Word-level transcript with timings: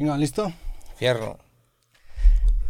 Chingón, 0.00 0.18
¿listo? 0.18 0.50
Fierro. 0.96 1.36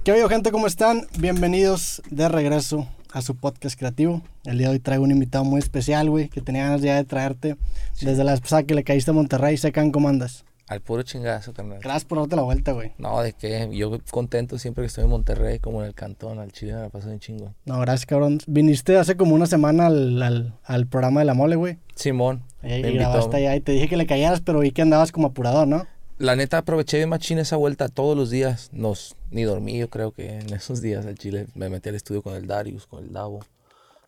¿Qué 0.02 0.10
oye, 0.10 0.29
gente? 0.29 0.50
¿Cómo 0.50 0.67
están? 0.67 1.06
Bienvenidos 1.17 2.03
de 2.10 2.29
regreso 2.29 2.88
a 3.12 3.22
su 3.22 3.37
podcast 3.37 3.79
creativo. 3.79 4.22
El 4.42 4.58
día 4.58 4.67
de 4.67 4.72
hoy 4.72 4.80
traigo 4.80 5.04
un 5.04 5.12
invitado 5.12 5.45
muy 5.45 5.61
especial, 5.61 6.11
güey, 6.11 6.29
que 6.29 6.40
tenía 6.40 6.64
ganas 6.64 6.82
ya 6.82 6.96
de 6.96 7.04
traerte 7.04 7.56
desde 8.01 8.24
la 8.24 8.37
pasada 8.37 8.64
que 8.64 8.74
le 8.74 8.82
caíste 8.82 9.12
a 9.12 9.14
Monterrey. 9.14 9.56
Secan, 9.58 9.93
¿cómo 9.93 10.08
andas? 10.08 10.45
Al 10.66 10.80
puro 10.80 11.04
chingazo, 11.04 11.53
carnal. 11.53 11.79
Gracias 11.80 12.04
por 12.04 12.19
darte 12.19 12.35
la 12.35 12.43
vuelta, 12.43 12.72
güey. 12.72 12.94
No, 12.98 13.22
de 13.22 13.33
qué. 13.33 13.69
Yo 13.71 13.97
contento 14.10 14.58
siempre 14.58 14.83
que 14.83 14.87
estoy 14.88 15.04
en 15.04 15.10
Monterrey, 15.10 15.60
como 15.60 15.83
en 15.83 15.87
el 15.87 15.94
cantón, 15.94 16.41
al 16.41 16.51
Chile 16.51 16.74
me 16.74 16.80
la 16.80 16.88
paso 16.88 17.10
un 17.10 17.20
chingo. 17.20 17.55
No, 17.65 17.78
gracias, 17.78 18.06
cabrón. 18.06 18.41
Viniste 18.48 18.97
hace 18.97 19.16
como 19.16 19.37
una 19.37 19.47
semana 19.47 19.87
al, 19.87 20.20
al, 20.20 20.59
al 20.65 20.88
programa 20.88 21.20
de 21.20 21.27
la 21.27 21.34
mole, 21.34 21.55
güey. 21.55 21.78
Simón. 21.95 22.42
Y, 22.65 22.83
me 22.83 22.91
y 22.91 22.95
grabaste 22.95 23.37
allá 23.37 23.55
y 23.55 23.60
te 23.60 23.70
dije 23.70 23.87
que 23.87 23.97
le 23.97 24.06
cayeras, 24.06 24.41
pero 24.41 24.59
vi 24.59 24.73
que 24.73 24.83
andabas 24.83 25.12
como 25.12 25.28
apurador, 25.28 25.69
¿no? 25.69 25.87
La 26.20 26.37
neta 26.37 26.59
aproveché 26.59 26.98
bien 26.98 27.09
machín 27.09 27.38
esa 27.38 27.56
vuelta 27.56 27.88
todos 27.88 28.14
los 28.14 28.28
días. 28.28 28.69
Nos, 28.73 29.16
ni 29.30 29.45
dormí, 29.45 29.78
yo 29.78 29.88
creo 29.88 30.12
que 30.12 30.38
en 30.38 30.52
esos 30.52 30.83
días 30.83 31.06
al 31.06 31.15
Chile. 31.16 31.47
Me 31.55 31.70
metí 31.70 31.88
al 31.88 31.95
estudio 31.95 32.20
con 32.23 32.34
el 32.34 32.47
Darius, 32.47 32.87
con 32.87 33.02
el 33.02 33.11
Davo. 33.12 33.41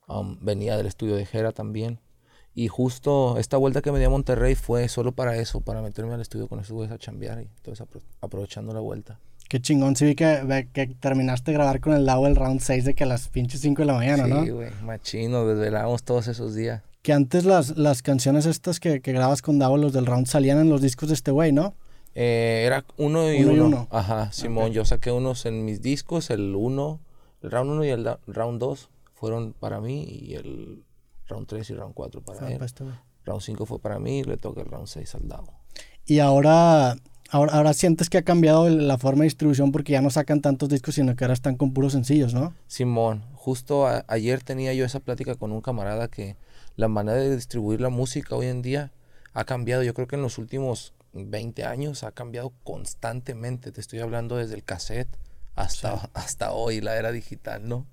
Um, 0.08 0.36
venía 0.42 0.76
del 0.76 0.86
estudio 0.86 1.16
de 1.16 1.24
Jera 1.24 1.52
también. 1.52 1.98
Y 2.54 2.68
justo 2.68 3.38
esta 3.38 3.56
vuelta 3.56 3.80
que 3.80 3.90
me 3.92 3.98
di 3.98 4.04
a 4.04 4.10
Monterrey 4.10 4.54
fue 4.54 4.86
solo 4.90 5.12
para 5.12 5.36
eso, 5.38 5.62
para 5.62 5.80
meterme 5.80 6.12
al 6.12 6.20
estudio 6.20 6.48
con 6.48 6.60
esos 6.60 6.72
güeyes 6.72 6.92
a 6.92 6.98
chambear. 6.98 7.40
Y 7.40 7.48
entonces 7.56 7.86
apro- 7.86 8.02
aprovechando 8.20 8.74
la 8.74 8.80
vuelta. 8.80 9.18
Qué 9.48 9.58
chingón. 9.60 9.96
Sí 9.96 10.04
vi 10.04 10.14
que, 10.14 10.68
que 10.74 10.88
terminaste 10.88 11.50
de 11.50 11.54
grabar 11.56 11.80
con 11.80 11.94
el 11.94 12.04
Lau 12.04 12.26
el 12.26 12.36
round 12.36 12.60
6 12.60 12.84
de 12.84 12.92
que 12.94 13.04
a 13.04 13.06
las 13.06 13.28
pinches 13.28 13.60
5 13.62 13.80
de 13.80 13.86
la 13.86 13.94
mañana, 13.94 14.26
¿no? 14.26 14.44
sí, 14.44 14.50
güey, 14.50 14.70
machín, 14.82 15.30
nos 15.30 15.48
desvelamos 15.48 16.02
todos 16.02 16.28
esos 16.28 16.54
días. 16.54 16.82
Que 17.00 17.14
antes 17.14 17.46
las, 17.46 17.78
las 17.78 18.02
canciones 18.02 18.44
estas 18.44 18.80
que, 18.80 19.00
que 19.00 19.12
grabas 19.12 19.40
con 19.40 19.58
Davo, 19.58 19.78
los 19.78 19.94
del 19.94 20.04
round, 20.04 20.26
salían 20.26 20.58
en 20.58 20.68
los 20.68 20.82
discos 20.82 21.08
de 21.08 21.14
este 21.14 21.30
güey, 21.30 21.52
¿no? 21.52 21.74
Eh, 22.14 22.64
era 22.66 22.84
uno 22.98 23.32
y 23.32 23.42
Uno 23.42 23.52
y 23.52 23.54
uno. 23.58 23.66
uno. 23.66 23.88
Ajá, 23.90 24.30
Simón. 24.32 24.72
Yo 24.72 24.84
saqué 24.84 25.10
unos 25.10 25.46
en 25.46 25.64
mis 25.64 25.80
discos, 25.80 26.30
el 26.30 26.54
uno, 26.54 27.00
el 27.42 27.50
round 27.50 27.70
1 27.70 27.84
y 27.84 27.88
el 27.88 28.08
round 28.26 28.60
2 28.60 28.90
fueron 29.14 29.52
para 29.54 29.80
mí 29.80 30.02
y 30.04 30.34
el 30.34 30.84
round 31.28 31.46
3 31.46 31.70
y 31.70 31.74
round 31.74 31.94
4 31.94 32.20
para 32.22 32.38
Fue 32.40 32.48
él. 32.48 32.54
para 32.54 32.66
este 32.66 32.84
güey. 32.84 32.96
Round 33.24 33.40
5 33.42 33.66
fue 33.66 33.78
para 33.78 33.98
mí 33.98 34.18
y 34.20 34.24
le 34.24 34.36
toca 34.36 34.60
el 34.60 34.66
round 34.68 34.88
6 34.88 35.14
al 35.14 35.28
Davo. 35.28 35.52
Y 36.04 36.18
ahora, 36.18 36.96
ahora, 37.30 37.52
ahora 37.54 37.72
sientes 37.72 38.10
que 38.10 38.18
ha 38.18 38.22
cambiado 38.22 38.68
la 38.68 38.98
forma 38.98 39.20
de 39.20 39.26
distribución 39.26 39.70
porque 39.72 39.92
ya 39.92 40.02
no 40.02 40.10
sacan 40.10 40.40
tantos 40.40 40.68
discos, 40.68 40.96
sino 40.96 41.14
que 41.16 41.24
ahora 41.24 41.34
están 41.34 41.56
con 41.56 41.72
puros 41.72 41.92
sencillos, 41.92 42.34
¿no? 42.34 42.52
Simón, 42.66 43.24
justo 43.34 43.86
a- 43.86 44.04
ayer 44.08 44.42
tenía 44.42 44.74
yo 44.74 44.84
esa 44.84 45.00
plática 45.00 45.36
con 45.36 45.52
un 45.52 45.60
camarada 45.60 46.08
que 46.08 46.36
la 46.76 46.88
manera 46.88 47.18
de 47.18 47.34
distribuir 47.36 47.80
la 47.80 47.88
música 47.90 48.34
hoy 48.34 48.46
en 48.46 48.60
día 48.60 48.92
ha 49.32 49.44
cambiado. 49.44 49.82
Yo 49.84 49.94
creo 49.94 50.08
que 50.08 50.16
en 50.16 50.22
los 50.22 50.36
últimos 50.38 50.92
20 51.12 51.64
años 51.64 52.02
ha 52.02 52.12
cambiado 52.12 52.52
constantemente. 52.64 53.72
Te 53.72 53.80
estoy 53.80 54.00
hablando 54.00 54.36
desde 54.36 54.54
el 54.54 54.64
cassette 54.64 55.16
hasta, 55.54 56.10
hasta 56.14 56.52
hoy, 56.52 56.80
la 56.80 56.96
era 56.96 57.12
digital, 57.12 57.68
¿no? 57.68 57.86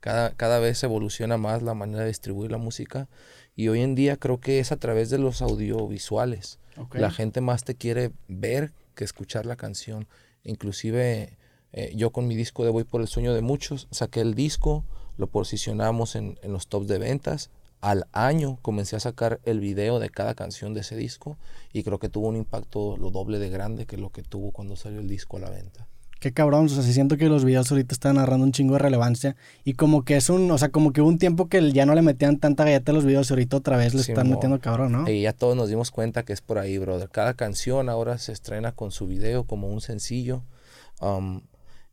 Cada, 0.00 0.34
cada 0.34 0.58
vez 0.60 0.82
evoluciona 0.82 1.36
más 1.36 1.62
la 1.62 1.74
manera 1.74 2.02
de 2.02 2.08
distribuir 2.08 2.50
la 2.50 2.58
música 2.58 3.08
y 3.56 3.68
hoy 3.68 3.80
en 3.80 3.94
día 3.94 4.16
creo 4.16 4.38
que 4.38 4.60
es 4.60 4.70
a 4.70 4.76
través 4.76 5.10
de 5.10 5.18
los 5.18 5.42
audiovisuales. 5.42 6.58
La 6.92 7.10
gente 7.10 7.40
más 7.40 7.64
te 7.64 7.74
quiere 7.74 8.12
ver 8.28 8.74
que 8.94 9.04
escuchar 9.04 9.46
la 9.46 9.56
canción. 9.56 10.06
Inclusive 10.44 11.38
eh, 11.72 11.92
yo 11.96 12.10
con 12.10 12.28
mi 12.28 12.36
disco 12.36 12.64
de 12.64 12.70
Voy 12.70 12.84
por 12.84 13.00
el 13.00 13.08
sueño 13.08 13.32
de 13.32 13.40
muchos, 13.40 13.88
saqué 13.90 14.20
el 14.20 14.34
disco, 14.34 14.84
lo 15.16 15.26
posicionamos 15.26 16.16
en, 16.16 16.38
en 16.42 16.52
los 16.52 16.68
tops 16.68 16.86
de 16.86 16.98
ventas. 16.98 17.50
Al 17.80 18.06
año 18.12 18.58
comencé 18.62 18.96
a 18.96 19.00
sacar 19.00 19.40
el 19.44 19.60
video 19.60 19.98
de 19.98 20.10
cada 20.10 20.34
canción 20.34 20.74
de 20.74 20.80
ese 20.80 20.96
disco 20.96 21.36
y 21.72 21.82
creo 21.82 21.98
que 21.98 22.08
tuvo 22.08 22.28
un 22.28 22.36
impacto 22.36 22.96
lo 22.96 23.10
doble 23.10 23.38
de 23.38 23.50
grande 23.50 23.86
que 23.86 23.96
lo 23.96 24.10
que 24.10 24.22
tuvo 24.22 24.50
cuando 24.50 24.76
salió 24.76 25.00
el 25.00 25.08
disco 25.08 25.36
a 25.36 25.40
la 25.40 25.50
venta. 25.50 25.86
Qué 26.18 26.32
cabrón, 26.32 26.64
o 26.64 26.68
sea, 26.68 26.82
sí 26.82 26.94
siento 26.94 27.18
que 27.18 27.28
los 27.28 27.44
videos 27.44 27.70
ahorita 27.70 27.94
están 27.94 28.16
agarrando 28.16 28.46
un 28.46 28.52
chingo 28.52 28.72
de 28.72 28.78
relevancia 28.78 29.36
y 29.64 29.74
como 29.74 30.02
que 30.02 30.16
es 30.16 30.30
un, 30.30 30.50
o 30.50 30.56
sea, 30.56 30.70
como 30.70 30.92
que 30.94 31.02
hubo 31.02 31.10
un 31.10 31.18
tiempo 31.18 31.48
que 31.48 31.72
ya 31.72 31.84
no 31.84 31.94
le 31.94 32.00
metían 32.00 32.38
tanta 32.38 32.64
galleta 32.64 32.90
a 32.90 32.94
los 32.94 33.04
videos 33.04 33.28
y 33.28 33.34
ahorita 33.34 33.58
otra 33.58 33.76
vez 33.76 33.92
le 33.92 34.00
están 34.00 34.24
Simón. 34.24 34.30
metiendo 34.30 34.58
cabrón, 34.58 34.92
¿no? 34.92 35.10
Y 35.10 35.20
ya 35.22 35.34
todos 35.34 35.54
nos 35.54 35.68
dimos 35.68 35.90
cuenta 35.90 36.24
que 36.24 36.32
es 36.32 36.40
por 36.40 36.58
ahí, 36.58 36.78
brother. 36.78 37.10
Cada 37.10 37.34
canción 37.34 37.90
ahora 37.90 38.16
se 38.16 38.32
estrena 38.32 38.72
con 38.72 38.92
su 38.92 39.06
video 39.06 39.44
como 39.44 39.68
un 39.68 39.82
sencillo. 39.82 40.42
Um, 41.02 41.42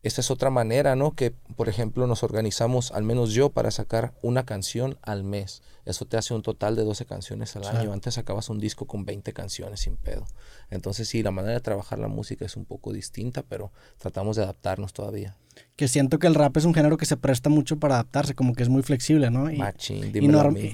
esta 0.04 0.22
es 0.22 0.30
otra 0.32 0.50
manera, 0.50 0.96
¿no? 0.96 1.12
Que, 1.16 1.32
por 1.56 1.70
ejemplo, 1.70 2.06
nos 2.08 2.24
organizamos, 2.24 2.92
al 2.92 3.04
menos 3.04 3.32
yo, 3.32 3.50
para 3.50 3.72
sacar 3.72 4.14
una 4.22 4.46
canción 4.46 4.98
al 5.02 5.24
mes. 5.24 5.62
Eso 5.86 6.06
te 6.06 6.18
hace 6.18 6.34
un 6.34 6.42
total 6.42 6.76
de 6.76 6.84
12 6.84 7.06
canciones 7.06 7.56
al 7.56 7.64
Sí. 7.64 7.70
año. 7.76 7.94
Antes 7.94 8.14
sacabas 8.14 8.50
un 8.50 8.60
disco 8.60 8.86
con 8.86 9.06
20 9.06 9.34
canciones 9.34 9.80
sin 9.82 9.96
pedo. 9.98 10.26
Entonces, 10.70 11.08
sí, 11.10 11.24
la 11.24 11.32
manera 11.32 11.54
de 11.56 11.60
trabajar 11.62 12.00
la 12.00 12.08
música 12.08 12.46
es 12.46 12.56
un 12.58 12.66
poco 12.66 12.94
distinta, 12.94 13.44
pero 13.44 13.72
tratamos 13.98 14.36
de 14.36 14.44
adaptarnos 14.44 14.94
todavía. 14.94 15.36
Que 15.76 15.88
siento 15.88 16.20
que 16.20 16.28
el 16.28 16.36
rap 16.36 16.58
es 16.58 16.66
un 16.66 16.74
género 16.74 16.98
que 16.98 17.06
se 17.06 17.16
presta 17.18 17.50
mucho 17.50 17.78
para 17.80 17.96
adaptarse, 17.96 18.34
como 18.34 18.56
que 18.56 18.64
es 18.64 18.70
muy 18.70 18.82
flexible, 18.82 19.30
¿no? 19.30 19.52
Y, 19.52 19.58
Machín, 19.58 20.12
y, 20.14 20.18
y 20.18 20.28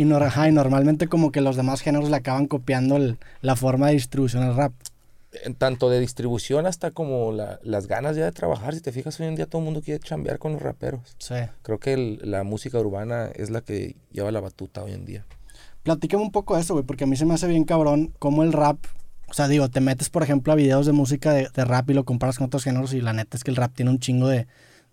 nor- 0.05 0.23
ajá, 0.25 0.47
y 0.47 0.51
normalmente 0.51 1.07
como 1.07 1.31
que 1.31 1.41
los 1.41 1.55
demás 1.55 1.81
géneros 1.81 2.09
le 2.09 2.15
acaban 2.15 2.47
copiando 2.47 2.95
el- 2.95 3.17
la 3.41 3.55
forma 3.55 3.87
de 3.87 3.93
distribución 3.93 4.43
al 4.43 4.55
rap. 4.55 4.73
En 5.43 5.53
tanto 5.55 5.89
de 5.89 5.99
distribución 5.99 6.65
hasta 6.65 6.91
como 6.91 7.31
la- 7.31 7.59
las 7.63 7.87
ganas 7.87 8.15
ya 8.15 8.25
de 8.25 8.31
trabajar. 8.31 8.73
Si 8.73 8.81
te 8.81 8.91
fijas, 8.91 9.19
hoy 9.19 9.27
en 9.27 9.35
día 9.35 9.45
todo 9.45 9.59
el 9.59 9.65
mundo 9.65 9.81
quiere 9.81 9.99
chambear 9.99 10.39
con 10.39 10.53
los 10.53 10.61
raperos. 10.61 11.01
Sí. 11.19 11.35
Creo 11.61 11.79
que 11.79 11.93
el- 11.93 12.19
la 12.23 12.43
música 12.43 12.79
urbana 12.79 13.27
es 13.35 13.49
la 13.49 13.61
que 13.61 13.95
lleva 14.11 14.31
la 14.31 14.39
batuta 14.39 14.83
hoy 14.83 14.93
en 14.93 15.05
día. 15.05 15.25
Platícame 15.83 16.23
un 16.23 16.31
poco 16.31 16.55
de 16.55 16.61
eso, 16.61 16.73
güey, 16.73 16.85
porque 16.85 17.03
a 17.03 17.07
mí 17.07 17.15
se 17.15 17.25
me 17.25 17.33
hace 17.33 17.47
bien 17.47 17.63
cabrón 17.63 18.13
cómo 18.19 18.43
el 18.43 18.53
rap, 18.53 18.77
o 19.29 19.33
sea, 19.33 19.47
digo, 19.47 19.69
te 19.69 19.79
metes, 19.81 20.09
por 20.09 20.23
ejemplo, 20.23 20.51
a 20.51 20.55
videos 20.55 20.85
de 20.85 20.91
música 20.91 21.31
de, 21.31 21.47
de 21.53 21.65
rap 21.65 21.89
y 21.89 21.93
lo 21.93 22.03
comparas 22.05 22.37
con 22.37 22.47
otros 22.47 22.63
géneros 22.63 22.93
y 22.93 23.01
la 23.01 23.13
neta 23.13 23.37
es 23.37 23.43
que 23.43 23.51
el 23.51 23.57
rap 23.57 23.73
tiene 23.75 23.91
un 23.91 23.99
chingo 23.99 24.27
de, 24.27 24.47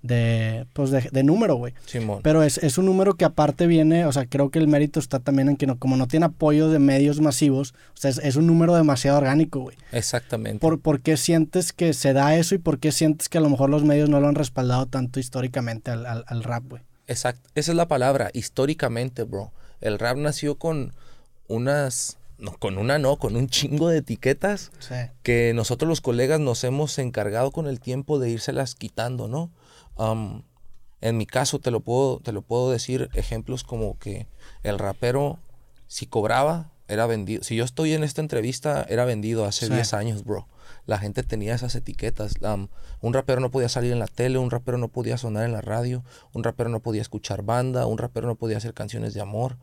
de 0.07 0.67
pues, 0.73 0.91
de, 0.91 1.09
de 1.11 1.23
número, 1.23 1.57
güey. 1.57 1.75
Simón. 1.87 2.21
Pero 2.23 2.43
es, 2.43 2.59
es 2.59 2.79
un 2.79 2.87
número 2.87 3.15
que 3.15 3.25
aparte 3.25 3.67
viene, 3.67 4.07
o 4.07 4.13
sea, 4.13 4.27
creo 4.27 4.51
que 4.51 4.59
el 4.59 4.69
mérito 4.69 5.01
está 5.01 5.19
también 5.21 5.49
en 5.49 5.57
que 5.57 5.67
no, 5.67 5.79
como 5.79 5.97
no 5.97 6.07
tiene 6.09 6.27
apoyo 6.27 6.69
de 6.69 6.79
medios 6.79 7.21
masivos, 7.21 7.75
o 7.95 7.97
sea, 7.97 8.11
es, 8.11 8.19
es 8.19 8.37
un 8.37 8.47
número 8.47 8.75
demasiado 8.75 9.19
orgánico, 9.19 9.61
güey. 9.61 9.77
Exactamente. 9.93 10.61
¿Por, 10.61 10.81
¿Por 10.81 11.01
qué 11.01 11.17
sientes 11.17 11.73
que 11.73 11.93
se 11.93 12.13
da 12.13 12.37
eso 12.37 12.55
y 12.55 12.59
por 12.59 12.79
qué 12.79 12.93
sientes 12.93 13.29
que 13.29 13.39
a 13.39 13.41
lo 13.41 13.51
mejor 13.51 13.71
los 13.71 13.85
medios 13.85 14.09
no 14.09 14.21
lo 14.21 14.29
han 14.29 14.35
respaldado 14.35 14.87
tanto 14.87 15.21
históricamente 15.21 15.91
al, 15.91 16.07
al, 16.07 16.25
al 16.27 16.43
rap, 16.45 16.65
güey? 16.69 16.83
Exacto. 17.09 17.49
Esa 17.55 17.73
es 17.73 17.77
la 17.77 17.87
palabra, 17.89 18.31
históricamente, 18.33 19.23
bro. 19.23 19.53
El 19.81 19.99
rap 19.99 20.17
nació 20.17 20.57
con 20.57 20.93
unas... 21.49 22.19
No, 22.39 22.53
con 22.59 22.77
una 22.77 22.99
no, 22.99 23.17
con 23.17 23.35
un 23.35 23.49
chingo 23.49 23.89
de 23.89 23.99
etiquetas 23.99 24.71
Sí. 24.79 24.95
que 25.23 25.53
nosotros 25.55 25.89
los 25.89 26.03
colegas 26.03 26.39
nos 26.39 26.65
hemos 26.65 26.99
encargado 26.99 27.51
con 27.51 27.67
el 27.67 27.81
tiempo 27.81 28.19
de 28.19 28.29
írselas 28.29 28.75
quitando, 28.75 29.27
¿no? 29.27 29.51
En 29.99 31.17
mi 31.17 31.27
caso 31.27 31.59
te 31.59 31.71
lo 31.71 31.81
puedo 31.81 32.21
te 32.21 32.33
lo 32.33 32.43
puedo 32.43 32.71
decir 32.71 33.11
ejemplos 33.15 33.65
como 33.65 33.99
que 33.99 34.27
el 34.63 34.79
rapero 34.79 35.39
si 35.87 36.07
cobraba 36.07 36.73
era 36.89 37.07
vendido. 37.07 37.43
Si 37.43 37.57
yo 37.57 37.65
estoy 37.65 37.93
en 37.93 38.05
esta 38.05 38.21
entrevista 38.21 38.87
era 38.89 39.05
vendido 39.05 39.45
hace 39.45 39.67
Sí. 39.67 39.73
10 39.73 39.93
años, 39.95 40.25
bro. 40.25 40.47
La 40.87 40.99
gente 40.99 41.23
tenía 41.25 41.55
esas 41.55 41.75
etiquetas. 41.75 42.35
Am, 42.43 42.69
un 43.01 43.13
rapero 43.13 43.41
no 43.41 43.51
podía 43.51 43.69
salir 43.69 43.93
en 43.93 43.99
la 43.99 44.07
tele, 44.07 44.39
un 44.39 44.51
rapero 44.51 44.79
no 44.79 44.89
podía 44.89 45.19
sonar 45.19 45.45
en 45.45 45.53
la 45.53 45.61
radio, 45.61 46.05
un 46.33 46.45
rapero 46.45 46.71
no 46.71 46.81
podía 46.81 47.03
escuchar 47.03 47.43
banda, 47.43 47.87
un 47.87 47.99
rapero 47.99 48.27
no 48.29 48.37
podía 48.37 48.57
hacer 48.57 48.73
canciones 48.73 49.15
de 49.15 49.21
amor. 49.21 49.57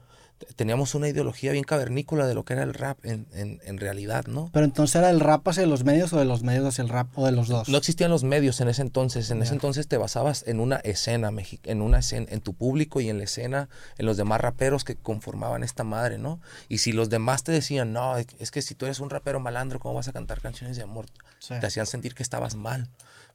Teníamos 0.55 0.94
una 0.94 1.07
ideología 1.07 1.51
bien 1.51 1.63
cavernícola 1.63 2.27
de 2.27 2.33
lo 2.33 2.44
que 2.44 2.53
era 2.53 2.63
el 2.63 2.73
rap 2.73 3.03
en, 3.05 3.27
en, 3.33 3.61
en 3.63 3.77
realidad, 3.77 4.25
¿no? 4.27 4.49
Pero 4.51 4.66
entonces 4.66 4.95
era 4.97 5.09
el 5.09 5.19
rap 5.19 5.47
hacia 5.47 5.66
los 5.66 5.83
medios 5.83 6.11
o 6.13 6.19
de 6.19 6.25
los 6.25 6.44
medios 6.44 6.66
hacia 6.66 6.81
el 6.81 6.89
rap 6.89 7.07
o 7.17 7.25
de 7.25 7.31
los 7.31 7.47
dos. 7.47 7.69
No 7.69 7.77
existían 7.77 8.11
los 8.11 8.23
medios 8.23 8.59
en 8.59 8.67
ese 8.67 8.81
entonces. 8.81 9.31
En 9.31 9.41
ese 9.41 9.53
entonces 9.53 9.88
te 9.88 9.97
basabas 9.97 10.44
en 10.47 10.59
una 10.59 10.77
escena, 10.77 11.31
en 11.63 11.81
una 11.81 11.99
escena, 11.99 12.27
en 12.29 12.41
tu 12.41 12.53
público 12.53 12.99
y 12.99 13.09
en 13.09 13.17
la 13.19 13.23
escena, 13.23 13.69
en 13.97 14.05
los 14.05 14.17
demás 14.17 14.41
raperos 14.41 14.83
que 14.83 14.95
conformaban 14.95 15.63
esta 15.63 15.83
madre, 15.83 16.17
¿no? 16.17 16.41
Y 16.67 16.79
si 16.79 16.91
los 16.91 17.09
demás 17.09 17.44
te 17.44 17.51
decían, 17.51 17.94
no, 17.94 18.17
es 18.17 18.27
es 18.39 18.51
que 18.51 18.61
si 18.61 18.75
tú 18.75 18.85
eres 18.85 19.00
un 19.00 19.09
rapero 19.09 19.39
malandro, 19.39 19.79
¿cómo 19.79 19.95
vas 19.95 20.07
a 20.07 20.11
cantar 20.11 20.41
canciones 20.41 20.77
de 20.77 20.83
amor? 20.83 21.05
Sí. 21.39 21.55
Te 21.59 21.65
hacían 21.65 21.85
sentir 21.85 22.13
que 22.15 22.23
estabas 22.23 22.55
mal. 22.55 22.89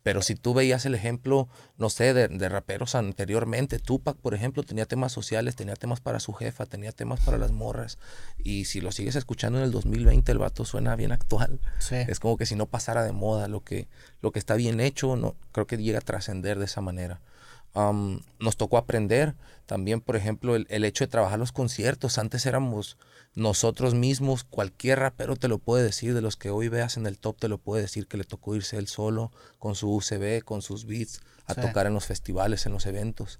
Pero 0.08 0.22
si 0.22 0.36
tú 0.36 0.54
veías 0.54 0.86
el 0.86 0.94
ejemplo, 0.94 1.50
no 1.76 1.90
sé, 1.90 2.14
de, 2.14 2.28
de 2.28 2.48
raperos 2.48 2.94
anteriormente, 2.94 3.78
Tupac, 3.78 4.16
por 4.16 4.32
ejemplo, 4.32 4.62
tenía 4.62 4.86
temas 4.86 5.12
sociales, 5.12 5.54
tenía 5.54 5.76
temas 5.76 6.00
para 6.00 6.18
su 6.18 6.32
jefa, 6.32 6.64
tenía 6.64 6.92
temas 6.92 7.20
para 7.20 7.36
las 7.36 7.52
morras. 7.52 7.98
Y 8.38 8.64
si 8.64 8.80
lo 8.80 8.90
sigues 8.90 9.16
escuchando 9.16 9.58
en 9.58 9.66
el 9.66 9.70
2020, 9.70 10.32
el 10.32 10.38
vato 10.38 10.64
suena 10.64 10.96
bien 10.96 11.12
actual. 11.12 11.60
Sí. 11.78 11.96
Es 12.08 12.20
como 12.20 12.38
que 12.38 12.46
si 12.46 12.54
no 12.54 12.64
pasara 12.64 13.04
de 13.04 13.12
moda, 13.12 13.48
lo 13.48 13.62
que, 13.62 13.86
lo 14.22 14.32
que 14.32 14.38
está 14.38 14.54
bien 14.54 14.80
hecho, 14.80 15.14
no, 15.14 15.36
creo 15.52 15.66
que 15.66 15.76
llega 15.76 15.98
a 15.98 16.00
trascender 16.00 16.58
de 16.58 16.64
esa 16.64 16.80
manera. 16.80 17.20
Am, 17.74 18.22
nos 18.40 18.56
tocó 18.56 18.78
aprender 18.78 19.34
también, 19.66 20.00
por 20.00 20.16
ejemplo, 20.16 20.56
el, 20.56 20.66
el 20.70 20.86
hecho 20.86 21.04
de 21.04 21.08
trabajar 21.08 21.38
los 21.38 21.52
conciertos. 21.52 22.16
Antes 22.16 22.46
éramos 22.46 22.96
nosotros 23.38 23.94
mismos, 23.94 24.42
cualquier 24.42 24.98
rapero 24.98 25.36
te 25.36 25.46
lo 25.46 25.58
puede 25.58 25.84
decir, 25.84 26.12
de 26.12 26.20
los 26.20 26.36
que 26.36 26.50
hoy 26.50 26.68
veas 26.68 26.96
en 26.96 27.06
el 27.06 27.18
top 27.18 27.38
te 27.38 27.48
lo 27.48 27.58
puede 27.58 27.82
decir 27.82 28.08
que 28.08 28.16
le 28.16 28.24
tocó 28.24 28.56
irse 28.56 28.76
él 28.78 28.88
solo, 28.88 29.30
con 29.60 29.76
su 29.76 29.94
UCB, 29.94 30.42
con 30.44 30.60
sus 30.60 30.86
beats, 30.86 31.20
a 31.46 31.54
Sí. 31.54 31.60
tocar 31.60 31.86
en 31.86 31.94
los 31.94 32.04
festivales, 32.06 32.66
en 32.66 32.72
los 32.72 32.84
eventos. 32.86 33.38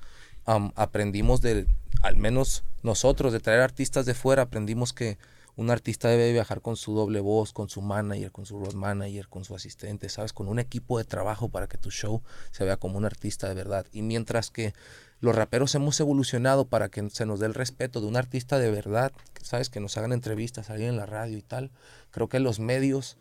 Aprendimos 0.77 1.41
de, 1.43 1.67
al 2.01 2.17
menos 2.17 2.63
nosotros, 2.83 3.33
de 3.33 3.41
traer 3.41 3.61
artistas 3.61 4.07
de 4.07 4.15
fuera, 4.15 4.43
aprendimos 4.43 4.93
que 4.93 5.19
un 5.59 5.71
artista 5.71 6.09
debe 6.09 6.33
viajar 6.33 6.61
con 6.63 6.77
su 6.77 6.95
doble 6.95 7.19
voz, 7.19 7.53
con 7.53 7.69
su 7.69 7.83
manager, 7.83 8.31
con 8.31 8.47
su 8.47 8.61
road 8.61 8.75
manager, 8.75 9.27
con 9.27 9.45
su 9.45 9.57
asistente, 9.57 10.09
¿sabes? 10.09 10.33
Con 10.33 10.47
un 10.47 10.61
equipo 10.61 10.99
de 10.99 11.05
trabajo 11.05 11.49
para 11.49 11.67
que 11.67 11.77
tu 11.77 11.91
show 11.91 12.23
se 12.53 12.65
vea 12.65 12.77
como 12.77 12.97
un 12.97 13.05
artista 13.05 13.49
de 13.49 13.55
verdad. 13.55 13.85
Y 13.91 14.03
mientras 14.03 14.53
que 14.53 14.73
los 15.19 15.35
raperos 15.35 15.75
hemos 15.75 15.99
evolucionado 15.99 16.65
para 16.65 16.91
que 16.91 17.11
se 17.11 17.27
nos 17.27 17.41
dé 17.41 17.47
el 17.47 17.55
respeto 17.55 18.01
de 18.01 18.07
un 18.07 18.17
artista 18.17 18.61
de 18.61 18.71
verdad, 18.71 19.11
¿sabes? 19.43 19.69
Que 19.69 19.81
nos 19.81 19.99
hagan 19.99 20.13
entrevistas, 20.13 20.67
salir 20.67 20.87
en 20.87 20.97
la 20.97 21.07
radio 21.07 21.37
y 21.37 21.43
tal. 21.43 21.73
Creo 22.13 22.29
que 22.29 22.39
los 22.39 22.61
medios 22.61 23.19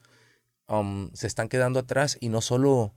um, 0.68 1.10
se 1.14 1.26
están 1.26 1.50
quedando 1.50 1.80
atrás 1.80 2.18
y 2.20 2.30
no 2.30 2.42
solo 2.42 2.94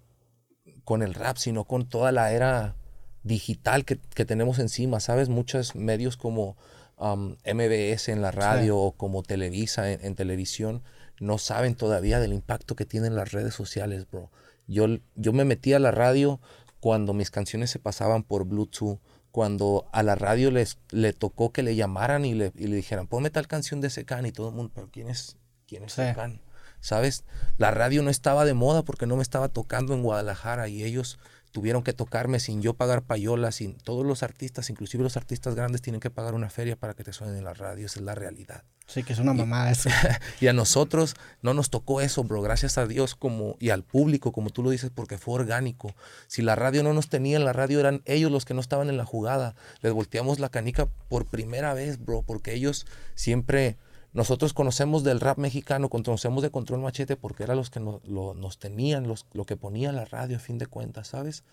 con 0.85 1.03
el 1.03 1.15
rap, 1.15 1.39
sino 1.39 1.65
con 1.65 1.89
toda 1.89 2.13
la 2.13 2.31
era 2.33 2.77
digital 3.23 3.87
que, 3.87 3.97
tenemos 3.97 4.59
encima, 4.59 5.01
¿sabes? 5.01 5.31
Muchos 5.31 5.75
medios 5.75 6.19
como 6.19 6.59
um, 7.01 7.37
MBS 7.45 8.09
en 8.09 8.23
la 8.23 8.31
radio 8.31 8.79
o 8.79 8.93
como 8.93 9.23
Televisa 9.23 9.91
en, 9.91 10.15
televisión 10.15 10.83
no 11.19 11.39
saben 11.39 11.75
todavía 11.75 12.21
del 12.21 12.33
impacto 12.33 12.77
que 12.77 12.87
tienen 12.87 13.17
las 13.17 13.33
redes 13.33 13.55
sociales, 13.55 14.09
bro. 14.11 14.31
Yo, 14.67 14.87
yo 15.17 15.33
me 15.33 15.45
metí 15.45 15.73
a 15.73 15.79
la 15.79 15.91
radio 15.91 16.41
cuando 16.79 17.13
mis 17.13 17.31
canciones 17.31 17.71
se 17.71 17.79
pasaban 17.79 18.23
por 18.23 18.45
Bluetooth, 18.45 19.01
cuando 19.33 19.89
a 19.93 20.03
la 20.03 20.15
radio 20.15 20.51
les 20.51 20.79
le 20.91 21.13
tocó 21.13 21.53
que 21.53 21.63
le 21.63 21.77
llamaran 21.77 22.25
y 22.25 22.35
le, 22.35 22.53
y 22.57 22.69
le 22.69 22.77
dijeran, 22.77 23.07
ponme 23.07 23.31
tal 23.31 23.49
canción 23.49 23.81
de 23.81 23.91
Secan 23.91 24.27
y 24.27 24.33
todo 24.33 24.49
el 24.49 24.55
mundo, 24.55 24.73
pero 24.75 24.89
¿quién 24.91 25.09
es, 25.09 25.37
quién 25.67 25.85
es 25.85 25.93
Secan? 25.93 26.41
¿Sabes? 26.81 27.25
La 27.59 27.71
radio 27.71 28.03
no 28.03 28.09
estaba 28.09 28.47
de 28.47 28.55
moda 28.55 28.83
porque 28.83 29.07
no 29.07 29.17
me 29.17 29.23
estaba 29.23 29.49
tocando 29.49 29.93
en 29.93 30.03
Guadalajara 30.03 30.69
y 30.69 30.83
ellos 30.83 31.19
tuvieron 31.53 31.83
que 31.83 31.93
tocarme 31.93 32.41
sin 32.41 32.63
yo 32.63 32.75
pagar 32.75 33.03
payola, 33.03 33.53
sin 33.53 33.75
todos 33.75 34.07
los 34.07 34.23
artistas, 34.23 34.71
inclusive 34.71 35.03
los 35.03 35.17
artistas 35.17 35.55
grandes 35.55 35.83
tienen 35.83 36.01
que 36.01 36.11
pagar 36.11 36.35
una 36.35 36.51
feria 36.51 36.77
para 36.77 36.95
que 36.95 37.05
te 37.05 37.13
suenen 37.13 37.37
en 37.37 37.45
la 37.45 37.55
radio, 37.55 37.87
esa 37.87 38.01
es 38.01 38.05
la 38.05 38.15
realidad. 38.15 38.65
Sí, 38.87 39.05
que 39.05 39.13
es 39.13 39.21
una 39.21 39.35
mamada 39.35 39.71
eso. 39.71 39.89
y 40.41 40.49
a 40.49 40.53
nosotros 40.53 41.15
no 41.43 41.55
nos 41.55 41.71
tocó 41.71 42.01
eso, 42.01 42.25
bro, 42.25 42.43
gracias 42.43 42.77
a 42.77 42.87
Dios 42.87 43.15
como 43.15 43.57
y 43.61 43.71
al 43.71 43.85
público, 43.85 44.33
como 44.33 44.51
tú 44.51 44.65
lo 44.65 44.71
dices, 44.71 44.91
porque 44.93 45.17
fue 45.17 45.35
orgánico. 45.35 45.95
Si 46.27 46.43
la 46.43 46.57
radio 46.57 46.83
no 46.83 46.93
nos 46.93 47.09
tenía, 47.09 47.37
en 47.37 47.45
la 47.45 47.53
radio 47.53 47.79
eran 47.79 48.03
ellos 48.05 48.33
los 48.33 48.45
que 48.45 48.53
no 48.53 48.61
estaban 48.61 48.89
en 48.89 48.97
la 48.97 49.05
jugada. 49.05 49.55
Les 49.81 49.93
volteamos 49.93 50.41
la 50.41 50.49
canica 50.49 50.89
por 51.09 51.27
primera 51.27 51.73
vez, 51.73 52.05
bro, 52.05 52.23
porque 52.23 52.53
ellos 52.53 52.85
siempre 53.15 53.77
nosotros 54.13 54.53
conocemos 54.53 55.05
del 55.05 55.21
rap 55.21 55.39
mexicano, 55.39 55.89
conocemos 55.89 56.43
de 56.43 56.51
Control 56.51 56.81
Machete 56.81 57.17
porque 57.17 57.45
eran 57.45 57.57
los 57.57 57.71
que 57.71 57.81
nos 57.81 58.59
tenían, 58.59 59.07
los, 59.07 59.27
lo 59.33 59.47
que 59.47 59.57
ponía 59.57 59.93
la 59.93 60.05
radio 60.05 60.37
a 60.37 60.41
fin 60.41 60.59
de 60.59 60.67
cuentas, 60.67 61.09
¿sabes? 61.09 61.45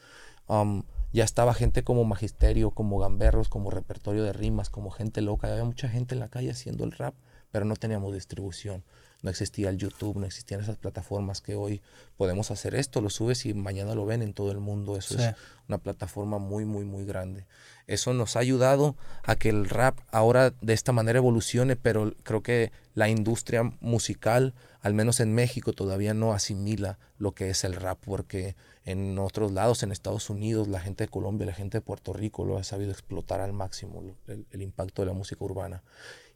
Um, 0.48 0.83
ya 1.13 1.24
estaba 1.24 1.54
gente 1.54 1.83
como 1.83 2.04
Magisterio, 2.04 2.71
como 2.71 3.00
Gamberros, 3.00 3.50
como 3.50 3.69
repertorio 3.69 4.24
de 4.24 4.33
rimas, 4.33 4.69
como 4.69 4.89
gente 4.89 5.21
loca. 5.21 5.51
Había 5.51 5.65
mucha 5.65 5.88
gente 5.88 6.15
en 6.15 6.19
la 6.19 6.30
calle 6.30 6.51
haciendo 6.51 6.83
el 6.83 6.94
rap, 6.94 7.13
pero 7.51 7.65
no 7.65 7.75
teníamos 7.75 8.13
distribución. 8.13 8.83
No 9.24 9.30
existía 9.31 9.69
el 9.69 9.78
YouTube, 9.78 10.18
no 10.18 10.25
existían 10.25 10.62
esas 10.62 10.78
plataformas 10.78 11.42
que 11.42 11.56
hoy 11.56 11.81
podemos 12.18 12.52
hacer 12.52 12.75
esto, 12.75 13.02
lo 13.02 13.10
subes 13.10 13.46
y 13.46 13.54
mañana 13.54 13.96
lo 13.96 14.06
ven 14.06 14.22
en 14.22 14.34
todo 14.34 14.52
el 14.52 14.60
mundo. 14.60 14.96
Eso 14.96 15.18
es 15.18 15.34
una 15.68 15.80
plataforma 15.80 16.38
muy, 16.38 16.66
muy, 16.66 16.86
muy 16.86 17.04
grande. 17.04 17.46
Eso 17.88 18.14
nos 18.14 18.36
ha 18.36 18.40
ayudado 18.40 18.96
a 19.24 19.36
que 19.36 19.50
el 19.50 19.68
rap 19.69 19.98
ahora 20.12 20.52
de 20.62 20.74
esta 20.74 20.92
manera 20.92 21.18
evolucione, 21.18 21.75
pero 21.75 22.14
creo 22.24 22.44
que 22.44 22.72
la 22.94 23.10
industria 23.10 23.64
musical, 23.80 24.54
al 24.81 24.94
menos 24.94 25.19
en 25.19 25.34
México, 25.34 25.74
todavía 25.74 26.14
no 26.14 26.34
asimila 26.34 27.00
lo 27.18 27.31
que 27.31 27.50
es 27.50 27.64
el 27.64 27.74
rap, 27.74 27.98
porque 28.06 28.56
en 28.86 29.18
otros 29.19 29.52
lados, 29.52 29.84
en 29.84 29.92
Estados 29.92 30.30
Unidos, 30.30 30.68
la 30.68 30.80
gente 30.80 31.06
de 31.06 31.08
Colombia, 31.10 31.46
la 31.46 31.54
gente 31.54 31.80
de 31.80 31.81
Puerto 31.81 32.14
Rico 32.14 32.46
lo 32.46 32.58
ha 32.58 32.64
sabido 32.64 32.92
explotar 32.92 33.42
al 33.42 33.52
máximo, 33.52 34.04
el, 34.28 34.62
impacto 34.62 35.02
de 35.02 35.08
la 35.08 35.14
música 35.14 35.44
urbana. 35.44 35.84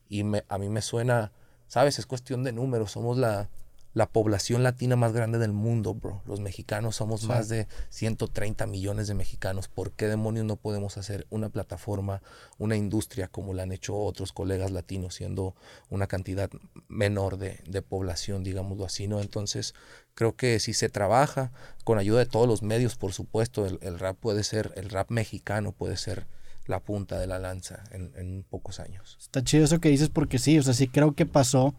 Y 0.10 0.24
a 0.48 0.58
mí 0.58 0.70
me 0.70 0.82
suena 0.82 1.32
¿Sabes? 1.72 2.00
Es 2.00 2.06
cuestión 2.06 2.44
de 2.44 2.52
números. 2.52 2.92
Somos 2.92 3.18
la, 3.18 3.48
la 3.94 4.06
población 4.06 4.62
latina 4.62 4.98
más 4.98 5.14
grande 5.14 5.40
del 5.40 5.54
mundo, 5.54 5.94
bro. 5.94 6.22
Los 6.26 6.42
mexicanos 6.42 6.98
somos 6.98 7.24
más 7.24 7.48
de 7.48 7.66
130 7.92 8.68
millones 8.68 9.08
de 9.08 9.14
mexicanos. 9.14 9.70
¿Por 9.70 9.94
qué 9.94 10.10
demonios 10.10 10.46
no 10.46 10.58
podemos 10.58 10.98
hacer 10.98 11.26
una 11.30 11.48
plataforma, 11.48 12.22
una 12.58 12.76
industria 12.76 13.30
como 13.30 13.54
la 13.54 13.64
han 13.64 13.72
hecho 13.72 13.96
otros 13.96 14.34
colegas 14.34 14.72
latinos, 14.72 15.16
siendo 15.16 15.56
una 15.90 16.08
cantidad 16.08 16.50
menor 16.90 17.38
de, 17.38 17.62
de 17.66 17.82
población, 17.82 18.44
digámoslo 18.44 18.84
así, 18.84 19.08
¿no? 19.08 19.22
Entonces, 19.22 19.74
creo 20.14 20.36
que 20.36 20.60
si 20.60 20.74
se 20.74 20.90
trabaja 20.90 21.54
con 21.86 21.98
ayuda 21.98 22.20
de 22.20 22.26
todos 22.26 22.50
los 22.50 22.64
medios, 22.64 22.98
por 22.98 23.14
supuesto, 23.14 23.66
el, 23.66 23.80
el 23.82 23.98
rap 23.98 24.18
puede 24.18 24.44
ser, 24.44 24.74
el 24.76 24.90
rap 24.90 25.10
mexicano 25.10 25.72
puede 25.72 25.96
ser 25.96 26.28
la 26.72 26.80
punta 26.80 27.20
de 27.20 27.28
la 27.28 27.38
lanza 27.38 27.84
en, 27.92 28.44
pocos 28.50 28.80
años. 28.80 29.18
Está 29.20 29.44
chido 29.44 29.66
eso 29.66 29.80
que 29.80 29.90
dices 29.90 30.10
porque 30.10 30.40
sí, 30.40 30.58
o 30.58 30.64
sea, 30.64 30.74
sí 30.74 30.88
creo 30.88 31.14
que 31.14 31.26
pasó 31.28 31.76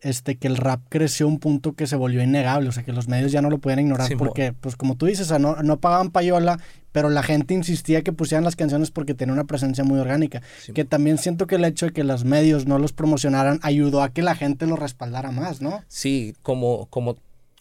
este, 0.00 0.36
que 0.36 0.46
el 0.46 0.58
rap 0.58 0.80
creció 0.90 1.26
a 1.26 1.28
un 1.30 1.38
punto 1.38 1.72
que 1.72 1.86
se 1.86 1.96
volvió 1.96 2.22
innegable, 2.22 2.68
o 2.68 2.72
sea, 2.72 2.84
que 2.84 2.92
los 2.92 3.08
medios 3.08 3.32
ya 3.32 3.40
no 3.40 3.48
lo 3.48 3.58
podían 3.58 3.80
ignorar 3.80 4.10
porque, 4.18 4.52
pues 4.52 4.76
como 4.76 4.96
tú 4.96 5.06
dices, 5.06 5.26
o 5.26 5.28
sea, 5.30 5.38
no, 5.38 5.56
no, 5.62 5.80
pagaban 5.80 6.10
payola, 6.10 6.60
pero 6.92 7.08
la 7.08 7.22
gente 7.22 7.54
insistía 7.54 8.02
que 8.02 8.12
pusieran 8.12 8.44
las 8.44 8.56
canciones 8.56 8.90
porque 8.90 9.14
tenía 9.14 9.32
una 9.32 9.44
presencia 9.44 9.84
muy 9.84 9.98
orgánica. 9.98 10.42
Que 10.74 10.84
también 10.84 11.18
siento 11.18 11.46
que 11.46 11.54
el 11.54 11.64
hecho 11.64 11.86
de 11.86 11.92
que 11.92 12.04
los 12.04 12.24
medios 12.24 12.66
no 12.66 12.78
los 12.78 12.92
promocionaran 12.92 13.58
ayudó 13.62 14.02
a 14.02 14.10
que 14.10 14.22
la 14.22 14.34
gente 14.34 14.66
lo 14.66 14.76
respaldara 14.76 15.30
más, 15.30 15.60
¿no? 15.62 15.82
Sí, 15.88 16.34
como, 16.42 16.86
como 16.86 17.16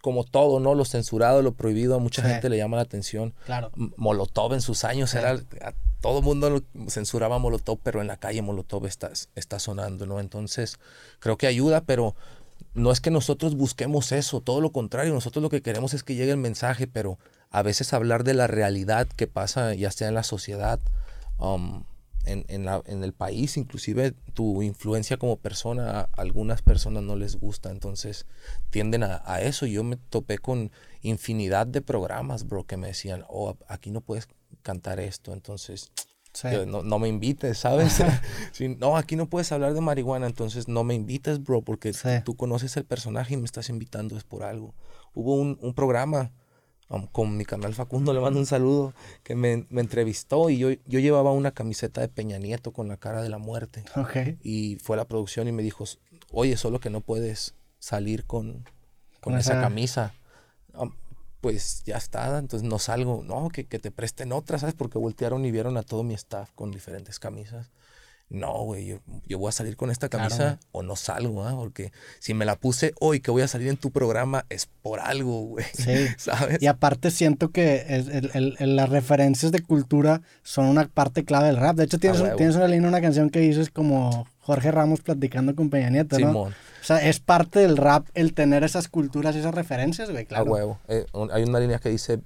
como 0.05 0.23
todo, 0.23 0.59
¿no? 0.59 0.75
Lo 0.75 0.85
censurado, 0.85 1.41
lo 1.41 1.53
prohibido, 1.55 1.95
a 1.95 1.97
mucha 1.97 2.21
gente 2.21 2.47
le 2.47 2.57
llama 2.57 2.77
la 2.77 2.83
atención. 2.83 3.33
Claro. 3.47 3.71
Molotov 3.97 4.53
en 4.53 4.61
sus 4.61 4.83
años 4.83 5.15
era, 5.15 5.35
todo 6.05 6.19
el 6.19 6.23
mundo 6.23 6.61
censuraba 6.87 7.39
Molotov, 7.39 7.79
pero 7.81 7.99
en 7.99 8.05
la 8.05 8.17
calle 8.17 8.43
Molotov 8.43 8.85
está, 8.85 9.09
está 9.33 9.57
sonando, 9.57 10.05
¿no? 10.05 10.19
Entonces, 10.19 10.77
creo 11.17 11.35
que 11.35 11.47
ayuda, 11.47 11.81
pero 11.81 12.13
no 12.75 12.91
es 12.91 13.01
que 13.01 13.09
nosotros 13.09 13.55
busquemos 13.55 14.11
eso, 14.11 14.39
todo 14.39 14.61
lo 14.61 14.71
contrario, 14.71 15.15
nosotros 15.15 15.41
lo 15.41 15.49
que 15.49 15.63
queremos 15.63 15.95
es 15.95 16.03
que 16.03 16.13
llegue 16.13 16.29
el 16.29 16.37
mensaje, 16.37 16.85
pero 16.85 17.17
a 17.49 17.63
veces 17.63 17.91
hablar 17.91 18.23
de 18.23 18.35
la 18.35 18.45
realidad 18.45 19.07
que 19.07 19.25
pasa, 19.25 19.73
ya 19.73 19.89
sea 19.89 20.07
en 20.07 20.13
la 20.13 20.21
sociedad, 20.21 20.79
um, 21.39 21.85
en, 22.25 22.45
en, 22.49 22.65
la, 22.65 22.83
en, 22.85 23.03
el 23.03 23.13
país, 23.13 23.57
inclusive 23.57 24.13
tu 24.35 24.61
influencia 24.61 25.17
como 25.17 25.37
persona, 25.37 26.01
a 26.01 26.09
algunas 26.17 26.61
personas 26.61 27.01
no 27.01 27.15
les 27.15 27.35
gusta, 27.37 27.71
entonces 27.71 28.27
tienden 28.69 29.03
a, 29.03 29.23
a, 29.25 29.41
eso. 29.41 29.65
Yo 29.65 29.83
me 29.83 29.97
topé 29.97 30.37
con 30.37 30.71
infinidad 31.01 31.65
de 31.65 31.81
programas, 31.81 32.47
bro, 32.47 32.63
que 32.63 32.77
me 32.77 32.87
decían, 32.87 33.23
oh, 33.27 33.57
aquí 33.67 33.89
no 33.89 34.01
puedes 34.01 34.27
cantar 34.65 34.99
esto, 34.99 35.31
entonces 35.31 35.91
no, 36.67 36.83
no, 36.83 36.99
me 36.99 37.07
invites, 37.07 37.59
¿sabes? 37.59 38.03
no, 38.79 38.97
aquí 38.97 39.15
no 39.15 39.27
puedes 39.27 39.51
hablar 39.51 39.73
de 39.73 39.81
marihuana, 39.81 40.27
entonces 40.27 40.67
no 40.67 40.83
me 40.83 40.93
invites, 40.93 41.43
bro, 41.43 41.61
porque 41.61 41.93
tú 42.23 42.35
conoces 42.35 42.75
el 42.77 42.85
personaje 42.85 43.35
y 43.35 43.37
me 43.37 43.45
estás 43.45 43.69
invitando 43.69 44.17
es 44.17 44.23
por 44.23 44.43
algo. 44.43 44.73
Hubo 45.13 45.35
un, 45.35 45.57
un 45.61 45.73
programa 45.73 46.31
con 47.11 47.35
mi 47.35 47.45
canal 47.45 47.73
Facundo, 47.73 48.13
le 48.13 48.19
mando 48.19 48.39
un 48.39 48.45
saludo, 48.45 48.93
que 49.23 49.35
me, 49.35 49.65
me, 49.69 49.81
entrevistó 49.81 50.49
y 50.49 50.57
yo, 50.57 50.69
yo 50.85 50.99
llevaba 50.99 51.31
una 51.31 51.51
camiseta 51.51 52.01
de 52.01 52.09
Peña 52.09 52.37
Nieto 52.37 52.73
con 52.73 52.87
la 52.87 52.97
cara 52.97 53.23
de 53.23 53.29
la 53.29 53.37
muerte. 53.37 53.83
Y 54.43 54.75
fue 54.75 54.97
la 54.97 55.05
producción 55.05 55.47
y 55.47 55.51
me 55.51 55.63
dijo, 55.63 55.85
oye, 56.31 56.57
solo 56.57 56.79
que 56.79 56.89
no 56.89 57.01
puedes 57.01 57.55
salir 57.79 58.25
con, 58.25 58.65
con 59.21 59.35
esa, 59.37 59.61
camisa. 59.61 60.13
Pues 61.45 61.83
ya 61.85 61.97
está, 61.97 62.39
entonces 62.39 62.67
no 62.67 62.79
salgo, 62.79 63.21
no, 63.23 63.49
que, 63.49 63.67
que 63.67 63.77
te 63.77 63.91
presten 63.91 64.31
otra, 64.31 64.57
¿sabes? 64.57 64.73
Porque 64.73 64.97
voltearon 64.97 65.45
y 65.45 65.51
vieron 65.51 65.77
a 65.77 65.83
todo 65.83 66.01
mi 66.01 66.15
staff 66.15 66.49
con 66.55 66.71
diferentes 66.71 67.19
camisas 67.19 67.69
no, 68.29 68.63
güey, 68.63 68.87
yo, 68.87 68.97
yo, 69.27 69.37
voy 69.37 69.49
a 69.49 69.51
salir 69.51 69.77
con 69.77 69.91
esta 69.91 70.09
camisa 70.09 70.59
o 70.71 70.81
no 70.81 70.95
salgo, 70.95 71.45
¿ah? 71.45 71.53
Porque 71.55 71.91
si 72.19 72.33
me 72.33 72.43
la 72.43 72.55
puse 72.55 72.93
hoy 72.99 73.19
que 73.19 73.29
voy 73.29 73.43
a 73.43 73.47
salir 73.47 73.67
en 73.67 73.77
tu 73.77 73.91
programa 73.91 74.45
es 74.49 74.67
por 74.81 74.99
algo, 74.99 75.41
güey. 75.41 75.65
Sí. 75.73 76.07
¿Sabes? 76.17 76.59
Y 76.59 76.65
aparte 76.65 77.11
siento 77.11 77.51
que 77.51 77.85
el, 77.87 78.55
el, 78.57 78.75
las 78.75 78.89
referencias 78.89 79.51
de 79.51 79.61
cultura 79.61 80.23
son 80.41 80.65
una 80.65 80.87
parte 80.87 81.23
clave 81.23 81.47
del 81.47 81.57
rap. 81.57 81.75
De 81.75 81.83
hecho, 81.83 81.99
tienes, 81.99 82.21
tienes 82.35 82.55
una 82.55 82.67
línea, 82.67 82.89
una 82.89 83.01
canción 83.01 83.29
que 83.29 83.39
dices 83.39 83.69
como 83.69 84.27
Jorge 84.45 84.69
Ramos 84.69 85.01
platicando 85.01 85.55
con 85.55 85.71
Peña 85.71 85.89
Nieto, 85.89 86.19
¿no? 86.19 86.27
Simón. 86.27 86.53
O 86.53 86.83
sea, 86.83 87.03
es 87.03 87.19
parte 87.19 87.61
del 87.61 87.77
rap 87.77 88.05
el 88.13 88.35
tener 88.35 88.63
esas 88.63 88.87
culturas, 88.87 89.35
esas 89.35 89.55
referencias, 89.55 90.11
güey, 90.11 90.27
claro. 90.27 90.45
A 90.45 90.47
huevo. 90.47 90.79
Eh, 90.87 91.07
hay 91.31 91.43
una 91.43 91.59
línea 91.59 91.79
que 91.79 91.89
dice, 91.89 92.21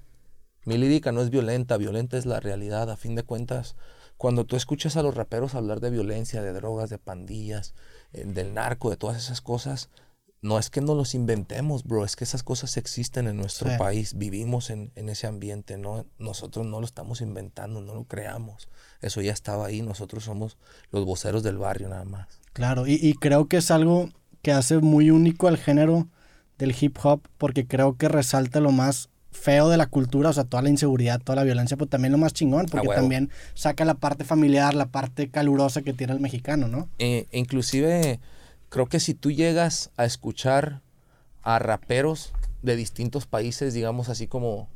mi 0.66 0.78
lírica 0.78 1.14
no 1.14 1.22
es 1.22 1.30
violenta, 1.30 1.78
violenta 1.78 2.18
es 2.18 2.26
la 2.26 2.42
realidad. 2.42 2.92
A 2.92 2.98
fin 2.98 3.16
de 3.16 3.24
cuentas 3.24 3.78
cuando 4.18 4.44
tú 4.44 4.58
escuchas 4.58 4.98
a 4.98 5.02
los 5.02 5.16
raperos 5.16 5.56
hablar 5.56 5.80
de 5.80 5.92
violencia, 5.92 6.42
de 6.42 6.52
drogas, 6.52 6.90
de 6.90 6.98
pandillas, 6.98 7.74
eh, 8.12 8.26
del 8.28 8.54
narco, 8.54 8.90
de 8.90 8.98
todas 8.98 9.16
esas 9.16 9.40
cosas, 9.40 9.90
no 10.41 10.58
es 10.58 10.69
que 10.69 10.81
no 10.81 10.96
los 10.96 11.15
inventemos, 11.15 11.84
bro, 11.84 12.05
es 12.05 12.15
que 12.15 12.24
esas 12.24 12.43
cosas 12.43 12.77
existen 12.77 13.27
en 13.27 13.38
nuestro 13.38 13.77
país, 13.77 14.17
vivimos 14.17 14.69
en, 14.69 14.91
ese 14.96 15.27
ambiente, 15.27 15.77
¿no? 15.77 16.05
nosotros 16.17 16.65
no 16.65 16.79
lo 16.79 16.86
estamos 16.86 17.22
inventando, 17.22 17.81
no 17.81 17.93
lo 17.93 18.05
creamos, 18.05 18.69
eso 19.01 19.22
ya 19.22 19.34
estaba 19.34 19.65
ahí, 19.65 19.81
nosotros 19.81 20.24
somos 20.24 20.58
los 20.91 21.05
voceros 21.05 21.43
del 21.43 21.58
barrio 21.58 21.89
nada 21.89 22.05
más. 22.05 22.39
Claro, 22.53 22.88
y, 22.88 22.93
y 22.93 23.13
creo 23.13 23.48
que 23.48 23.58
es 23.58 23.69
algo 23.69 24.10
que 24.41 24.51
hace 24.51 24.77
muy 24.77 25.12
único 25.12 25.48
al 25.48 25.58
género 25.58 26.08
del 26.58 26.75
hip 26.79 26.98
hop, 27.03 27.22
porque 27.38 27.67
creo 27.67 27.98
que 27.98 28.08
resalta 28.08 28.60
lo 28.60 28.72
más 28.72 29.10
feo 29.31 29.69
de 29.69 29.77
la 29.77 29.88
cultura, 29.88 30.29
o 30.29 30.34
sea, 30.34 30.43
toda 30.43 30.63
la 30.63 30.69
inseguridad, 30.69 31.22
toda 31.22 31.38
la 31.38 31.43
violencia, 31.43 31.77
pero 31.77 31.88
también 31.88 32.12
lo 32.12 32.17
más 32.17 32.34
chingón, 32.34 32.65
porque 32.65 32.88
también 32.89 33.29
saca 33.53 33.86
la 33.86 33.96
parte 33.96 34.24
familiar, 34.24 34.74
la 34.74 34.88
parte 34.88 35.29
calurosa 35.29 35.81
que 35.81 35.93
tiene 35.93 36.13
el 36.13 36.19
mexicano, 36.19 36.67
¿no? 36.67 36.89
Eh, 37.00 37.27
inclusive 37.31 38.19
creo 38.70 38.88
que 38.88 39.00
si 39.00 39.14
tú 39.14 39.32
llegas 39.32 39.92
a 39.98 40.06
escuchar 40.06 40.82
a 41.42 41.60
raperos 41.60 42.34
de 42.62 42.76
distintos 42.76 43.26
países, 43.26 43.74
digamos 43.74 44.10
así 44.10 44.28
como, 44.28 44.70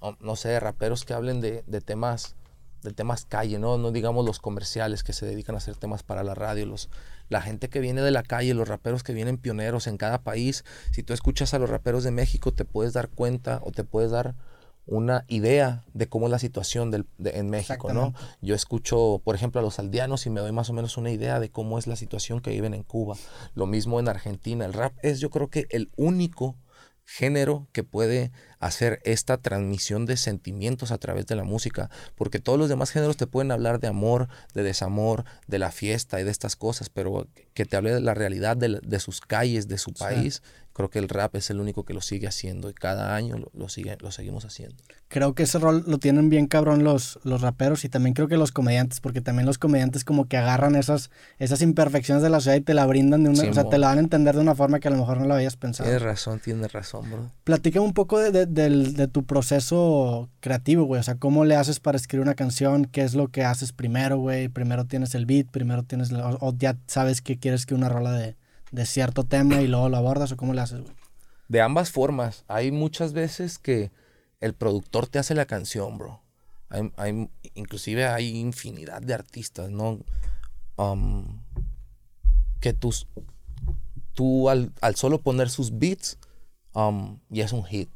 oh, 0.00 0.16
no 0.20 0.36
sé, 0.36 0.58
raperos 0.60 1.04
que 1.04 1.14
hablen 1.14 1.40
de, 1.40 1.64
de 1.66 1.80
temas 1.80 2.36
de 2.82 2.92
temas 2.92 3.24
calle, 3.24 3.58
¿no? 3.58 3.78
No 3.78 3.90
digamos 3.90 4.24
los 4.24 4.38
comerciales 4.38 5.02
que 5.02 5.12
se 5.12 5.26
dedican 5.26 5.54
a 5.54 5.58
hacer 5.58 5.76
temas 5.76 6.02
para 6.02 6.22
la 6.22 6.34
radio, 6.34 6.66
los, 6.66 6.88
la 7.28 7.42
gente 7.42 7.68
que 7.68 7.80
viene 7.80 8.00
de 8.00 8.10
la 8.10 8.22
calle, 8.22 8.54
los 8.54 8.68
raperos 8.68 9.02
que 9.02 9.12
vienen 9.12 9.38
pioneros 9.38 9.86
en 9.86 9.96
cada 9.96 10.22
país. 10.22 10.64
Si 10.92 11.02
tú 11.02 11.12
escuchas 11.12 11.52
a 11.52 11.58
los 11.58 11.68
raperos 11.68 12.04
de 12.04 12.10
México, 12.10 12.52
te 12.52 12.64
puedes 12.64 12.92
dar 12.92 13.08
cuenta 13.08 13.60
o 13.64 13.72
te 13.72 13.84
puedes 13.84 14.10
dar 14.10 14.34
una 14.86 15.24
idea 15.26 15.84
de 15.94 16.08
cómo 16.08 16.26
es 16.26 16.30
la 16.30 16.38
situación 16.38 16.90
del, 16.90 17.06
en 17.24 17.50
México, 17.50 17.92
¿no? 17.92 18.14
Yo 18.40 18.54
escucho, 18.54 19.20
por 19.24 19.34
ejemplo, 19.34 19.60
a 19.60 19.64
los 19.64 19.78
aldeanos 19.78 20.26
y 20.26 20.30
me 20.30 20.40
doy 20.40 20.52
más 20.52 20.70
o 20.70 20.72
menos 20.72 20.96
una 20.96 21.10
idea 21.10 21.40
de 21.40 21.50
cómo 21.50 21.78
es 21.78 21.86
la 21.86 21.96
situación 21.96 22.40
que 22.40 22.50
viven 22.50 22.72
en 22.72 22.84
Cuba. 22.84 23.16
Lo 23.54 23.66
mismo 23.66 23.98
en 23.98 24.08
Argentina. 24.08 24.64
El 24.64 24.72
rap 24.72 24.94
es, 25.02 25.18
yo 25.20 25.30
creo 25.30 25.48
que 25.48 25.66
el 25.70 25.90
único 25.96 26.56
género 27.06 27.68
que 27.72 27.84
puede 27.84 28.32
hacer 28.58 29.00
esta 29.04 29.38
transmisión 29.38 30.06
de 30.06 30.16
sentimientos 30.16 30.90
a 30.90 30.98
través 30.98 31.26
de 31.26 31.36
la 31.36 31.44
música, 31.44 31.88
porque 32.16 32.40
todos 32.40 32.58
los 32.58 32.68
demás 32.68 32.90
géneros 32.90 33.16
te 33.16 33.28
pueden 33.28 33.52
hablar 33.52 33.78
de 33.78 33.86
amor, 33.86 34.28
de 34.54 34.64
desamor, 34.64 35.24
de 35.46 35.60
la 35.60 35.70
fiesta 35.70 36.20
y 36.20 36.24
de 36.24 36.32
estas 36.32 36.56
cosas, 36.56 36.90
pero 36.90 37.28
que 37.54 37.64
te 37.64 37.76
hable 37.76 37.94
de 37.94 38.00
la 38.00 38.14
realidad 38.14 38.56
de, 38.56 39.00
sus 39.00 39.20
calles, 39.20 39.68
de 39.68 39.78
su 39.78 39.92
país, 39.92 40.42
creo 40.76 40.90
que 40.90 40.98
el 40.98 41.08
rap 41.08 41.34
es 41.36 41.48
el 41.48 41.58
único 41.58 41.84
que 41.86 41.94
lo 41.94 42.02
sigue 42.02 42.28
haciendo 42.28 42.68
y 42.68 42.74
cada 42.74 43.14
año 43.14 43.36
lo, 43.54 43.68
sigue, 43.70 43.96
lo 43.98 44.10
seguimos 44.10 44.44
haciendo. 44.44 44.76
Creo 45.08 45.34
que 45.34 45.44
ese 45.44 45.58
rol 45.58 45.84
lo 45.86 45.96
tienen 45.96 46.28
bien 46.28 46.46
cabrón 46.48 46.84
los, 46.84 47.18
los 47.24 47.40
raperos 47.40 47.86
y 47.86 47.88
también 47.88 48.12
creo 48.12 48.28
que 48.28 48.36
los 48.36 48.52
comediantes, 48.52 49.00
porque 49.00 49.22
también 49.22 49.46
los 49.46 49.56
comediantes 49.56 50.04
como 50.04 50.26
que 50.26 50.36
agarran 50.36 50.76
esas, 50.76 51.10
esas 51.38 51.62
imperfecciones 51.62 52.22
de 52.22 52.28
la 52.28 52.40
ciudad 52.40 52.58
y 52.58 52.60
te 52.60 52.74
la 52.74 52.84
brindan 52.84 53.24
de 53.24 53.30
una, 53.30 53.42
o 53.44 53.54
sea, 53.54 53.64
te 53.64 53.78
la 53.78 53.86
van 53.86 53.96
a 53.96 54.00
entender 54.02 54.34
de 54.34 54.42
una 54.42 54.54
forma 54.54 54.78
que 54.78 54.88
a 54.88 54.90
lo 54.90 54.98
mejor 54.98 55.16
no 55.18 55.24
la 55.24 55.36
habías 55.36 55.56
pensado. 55.56 55.88
Tienes 55.88 56.02
razón, 56.02 56.40
tienes 56.40 56.70
razón, 56.70 57.10
bro. 57.10 57.30
Platícame 57.44 57.86
un 57.86 57.94
poco 57.94 58.18
de, 58.18 58.44
de, 58.44 59.08
tu 59.08 59.24
proceso 59.24 60.28
creativo, 60.40 60.84
güey, 60.84 61.00
o 61.00 61.04
sea, 61.04 61.14
cómo 61.14 61.46
le 61.46 61.56
haces 61.56 61.80
para 61.80 61.96
escribir 61.96 62.22
una 62.22 62.34
canción, 62.34 62.84
qué 62.84 63.00
es 63.00 63.14
lo 63.14 63.28
que 63.28 63.44
haces 63.44 63.72
primero, 63.72 64.18
güey, 64.18 64.50
primero 64.50 64.84
tienes 64.84 65.14
el 65.14 65.24
beat, 65.24 65.46
primero 65.46 65.84
tienes, 65.84 66.12
o 66.12 66.54
ya 66.58 66.76
sabes 66.86 67.22
que 67.22 67.38
quieres 67.38 67.64
que 67.64 67.74
una 67.74 67.88
rola 67.88 68.12
de 68.12 68.36
de 68.70 68.86
cierto 68.86 69.24
tema 69.24 69.60
y 69.60 69.66
luego 69.66 69.88
lo 69.88 69.96
abordas 69.96 70.32
o 70.32 70.36
cómo 70.36 70.54
le 70.54 70.60
haces, 70.60 70.82
güey? 70.82 70.94
De 71.48 71.60
ambas 71.60 71.90
formas. 71.90 72.44
Hay 72.48 72.72
muchas 72.72 73.12
veces 73.12 73.58
que 73.58 73.92
el 74.40 74.54
productor 74.54 75.06
te 75.06 75.18
hace 75.18 75.34
la 75.34 75.46
canción, 75.46 75.98
bro. 75.98 76.22
Hay, 76.68 77.30
inclusive 77.54 78.06
hay 78.06 78.36
infinidad 78.36 79.00
de 79.00 79.14
artistas, 79.14 79.70
¿no? 79.70 80.00
Um, 80.76 81.42
que 82.60 82.72
tus, 82.72 83.06
tú 84.14 84.50
al, 84.50 84.72
al, 84.80 84.96
solo 84.96 85.20
poner 85.20 85.48
sus 85.48 85.78
beats 85.78 86.18
um, 86.74 87.20
ya 87.28 87.44
es 87.44 87.52
un 87.52 87.64
hit. 87.64 87.88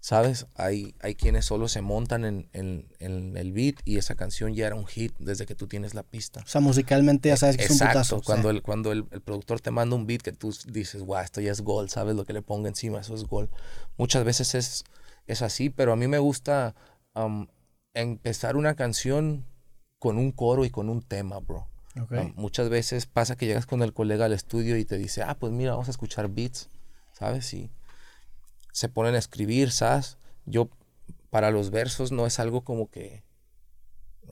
¿Sabes? 0.00 0.46
Hay, 0.54 0.94
hay 1.00 1.14
quienes 1.14 1.44
solo 1.44 1.68
se 1.68 1.82
montan 1.82 2.24
en, 2.24 2.88
el 2.98 3.52
beat 3.52 3.76
y 3.84 3.98
esa 3.98 4.14
canción 4.14 4.54
ya 4.54 4.66
era 4.66 4.74
un 4.74 4.86
hit 4.86 5.12
desde 5.18 5.44
que 5.44 5.54
tú 5.54 5.66
tienes 5.66 5.92
la 5.92 6.02
pista. 6.02 6.40
O 6.40 6.48
sea, 6.48 6.62
musicalmente 6.62 7.28
ya 7.28 7.36
sabes 7.36 7.58
que 7.58 7.64
es 7.64 7.70
un 7.70 7.78
putazo. 7.78 8.22
Cuando, 8.22 8.48
el, 8.48 8.62
cuando 8.62 8.92
el, 8.92 9.04
productor 9.04 9.60
te 9.60 9.70
manda 9.70 9.96
un 9.96 10.06
beat 10.06 10.22
que 10.22 10.32
tú 10.32 10.54
dices, 10.66 11.02
guau, 11.02 11.22
esto 11.22 11.42
ya 11.42 11.52
es 11.52 11.60
gol, 11.60 11.90
¿sabes? 11.90 12.16
Lo 12.16 12.24
que 12.24 12.32
le 12.32 12.40
ponga 12.40 12.68
encima, 12.68 13.00
eso 13.00 13.14
es 13.14 13.24
gol. 13.24 13.50
Muchas 13.98 14.24
veces 14.24 14.54
es, 14.54 14.84
es 15.26 15.42
así, 15.42 15.68
pero 15.68 15.92
a 15.92 15.96
mí 15.96 16.08
me 16.08 16.18
gusta 16.18 16.74
um, 17.14 17.46
empezar 17.92 18.56
una 18.56 18.74
canción 18.74 19.44
con 19.98 20.16
un 20.16 20.32
coro 20.32 20.64
y 20.64 20.70
con 20.70 20.88
un 20.88 21.02
tema, 21.02 21.38
bro. 21.40 21.68
Um, 21.94 22.32
muchas 22.36 22.70
veces 22.70 23.04
pasa 23.04 23.36
que 23.36 23.46
llegas 23.46 23.66
con 23.66 23.82
el 23.82 23.92
colega 23.92 24.24
al 24.24 24.32
estudio 24.32 24.78
y 24.78 24.86
te 24.86 24.96
dice, 24.96 25.22
ah, 25.22 25.36
pues 25.38 25.52
mira, 25.52 25.72
vamos 25.72 25.88
a 25.88 25.90
escuchar 25.90 26.28
beats, 26.28 26.70
¿sabes? 27.12 27.52
Y 27.52 27.70
se 28.72 28.88
ponen 28.88 29.14
a 29.14 29.18
escribir, 29.18 29.70
¿sabes? 29.70 30.18
Yo 30.46 30.70
para 31.30 31.50
los 31.50 31.70
versos 31.70 32.12
no 32.12 32.26
es 32.26 32.38
algo 32.40 32.62
como 32.62 32.90
que 32.90 33.22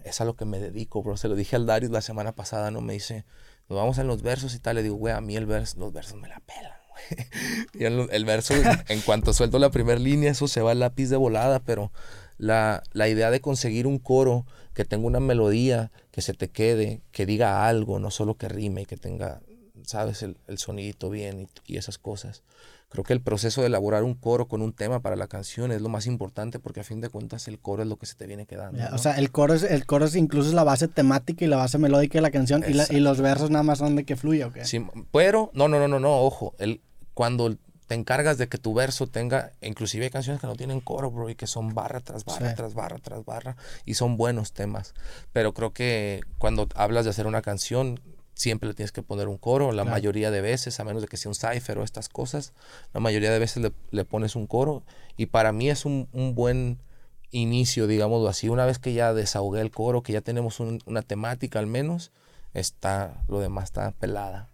es 0.05 0.21
a 0.21 0.25
lo 0.25 0.37
que 0.37 0.45
me 0.45 0.59
dedico, 0.59 1.03
bro. 1.03 1.17
Se 1.17 1.29
lo 1.29 1.37
dije 1.37 1.57
al 1.57 1.67
Darius 1.67 1.93
la 1.93 2.01
semana 2.01 2.33
pasada, 2.33 2.71
¿no? 2.71 2.81
Me 2.81 2.93
dice, 2.93 3.25
nos 3.69 3.79
vamos 3.79 3.99
en 3.99 4.07
los 4.07 4.23
versos 4.23 4.55
y 4.55 4.59
tal. 4.59 4.77
Le 4.77 4.83
digo, 4.83 4.97
güey, 4.97 5.15
a 5.15 5.21
mí 5.21 5.37
el 5.37 5.47
verso, 5.47 5.79
los 5.79 5.93
versos 5.93 6.19
me 6.19 6.29
la 6.29 6.41
pelan, 6.41 6.79
güey. 6.89 7.29
y 7.75 7.85
el, 7.85 8.25
verso, 8.25 8.55
en 8.89 9.01
cuanto 9.03 9.33
suelto 9.33 9.59
la 9.59 9.71
primera 9.71 9.99
línea, 9.99 10.31
eso 10.31 10.49
se 10.49 10.61
va 10.61 10.73
al 10.73 10.81
lápiz 10.81 11.09
de 11.09 11.17
volada, 11.17 11.61
pero 11.61 11.93
la, 12.37 12.83
la, 12.93 13.09
idea 13.09 13.31
de 13.31 13.41
conseguir 13.41 13.87
un 13.87 13.99
coro 13.99 14.47
que 14.75 14.85
tenga 14.85 15.07
una 15.07 15.21
melodía, 15.21 15.91
que 16.11 16.23
se 16.23 16.35
te 16.35 16.49
quede, 16.49 17.03
que 17.13 17.27
diga 17.27 17.67
algo, 17.67 17.99
no 17.99 18.11
solo 18.11 18.37
que 18.37 18.49
rime 18.49 18.83
y 18.83 18.87
que 18.87 18.97
tenga, 18.97 19.41
sabes, 19.85 20.23
el, 20.23 20.39
el 20.47 20.59
sonidito 20.59 21.11
bien 21.11 21.41
y, 21.41 21.49
y 21.73 21.77
esas 21.77 21.99
cosas. 21.99 22.43
Creo 22.91 23.05
que 23.05 23.13
el 23.13 23.21
proceso 23.21 23.61
de 23.61 23.67
elaborar 23.67 24.03
un 24.03 24.15
coro 24.15 24.49
con 24.49 24.63
un 24.63 24.73
tema 24.73 25.01
para 25.01 25.15
la 25.15 25.27
canción 25.27 25.73
es 25.73 25.83
lo 25.83 25.91
más 25.91 26.07
importante 26.07 26.59
porque 26.59 26.81
a 26.81 26.85
fin 26.85 27.03
de 27.03 27.11
cuentas 27.11 27.47
el 27.47 27.59
coro 27.59 27.83
es 27.83 27.89
lo 27.89 27.97
que 27.97 28.07
se 28.07 28.15
te 28.15 28.27
viene 28.27 28.47
quedando. 28.47 28.83
O 28.93 28.99
sea, 28.99 29.19
el 29.19 29.31
coro, 29.31 29.53
es, 29.53 29.63
el 29.63 29.85
coro 29.85 30.07
es 30.07 30.17
incluso 30.17 30.49
es 30.49 30.55
la 30.55 30.65
base 30.65 30.89
temática 30.89 31.45
y 31.45 31.49
la 31.49 31.59
base 31.59 31.77
melódica 31.77 32.19
de 32.19 32.23
la 32.23 32.31
canción 32.31 32.65
y, 32.67 32.97
y, 32.97 33.01
los 33.01 33.21
versos 33.21 33.51
nada 33.51 33.63
más 33.63 33.79
son 33.79 33.95
de 33.95 34.05
que 34.05 34.17
fluya, 34.17 34.47
¿ok? 34.47 34.59
Sí, 34.63 34.85
pero, 35.13 35.51
no, 35.53 35.69
no, 35.69 35.79
no, 35.79 35.87
no, 35.87 36.01
no, 36.01 36.19
ojo, 36.23 36.55
el, 36.59 36.81
cuando 37.13 37.57
te 37.89 37.95
encargas 37.95 38.37
de 38.39 38.49
que 38.49 38.59
tu 38.59 38.75
verso 38.75 39.07
tenga, 39.07 39.53
inclusive 39.63 40.05
hay 40.05 40.11
canciones 40.11 40.41
que 40.41 40.47
no 40.47 40.57
tienen 40.57 40.81
coro, 40.81 41.11
bro, 41.11 41.31
y 41.31 41.35
que 41.35 41.47
son 41.47 41.75
barra 41.75 42.01
tras 42.01 42.25
barra, 42.25 42.55
tras 42.55 42.75
barra, 42.75 42.99
tras 42.99 43.25
barra, 43.25 43.57
y 43.87 43.95
son 43.95 44.17
buenos 44.17 44.53
temas. 44.53 44.95
Pero 45.33 45.55
creo 45.55 45.73
que 45.73 46.21
cuando 46.37 46.69
hablas 46.75 47.05
de 47.05 47.11
hacer 47.11 47.27
una 47.27 47.41
canción, 47.41 47.99
siempre 48.39 48.69
le 48.69 48.75
tienes 48.75 48.93
que 48.93 49.03
poner 49.03 49.27
un 49.27 49.37
coro, 49.37 49.73
la 49.73 49.85
mayoría 49.85 50.31
de 50.31 50.41
veces, 50.41 50.79
a 50.79 50.85
menos 50.85 51.03
de 51.03 51.09
que 51.09 51.17
sea 51.17 51.29
un 51.29 51.35
cipher 51.35 51.77
o 51.79 51.83
estas 51.83 52.09
cosas, 52.09 52.53
la 52.95 53.01
mayoría 53.01 53.33
de 53.33 53.39
veces 53.41 53.73
le, 53.91 54.05
pones 54.05 54.37
un 54.37 54.47
coro 54.47 54.85
y 55.17 55.27
para 55.27 55.53
mí 55.53 55.69
es 55.69 55.85
un, 55.85 56.09
buen 56.37 56.79
inicio, 57.33 57.89
digámoslo 57.89 58.29
así, 58.29 58.49
una 58.49 58.65
vez 58.65 58.79
que 58.79 58.93
ya 58.95 59.13
desahogué 59.13 59.61
el 59.61 59.73
coro, 59.73 60.05
que 60.05 60.13
ya 60.13 60.21
tenemos 60.21 60.61
una 60.61 61.03
temática 61.03 61.59
al 61.59 61.67
menos, 61.67 62.13
está, 62.55 63.25
lo 63.27 63.41
demás 63.41 63.65
está 63.65 63.91
pelada. 63.91 64.49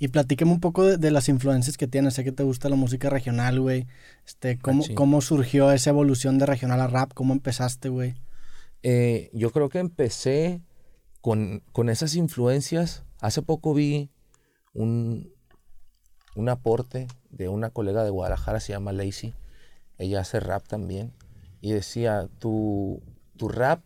Y 0.00 0.08
platíqueme 0.08 0.50
un 0.50 0.60
poco 0.60 0.84
de, 0.84 1.10
las 1.10 1.28
influencias 1.28 1.76
que 1.76 1.86
tienes. 1.86 2.14
Sé 2.14 2.24
que 2.24 2.32
te 2.32 2.42
gusta 2.42 2.70
la 2.70 2.76
música 2.76 3.10
regional, 3.10 3.60
güey. 3.60 3.86
Este, 4.26 4.58
¿cómo, 4.58 4.82
¿Cómo 4.94 5.20
surgió 5.20 5.70
esa 5.72 5.90
evolución 5.90 6.38
de 6.38 6.46
regional 6.46 6.80
a 6.80 6.86
rap? 6.86 7.12
¿Cómo 7.12 7.34
empezaste, 7.34 7.90
güey? 7.90 8.14
Eh, 8.82 9.28
yo 9.34 9.50
creo 9.50 9.68
que 9.68 9.78
empecé 9.78 10.62
con, 11.20 11.62
con 11.72 11.90
esas 11.90 12.14
influencias 12.14 13.04
Hace 13.20 13.42
poco 13.42 13.74
vi 13.74 14.10
un, 14.72 15.32
un 16.34 16.48
aporte 16.48 17.06
de 17.30 17.48
una 17.48 17.70
colega 17.70 18.04
de 18.04 18.10
Guadalajara, 18.10 18.60
se 18.60 18.72
llama 18.72 18.92
Lacey. 18.92 19.34
Ella 19.98 20.20
hace 20.20 20.40
rap 20.40 20.66
también. 20.66 21.12
Y 21.60 21.72
decía, 21.72 22.28
tu, 22.38 23.02
tu 23.36 23.48
rap, 23.48 23.84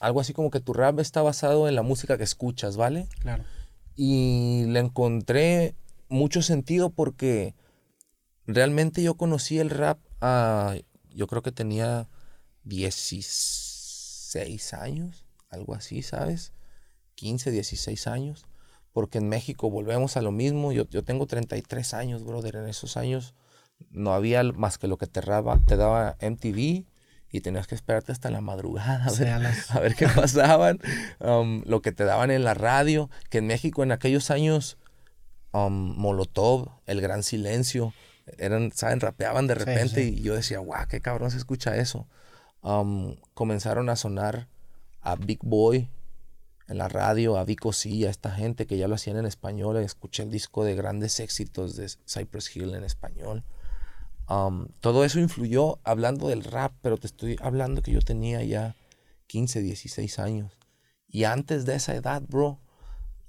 algo 0.00 0.20
así 0.20 0.32
como 0.32 0.50
que 0.50 0.60
tu 0.60 0.72
rap 0.72 0.98
está 0.98 1.22
basado 1.22 1.68
en 1.68 1.76
la 1.76 1.82
música 1.82 2.18
que 2.18 2.24
escuchas, 2.24 2.76
¿vale? 2.76 3.08
Claro. 3.20 3.44
Y 3.94 4.64
le 4.66 4.80
encontré 4.80 5.76
mucho 6.08 6.42
sentido 6.42 6.90
porque 6.90 7.54
realmente 8.46 9.02
yo 9.02 9.14
conocí 9.14 9.58
el 9.58 9.70
rap 9.70 9.98
a, 10.20 10.74
yo 11.10 11.26
creo 11.26 11.42
que 11.42 11.52
tenía 11.52 12.08
16 12.64 14.74
años, 14.74 15.24
algo 15.48 15.74
así, 15.74 16.02
¿sabes? 16.02 16.52
15, 17.16 17.50
16 17.50 18.06
años, 18.06 18.46
porque 18.92 19.18
en 19.18 19.28
México 19.28 19.68
volvemos 19.68 20.16
a 20.16 20.22
lo 20.22 20.30
mismo. 20.30 20.72
Yo, 20.72 20.88
yo 20.88 21.02
tengo 21.02 21.26
33 21.26 21.94
años, 21.94 22.22
brother. 22.24 22.56
En 22.56 22.68
esos 22.68 22.96
años 22.96 23.34
no 23.90 24.14
había 24.14 24.42
más 24.44 24.78
que 24.78 24.86
lo 24.86 24.96
que 24.96 25.06
te, 25.06 25.20
daba, 25.20 25.58
te 25.66 25.76
daba 25.76 26.16
MTV 26.20 26.86
y 27.30 27.40
tenías 27.40 27.66
que 27.66 27.74
esperarte 27.74 28.12
hasta 28.12 28.30
la 28.30 28.40
madrugada 28.40 29.06
a 29.70 29.80
ver, 29.80 29.94
qué 29.94 30.08
pasaban. 30.14 30.78
Um, 31.18 31.62
lo 31.66 31.82
que 31.82 31.92
te 31.92 32.04
daban 32.04 32.30
en 32.30 32.44
la 32.44 32.54
radio, 32.54 33.10
que 33.30 33.38
en 33.38 33.46
México 33.46 33.82
en 33.82 33.92
aquellos 33.92 34.30
años, 34.30 34.78
um, 35.52 35.94
Molotov, 35.96 36.70
El 36.86 37.00
Gran 37.00 37.22
Silencio, 37.22 37.92
eran, 38.38 38.72
¿saben? 38.72 39.00
Rapeaban 39.00 39.46
de 39.46 39.54
repente 39.54 40.02
y 40.04 40.22
yo 40.22 40.34
decía, 40.34 40.58
guau, 40.58 40.86
qué 40.88 41.00
cabrón 41.00 41.30
se 41.30 41.38
escucha 41.38 41.76
eso. 41.76 42.06
Um, 42.62 43.16
comenzaron 43.34 43.88
a 43.88 43.96
sonar 43.96 44.48
a 45.00 45.14
Big 45.16 45.38
Boy, 45.42 45.88
en 46.68 46.78
la 46.78 46.88
radio, 46.88 47.38
a 47.38 47.44
Vico 47.44 47.72
sí, 47.72 48.04
a 48.04 48.10
esta 48.10 48.30
gente 48.30 48.66
que 48.66 48.76
ya 48.76 48.88
lo 48.88 48.96
hacían 48.96 49.16
en 49.16 49.26
español. 49.26 49.76
Escuché 49.76 50.22
el 50.22 50.30
disco 50.30 50.64
de 50.64 50.74
grandes 50.74 51.20
éxitos 51.20 51.76
de 51.76 51.88
Cypress 52.06 52.54
Hill 52.54 52.74
en 52.74 52.84
español. 52.84 53.44
Um, 54.28 54.68
todo 54.80 55.04
eso 55.04 55.20
influyó 55.20 55.78
hablando 55.84 56.28
del 56.28 56.42
rap, 56.42 56.72
pero 56.82 56.96
te 56.96 57.06
estoy 57.06 57.36
hablando 57.40 57.82
que 57.82 57.92
yo 57.92 58.00
tenía 58.00 58.42
ya 58.42 58.74
15, 59.28 59.62
16 59.62 60.18
años. 60.18 60.52
Y 61.08 61.24
antes 61.24 61.64
de 61.64 61.76
esa 61.76 61.94
edad, 61.94 62.22
bro, 62.26 62.60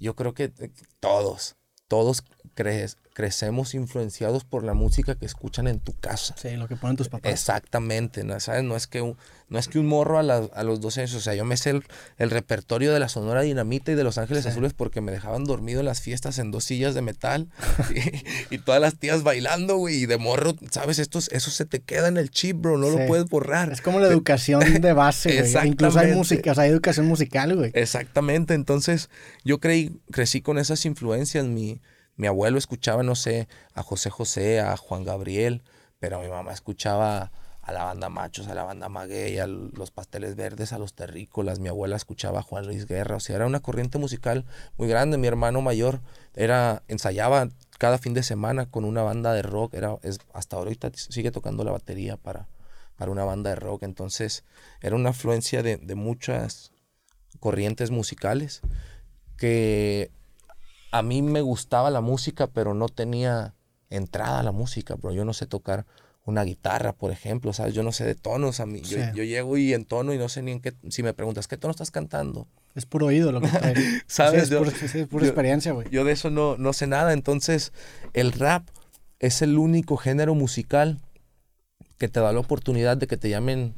yo 0.00 0.16
creo 0.16 0.34
que 0.34 0.52
todos, 1.00 1.56
todos 1.86 2.24
crecemos 3.18 3.74
influenciados 3.74 4.44
por 4.44 4.62
la 4.62 4.74
música 4.74 5.16
que 5.16 5.26
escuchan 5.26 5.66
en 5.66 5.80
tu 5.80 5.92
casa. 5.92 6.36
Sí, 6.40 6.50
lo 6.50 6.68
que 6.68 6.76
ponen 6.76 6.96
tus 6.96 7.08
papás. 7.08 7.32
Exactamente, 7.32 8.22
¿no? 8.22 8.38
¿sabes? 8.38 8.62
No 8.62 8.76
es 8.76 8.86
que 8.86 9.02
un, 9.02 9.16
no 9.48 9.58
es 9.58 9.66
que 9.66 9.80
un 9.80 9.88
morro 9.88 10.20
a, 10.20 10.22
a 10.22 10.62
los 10.62 10.80
12 10.80 11.00
años, 11.00 11.14
o 11.14 11.20
sea, 11.20 11.34
yo 11.34 11.44
me 11.44 11.56
sé 11.56 11.70
el, 11.70 12.30
repertorio 12.30 12.92
de 12.92 13.00
la 13.00 13.08
Sonora 13.08 13.40
Dinamita 13.40 13.90
y 13.90 13.96
de 13.96 14.04
Los 14.04 14.18
Ángeles 14.18 14.46
Azules 14.46 14.72
porque 14.72 15.00
me 15.00 15.10
dejaban 15.10 15.42
dormido 15.42 15.80
en 15.80 15.86
las 15.86 16.00
fiestas 16.00 16.38
en 16.38 16.52
dos 16.52 16.62
sillas 16.62 16.94
de 16.94 17.02
metal 17.02 17.48
y, 18.52 18.58
todas 18.58 18.80
las 18.80 18.94
tías 18.94 19.24
bailando, 19.24 19.78
güey, 19.78 19.96
y 19.96 20.06
de 20.06 20.16
morro, 20.16 20.54
¿sabes? 20.70 21.00
Esto, 21.00 21.18
eso 21.18 21.50
se 21.50 21.64
te 21.64 21.80
queda 21.80 22.06
en 22.06 22.18
el 22.18 22.30
chip, 22.30 22.58
bro, 22.58 22.78
no 22.78 22.88
lo 22.88 23.04
puedes 23.08 23.28
borrar. 23.28 23.72
Es 23.72 23.80
como 23.80 23.98
la 23.98 24.06
educación 24.06 24.80
de 24.80 24.92
base, 24.92 25.42
güey. 25.42 25.66
Incluso 25.66 25.98
hay 25.98 26.12
música, 26.12 26.52
o 26.52 26.54
sea, 26.54 26.62
hay 26.62 26.70
educación 26.70 27.06
musical, 27.06 27.56
güey. 27.56 27.72
Exactamente, 27.74 28.54
entonces 28.54 29.10
yo 29.44 29.58
creí, 29.58 29.98
crecí 30.12 30.40
con 30.40 30.56
esas 30.56 30.84
influencias, 30.84 31.44
mi 31.46 31.80
mi 32.18 32.26
abuelo 32.26 32.58
escuchaba, 32.58 33.02
no 33.04 33.14
sé, 33.14 33.48
a 33.74 33.82
José 33.82 34.10
José, 34.10 34.60
a 34.60 34.76
Juan 34.76 35.04
Gabriel, 35.04 35.62
pero 36.00 36.20
mi 36.20 36.28
mamá 36.28 36.52
escuchaba 36.52 37.30
a 37.62 37.72
la 37.72 37.84
banda 37.84 38.08
Machos, 38.08 38.48
a 38.48 38.54
la 38.54 38.64
banda 38.64 38.88
Maguey, 38.88 39.38
a 39.38 39.46
los 39.46 39.92
Pasteles 39.92 40.34
Verdes, 40.34 40.72
a 40.72 40.78
los 40.78 40.94
Terrícolas. 40.94 41.60
Mi 41.60 41.68
abuela 41.68 41.94
escuchaba 41.96 42.40
a 42.40 42.42
Juan 42.42 42.66
Luis 42.66 42.86
Guerra. 42.86 43.16
O 43.16 43.20
sea, 43.20 43.36
era 43.36 43.46
una 43.46 43.60
corriente 43.60 43.98
musical 43.98 44.46
muy 44.78 44.88
grande. 44.88 45.16
Mi 45.16 45.28
hermano 45.28 45.60
mayor 45.60 46.00
era, 46.34 46.82
ensayaba 46.88 47.50
cada 47.78 47.98
fin 47.98 48.14
de 48.14 48.22
semana 48.24 48.66
con 48.66 48.84
una 48.84 49.02
banda 49.02 49.32
de 49.32 49.42
rock. 49.42 49.74
Era, 49.74 49.96
es, 50.02 50.18
hasta 50.32 50.56
ahorita 50.56 50.90
sigue 50.94 51.30
tocando 51.30 51.62
la 51.62 51.70
batería 51.70 52.16
para, 52.16 52.48
para 52.96 53.12
una 53.12 53.24
banda 53.24 53.50
de 53.50 53.56
rock. 53.56 53.84
Entonces, 53.84 54.44
era 54.80 54.96
una 54.96 55.10
afluencia 55.10 55.62
de, 55.62 55.76
de 55.76 55.94
muchas 55.94 56.72
corrientes 57.38 57.92
musicales 57.92 58.62
que 59.36 60.10
a 60.90 61.02
mí 61.02 61.22
me 61.22 61.40
gustaba 61.40 61.90
la 61.90 62.00
música, 62.00 62.46
pero 62.46 62.74
no 62.74 62.88
tenía 62.88 63.54
entrada 63.90 64.40
a 64.40 64.42
la 64.42 64.52
música, 64.52 64.94
bro. 64.94 65.12
Yo 65.12 65.24
no 65.24 65.32
sé 65.32 65.46
tocar 65.46 65.86
una 66.24 66.44
guitarra, 66.44 66.92
por 66.92 67.10
ejemplo, 67.10 67.52
¿sabes? 67.52 67.74
Yo 67.74 67.82
no 67.82 67.92
sé 67.92 68.04
de 68.04 68.14
tonos. 68.14 68.60
A 68.60 68.66
mí, 68.66 68.82
yo, 68.82 68.98
llego 69.22 69.56
y 69.56 69.72
en 69.72 69.84
tono 69.84 70.12
y 70.12 70.18
no 70.18 70.28
sé 70.28 70.42
ni 70.42 70.52
en 70.52 70.60
qué. 70.60 70.74
Si 70.90 71.02
me 71.02 71.14
preguntas, 71.14 71.48
¿qué 71.48 71.56
tono 71.56 71.70
estás 71.70 71.90
cantando? 71.90 72.46
Es 72.74 72.84
puro 72.84 73.06
oído 73.06 73.32
lo 73.32 73.40
que 73.40 73.48
¿Sabes? 74.06 74.50
es, 74.50 75.08
pura, 75.08 75.26
experiencia, 75.26 75.72
güey. 75.72 75.88
Yo 75.90 76.04
de 76.04 76.12
eso 76.12 76.30
no, 76.30 76.56
no 76.58 76.72
sé 76.72 76.86
nada. 76.86 77.12
Entonces, 77.12 77.72
el 78.12 78.32
rap 78.32 78.68
es 79.20 79.42
el 79.42 79.58
único 79.58 79.96
género 79.96 80.34
musical 80.34 80.98
que 81.96 82.08
te 82.08 82.20
da 82.20 82.32
la 82.32 82.40
oportunidad 82.40 82.96
de 82.96 83.06
que 83.06 83.16
te 83.16 83.30
llamen 83.30 83.74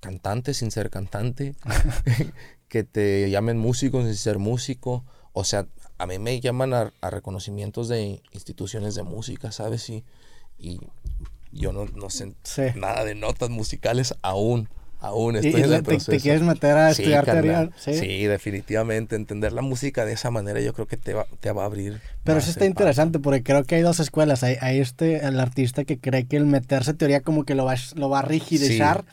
cantante 0.00 0.54
sin 0.54 0.70
ser 0.70 0.90
cantante, 0.90 1.54
que 2.68 2.84
te 2.84 3.30
llamen 3.30 3.58
músico 3.58 4.02
sin 4.02 4.14
ser 4.14 4.38
músico. 4.38 5.04
O 5.32 5.44
sea, 5.44 5.66
a 5.98 6.06
mí 6.06 6.18
me 6.18 6.40
llaman 6.40 6.74
a, 6.74 6.92
reconocimientos 7.10 7.88
de 7.88 8.20
instituciones 8.32 8.94
de 8.94 9.02
música, 9.02 9.52
¿sabes? 9.52 9.88
Y, 9.90 10.04
y 10.58 10.80
yo 11.52 11.72
no, 11.72 11.86
no 11.86 12.10
sé 12.10 12.34
nada 12.74 13.04
de 13.04 13.14
notas 13.14 13.50
musicales 13.50 14.14
aún. 14.22 14.68
Aún 14.98 15.36
estoy 15.36 15.62
en 15.62 15.72
el 15.72 15.82
proceso. 15.82 16.10
Te, 16.10 16.20
quieres 16.20 16.40
meter 16.40 16.74
a 16.74 16.90
estudiar 16.90 17.26
teoría? 17.26 17.68
¿Sí? 17.76 17.94
¿Sí? 17.94 18.24
definitivamente. 18.24 19.14
Entender 19.14 19.52
la 19.52 19.60
música 19.60 20.06
de 20.06 20.14
esa 20.14 20.30
manera 20.30 20.58
yo 20.60 20.72
creo 20.72 20.86
que 20.86 20.96
te 20.96 21.12
va, 21.12 21.26
te 21.38 21.52
va 21.52 21.62
a 21.62 21.66
abrir. 21.66 22.00
Pero 22.24 22.38
eso 22.38 22.50
está 22.50 22.64
interesante 22.64 23.18
porque 23.18 23.42
creo 23.42 23.64
que 23.64 23.74
hay 23.74 23.82
dos 23.82 24.00
escuelas. 24.00 24.42
Hay, 24.42 24.56
hay, 24.60 24.80
este, 24.80 25.26
el 25.26 25.38
artista 25.38 25.84
que 25.84 25.98
cree 25.98 26.26
que 26.26 26.38
el 26.38 26.46
meterse 26.46 26.94
teoría 26.94 27.20
como 27.20 27.44
que 27.44 27.54
lo 27.54 27.66
va, 27.66 27.74
lo 27.94 28.08
va 28.08 28.20
a 28.20 28.22
rigidizar. 28.22 29.04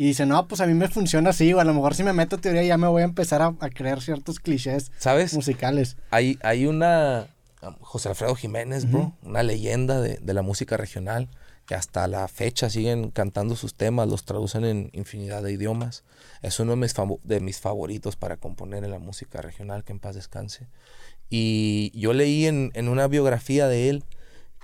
Y 0.00 0.04
dice, 0.04 0.24
no, 0.24 0.48
pues 0.48 0.62
a 0.62 0.66
mí 0.66 0.72
me 0.72 0.88
funciona 0.88 1.28
así, 1.28 1.52
o 1.52 1.60
a 1.60 1.64
lo 1.64 1.74
mejor 1.74 1.94
si 1.94 2.02
me 2.04 2.14
meto 2.14 2.38
teoría 2.38 2.62
ya 2.62 2.78
me 2.78 2.86
voy 2.86 3.02
a 3.02 3.04
empezar 3.04 3.42
a, 3.42 3.52
creer 3.68 4.00
ciertos 4.00 4.40
clichés 4.40 4.90
¿Sabes? 4.96 5.34
musicales. 5.34 5.98
Hay, 6.10 6.38
hay 6.42 6.64
una, 6.64 7.26
um, 7.60 7.74
José 7.82 8.08
Alfredo 8.08 8.34
Jiménez, 8.34 8.90
bro, 8.90 9.12
una 9.22 9.42
leyenda 9.42 10.00
de, 10.00 10.18
la 10.32 10.40
música 10.40 10.78
regional, 10.78 11.28
que 11.66 11.74
hasta 11.74 12.08
la 12.08 12.26
fecha 12.28 12.70
siguen 12.70 13.10
cantando 13.10 13.56
sus 13.56 13.74
temas, 13.74 14.08
los 14.08 14.24
traducen 14.24 14.64
en 14.64 14.88
infinidad 14.94 15.42
de 15.42 15.52
idiomas. 15.52 16.02
Es 16.40 16.58
uno 16.60 16.70
de 16.70 16.76
mis, 16.78 16.94
de 17.24 17.40
mis 17.40 17.60
favoritos 17.60 18.16
para 18.16 18.38
componer 18.38 18.84
en 18.84 18.92
la 18.92 19.00
música 19.00 19.42
regional, 19.42 19.84
que 19.84 19.92
en 19.92 20.00
paz 20.00 20.14
descanse. 20.14 20.66
Y 21.28 21.92
yo 21.94 22.14
leí 22.14 22.46
en, 22.46 22.70
en 22.72 22.88
una 22.88 23.06
biografía 23.06 23.68
de 23.68 23.90
él 23.90 24.04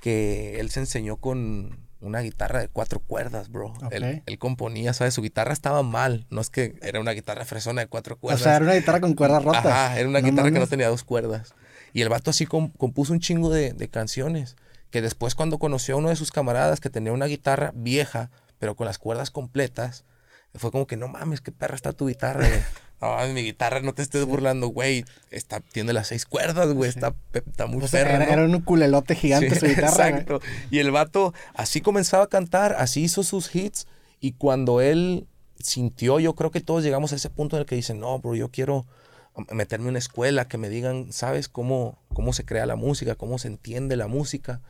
que 0.01 0.61
él 0.61 0.71
se 0.71 0.81
enseñó 0.81 1.19
con 1.19 1.86
una 2.07 2.21
guitarra 2.21 2.61
de 2.61 2.69
cuatro 2.69 3.01
cuerdas, 3.01 3.51
bro. 3.51 3.75
Él, 3.91 4.23
componía, 4.39 4.93
¿sabes? 4.93 5.15
Su 5.15 5.23
guitarra 5.23 5.53
estaba 5.53 5.83
mal. 5.83 6.27
No 6.31 6.41
es 6.41 6.51
que 6.51 6.79
era 6.83 7.01
una 7.01 7.13
guitarra 7.13 7.45
fresona 7.45 7.83
de 7.83 7.89
cuatro 7.89 8.19
cuerdas. 8.19 8.41
O 8.41 8.45
sea, 8.45 8.57
era 8.57 8.65
una 8.65 8.75
guitarra 8.75 9.01
con 9.01 9.15
cuerdas 9.15 9.45
rotas. 9.45 9.67
Ajá, 9.67 9.99
era 9.99 10.09
una 10.09 10.21
guitarra 10.21 10.51
que 10.51 10.59
no 10.59 10.67
tenía 10.67 10.89
dos 10.89 11.05
cuerdas. 11.05 11.55
Y 11.93 12.03
el 12.03 12.09
vato 12.09 12.31
así 12.31 12.47
compuso 12.47 13.13
un 13.13 13.21
chingo 13.21 13.51
de, 13.51 13.73
de, 13.73 13.89
canciones. 13.89 14.57
Que 14.91 15.03
después, 15.03 15.35
cuando 15.35 15.59
conoció 15.59 15.95
a 15.95 15.99
uno 15.99 16.09
de 16.09 16.17
sus 16.17 16.31
camaradas 16.31 16.81
que 16.81 16.91
tenía 16.91 17.13
una 17.13 17.27
guitarra 17.27 17.73
vieja, 17.75 18.31
pero 18.59 18.77
con 18.77 18.87
las 18.87 18.99
cuerdas 18.99 19.31
completas, 19.31 20.05
fue 20.55 20.71
como 20.71 20.87
que 20.87 20.97
no 20.97 21.09
mames, 21.09 21.41
qué 21.41 21.53
perra 21.53 21.75
está 21.75 21.93
tu 21.93 22.09
guitarra. 22.09 22.47
No, 23.01 23.17
mi 23.29 23.43
guitarra, 23.43 23.81
no 23.81 23.93
te 23.93 24.03
estés 24.03 24.25
burlando, 24.25 24.69
güey. 24.69 25.05
Está, 25.31 25.61
tiene 25.61 25.93
las 25.93 26.09
seis 26.09 26.25
cuerdas, 26.25 26.73
güey. 26.73 26.89
Está, 26.89 27.15
está 27.33 27.67
muy 27.67 27.87
perra. 27.89 28.25
Era, 28.25 28.45
un 28.45 28.61
culelote 28.63 29.15
gigante 29.15 29.59
su 29.59 29.67
guitarra. 29.67 30.09
Exacto. 30.09 30.41
Y 30.71 30.79
el 30.79 30.91
vato 30.91 31.35
así 31.55 31.81
comenzaba 31.81 32.25
a 32.25 32.29
cantar, 32.29 32.75
así 32.79 33.03
hizo 33.03 33.23
sus 33.23 33.55
hits. 33.55 33.87
Y 34.21 34.33
cuando 34.33 34.81
él 34.81 35.27
sintió, 35.59 36.21
yo 36.21 36.35
creo 36.35 36.51
que 36.51 36.61
todos 36.61 36.83
llegamos 36.83 37.13
a 37.13 37.17
ese 37.17 37.29
punto 37.29 37.57
en 37.57 37.61
el 37.61 37.67
que 37.67 37.77
dicen, 37.77 38.01
no, 38.01 38.19
bro, 38.19 38.35
yo 38.35 38.51
quiero 38.51 38.87
meterme 39.51 39.85
en 39.85 39.91
una 39.91 39.99
escuela, 39.99 40.49
que 40.49 40.59
me 40.59 40.69
digan, 40.71 41.13
¿sabes 41.13 41.49
cómo, 41.49 41.99
cómo 42.15 42.33
se 42.33 42.45
crea 42.45 42.65
la 42.67 42.77
música, 42.77 43.15
cómo 43.15 43.39
se 43.39 43.49
entiende 43.49 43.97
la 43.97 44.07
música? 44.07 44.63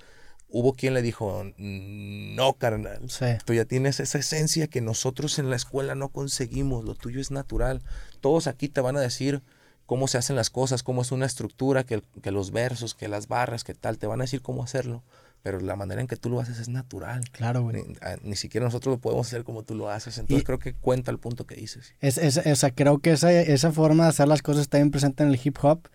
Hubo 0.49 0.75
quien 0.75 0.95
le 0.95 1.03
dijo, 1.03 1.45
no, 1.59 2.55
carnal, 2.55 3.01
tú 3.45 3.55
ya 3.55 3.65
tienes 3.65 4.01
esa 4.01 4.19
esencia 4.19 4.69
que 4.69 4.81
nosotros 4.81 5.39
en 5.39 5.51
la 5.51 5.57
escuela 5.57 5.95
no 5.95 6.09
conseguimos, 6.09 6.85
lo 6.85 6.95
tuyo 6.95 7.21
es 7.21 7.31
natural. 7.31 7.83
Todos 8.21 8.47
aquí 8.47 8.69
te 8.69 8.81
van 8.81 8.97
a 8.97 9.01
decir 9.01 9.43
cómo 9.87 10.09
se 10.09 10.19
hacen 10.19 10.37
las 10.37 10.51
cosas, 10.51 10.83
cómo 10.83 11.03
es 11.03 11.13
una 11.13 11.27
estructura, 11.27 11.85
que, 11.85 12.03
que 12.23 12.31
los 12.31 12.51
versos, 12.51 12.95
que 12.95 13.09
las 13.09 13.29
barras, 13.29 13.65
que 13.65 13.75
tal, 13.75 13.99
te 13.99 14.07
van 14.07 14.21
a 14.21 14.25
decir 14.25 14.43
cómo 14.43 14.63
hacerlo. 14.63 15.03
Pero 15.43 15.61
la 15.61 15.77
manera 15.77 16.01
en 16.01 16.09
que 16.09 16.17
tú 16.17 16.29
lo 16.29 16.41
haces 16.41 16.59
es 16.59 16.69
natural. 16.69 17.23
Claro, 17.31 17.63
güey. 17.63 17.85
Ni, 18.23 18.35
siquiera 18.35 18.67
nosotros 18.67 18.97
lo 18.97 19.01
podemos 19.01 19.29
hacer 19.29 19.45
como 19.45 19.63
tú 19.63 19.77
lo 19.77 19.89
haces. 19.89 20.19
Entonces 20.19 20.45
creo 20.45 20.59
que 20.59 20.75
cuenta 20.75 21.13
el 21.13 21.19
punto 21.21 21.47
que 21.47 21.55
dices. 21.55 21.95
Es, 22.01 22.19
es, 22.19 22.39
o 22.39 22.57
sea, 22.57 22.73
creo 22.73 22.99
que 22.99 23.13
esa, 23.13 23.33
esa 23.33 23.71
forma 23.71 24.05
de 24.05 24.11
hacer 24.11 24.27
las 24.27 24.43
cosas 24.43 24.63
está 24.63 24.79
bien 24.79 24.91
presente 24.91 25.23
en 25.23 25.29
el 25.29 25.41
hip 25.43 25.57
hop 25.63 25.89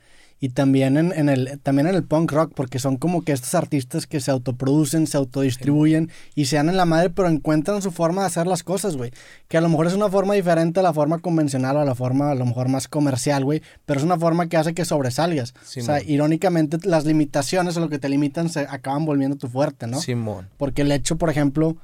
y 0.44 0.50
también 0.50 0.98
en, 0.98 1.30
el, 1.30 1.60
también 1.62 1.88
en 1.88 1.94
el 1.94 2.04
punk 2.04 2.32
rock, 2.32 2.52
porque 2.56 2.80
son 2.80 2.98
como 2.98 3.24
que 3.24 3.32
estos 3.32 3.54
artistas 3.54 4.08
que 4.08 4.20
se 4.20 4.32
autoproducen, 4.32 5.06
se 5.06 5.16
autodistribuyen 5.18 6.10
y 6.34 6.46
se 6.46 6.56
dan 6.56 6.68
en 6.68 6.78
la 6.78 6.86
madre, 6.86 7.12
pero 7.12 7.30
encuentran 7.30 7.84
su 7.84 7.92
forma 7.92 8.22
de 8.22 8.28
hacer 8.28 8.48
las 8.48 8.64
cosas, 8.64 8.98
güey. 8.98 9.12
Que 9.48 9.58
a 9.58 9.62
lo 9.62 9.70
mejor 9.70 9.86
es 9.86 9.94
una 9.94 10.10
forma 10.10 10.34
diferente 10.34 10.80
a 10.80 10.84
la 10.84 10.94
forma 10.94 11.20
convencional 11.20 11.78
o 11.78 11.82
a 11.82 11.86
la 11.86 11.94
forma 11.94 12.32
a 12.32 12.36
lo 12.36 12.48
mejor 12.48 12.70
más 12.70 12.88
comercial, 12.88 13.46
güey, 13.46 13.62
pero 13.86 14.00
es 14.00 14.04
una 14.04 14.18
forma 14.18 14.50
que 14.50 14.58
hace 14.58 14.74
que 14.74 14.84
sobresalgas. 14.84 15.54
o 15.62 15.82
sea, 15.82 16.02
irónicamente 16.02 16.80
las 16.86 17.06
limitaciones 17.06 17.78
o 17.78 17.80
lo 17.80 17.90
que 17.90 18.00
te 18.00 18.10
limitan 18.10 18.50
se 18.50 18.62
acaban 18.62 19.06
volviendo 19.06 19.38
tu 19.38 19.48
fuerte, 19.48 19.86
¿no? 19.86 20.02
Simón. 20.02 20.50
Porque 20.58 20.82
el 20.82 20.92
hecho, 20.92 21.18
por 21.18 21.30
ejemplo, 21.30 21.78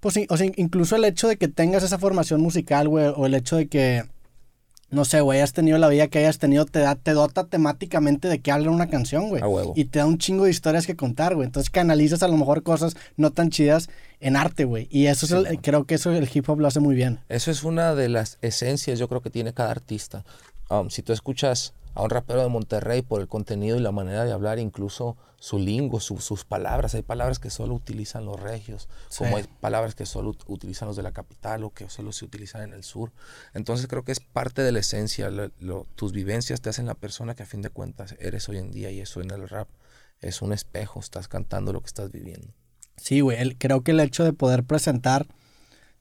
pues 0.00 0.14
o 0.28 0.36
sea, 0.36 0.46
incluso 0.56 0.94
el 0.94 1.06
hecho 1.06 1.26
de 1.26 1.38
que 1.38 1.48
tengas 1.48 1.82
esa 1.82 1.98
formación 1.98 2.42
musical, 2.42 2.86
güey, 2.86 3.06
o 3.16 3.24
el 3.24 3.34
hecho 3.34 3.56
de 3.56 3.66
que 3.66 4.04
no 4.90 5.04
sé, 5.04 5.20
güey, 5.20 5.40
has 5.40 5.52
tenido 5.52 5.76
la 5.78 5.88
vida 5.88 6.08
que 6.08 6.18
hayas 6.18 6.38
tenido, 6.38 6.64
te, 6.64 6.78
da, 6.78 6.94
te 6.94 7.12
dota 7.12 7.44
temáticamente 7.44 8.28
de 8.28 8.40
qué 8.40 8.52
habla 8.52 8.70
una 8.70 8.88
canción, 8.88 9.28
güey. 9.28 9.42
Y 9.74 9.86
te 9.86 9.98
da 9.98 10.06
un 10.06 10.18
chingo 10.18 10.44
de 10.44 10.50
historias 10.50 10.86
que 10.86 10.96
contar, 10.96 11.34
güey. 11.34 11.46
Entonces 11.46 11.68
canalizas 11.68 12.22
a 12.22 12.28
lo 12.28 12.36
mejor 12.36 12.62
cosas 12.62 12.96
no 13.16 13.30
tan 13.30 13.50
chidas 13.50 13.90
en 14.20 14.36
arte, 14.36 14.64
güey. 14.64 14.88
Y 14.90 15.06
eso 15.06 15.26
es 15.26 15.32
el, 15.32 15.60
creo 15.60 15.84
que 15.84 15.96
eso 15.96 16.10
el 16.12 16.28
hip 16.32 16.48
hop 16.48 16.60
lo 16.60 16.68
hace 16.68 16.80
muy 16.80 16.94
bien. 16.94 17.20
Eso 17.28 17.50
es 17.50 17.64
una 17.64 17.94
de 17.94 18.08
las 18.08 18.38
esencias, 18.40 18.98
yo 18.98 19.08
creo 19.08 19.20
que 19.20 19.30
tiene 19.30 19.52
cada 19.52 19.70
artista. 19.70 20.24
Um, 20.70 20.90
si 20.90 21.02
tú 21.02 21.12
escuchas 21.12 21.74
a 21.98 22.02
un 22.02 22.10
rapero 22.10 22.42
de 22.42 22.48
Monterrey 22.48 23.02
por 23.02 23.20
el 23.20 23.26
contenido 23.26 23.76
y 23.76 23.80
la 23.80 23.90
manera 23.90 24.24
de 24.24 24.30
hablar, 24.30 24.60
incluso 24.60 25.16
su 25.40 25.58
lingo, 25.58 25.98
sus 25.98 26.44
palabras. 26.44 26.94
Hay 26.94 27.02
palabras 27.02 27.40
que 27.40 27.50
solo 27.50 27.74
utilizan 27.74 28.24
los 28.24 28.38
regios, 28.38 28.88
como 29.18 29.36
hay 29.36 29.44
palabras 29.60 29.96
que 29.96 30.06
solo 30.06 30.32
utilizan 30.46 30.86
los 30.86 30.96
de 30.96 31.02
la 31.02 31.10
capital 31.10 31.64
o 31.64 31.70
que 31.70 31.90
solo 31.90 32.12
se 32.12 32.24
utilizan 32.24 32.62
en 32.62 32.72
el 32.72 32.84
sur. 32.84 33.10
Entonces 33.52 33.88
creo 33.88 34.04
que 34.04 34.12
es 34.12 34.20
parte 34.20 34.62
de 34.62 34.70
la 34.70 34.78
esencia. 34.78 35.28
tus 35.96 36.12
vivencias 36.12 36.60
te 36.60 36.70
hacen 36.70 36.86
la 36.86 36.94
persona 36.94 37.34
que 37.34 37.42
a 37.42 37.46
fin 37.46 37.62
de 37.62 37.70
cuentas 37.70 38.14
eres 38.20 38.48
hoy 38.48 38.58
en 38.58 38.70
día 38.70 38.92
y 38.92 39.00
eso 39.00 39.20
en 39.20 39.32
el 39.32 39.48
rap 39.48 39.68
es 40.20 40.40
un 40.40 40.52
espejo, 40.52 41.00
estás 41.00 41.26
cantando 41.26 41.72
lo 41.72 41.80
que 41.80 41.88
estás 41.88 42.12
viviendo. 42.12 42.54
Sí, 42.96 43.22
güey, 43.22 43.56
creo 43.56 43.82
que 43.82 43.90
el 43.90 43.98
hecho 43.98 44.22
de 44.22 44.32
poder 44.32 44.62
presentar 44.62 45.26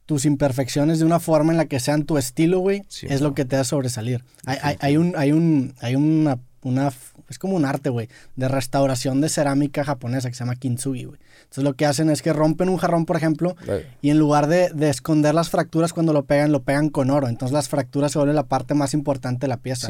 tus 0.07 0.25
imperfecciones 0.25 0.99
de 0.99 1.05
una 1.05 1.19
forma 1.19 1.51
en 1.51 1.57
la 1.57 1.65
que 1.65 1.79
sean 1.79 2.05
tu 2.05 2.17
estilo, 2.17 2.59
güey, 2.59 2.83
es 3.03 3.21
lo 3.21 3.35
que 3.35 3.45
te 3.45 3.57
da 3.57 3.63
sobresalir. 3.65 4.23
Hay, 4.45 4.57
hay, 4.63 4.77
hay, 4.79 4.97
un, 4.97 5.13
hay, 5.17 5.33
un, 5.33 5.75
hay 5.81 5.95
una, 5.95 6.39
una 6.63 6.91
es 7.29 7.39
como 7.39 7.55
un 7.55 7.65
arte, 7.65 7.89
güey, 7.89 8.09
de 8.35 8.47
restauración 8.47 9.21
de 9.21 9.29
cerámica 9.29 9.83
japonesa 9.83 10.29
que 10.29 10.35
se 10.35 10.39
llama 10.39 10.55
kintsugi, 10.55 11.05
güey. 11.05 11.19
Entonces 11.43 11.63
lo 11.63 11.73
que 11.75 11.85
hacen 11.85 12.09
es 12.09 12.21
que 12.21 12.33
rompen 12.33 12.69
un 12.69 12.77
jarrón, 12.77 13.05
por 13.05 13.15
ejemplo, 13.15 13.55
y 14.01 14.09
en 14.09 14.19
lugar 14.19 14.47
de, 14.47 14.69
de, 14.69 14.89
esconder 14.89 15.33
las 15.33 15.49
fracturas 15.49 15.93
cuando 15.93 16.11
lo 16.11 16.23
pegan, 16.23 16.51
lo 16.51 16.63
pegan 16.63 16.89
con 16.89 17.09
oro. 17.09 17.27
Entonces 17.27 17.53
las 17.53 17.69
fracturas 17.69 18.11
se 18.11 18.19
vuelven 18.19 18.35
la 18.35 18.47
parte 18.47 18.73
más 18.73 18.93
importante 18.93 19.41
de 19.41 19.47
la 19.47 19.57
pieza. 19.57 19.87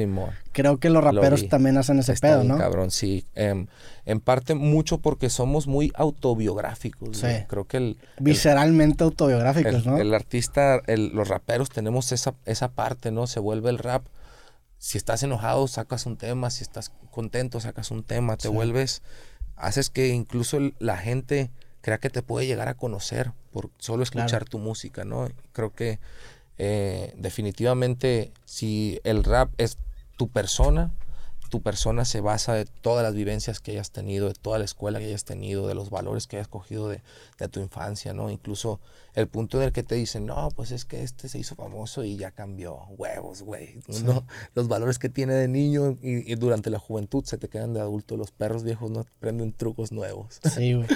Creo 0.52 0.78
que 0.78 0.90
los 0.90 1.04
raperos 1.04 1.48
también 1.50 1.78
hacen 1.78 2.00
ese 2.00 2.14
pedo, 2.16 2.44
¿no? 2.44 2.58
Cabrón, 2.58 2.92
sí. 2.92 3.26
Em, 3.36 3.68
en 4.06 4.20
parte 4.20 4.56
mucho 4.56 5.00
porque 5.00 5.30
somos 5.30 5.68
muy 5.68 5.92
autobiográficos. 5.96 7.18
Sí. 7.18 7.28
Creo 7.48 7.66
que 7.66 7.78
el... 7.78 7.98
Visceralmente 8.20 9.04
autobiográficos, 9.04 9.86
¿no? 9.86 9.98
El 9.98 10.14
artista, 10.14 10.82
los 10.88 11.28
raperos 11.28 11.70
tenemos 11.70 12.12
esa, 12.12 12.34
esa 12.46 12.70
parte, 12.70 13.12
¿no? 13.12 13.28
Se 13.28 13.40
vuelve 13.40 13.70
el 13.70 13.78
rap 13.78 14.04
si 14.78 14.98
estás 14.98 15.24
enojado, 15.24 15.68
sacas 15.68 16.06
un 16.06 16.18
tema, 16.18 16.50
si 16.50 16.64
estás 16.64 16.92
contento, 17.12 17.60
sacas 17.60 17.92
un 17.92 18.04
tema, 18.04 18.38
te 18.38 18.48
vuelves, 18.48 19.02
haces 19.56 19.90
que 19.90 20.10
incluso 20.10 20.60
la 20.80 20.98
gente 20.98 21.52
crea 21.82 21.98
que 21.98 22.10
te 22.10 22.22
puede 22.22 22.46
llegar 22.46 22.68
a 22.68 22.76
conocer 22.76 23.32
por 23.52 23.72
solo 23.78 24.04
escuchar 24.04 24.46
tu 24.46 24.60
música, 24.60 25.06
¿no? 25.06 25.30
Creo 25.52 25.74
que 25.74 26.00
eh, 26.58 27.14
definitivamente 27.18 28.32
si 28.46 29.00
el 29.04 29.24
rap 29.24 29.50
es 29.58 29.78
tu 30.18 30.30
persona, 30.30 30.92
tu 31.50 31.62
persona 31.62 32.04
se 32.06 32.20
basa 32.20 32.54
de 32.54 32.66
todas 32.66 33.04
las 33.04 33.16
vivencias 33.16 33.60
que 33.60 33.72
hayas 33.72 33.92
tenido, 33.92 34.28
de 34.28 34.34
toda 34.34 34.60
la 34.60 34.66
escuela 34.66 35.00
que 35.00 35.06
hayas 35.06 35.24
tenido, 35.24 35.68
de 35.68 35.76
los 35.76 35.90
valores 35.90 36.28
que 36.28 36.36
hayas 36.36 36.48
cogido 36.48 36.90
de, 36.90 37.02
de, 37.40 37.48
tu 37.48 37.62
infancia, 37.62 38.14
¿no? 38.14 38.30
Incluso 38.30 38.80
el 39.18 39.28
punto 39.28 39.58
en 39.58 39.64
el 39.64 39.72
que 39.72 39.82
te 39.82 39.96
dicen, 39.96 40.28
no, 40.28 40.50
pues 40.56 40.70
es 40.72 40.86
que 40.86 41.02
este 41.02 41.28
se 41.28 41.40
hizo 41.40 41.56
famoso 41.56 42.04
y 42.04 42.18
ya 42.18 42.30
cambió, 42.30 42.78
huevos, 43.00 43.42
güey. 43.42 43.80
¿no? 44.04 44.24
Los 44.54 44.68
valores 44.68 45.00
que 45.00 45.10
tiene 45.10 45.34
de 45.34 45.48
niño 45.48 45.98
y, 46.04 46.36
durante 46.36 46.70
la 46.70 46.78
juventud 46.78 47.26
se 47.26 47.40
te 47.40 47.48
quedan 47.48 47.74
de 47.74 47.80
adulto. 47.80 48.16
Los 48.16 48.30
perros 48.30 48.64
viejos 48.64 48.92
no 48.92 49.00
aprenden 49.00 49.54
trucos 49.54 49.92
nuevos. 49.92 50.40
Sí, 50.54 50.74
güey. 50.74 50.88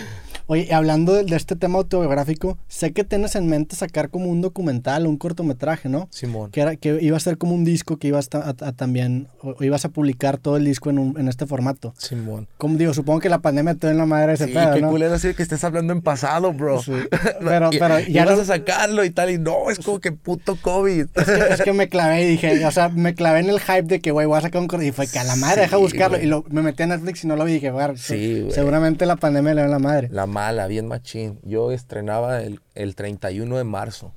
Oye, 0.45 0.71
hablando 0.71 1.13
de, 1.13 1.35
este 1.35 1.55
tema 1.55 1.79
autobiográfico, 1.79 2.59
sé 2.67 2.93
que 2.93 3.03
tienes 3.03 3.35
en 3.35 3.47
mente 3.47 3.75
sacar 3.75 4.11
como 4.11 4.27
un 4.27 4.41
documental, 4.41 5.07
un 5.07 5.17
cortometraje, 5.17 5.89
¿no? 5.89 6.07
Simón. 6.11 6.51
Que, 6.51 6.61
era, 6.61 6.75
que 6.75 6.99
iba 7.01 7.17
a 7.17 7.19
ser 7.19 7.39
como 7.39 7.55
un 7.55 7.63
disco 7.63 7.97
que 7.97 8.09
ibas 8.09 8.29
a, 8.33 8.53
también, 8.73 9.29
o 9.41 9.63
ibas 9.63 9.85
a 9.85 9.89
publicar 9.89 10.37
todo 10.37 10.57
el 10.57 10.65
disco 10.65 10.91
en, 10.91 10.99
un, 10.99 11.19
en 11.19 11.27
este 11.27 11.47
formato. 11.47 11.95
Simón. 11.97 12.47
Como 12.57 12.77
digo, 12.77 12.93
supongo 12.93 13.19
que 13.19 13.29
la 13.29 13.39
pandemia 13.39 13.73
te 13.75 13.89
en 13.89 13.97
la 13.97 14.05
madre 14.05 14.33
ese 14.33 14.45
sí, 14.45 14.53
pedo, 14.53 14.75
qué 14.75 14.81
¿no? 14.81 14.89
culero 14.91 15.15
así 15.15 15.33
que 15.33 15.41
estés 15.41 15.63
hablando 15.63 15.93
en 15.93 16.01
pasado, 16.01 16.53
bro. 16.53 16.81
Sí. 16.83 16.91
Pero, 17.39 17.69
pero 17.71 17.99
ya 18.11 18.25
vas 18.25 18.39
a 18.39 18.45
sacarlo 18.45 19.03
y 19.03 19.09
tal, 19.09 19.29
y 19.29 19.37
no, 19.37 19.69
es 19.69 19.79
como 19.79 19.99
que 19.99 20.11
puto 20.11 20.55
COVID. 20.55 21.07
Es 21.21 21.25
que, 21.25 21.53
es 21.53 21.61
que 21.61 21.73
me 21.73 21.87
clavé 21.87 22.23
y 22.23 22.27
dije, 22.31 22.65
o 22.65 22.71
sea, 22.71 22.89
me 22.89 23.13
clavé 23.13 23.39
en 23.39 23.49
el 23.49 23.59
hype 23.59 23.83
de 23.83 24.01
que, 24.01 24.11
güey, 24.11 24.25
voy 24.25 24.37
a 24.37 24.41
sacar 24.41 24.61
un 24.61 24.67
corto. 24.67 24.83
Y 24.85 24.91
fue 24.91 25.07
que 25.07 25.19
a 25.19 25.23
la 25.23 25.35
madre, 25.35 25.61
deja 25.61 25.77
buscarlo. 25.77 26.19
Y 26.19 26.25
lo, 26.25 26.43
me 26.49 26.61
metí 26.61 26.83
a 26.83 26.87
Netflix 26.87 27.23
y 27.23 27.27
no 27.27 27.35
lo 27.35 27.45
vi 27.45 27.51
y 27.51 27.53
dije, 27.55 27.71
güey, 27.71 27.97
sí, 27.97 28.47
seguramente 28.51 29.05
la 29.05 29.15
pandemia 29.15 29.53
le 29.53 29.61
dio 29.61 29.71
la 29.71 29.79
madre. 29.79 30.09
La 30.11 30.25
mala, 30.25 30.67
bien 30.67 30.87
machín. 30.87 31.39
Yo 31.43 31.71
estrenaba 31.71 32.41
el, 32.41 32.59
el 32.75 32.95
31 32.95 33.57
de 33.57 33.63
marzo 33.63 34.13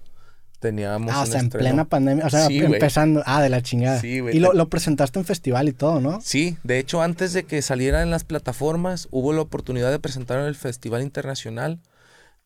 teníamos. 0.64 1.14
Ah, 1.14 1.22
o 1.22 1.26
sea, 1.26 1.40
en 1.40 1.50
plena 1.50 1.84
pandemia, 1.84 2.24
o 2.24 2.30
sea, 2.30 2.46
empezando. 2.46 3.22
Ah, 3.26 3.42
de 3.42 3.50
la 3.50 3.60
chingada. 3.60 4.00
Sí, 4.00 4.20
güey. 4.20 4.34
Y 4.34 4.40
lo, 4.40 4.54
lo, 4.54 4.68
presentaste 4.70 5.18
en 5.18 5.26
festival 5.26 5.68
y 5.68 5.72
todo, 5.72 6.00
¿no? 6.00 6.20
Sí, 6.22 6.56
de 6.64 6.78
hecho, 6.78 7.02
antes 7.02 7.34
de 7.34 7.44
que 7.44 7.60
saliera 7.60 8.02
en 8.02 8.10
las 8.10 8.24
plataformas, 8.24 9.08
hubo 9.10 9.34
la 9.34 9.42
oportunidad 9.42 9.90
de 9.90 9.98
presentar 9.98 10.40
en 10.40 10.46
el 10.46 10.54
Festival 10.54 11.02
Internacional, 11.02 11.80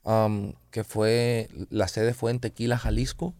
um, 0.09 0.55
que 0.71 0.85
fue, 0.85 1.49
la 1.71 1.89
sede 1.89 2.15
fue 2.15 2.31
en 2.31 2.41
Tequila, 2.41 2.79
Jalisco. 2.79 3.35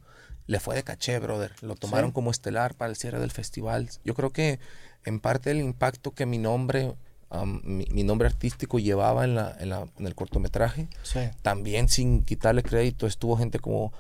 Le 0.47 0.61
fue 0.61 0.75
de 0.75 0.83
caché, 0.83 1.19
brother. 1.19 1.53
Lo 1.61 1.75
tomaron 1.75 2.11
como 2.11 2.31
estelar 2.31 2.75
para 2.75 2.91
el 2.91 2.97
cierre 2.97 3.21
del 3.21 3.31
festival. 3.31 3.91
Yo 4.05 4.15
creo 4.15 4.31
que 4.31 4.61
en 5.05 5.21
parte 5.21 5.51
el 5.51 5.59
impacto 5.59 6.13
que 6.13 6.27
mi 6.27 6.39
nombre 6.39 6.95
mi, 7.63 8.05
nombre 8.05 8.27
artístico 8.27 8.79
llevaba 8.79 9.25
en, 9.25 9.35
la, 9.35 9.55
en, 9.61 9.69
la, 9.69 9.87
en 9.99 10.07
el 10.07 10.15
cortometraje. 10.15 10.89
Sí. 11.03 11.21
También 11.43 11.89
sin 11.89 12.25
quitarle 12.25 12.63
crédito 12.63 13.07
estuvo 13.07 13.37
gente 13.37 13.59
como 13.59 13.93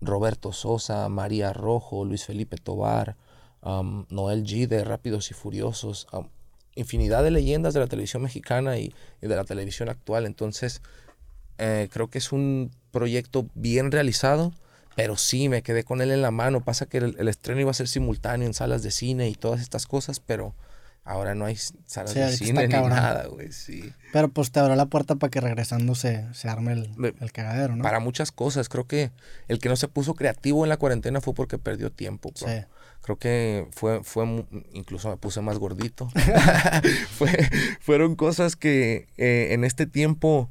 Roberto 0.00 0.52
Sosa, 0.52 1.08
María 1.08 1.52
Rojo, 1.52 2.04
Luis 2.04 2.24
Felipe 2.24 2.56
Tobar, 2.56 3.16
Noel 3.62 4.44
G 4.44 4.66
de 4.68 4.84
Rápidos 4.84 5.30
y 5.30 5.34
Furiosos, 5.34 6.06
infinidad 6.74 7.24
de 7.24 7.30
leyendas 7.32 7.74
de 7.74 7.80
la 7.80 7.86
televisión 7.88 8.22
mexicana 8.22 8.78
y, 8.78 8.94
de 9.20 9.36
la 9.36 9.44
televisión 9.44 9.88
actual. 9.88 10.24
Entonces, 10.24 10.80
eh, 11.60 11.88
creo 11.92 12.08
que 12.08 12.18
es 12.18 12.32
un 12.32 12.70
proyecto 12.90 13.46
bien 13.54 13.92
realizado, 13.92 14.52
pero 14.96 15.16
sí 15.16 15.48
me 15.48 15.62
quedé 15.62 15.84
con 15.84 16.00
él 16.00 16.10
en 16.10 16.22
la 16.22 16.30
mano. 16.30 16.62
Pasa 16.62 16.86
que 16.86 16.98
el, 16.98 17.16
el 17.18 17.28
estreno 17.28 17.60
iba 17.60 17.70
a 17.70 17.74
ser 17.74 17.86
simultáneo 17.86 18.46
en 18.46 18.54
salas 18.54 18.82
de 18.82 18.90
cine 18.90 19.28
y 19.28 19.34
todas 19.34 19.60
estas 19.60 19.86
cosas, 19.86 20.20
pero 20.20 20.54
Ahora 21.04 21.34
no 21.34 21.46
hay 21.46 21.56
salas 21.86 22.14
de 22.14 22.30
cine 22.36 22.68
ni 22.68 22.74
nada, 22.74 23.26
güey, 23.26 23.50
sí. 23.52 23.92
Pero 24.12 24.28
pues 24.28 24.52
te 24.52 24.60
abrió 24.60 24.76
la 24.76 24.86
puerta 24.86 25.16
para 25.16 25.30
que 25.30 25.40
regresando 25.40 25.94
se, 25.94 26.26
se 26.34 26.48
arme 26.48 26.72
el, 26.72 27.14
el, 27.20 27.32
cagadero, 27.32 27.74
¿no? 27.74 27.82
Para 27.82 28.00
muchas 28.00 28.30
cosas. 28.30 28.68
Creo 28.68 28.86
que 28.86 29.10
el 29.48 29.58
que 29.58 29.68
no 29.70 29.76
se 29.76 29.88
puso 29.88 30.14
creativo 30.14 30.64
en 30.64 30.68
la 30.68 30.76
cuarentena 30.76 31.20
fue 31.20 31.34
porque 31.34 31.58
perdió 31.58 31.90
tiempo, 31.90 32.30
Sí. 32.34 32.46
Creo 33.02 33.16
que 33.16 33.66
fue, 33.72 34.04
fue, 34.04 34.44
incluso 34.74 35.08
me 35.08 35.16
puse 35.16 35.40
más 35.40 35.58
gordito. 35.58 36.10
fue, 37.16 37.30
fueron 37.80 38.14
cosas 38.14 38.54
que 38.54 39.08
eh, 39.16 39.48
en 39.52 39.64
este 39.64 39.86
tiempo, 39.86 40.50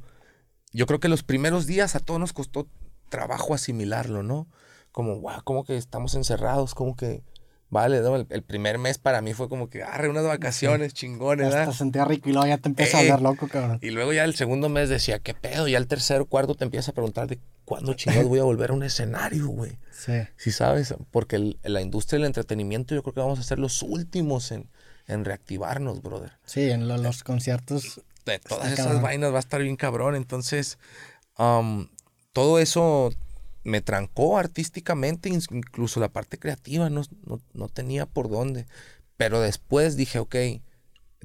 yo 0.72 0.86
creo 0.86 1.00
que 1.00 1.08
los 1.08 1.22
primeros 1.22 1.66
días 1.66 1.96
a 1.96 2.00
todos 2.00 2.20
nos 2.20 2.32
costó 2.32 2.68
trabajo 3.08 3.54
asimilarlo, 3.54 4.22
¿no? 4.22 4.48
Como, 4.92 5.20
wow, 5.20 5.42
como 5.44 5.64
que 5.64 5.76
estamos 5.76 6.14
encerrados, 6.14 6.74
como 6.74 6.96
que 6.96 7.22
Vale, 7.70 8.02
el, 8.30 8.42
primer 8.42 8.78
mes 8.78 8.98
para 8.98 9.20
mí 9.20 9.32
fue 9.32 9.48
como 9.48 9.70
que 9.70 9.84
agarre 9.84 10.08
unas 10.08 10.24
vacaciones 10.24 10.92
chingones, 10.92 11.54
Hasta 11.54 11.72
sentía 11.72 12.04
rico 12.04 12.28
y 12.28 12.32
luego 12.32 12.48
ya 12.48 12.58
te 12.58 12.68
empieza 12.68 12.96
a 12.96 13.00
hablar 13.00 13.22
loco, 13.22 13.46
cabrón. 13.46 13.78
Y 13.80 13.90
luego 13.90 14.12
ya 14.12 14.24
el 14.24 14.34
segundo 14.34 14.68
mes 14.68 14.88
decía, 14.88 15.20
¿qué 15.20 15.34
pedo? 15.34 15.68
Ya 15.68 15.78
el 15.78 15.86
tercero, 15.86 16.26
cuarto 16.26 16.56
te 16.56 16.64
empieza 16.64 16.90
a 16.90 16.94
preguntar 16.94 17.28
de 17.28 17.38
cuándo 17.64 17.94
chingados 17.94 18.28
voy 18.28 18.40
a 18.40 18.42
volver 18.42 18.70
a 18.70 18.72
un 18.72 18.82
escenario, 18.82 19.46
güey. 19.46 19.78
Sí. 19.92 20.14
Sí, 20.36 20.50
sabes, 20.50 20.96
porque 21.12 21.56
la 21.62 21.80
industria 21.80 22.18
del 22.18 22.26
entretenimiento 22.26 22.96
yo 22.96 23.04
creo 23.04 23.14
que 23.14 23.20
vamos 23.20 23.38
a 23.38 23.44
ser 23.44 23.60
los 23.60 23.82
últimos 23.82 24.50
en, 24.50 24.68
en 25.06 25.24
reactivarnos, 25.24 26.02
brother. 26.02 26.32
Sí, 26.44 26.70
en 26.70 26.88
los 26.88 27.22
conciertos. 27.22 28.00
De 28.30 28.38
todas 28.38 28.72
esas 28.72 29.02
vainas 29.02 29.32
va 29.32 29.36
a 29.36 29.40
estar 29.40 29.62
bien 29.62 29.76
cabrón. 29.76 30.14
Entonces, 30.14 30.78
um, 31.38 31.88
todo 32.32 32.58
eso 32.58 33.10
me 33.62 33.80
trancó 33.80 34.38
artísticamente, 34.38 35.28
incluso 35.28 36.00
la 36.00 36.08
parte 36.08 36.38
creativa, 36.38 36.88
no, 36.90 37.02
no, 37.52 37.68
tenía 37.68 38.06
por 38.06 38.30
dónde. 38.30 38.66
Pero 39.16 39.40
después 39.40 39.96
dije, 39.96 40.18
ok, 40.18 40.36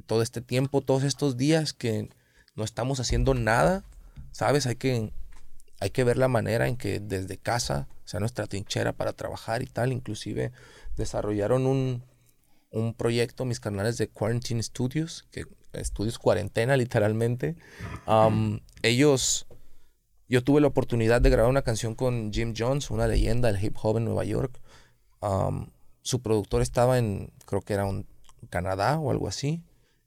todo 0.05 0.21
este 0.21 0.41
tiempo, 0.41 0.81
todos 0.81 1.03
estos 1.03 1.37
días 1.37 1.73
que 1.73 2.09
no 2.55 2.63
estamos 2.63 2.99
haciendo 2.99 3.33
nada, 3.33 3.83
¿sabes? 4.31 4.65
Hay 4.67 4.75
que, 4.75 5.13
hay 5.79 5.89
que 5.91 6.03
ver 6.03 6.17
la 6.17 6.27
manera 6.27 6.67
en 6.67 6.75
que 6.75 6.99
desde 6.99 7.37
casa 7.37 7.87
sea 8.03 8.19
nuestra 8.19 8.47
trinchera 8.47 8.91
para 8.93 9.13
trabajar 9.13 9.61
y 9.61 9.67
tal. 9.67 9.93
Inclusive 9.93 10.51
desarrollaron 10.97 11.65
un, 11.65 12.03
un 12.71 12.93
proyecto, 12.93 13.45
mis 13.45 13.61
canales 13.61 13.97
de 13.97 14.09
Quarantine 14.09 14.61
Studios, 14.61 15.25
que 15.31 15.45
estudios 15.79 16.19
cuarentena 16.19 16.77
literalmente. 16.77 17.55
ellos 18.81 19.47
yo 20.27 20.43
tuve 20.43 20.59
la 20.59 20.67
oportunidad 20.67 21.21
de 21.21 21.29
grabar 21.29 21.49
una 21.49 21.61
canción 21.61 21.93
con 21.93 22.33
Jim 22.33 22.53
Jones, 22.57 22.89
una 22.89 23.07
leyenda 23.07 23.51
del 23.51 23.63
hip 23.63 23.77
hop 23.81 23.97
en 23.97 24.05
Nueva 24.05 24.23
York. 24.23 24.59
su 26.01 26.21
productor 26.21 26.61
estaba 26.61 26.97
en, 26.97 27.31
creo 27.45 27.61
que 27.61 27.73
era 27.73 27.85
un 27.85 28.07
Canadá 28.49 28.99
o 28.99 29.11
algo 29.11 29.27
así. 29.27 29.63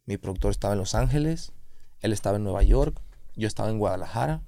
Mi 0.06 0.16
productor 0.16 0.50
estaba 0.50 0.74
en 0.74 0.78
Los 0.78 0.94
Ángeles. 0.94 1.52
Él 2.00 2.12
estaba 2.12 2.36
en 2.36 2.44
Nueva 2.44 2.62
York. 2.62 3.00
Yo 3.36 3.46
estaba 3.46 3.70
en 3.70 3.78
Guadalajara 3.78 4.42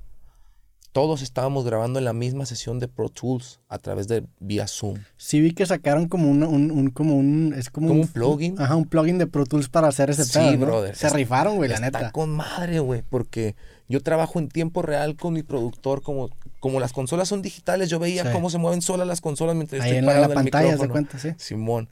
todos 0.93 1.23
estábamos 1.23 1.65
grabando 1.65 1.99
en 1.99 2.05
la 2.05 2.13
misma 2.13 2.47
sesión 2.47 2.79
de 2.79 2.89
Pro 2.89 3.09
Tools 3.09 3.61
a 3.69 3.79
través 3.79 4.09
de 4.09 4.25
vía 4.41 4.67
Zoom. 4.67 4.99
Sí 5.17 5.41
vi 5.41 5.53
que 5.53 5.65
sacaron 5.65 6.09
como 6.09 6.29
un, 6.29 6.43
un, 6.43 6.91
como 6.91 7.17
un 7.17 7.55
es 7.57 7.71
como, 7.71 7.93
un, 7.93 8.09
plugin. 8.09 8.61
Ajá, 8.61 8.75
un 8.75 8.87
plugin 8.87 9.19
de 9.19 9.27
Pro 9.27 9.47
Tools 9.47 9.69
para 9.69 9.89
hacer 9.89 10.11
ese 10.11 10.25
sí, 10.25 10.57
brother. 10.57 10.97
Se 10.97 11.09
rifaron, 11.11 11.57
güey, 11.57 11.71
la 11.71 11.79
neta. 11.79 11.99
Está 11.99 12.13
con 12.13 12.31
madre, 12.31 12.81
güey, 12.81 13.03
porque 13.09 13.55
yo 13.89 14.03
trabajo 14.03 14.39
en 14.39 14.49
tiempo 14.49 14.83
real 14.83 15.17
con 15.17 15.35
mi 15.35 15.43
productor 15.43 16.03
como 16.03 16.31
como 16.59 16.79
las 16.79 16.93
consolas 16.93 17.27
son 17.27 17.41
digitales, 17.41 17.89
yo 17.89 17.99
veía 17.99 18.33
cómo 18.33 18.51
se 18.51 18.59
mueven 18.59 18.83
solas 18.83 19.07
las 19.07 19.23
consolas 19.23 19.57
mientras 19.57 19.81
Ahí 19.81 19.97
estoy 19.97 20.15
en 20.15 20.21
la, 20.21 20.29
pantalla, 20.29 20.77
se 20.77 20.89
cuenta, 20.89 21.19
sí. 21.19 21.31
Simón 21.39 21.89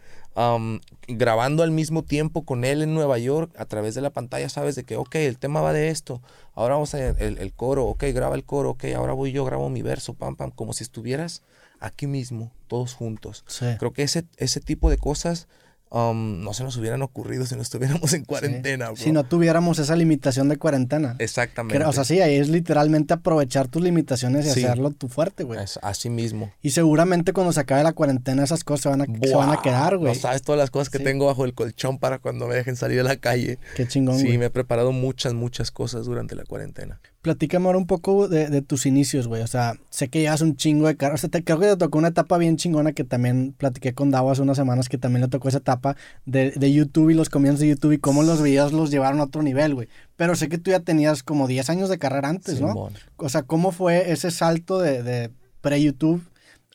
grabando 1.09 1.63
al 1.63 1.71
mismo 1.73 2.05
tiempo 2.05 2.45
con 2.45 2.65
él 2.65 2.83
en 2.83 2.95
Nueva 2.95 3.19
York, 3.19 3.53
a 3.59 3.65
través 3.65 3.95
de 3.95 4.01
la 4.01 4.11
pantalla 4.11 4.49
sabes 4.49 4.77
de 4.77 4.85
que, 4.85 4.97
ok, 4.97 5.17
el 5.17 5.39
tema 5.39 5.61
va 5.61 5.73
de 5.73 5.89
esto, 5.89 6.23
ahora 6.55 6.75
vamos 6.75 6.95
a 6.95 7.09
el, 7.09 7.39
el 7.39 7.53
coro, 7.53 7.87
ok, 7.87 8.05
graba 8.15 8.37
el 8.37 8.45
coro, 8.45 8.71
ok, 8.71 8.85
ahora 8.97 9.15
voy 9.15 9.33
yo, 9.33 9.45
grabo 9.45 9.69
mi 9.69 9.83
verso, 9.83 10.15
pam, 10.15 10.37
pam, 10.37 10.51
como 10.51 10.73
si 10.73 10.85
estuvieras 10.85 11.43
aquí 11.81 12.07
mismo, 12.07 12.53
todos 12.67 12.95
juntos. 12.95 13.45
Creo 13.79 13.93
que 13.93 14.03
ese, 14.03 14.25
ese 14.37 14.61
tipo 14.61 14.91
de 14.91 14.99
cosas 14.99 15.49
um, 15.91 16.43
no 16.43 16.53
se 16.55 16.65
nos 16.65 16.77
hubieran 16.77 17.03
ocurrido 17.03 17.47
si 17.47 17.55
no 17.57 17.63
estuviéramos 17.63 18.13
en 18.13 18.25
cuarentena, 18.25 18.87
bro. 18.87 18.97
Si 18.97 19.13
no 19.13 19.25
tuviéramos 19.25 19.79
esa 19.79 19.97
limitación 19.97 20.49
de 20.49 20.57
cuarentena. 20.57 21.17
Exactamente. 21.19 21.85
O 21.85 21.93
sea, 21.93 22.05
sí, 22.05 22.21
ahí 22.21 22.37
es 22.37 22.49
literalmente 22.49 23.15
aprovechar 23.15 23.69
tus 23.69 23.83
limitaciones 23.83 24.47
y 24.47 24.51
Sí. 24.51 24.65
hacerlo 24.65 24.91
tu 24.91 25.09
fuerte, 25.09 25.45
güey. 25.45 25.61
Así 25.83 26.11
mismo. 26.11 26.51
Y 26.63 26.71
seguramente 26.71 27.33
cuando 27.33 27.53
se 27.53 27.61
acabe 27.61 27.83
la 27.83 27.93
cuarentena 27.93 28.45
esas 28.45 28.65
cosas 28.65 28.83
se 28.83 28.89
van 28.89 29.01
a, 29.03 29.05
se 29.27 29.35
van 29.35 29.51
a 29.51 29.61
quedar, 29.63 29.97
güey. 29.97 30.13
No 30.15 30.19
sabes 30.19 30.43
todas 30.43 30.59
las 30.59 30.71
cosas 30.71 30.91
que 30.91 30.99
Sí. 30.99 31.05
tengo 31.05 31.27
bajo 31.27 31.45
el 31.45 31.55
colchón 31.55 31.99
para 31.99 32.19
cuando 32.19 32.47
me 32.49 32.55
dejen 32.55 32.77
salir 32.77 33.01
a 33.01 33.05
la 33.05 33.17
calle. 33.17 33.59
Qué 33.77 33.87
chingón, 33.87 34.19
Sí, 34.19 34.39
me 34.39 34.47
he 34.47 34.51
preparado 34.51 34.93
muchas, 34.93 35.35
muchas 35.35 35.71
cosas 35.71 36.07
durante 36.07 36.35
la 36.35 36.45
cuarentena. 36.45 37.01
Platícame 37.21 37.67
ahora 37.67 37.79
un 37.79 37.87
poco 37.89 38.29
de, 38.29 38.49
de 38.49 38.63
tus 38.63 38.87
inicios, 38.87 39.27
güey. 39.27 39.43
O 39.43 39.47
sea, 39.49 39.75
sé 39.91 40.09
que 40.09 40.21
llevas 40.21 40.41
un 40.41 40.57
chingo 40.57 40.87
de 40.87 40.97
carros. 40.97 41.19
O 41.19 41.23
sea, 41.23 41.31
te- 41.31 41.43
creo 41.43 41.59
que 41.59 41.67
te 41.67 41.77
tocó 41.77 41.99
una 41.99 42.09
etapa 42.09 42.39
bien 42.39 42.57
chingona 42.57 42.93
que 42.93 43.03
también 43.03 43.55
platiqué 43.59 43.93
con 43.93 44.11
Davo 44.13 44.31
hace 44.31 44.43
unas 44.43 44.57
semanas 44.57 44.89
que 44.89 44.99
también 44.99 45.23
le 45.23 45.29
tocó 45.29 45.49
esa 45.49 45.59
etapa 45.59 45.97
de, 46.27 46.53
de 46.53 46.73
YouTube 46.73 47.11
y 47.11 47.15
los 47.15 47.29
comienzos 47.29 47.61
de 47.61 47.69
YouTube 47.71 47.93
y 47.93 47.99
cómo 47.99 48.23
los 48.23 48.41
videos 48.41 48.73
los 48.73 48.91
llevaron 48.93 49.19
a 49.21 49.25
otro 49.25 49.43
nivel, 49.43 49.75
güey. 49.75 49.89
Pero 50.17 50.37
sé 50.37 50.49
que 50.49 50.59
tú 50.59 50.71
ya 50.71 50.81
tenías 50.81 51.23
como 51.25 51.49
10 51.49 51.69
años 51.71 51.89
de 51.89 51.99
carrera 51.99 52.29
antes, 52.29 52.61
¿no? 52.61 52.69
Simón. 52.69 52.93
O 53.17 53.29
sea, 53.29 53.43
¿cómo 53.43 53.73
fue 53.73 54.13
ese 54.13 54.31
salto 54.31 54.79
de, 54.79 55.03
de 55.03 55.31
pre-YouTube 55.61 56.23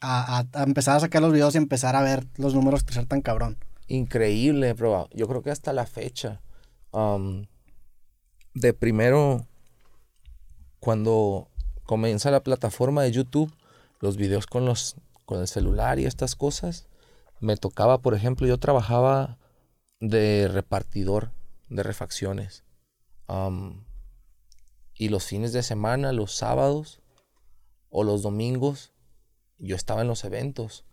a, 0.01 0.39
a- 0.39 0.59
a 0.59 0.63
empezar 0.63 0.97
a 0.97 0.99
sacar 0.99 1.21
los 1.21 1.31
videos 1.31 1.55
y 1.55 1.57
empezar 1.57 1.95
a 1.95 2.01
ver 2.01 2.27
los 2.35 2.53
números 2.53 2.83
crecer 2.83 3.05
tan 3.05 3.21
cabrón? 3.21 3.57
Increíble, 3.87 4.73
bro. 4.73 5.07
Yo 5.13 5.27
creo 5.29 5.41
que 5.41 5.51
hasta 5.51 5.71
la 5.71 5.85
fecha. 5.85 6.41
um, 6.91 7.45
de 8.53 8.73
primero, 8.73 9.47
cuando 10.83 11.47
comienza 11.85 12.29
la 12.29 12.43
plataforma 12.43 13.03
de 13.03 13.11
YouTube, 13.13 13.55
los 14.01 14.17
videos 14.17 14.47
con 14.47 14.65
los 14.65 14.97
con 15.23 15.39
el 15.39 15.47
celular 15.47 15.97
y 15.97 16.05
estas 16.05 16.35
cosas, 16.35 16.87
me 17.39 17.55
tocaba, 17.55 17.99
por 17.99 18.15
ejemplo, 18.15 18.47
yo 18.47 18.57
trabajaba 18.57 19.37
de 20.01 20.49
repartidor 20.49 21.31
de 21.69 21.83
refacciones. 21.83 22.65
Um, 23.29 23.85
y 24.93 25.07
los 25.07 25.23
fines 25.23 25.53
de 25.53 25.63
semana, 25.63 26.11
los 26.11 26.35
sábados 26.35 26.99
o 27.89 28.03
los 28.03 28.21
domingos, 28.21 28.91
yo 29.59 29.77
estaba 29.77 30.01
en 30.01 30.09
los 30.09 30.25
eventos. 30.25 30.83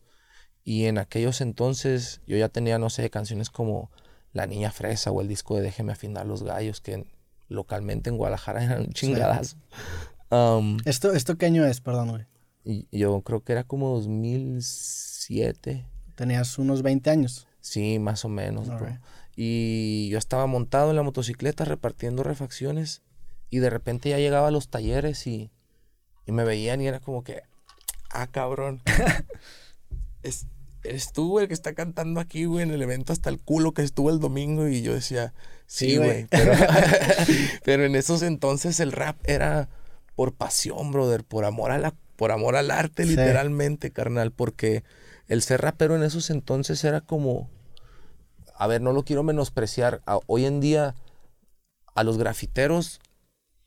Y 0.63 0.85
en 0.85 0.99
aquellos 0.99 1.41
entonces 1.41 2.21
yo 2.29 2.37
ya 2.37 2.49
tenía, 2.49 2.79
no 2.79 2.91
sé, 2.91 3.11
canciones 3.11 3.51
como 3.51 3.91
La 4.33 4.47
Niña 4.47 4.71
Fresa 4.71 5.11
o 5.11 5.21
el 5.21 5.27
disco 5.27 5.57
de 5.57 5.63
Déjeme 5.63 5.95
afinar 5.95 6.27
los 6.27 6.45
gallos, 6.45 6.81
que 6.81 7.11
localmente 7.51 8.09
en 8.09 8.17
Guadalajara 8.17 8.65
eran 8.65 8.89
chingadas. 8.93 9.59
Um, 10.31 10.79
¿Esto, 10.87 11.13
¿Esto 11.13 11.37
qué 11.37 11.47
año 11.47 11.67
es? 11.67 11.81
Perdón, 11.83 12.09
güey. 12.09 12.25
y 12.65 12.87
yo 12.97 13.21
creo 13.21 13.45
que 13.45 13.53
era 13.53 13.65
como 13.65 13.91
2007. 13.91 15.85
Tenías 16.15 16.59
unos 16.59 16.83
20 16.83 17.11
años. 17.11 17.47
Sí, 17.61 17.99
más 17.99 18.25
o 18.25 18.29
menos. 18.29 18.69
bro. 18.69 18.99
Y 19.37 20.09
yo 20.11 20.19
estaba 20.19 20.47
montado 20.47 20.91
en 20.91 20.97
la 20.97 21.03
motocicleta 21.03 21.65
repartiendo 21.65 22.23
refacciones 22.23 23.03
y 23.49 23.59
de 23.59 23.71
repente 23.71 24.11
ya 24.11 24.19
llegaba 24.19 24.49
a 24.49 24.51
los 24.51 24.69
talleres 24.69 25.27
y, 25.27 25.51
y 26.27 26.33
me 26.33 26.45
veían 26.45 26.81
y 26.81 26.87
era 26.87 27.01
como 27.01 27.23
que, 27.23 27.43
ah, 28.11 28.27
cabrón. 28.27 28.83
es, 30.23 30.47
eres 30.85 31.13
tú, 31.13 31.39
el 31.39 31.49
que 31.49 31.55
está 31.55 31.75
cantando 31.75 32.21
aquí, 32.21 32.45
güey, 32.45 32.63
en 32.63 32.71
el 32.71 32.83
evento 32.83 33.13
hasta 33.13 33.31
el 33.31 33.41
culo 33.41 33.73
que 33.73 33.83
estuvo 33.83 34.11
el 34.11 34.21
domingo 34.21 34.69
y 34.69 34.83
yo 34.83 34.95
decía, 34.95 35.33
Sí, 35.73 35.97
güey. 35.97 36.09
güey. 36.09 36.27
pero, 36.29 36.53
pero 37.65 37.85
en 37.85 37.95
esos 37.95 38.23
entonces 38.23 38.81
el 38.81 38.91
rap 38.91 39.17
era 39.25 39.69
por 40.17 40.35
pasión, 40.35 40.91
brother, 40.91 41.23
por 41.25 41.45
amor 41.45 41.71
a 41.71 41.79
la, 41.79 41.95
por 42.17 42.33
amor 42.33 42.57
al 42.57 42.71
arte, 42.73 43.05
Sí. 43.05 43.11
literalmente, 43.11 43.93
carnal, 43.93 44.33
porque 44.33 44.83
el 45.29 45.43
ser 45.43 45.61
rapero 45.63 45.95
en 45.95 46.03
esos 46.03 46.29
entonces 46.31 46.83
era 46.83 47.01
como, 47.01 47.49
a 48.57 48.67
ver, 48.67 48.81
no 48.83 48.93
lo 48.93 49.05
quiero 49.05 49.23
menospreciar. 49.23 50.03
a- 50.07 50.19
hoy 50.27 50.45
en 50.45 50.61
día 50.61 50.97
a 51.95 52.03
los 52.03 52.19
grafiteros 52.19 52.99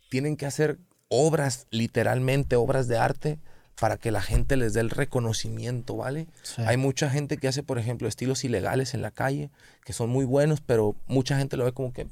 tienen 0.10 0.36
que 0.36 0.46
hacer 0.46 0.80
obras, 1.08 1.68
literalmente 1.72 2.58
obras 2.58 2.88
de 2.90 2.98
arte, 2.98 3.40
para 3.80 3.98
que 3.98 4.12
la 4.12 4.22
gente 4.22 4.56
les 4.58 4.74
dé 4.74 4.82
el 4.82 4.90
reconocimiento, 4.90 5.96
¿vale? 5.96 6.28
Sí. 6.44 6.62
Hay 6.66 6.78
mucha 6.78 7.10
gente 7.10 7.38
que 7.38 7.48
hace, 7.48 7.64
por 7.64 7.80
ejemplo, 7.80 8.08
estilos 8.08 8.44
ilegales 8.44 8.94
en 8.94 9.02
la 9.02 9.12
calle, 9.12 9.50
que 9.84 9.94
son 9.94 10.10
muy 10.10 10.26
buenos, 10.26 10.62
pero 10.62 10.96
mucha 11.08 11.38
gente 11.38 11.58
lo 11.58 11.66
ve 11.66 11.74
como 11.74 11.92
que, 11.94 12.08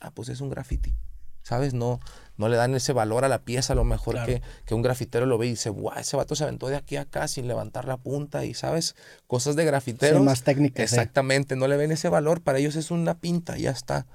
ah, 0.00 0.10
pues 0.12 0.28
es 0.28 0.40
un 0.40 0.50
graffiti, 0.50 0.94
¿sabes? 1.42 1.74
No, 1.74 1.98
no 2.36 2.48
le 2.48 2.56
dan 2.56 2.74
ese 2.74 2.92
valor 2.92 3.24
a 3.24 3.28
la 3.28 3.42
pieza, 3.42 3.72
a 3.72 3.76
lo 3.76 3.84
mejor 3.84 4.14
Claro. 4.14 4.26
que, 4.26 4.42
que 4.64 4.74
un 4.74 4.82
grafitero 4.82 5.26
lo 5.26 5.36
ve 5.36 5.46
y 5.48 5.50
dice, 5.50 5.68
guau, 5.70 5.98
ese 5.98 6.16
vato 6.16 6.34
se 6.36 6.44
aventó 6.44 6.68
de 6.68 6.76
aquí 6.76 6.96
a 6.96 7.02
acá 7.02 7.26
sin 7.28 7.48
levantar 7.48 7.86
la 7.86 7.96
punta 7.96 8.44
y, 8.44 8.54
¿sabes? 8.54 8.94
Cosas 9.26 9.56
de 9.56 9.62
Sí, 9.62 9.66
grafiteros. 9.66 10.22
más 10.22 10.42
técnicas. 10.44 10.88
sí. 10.90 10.94
Exactamente, 10.96 11.56
no 11.56 11.66
le 11.66 11.76
ven 11.76 11.90
ese 11.92 12.08
valor, 12.08 12.40
para 12.40 12.58
ellos 12.58 12.76
es 12.76 12.90
una 12.90 13.18
pinta, 13.18 13.56
ya 13.58 13.70
está. 13.72 14.06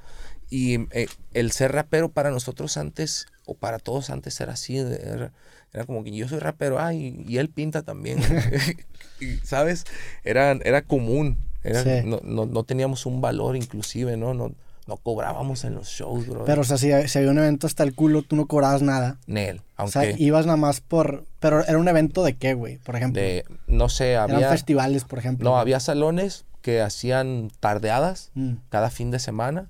Y 0.49 0.75
eh, 0.95 1.07
el 1.33 1.51
ser 1.51 1.71
rapero 1.73 2.09
para 2.09 2.29
nosotros 2.29 2.77
antes, 2.77 3.25
o 3.45 3.55
para 3.55 3.79
todos 3.79 4.09
antes 4.11 4.39
era 4.39 4.53
así, 4.53 4.77
era, 4.77 5.33
era 5.75 5.85
como 5.85 6.03
que 6.03 6.11
yo 6.15 6.27
soy 6.27 6.39
rapero, 6.39 6.79
ay, 6.79 7.23
y 7.27 7.37
él 7.37 7.49
pinta 7.49 7.81
también, 7.83 8.19
Y, 9.19 9.37
¿sabes? 9.43 9.85
Era, 10.23 10.51
era 10.63 10.81
común, 10.81 11.37
era- 11.63 11.83
Sí. 11.83 12.05
no, 12.07 12.19
no, 12.23 12.45
no 12.45 12.63
teníamos 12.63 13.05
un 13.05 13.21
valor 13.21 13.55
inclusive, 13.55 14.17
¿no? 14.17 14.33
No, 14.33 14.51
no 14.87 14.97
cobrábamos 14.97 15.63
en 15.63 15.73
los 15.75 15.87
shows, 15.87 16.27
bro. 16.27 16.45
Pero, 16.45 16.61
o 16.61 16.63
sea, 16.63 16.77
si, 16.77 16.91
si 17.07 17.17
había 17.17 17.31
un 17.31 17.37
evento 17.39 17.65
hasta 17.67 17.83
el 17.83 17.93
culo, 17.95 18.21
tú 18.21 18.35
no 18.35 18.45
cobrabas 18.45 18.81
nada. 18.83 19.17
Nel, 19.25 19.57
O 19.57 19.61
aunque 19.77 19.91
sea, 19.91 20.15
ibas 20.19 20.45
nada 20.45 20.57
más 20.57 20.79
por... 20.79 21.25
Pero 21.39 21.63
era 21.65 21.77
un 21.77 21.87
evento 21.87 22.23
de 22.23 22.35
qué, 22.35 22.53
güey, 22.53 22.77
por 22.77 22.95
ejemplo. 22.95 23.21
de, 23.21 23.45
no 23.67 23.89
sé, 23.89 24.11
Eran 24.11 24.31
había, 24.35 24.49
festivales, 24.51 25.03
por 25.03 25.17
ejemplo. 25.19 25.49
no, 25.49 25.57
había 25.57 25.79
salones 25.79 26.45
que 26.61 26.81
hacían 26.81 27.51
tardeadas, 27.59 28.31
Mm, 28.35 28.53
cada 28.69 28.89
fin 28.91 29.09
de 29.11 29.19
semana 29.19 29.67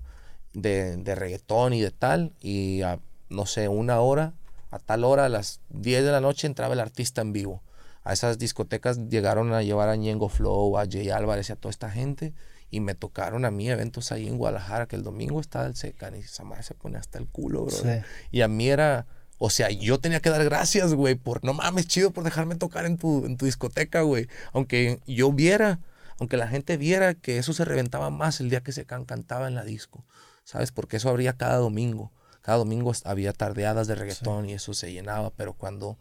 de, 0.53 0.97
de 0.97 1.15
reggaetón 1.15 1.73
y 1.73 1.81
de 1.81 1.91
tal. 1.91 2.31
Y 2.41 2.81
a, 2.81 2.99
no 3.29 3.45
sé, 3.45 3.67
una 3.69 3.99
hora, 4.01 4.33
a 4.75 4.79
tal 4.79 5.05
hora, 5.05 5.25
a 5.25 5.29
las 5.29 5.61
10 5.69 6.03
de 6.03 6.11
la 6.11 6.19
noche 6.19 6.47
entraba 6.47 6.73
el 6.73 6.81
artista 6.81 7.21
en 7.21 7.31
vivo. 7.31 7.63
A 8.03 8.11
esas 8.11 8.37
discotecas 8.37 8.99
llegaron 9.09 9.53
a 9.53 9.63
llevar 9.63 9.87
a 9.87 9.95
Ñengo 9.95 10.27
Flow, 10.27 10.77
a 10.77 10.85
Jay 10.85 11.09
Álvarez 11.09 11.49
y 11.49 11.53
a 11.53 11.55
toda 11.55 11.71
esta 11.71 11.89
gente. 11.89 12.33
Y 12.69 12.81
me 12.81 12.93
tocaron 12.93 13.45
a 13.45 13.51
mí 13.51 13.69
eventos 13.69 14.11
ahí 14.11 14.27
en 14.27 14.37
Guadalajara, 14.37 14.87
que 14.87 14.97
el 14.97 15.03
domingo 15.03 15.39
estaba 15.39 15.65
el 15.65 15.77
Secan 15.77 16.15
y 16.15 16.19
esa 16.19 16.43
madre 16.43 16.63
se 16.63 16.73
pone 16.73 16.97
hasta 16.97 17.19
el 17.19 17.27
culo, 17.27 17.63
bro. 17.63 17.75
Sí. 17.75 17.87
Y 18.31 18.41
a 18.41 18.49
mí 18.49 18.67
era, 18.67 19.05
o 19.37 19.49
sea, 19.49 19.69
yo 19.69 19.97
tenía 19.99 20.19
que 20.19 20.29
dar 20.29 20.43
gracias, 20.43 20.93
güey, 20.93 21.15
por 21.15 21.43
no 21.45 21.53
mames, 21.53 21.87
chido 21.87 22.11
por 22.11 22.25
dejarme 22.25 22.55
tocar 22.55 22.85
en 22.85 22.97
tu, 22.97 23.25
en 23.25 23.37
tu 23.37 23.45
discoteca, 23.45 24.01
güey. 24.01 24.27
Aunque 24.51 24.99
yo 25.07 25.31
viera, 25.31 25.79
aunque 26.19 26.35
la 26.35 26.49
gente 26.49 26.75
viera 26.75 27.13
que 27.13 27.37
eso 27.37 27.53
se 27.53 27.63
reventaba 27.63 28.09
más 28.09 28.41
el 28.41 28.49
día 28.49 28.61
que 28.61 28.73
Secan 28.73 29.05
cantaba 29.05 29.47
en 29.47 29.55
la 29.55 29.63
disco, 29.63 30.03
¿sabes? 30.43 30.73
Porque 30.73 30.97
eso 30.97 31.09
habría 31.09 31.33
cada 31.33 31.55
domingo. 31.55 32.11
Cada 32.45 32.59
domingo 32.59 32.91
había 33.05 33.33
tardeadas 33.33 33.87
de 33.87 33.95
reggaetón 33.95 34.47
y 34.47 34.53
eso 34.53 34.75
se 34.75 34.93
llenaba, 34.93 35.31
pero 35.31 35.53
cuando 35.53 35.97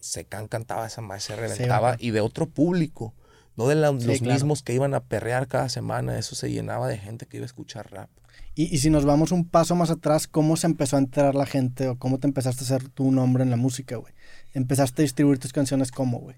Secan 0.00 0.48
cantaba 0.48 0.86
esa 0.86 1.02
más 1.02 1.22
se 1.24 1.36
reventaba 1.36 1.96
y 1.98 2.12
de 2.12 2.22
otro 2.22 2.46
público, 2.46 3.12
no 3.56 3.68
de 3.68 3.74
la- 3.74 3.90
Sí, 4.00 4.06
los 4.06 4.18
claro. 4.20 4.32
mismos 4.32 4.62
que 4.62 4.72
iban 4.72 4.94
a 4.94 5.00
perrear 5.00 5.48
cada 5.48 5.68
semana, 5.68 6.18
eso 6.18 6.34
se 6.34 6.50
llenaba 6.50 6.88
de 6.88 6.96
gente 6.96 7.26
que 7.26 7.36
iba 7.36 7.44
a 7.44 7.52
escuchar 7.52 7.92
rap. 7.92 8.08
Y, 8.54 8.74
y 8.74 8.78
si 8.78 8.88
nos 8.88 9.04
vamos 9.04 9.32
un 9.32 9.46
paso 9.46 9.74
más 9.74 9.90
atrás, 9.90 10.26
¿cómo 10.26 10.56
se 10.56 10.66
empezó 10.66 10.96
a 10.96 11.00
enterar 11.00 11.34
la 11.34 11.44
gente 11.44 11.88
o 11.88 11.98
cómo 11.98 12.16
te 12.18 12.26
empezaste 12.26 12.62
a 12.62 12.64
hacer 12.64 12.88
tu 12.88 13.12
nombre 13.12 13.42
en 13.42 13.50
la 13.50 13.56
música, 13.58 13.96
güey? 13.96 14.14
Empezaste 14.54 15.02
a 15.02 15.04
distribuir 15.04 15.38
tus 15.38 15.52
canciones 15.52 15.90
cómo, 15.92 16.20
güey. 16.20 16.36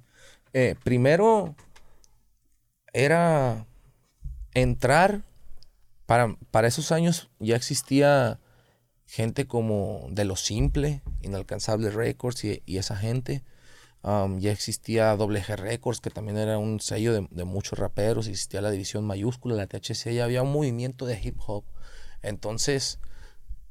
Eh, 0.53 0.75
primero 0.83 1.55
era 2.93 3.67
entrar, 4.55 5.23
para, 6.07 6.35
para 6.51 6.67
esos 6.67 6.91
años 6.91 7.31
ya 7.39 7.55
existía 7.55 8.41
gente 9.09 9.47
como 9.47 10.07
De 10.11 10.25
Lo 10.25 10.37
Simple, 10.37 11.03
Inalcanzable 11.23 11.91
Records 11.91 12.45
y, 12.45 12.63
y 12.67 12.77
esa 12.77 12.95
gente. 12.97 13.43
Um, 14.03 14.39
ya 14.39 14.53
existía 14.53 15.17
Doble 15.17 15.43
G 15.43 15.57
Records, 15.57 16.01
que 16.01 16.11
también 16.11 16.37
era 16.39 16.57
un 16.59 16.79
sello 16.79 17.13
de, 17.13 17.27
de 17.33 17.45
muchos 17.45 17.79
raperos. 17.79 18.29
Existía 18.29 18.61
la 18.61 18.71
división 18.71 19.05
mayúscula, 19.05 19.57
la 19.57 19.67
THC, 19.67 20.13
ya 20.15 20.25
había 20.25 20.43
un 20.43 20.53
movimiento 20.53 21.05
de 21.05 21.19
hip 21.21 21.37
hop. 21.47 21.65
Entonces, 22.23 23.01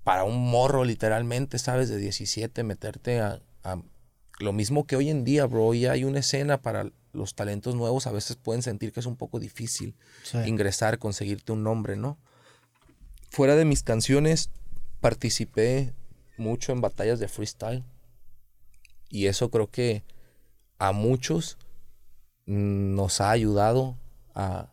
para 0.04 0.23
un 0.26 0.50
morro, 0.50 0.84
literalmente, 0.84 1.60
¿sabes? 1.60 1.88
De 1.88 1.97
17, 1.97 2.63
meterte 2.63 3.19
a, 3.21 3.39
a 3.63 3.82
lo 4.39 4.54
mismo 4.54 4.86
que 4.86 4.95
hoy 4.97 5.10
en 5.10 5.23
día, 5.23 5.45
bro, 5.45 5.73
ya 5.73 5.93
hay 5.93 6.04
una 6.04 6.19
escena 6.19 6.62
para 6.62 6.91
los 7.13 7.34
talentos 7.36 7.73
nuevos, 7.76 8.06
a 8.06 8.12
veces 8.12 8.36
pueden 8.36 8.62
sentir 8.62 8.91
que 8.91 9.00
es 9.00 9.06
un 9.06 9.15
poco 9.15 9.39
difícil 9.39 9.95
Sí. 10.23 10.38
ingresar, 10.45 11.00
conseguirte 11.00 11.52
un 11.54 11.63
nombre, 11.63 11.95
¿no? 11.95 12.17
Fuera 13.30 13.56
de 13.56 13.65
mis 13.65 13.82
canciones, 13.84 14.50
participé 14.99 15.93
mucho 16.38 16.71
en 16.71 16.81
batallas 16.81 17.19
de 17.19 17.27
freestyle. 17.27 17.83
Y 19.10 19.27
eso 19.27 19.49
creo 19.49 19.69
que 19.69 20.03
a 20.79 20.91
muchos 20.91 21.57
nos 22.45 23.21
ha 23.21 23.31
ayudado 23.31 23.97
a, 24.36 24.69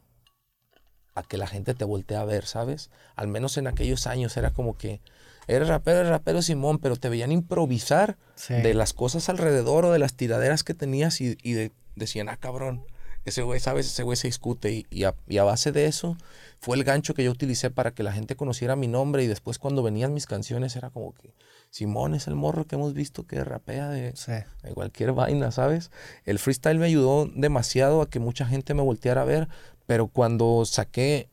a 1.15 1.23
que 1.23 1.39
la 1.39 1.47
gente 1.47 1.75
te 1.75 1.85
voltee 1.85 2.17
a 2.17 2.25
ver, 2.25 2.47
¿sabes? 2.47 2.91
Al 3.17 3.29
menos 3.29 3.57
en 3.57 3.67
aquellos 3.67 4.07
años 4.07 4.37
era 4.37 4.51
como 4.51 4.77
que 4.77 5.01
eres 5.47 5.69
rapero, 5.69 5.99
eres 6.01 6.11
rapero 6.11 6.43
Simón, 6.43 6.79
pero 6.79 6.97
te 6.97 7.09
veían 7.09 7.33
improvisar 7.33 8.17
Sí. 8.37 8.55
de 8.55 8.75
las 8.75 8.93
cosas 8.93 9.29
alrededor 9.29 9.85
o 9.85 9.93
de 9.93 9.99
las 10.01 10.15
tiraderas 10.15 10.65
que 10.65 10.75
tenías 10.75 11.21
y, 11.21 11.37
y 11.43 11.53
de- 11.53 11.73
decían, 11.95 12.29
ah, 12.29 12.37
cabrón, 12.37 12.85
ese 13.25 13.43
güey, 13.43 13.61
¿sabes? 13.61 13.87
Ese 13.87 14.03
güey 14.03 14.17
se 14.17 14.29
discute 14.29 14.73
y, 14.73 14.87
y, 14.91 15.05
a, 15.05 15.15
y, 15.27 15.39
a, 15.39 15.45
base 15.45 15.73
de 15.73 15.87
eso 15.87 16.17
fue 16.61 16.77
el 16.77 16.85
gancho 16.85 17.15
que 17.15 17.25
yo 17.25 17.31
utilicé 17.31 17.71
para 17.71 17.93
que 17.93 18.03
la 18.03 18.13
gente 18.13 18.37
conociera 18.37 18.77
mi 18.77 18.87
nombre 18.87 19.25
y 19.25 19.27
después 19.27 19.59
cuando 19.59 19.83
venían 19.83 20.13
mis 20.13 20.27
canciones 20.27 20.77
era 20.77 20.91
como 20.91 21.15
que 21.15 21.35
Simón 21.71 22.15
es 22.15 22.27
el 22.29 22.35
morro 22.35 22.67
que 22.67 22.77
hemos 22.77 22.95
visto 22.95 23.27
que 23.27 23.43
rapea 23.43 23.89
de, 23.89 24.15
Sí. 24.15 24.33
de 24.63 24.75
cualquier 24.75 25.13
vaina, 25.13 25.51
¿sabes? 25.51 25.91
El 26.25 26.39
freestyle 26.39 26.79
me 26.79 26.87
ayudó 26.87 27.27
demasiado 27.35 28.01
a 28.03 28.09
que 28.09 28.21
mucha 28.21 28.47
gente 28.47 28.75
me 28.75 28.83
volteara 28.83 29.23
a 29.23 29.25
ver, 29.25 29.49
pero 29.87 30.07
cuando 30.07 30.65
saqué 30.67 31.29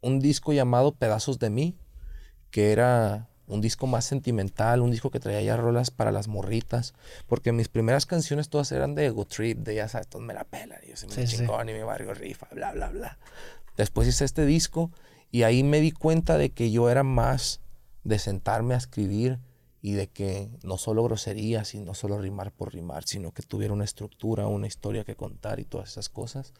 un 0.00 0.18
disco 0.20 0.52
llamado 0.52 0.94
Pedazos 0.94 1.38
de 1.38 1.50
mí, 1.50 1.76
que 2.50 2.72
era 2.72 3.28
un 3.52 3.60
disco 3.60 3.86
más 3.86 4.04
sentimental, 4.04 4.80
un 4.80 4.90
disco 4.90 5.10
que 5.10 5.20
traía 5.20 5.42
ya 5.42 5.56
rolas 5.56 5.90
para 5.90 6.10
las 6.10 6.26
morritas, 6.28 6.94
porque 7.26 7.52
mis 7.52 7.68
primeras 7.68 8.06
canciones 8.06 8.48
todas 8.48 8.72
eran 8.72 8.94
de 8.94 9.06
Ego 9.06 9.24
Trip, 9.26 9.58
de 9.58 9.74
ya 9.76 9.88
sabes, 9.88 10.08
todos 10.08 10.24
me 10.24 10.34
la 10.34 10.44
pelan, 10.44 10.78
y 10.84 10.90
yo 10.90 10.96
soy 10.96 11.10
Sí, 11.10 11.26
sí. 11.26 11.36
chingón 11.36 11.68
y 11.68 11.72
mi 11.74 11.82
barrio 11.82 12.14
rifa, 12.14 12.48
bla, 12.52 12.72
bla, 12.72 12.88
bla. 12.88 13.18
Después 13.76 14.08
hice 14.08 14.24
este 14.24 14.46
disco 14.46 14.90
y 15.30 15.42
ahí 15.44 15.62
me 15.62 15.80
di 15.80 15.92
cuenta 15.92 16.38
de 16.38 16.50
que 16.50 16.70
yo 16.70 16.90
era 16.90 17.02
más 17.02 17.60
de 18.04 18.18
sentarme 18.18 18.74
a 18.74 18.78
escribir 18.78 19.38
y 19.80 19.92
de 19.92 20.08
que 20.08 20.48
no 20.62 20.78
solo 20.78 21.02
groserías 21.02 21.74
y 21.74 21.80
no 21.80 21.94
solo 21.94 22.18
rimar 22.20 22.52
por 22.52 22.72
rimar, 22.72 23.04
sino 23.04 23.32
que 23.32 23.42
tuviera 23.42 23.74
una 23.74 23.84
estructura, 23.84 24.46
una 24.46 24.66
historia 24.66 25.04
que 25.04 25.16
contar 25.16 25.58
y 25.58 25.64
todas 25.64 25.90
esas 25.90 26.08
cosas. 26.08 26.52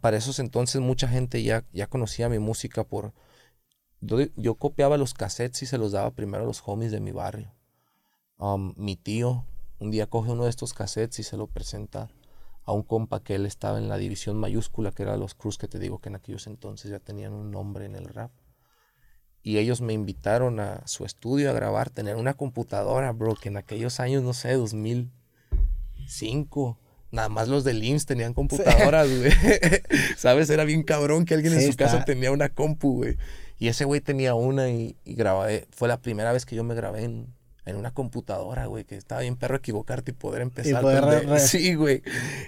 Para 0.00 0.16
esos 0.16 0.38
entonces 0.38 0.80
mucha 0.80 1.08
gente 1.08 1.42
ya, 1.42 1.64
ya 1.72 1.86
conocía 1.88 2.28
mi 2.28 2.38
música 2.38 2.84
por... 2.84 3.12
Yo, 4.00 4.18
yo 4.36 4.54
copiaba 4.54 4.96
los 4.96 5.14
cassettes 5.14 5.62
y 5.62 5.66
se 5.66 5.78
los 5.78 5.92
daba 5.92 6.10
primero 6.10 6.44
a 6.44 6.46
los 6.46 6.62
homies 6.64 6.92
de 6.92 7.00
mi 7.00 7.12
barrio. 7.12 7.52
Am, 8.38 8.74
mi 8.76 8.96
tío 8.96 9.44
un 9.80 9.90
día 9.90 10.06
coge 10.06 10.30
uno 10.30 10.44
de 10.44 10.50
estos 10.50 10.74
cassettes 10.74 11.18
y 11.18 11.22
se 11.22 11.38
lo 11.38 11.46
presenta 11.46 12.10
a 12.64 12.72
un 12.72 12.82
compa 12.82 13.22
que 13.22 13.34
él 13.34 13.46
estaba 13.46 13.78
en 13.78 13.88
la 13.88 13.96
división 13.96 14.36
mayúscula, 14.36 14.92
que 14.92 15.02
era 15.02 15.16
los 15.16 15.34
Cruz, 15.34 15.56
que 15.56 15.68
te 15.68 15.78
digo 15.78 16.00
que 16.00 16.10
en 16.10 16.16
aquellos 16.16 16.46
entonces 16.46 16.90
ya 16.90 16.98
tenían 16.98 17.32
un 17.32 17.50
nombre 17.50 17.86
en 17.86 17.96
el 17.96 18.04
rap. 18.04 18.30
Y 19.42 19.56
ellos 19.56 19.80
me 19.80 19.94
invitaron 19.94 20.60
a 20.60 20.86
su 20.86 21.06
estudio 21.06 21.48
a 21.48 21.54
grabar, 21.54 21.88
tener 21.88 22.16
una 22.16 22.34
computadora, 22.34 23.10
bro, 23.12 23.34
que 23.34 23.48
en 23.48 23.56
aquellos 23.56 23.98
años, 23.98 24.22
no 24.22 24.34
sé, 24.34 24.52
2005, 24.52 26.78
nada 27.10 27.30
más 27.30 27.48
los 27.48 27.64
del 27.64 27.82
IMSS 27.82 28.04
tenían 28.04 28.34
computadoras, 28.34 29.08
güey. 29.08 29.32
¿Sabes? 30.18 30.50
Era 30.50 30.64
bien 30.64 30.82
cabrón 30.82 31.24
que 31.24 31.32
alguien 31.32 31.54
en 31.54 31.60
Sí, 31.60 31.72
su 31.72 31.76
casa 31.76 32.04
tenía 32.04 32.32
una 32.32 32.50
compu, 32.50 32.96
güey. 32.96 33.16
Y 33.60 33.68
ese 33.68 33.84
güey 33.84 34.00
tenía 34.00 34.34
una 34.34 34.68
y, 34.70 34.96
y 35.04 35.14
grabé. 35.14 35.68
Fue 35.70 35.86
la 35.86 35.98
primera 35.98 36.32
vez 36.32 36.44
que 36.46 36.56
yo 36.56 36.64
me 36.64 36.74
grabé 36.74 37.04
en, 37.04 37.26
en 37.66 37.76
una 37.76 37.90
computadora, 37.92 38.64
güey, 38.66 38.84
que 38.84 38.96
estaba 38.96 39.20
bien 39.20 39.36
perro 39.36 39.56
equivocarte 39.58 40.10
y 40.12 40.14
poder 40.14 40.40
empezar. 40.42 40.80
poder 40.80 41.04
re- 41.04 41.20
re- 41.20 41.38
Sí, 41.46 41.74
güey. 41.74 42.02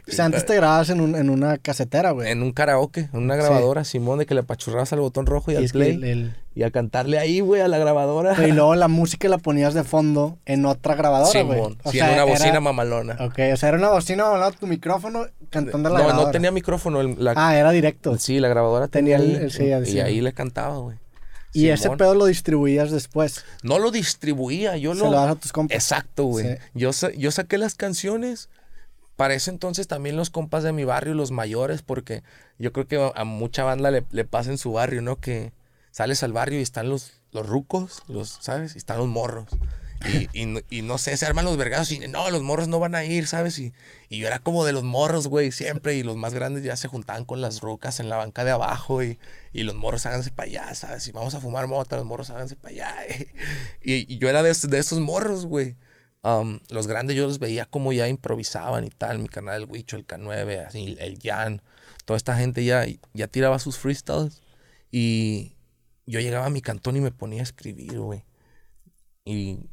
O 0.09 0.11
sea, 0.11 0.25
antes 0.25 0.45
te 0.47 0.57
grababas 0.57 0.89
en, 0.89 1.01
un- 1.03 1.15
en 1.15 1.29
una 1.31 1.59
casetera, 1.59 2.11
güey. 2.13 2.31
En 2.31 2.43
un 2.43 2.53
karaoke, 2.53 3.11
en 3.13 3.21
una 3.23 3.37
grabadora, 3.37 3.85
Simón, 3.85 4.19
de 4.21 4.27
que 4.27 4.33
le 4.35 4.41
apachurrabas 4.41 4.93
al 4.95 5.01
botón 5.01 5.27
rojo 5.27 5.51
y, 5.53 5.55
Y 5.55 5.57
al 5.59 5.69
play. 5.69 5.91
el- 5.93 6.05
el- 6.05 6.37
Y 6.55 6.63
a 6.65 6.71
cantarle 6.71 7.19
ahí, 7.19 7.41
güey, 7.41 7.61
a 7.61 7.69
la 7.69 7.77
grabadora. 7.79 8.35
y 8.49 8.53
luego 8.53 8.75
la 8.75 8.89
música 8.89 9.29
la 9.29 9.37
ponías 9.39 9.75
de 9.75 9.85
fondo 9.85 10.39
en 10.47 10.65
otra 10.65 10.95
grabadora, 10.95 11.43
güey. 11.43 11.59
Simón, 11.59 11.79
O 11.85 11.91
sí, 11.93 11.99
sea, 11.99 12.07
en 12.09 12.15
una 12.15 12.23
era- 12.23 12.33
bocina 12.33 12.61
mamalona. 12.61 13.17
Ok, 13.21 13.39
o 13.53 13.57
sea, 13.59 13.69
era 13.69 13.77
una 13.79 13.91
bocina 13.91 14.31
de 14.51 14.57
tu 14.57 14.67
micrófono 14.67 15.27
cantando 15.51 15.91
a 15.91 15.93
la 15.93 15.99
no, 15.99 16.05
grabadora. 16.07 16.27
no 16.29 16.33
tenía 16.33 16.51
micrófono. 16.51 17.03
el- 17.03 17.23
la- 17.23 17.35
Ah, 17.37 17.55
era 17.57 17.71
directo. 17.71 18.17
sí, 18.19 18.41
la 18.41 18.49
grabadora 18.49 18.89
tenía, 18.89 19.19
Tenía 19.19 19.37
el- 19.37 19.43
el- 19.45 19.51
sí, 19.87 19.93
y 19.93 20.01
ahí 20.01 20.21
le 20.23 20.33
cantaba, 20.33 20.79
güey. 20.79 20.97
Y 21.53 21.69
ese 21.69 21.91
pedo 21.91 22.15
lo 22.15 22.27
distribuías 22.27 22.91
después. 22.91 23.45
No 23.63 23.79
lo 23.79 23.91
distribuía, 23.91 24.77
yo 24.77 24.95
Se 24.95 25.01
lo... 25.01 25.07
lo 25.11 25.17
das 25.17 25.31
a 25.31 25.35
tus 25.37 25.53
compas. 25.53 25.75
Exacto, 25.75 26.25
güey. 26.25 26.47
Sí. 26.47 26.55
Yo, 26.75 26.93
sa- 26.93 27.13
yo 27.13 27.31
saqué 27.31 27.59
las 27.59 27.75
canciones. 27.75 28.49
Para 29.17 29.35
ese 29.35 29.51
entonces 29.51 29.87
también 29.87 30.17
los 30.17 30.31
compas 30.31 30.63
de 30.65 30.73
mi 30.73 30.85
barrio, 30.85 31.13
los 31.15 31.31
mayores, 31.31 31.83
porque 31.83 32.23
yo 32.59 32.73
creo 32.73 32.89
que 32.89 32.97
a, 32.97 33.13
a 33.15 33.25
mucha 33.25 33.63
banda 33.63 33.91
le, 33.91 34.05
le 34.11 34.25
pasa 34.25 34.51
en 34.51 34.57
su 34.59 34.73
barrio, 34.73 35.03
¿no? 35.03 35.17
Que 35.17 35.53
sales 35.91 36.23
al 36.23 36.33
barrio 36.33 36.59
y 36.59 36.63
están 36.63 36.89
los, 36.89 37.21
los 37.31 37.47
rucos, 37.47 38.03
los, 38.09 38.39
¿sabes? 38.41 38.75
Y 38.75 38.79
están 38.79 38.97
los 38.99 39.09
morros. 39.09 39.47
Y, 40.05 40.29
y 40.33 40.65
y 40.71 40.83
no 40.83 40.99
sé, 40.99 41.17
se 41.17 41.27
arman 41.27 41.45
los 41.45 41.57
vergados 41.57 41.93
y 41.93 41.99
no, 42.01 42.31
los 42.31 42.43
morros 42.43 42.69
no 42.69 42.79
van 42.81 42.95
a 42.95 43.05
ir, 43.05 43.27
¿sabes? 43.27 43.59
Y, 43.59 43.73
y 44.09 44.19
yo 44.19 44.27
era 44.27 44.39
como 44.39 44.65
de 44.65 44.73
los 44.73 44.83
morros, 44.83 45.29
güey, 45.29 45.53
siempre. 45.53 45.95
Y 45.95 46.03
los 46.03 46.17
más 46.17 46.35
grandes 46.35 46.65
ya 46.65 46.77
se 46.77 46.89
juntaban 46.89 47.25
con 47.25 47.41
las 47.41 47.61
rucas 47.61 48.01
en 48.01 48.09
la 48.09 48.17
banca 48.17 48.45
de 48.45 48.51
abajo 48.51 49.03
y, 49.03 49.19
y 49.53 49.63
los 49.63 49.75
morros 49.75 50.07
háganse 50.07 50.31
para 50.31 50.49
allá, 50.49 50.75
¿sabes? 50.75 51.07
Y 51.09 51.13
vamos 51.13 51.35
a 51.35 51.41
fumar 51.41 51.67
mota, 51.69 51.97
los 51.97 52.07
morros 52.07 52.31
háganse 52.31 52.57
para 52.57 52.75
allá. 52.75 52.97
Y, 53.83 54.19
yo 54.19 54.29
era 54.29 54.43
de, 54.43 54.53
de 54.53 54.79
esos 54.79 55.01
morros, 55.01 55.47
güey. 55.47 55.77
Los 56.69 56.87
grandes 56.87 57.17
yo 57.17 57.27
los 57.27 57.39
veía 57.39 57.67
como 57.67 57.93
ya 57.93 58.09
improvisaban 58.09 58.85
y 58.85 58.91
tal. 58.91 59.19
Mi 59.19 59.29
canal 59.29 59.63
el 59.63 59.69
Huicho, 59.69 59.97
el 59.97 60.07
K9, 60.07 60.67
así, 60.67 60.97
el 61.01 61.19
Jan. 61.21 61.63
Toda 62.05 62.17
esta 62.17 62.37
gente 62.37 62.65
ya, 62.65 62.85
ya 63.13 63.29
tiraba 63.29 63.59
sus 63.59 63.79
freestyles. 63.79 64.43
Y 64.91 65.57
yo 66.07 66.21
llegaba 66.21 66.47
a 66.47 66.51
mi 66.51 66.63
cantón 66.63 66.97
y 66.97 67.01
me 67.01 67.11
ponía 67.11 67.41
a 67.41 67.45
escribir, 67.45 67.99
güey. 67.99 68.25
Y 69.25 69.71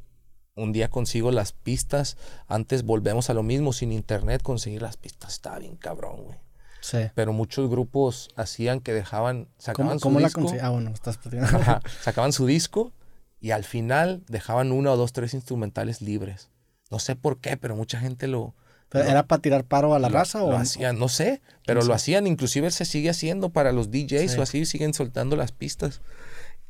un 0.62 0.72
día 0.72 0.89
consigo 0.89 1.32
las 1.32 1.52
pistas. 1.54 2.17
Antes 2.48 2.84
volvemos 2.84 3.30
a 3.30 3.34
lo 3.34 3.43
mismo, 3.43 3.74
sin 3.74 3.91
internet 3.91 4.41
conseguir 4.43 4.82
las 4.82 4.98
pistas. 4.98 5.34
Estaba 5.34 5.60
bien 5.60 5.76
cabrón, 5.76 6.24
güey. 6.26 6.38
Sí. 6.82 7.00
Pero 7.15 7.34
muchos 7.34 7.69
grupos 7.69 8.30
hacían 8.36 8.80
que 8.80 8.93
dejaban, 8.93 9.48
sacaban 9.58 9.88
¿Cómo, 9.89 10.00
su 10.00 10.04
cómo 10.04 10.19
la 10.19 10.28
disco. 10.28 10.41
conseguías? 10.41 10.65
Ah, 10.65 10.69
bueno, 10.69 10.91
estás. 10.91 11.19
Ajá, 11.41 11.82
sacaban 12.04 12.32
su 12.34 12.45
disco 12.45 12.93
y 13.41 13.52
al 13.52 13.63
final 13.63 14.24
dejaban 14.28 14.72
una 14.72 14.91
o 14.93 14.98
dos, 14.98 15.12
tres 15.13 15.34
instrumentales 15.34 16.02
libres. 16.02 16.50
No 16.89 17.00
sé 17.00 17.15
por 17.15 17.39
qué, 17.39 17.58
pero 17.58 17.76
mucha 17.76 18.00
gente 18.00 18.28
lo, 18.28 18.56
Pero, 18.89 19.04
lo- 19.06 19.12
¿Era 19.12 19.24
para 19.28 19.41
tirar 19.41 19.65
paro 19.65 19.93
a 19.93 20.00
la 20.00 20.10
lo- 20.10 20.13
raza 20.17 20.41
o 20.43 20.52
lo 20.52 20.58
hacían, 20.58 20.98
no 20.98 21.10
sé, 21.10 21.41
pero 21.65 21.82
lo 21.84 21.93
hacían, 21.93 22.26
inclusive 22.28 22.72
se 22.72 22.86
sigue 22.86 23.10
haciendo 23.10 23.50
para 23.50 23.72
los 23.72 23.91
DJs 23.91 24.32
Sí. 24.32 24.39
o 24.39 24.41
así, 24.41 24.65
siguen 24.65 24.93
soltando 24.93 25.36
las 25.36 25.52
pistas. 25.52 26.02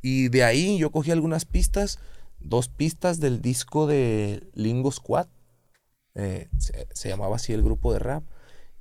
Y 0.02 0.30
de 0.30 0.44
ahí 0.44 0.78
yo 0.78 0.92
cogí 0.92 1.12
algunas 1.12 1.46
pistas, 1.46 2.00
dos 2.40 2.70
pistas 2.70 3.20
del 3.20 3.42
disco 3.42 3.88
de 3.88 4.44
Lingo 4.54 4.92
Squad, 4.92 5.28
eh, 6.16 6.50
se, 6.58 6.88
se 6.94 7.10
llamaba 7.10 7.38
así 7.38 7.54
el 7.54 7.64
grupo 7.64 7.94
de 7.94 8.00
rap. 8.00 8.24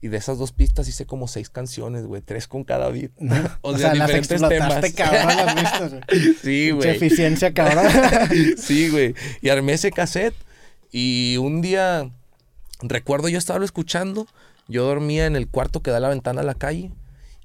Y 0.00 0.08
de 0.08 0.16
esas 0.16 0.38
dos 0.38 0.52
pistas 0.52 0.88
hice 0.88 1.06
como 1.06 1.26
seis 1.26 1.50
canciones, 1.50 2.06
güey, 2.06 2.22
tres 2.22 2.46
con 2.46 2.62
cada 2.62 2.88
beat. 2.90 3.10
O, 3.62 3.76
sea, 3.76 3.94
las 3.94 4.10
explotaste 4.10 4.94
cabrón 4.94 5.36
las 5.36 5.54
vistas, 5.56 5.90
güey. 5.90 6.34
Sí, 6.42 6.70
güey. 6.70 6.90
eficiencia, 6.90 7.52
cabrón. 7.52 7.86
sí, 8.56 8.90
güey. 8.90 9.14
Y 9.42 9.48
armé 9.48 9.72
ese 9.72 9.90
cassette. 9.90 10.36
Y 10.92 11.36
un 11.38 11.60
día, 11.62 12.10
recuerdo 12.80 13.28
yo 13.28 13.38
estaba 13.38 13.64
escuchando. 13.64 14.28
Yo 14.68 14.84
dormía 14.84 15.26
en 15.26 15.34
el 15.34 15.48
cuarto 15.48 15.82
que 15.82 15.90
da 15.90 15.98
la 15.98 16.10
ventana 16.10 16.42
a 16.42 16.44
la 16.44 16.54
calle. 16.54 16.92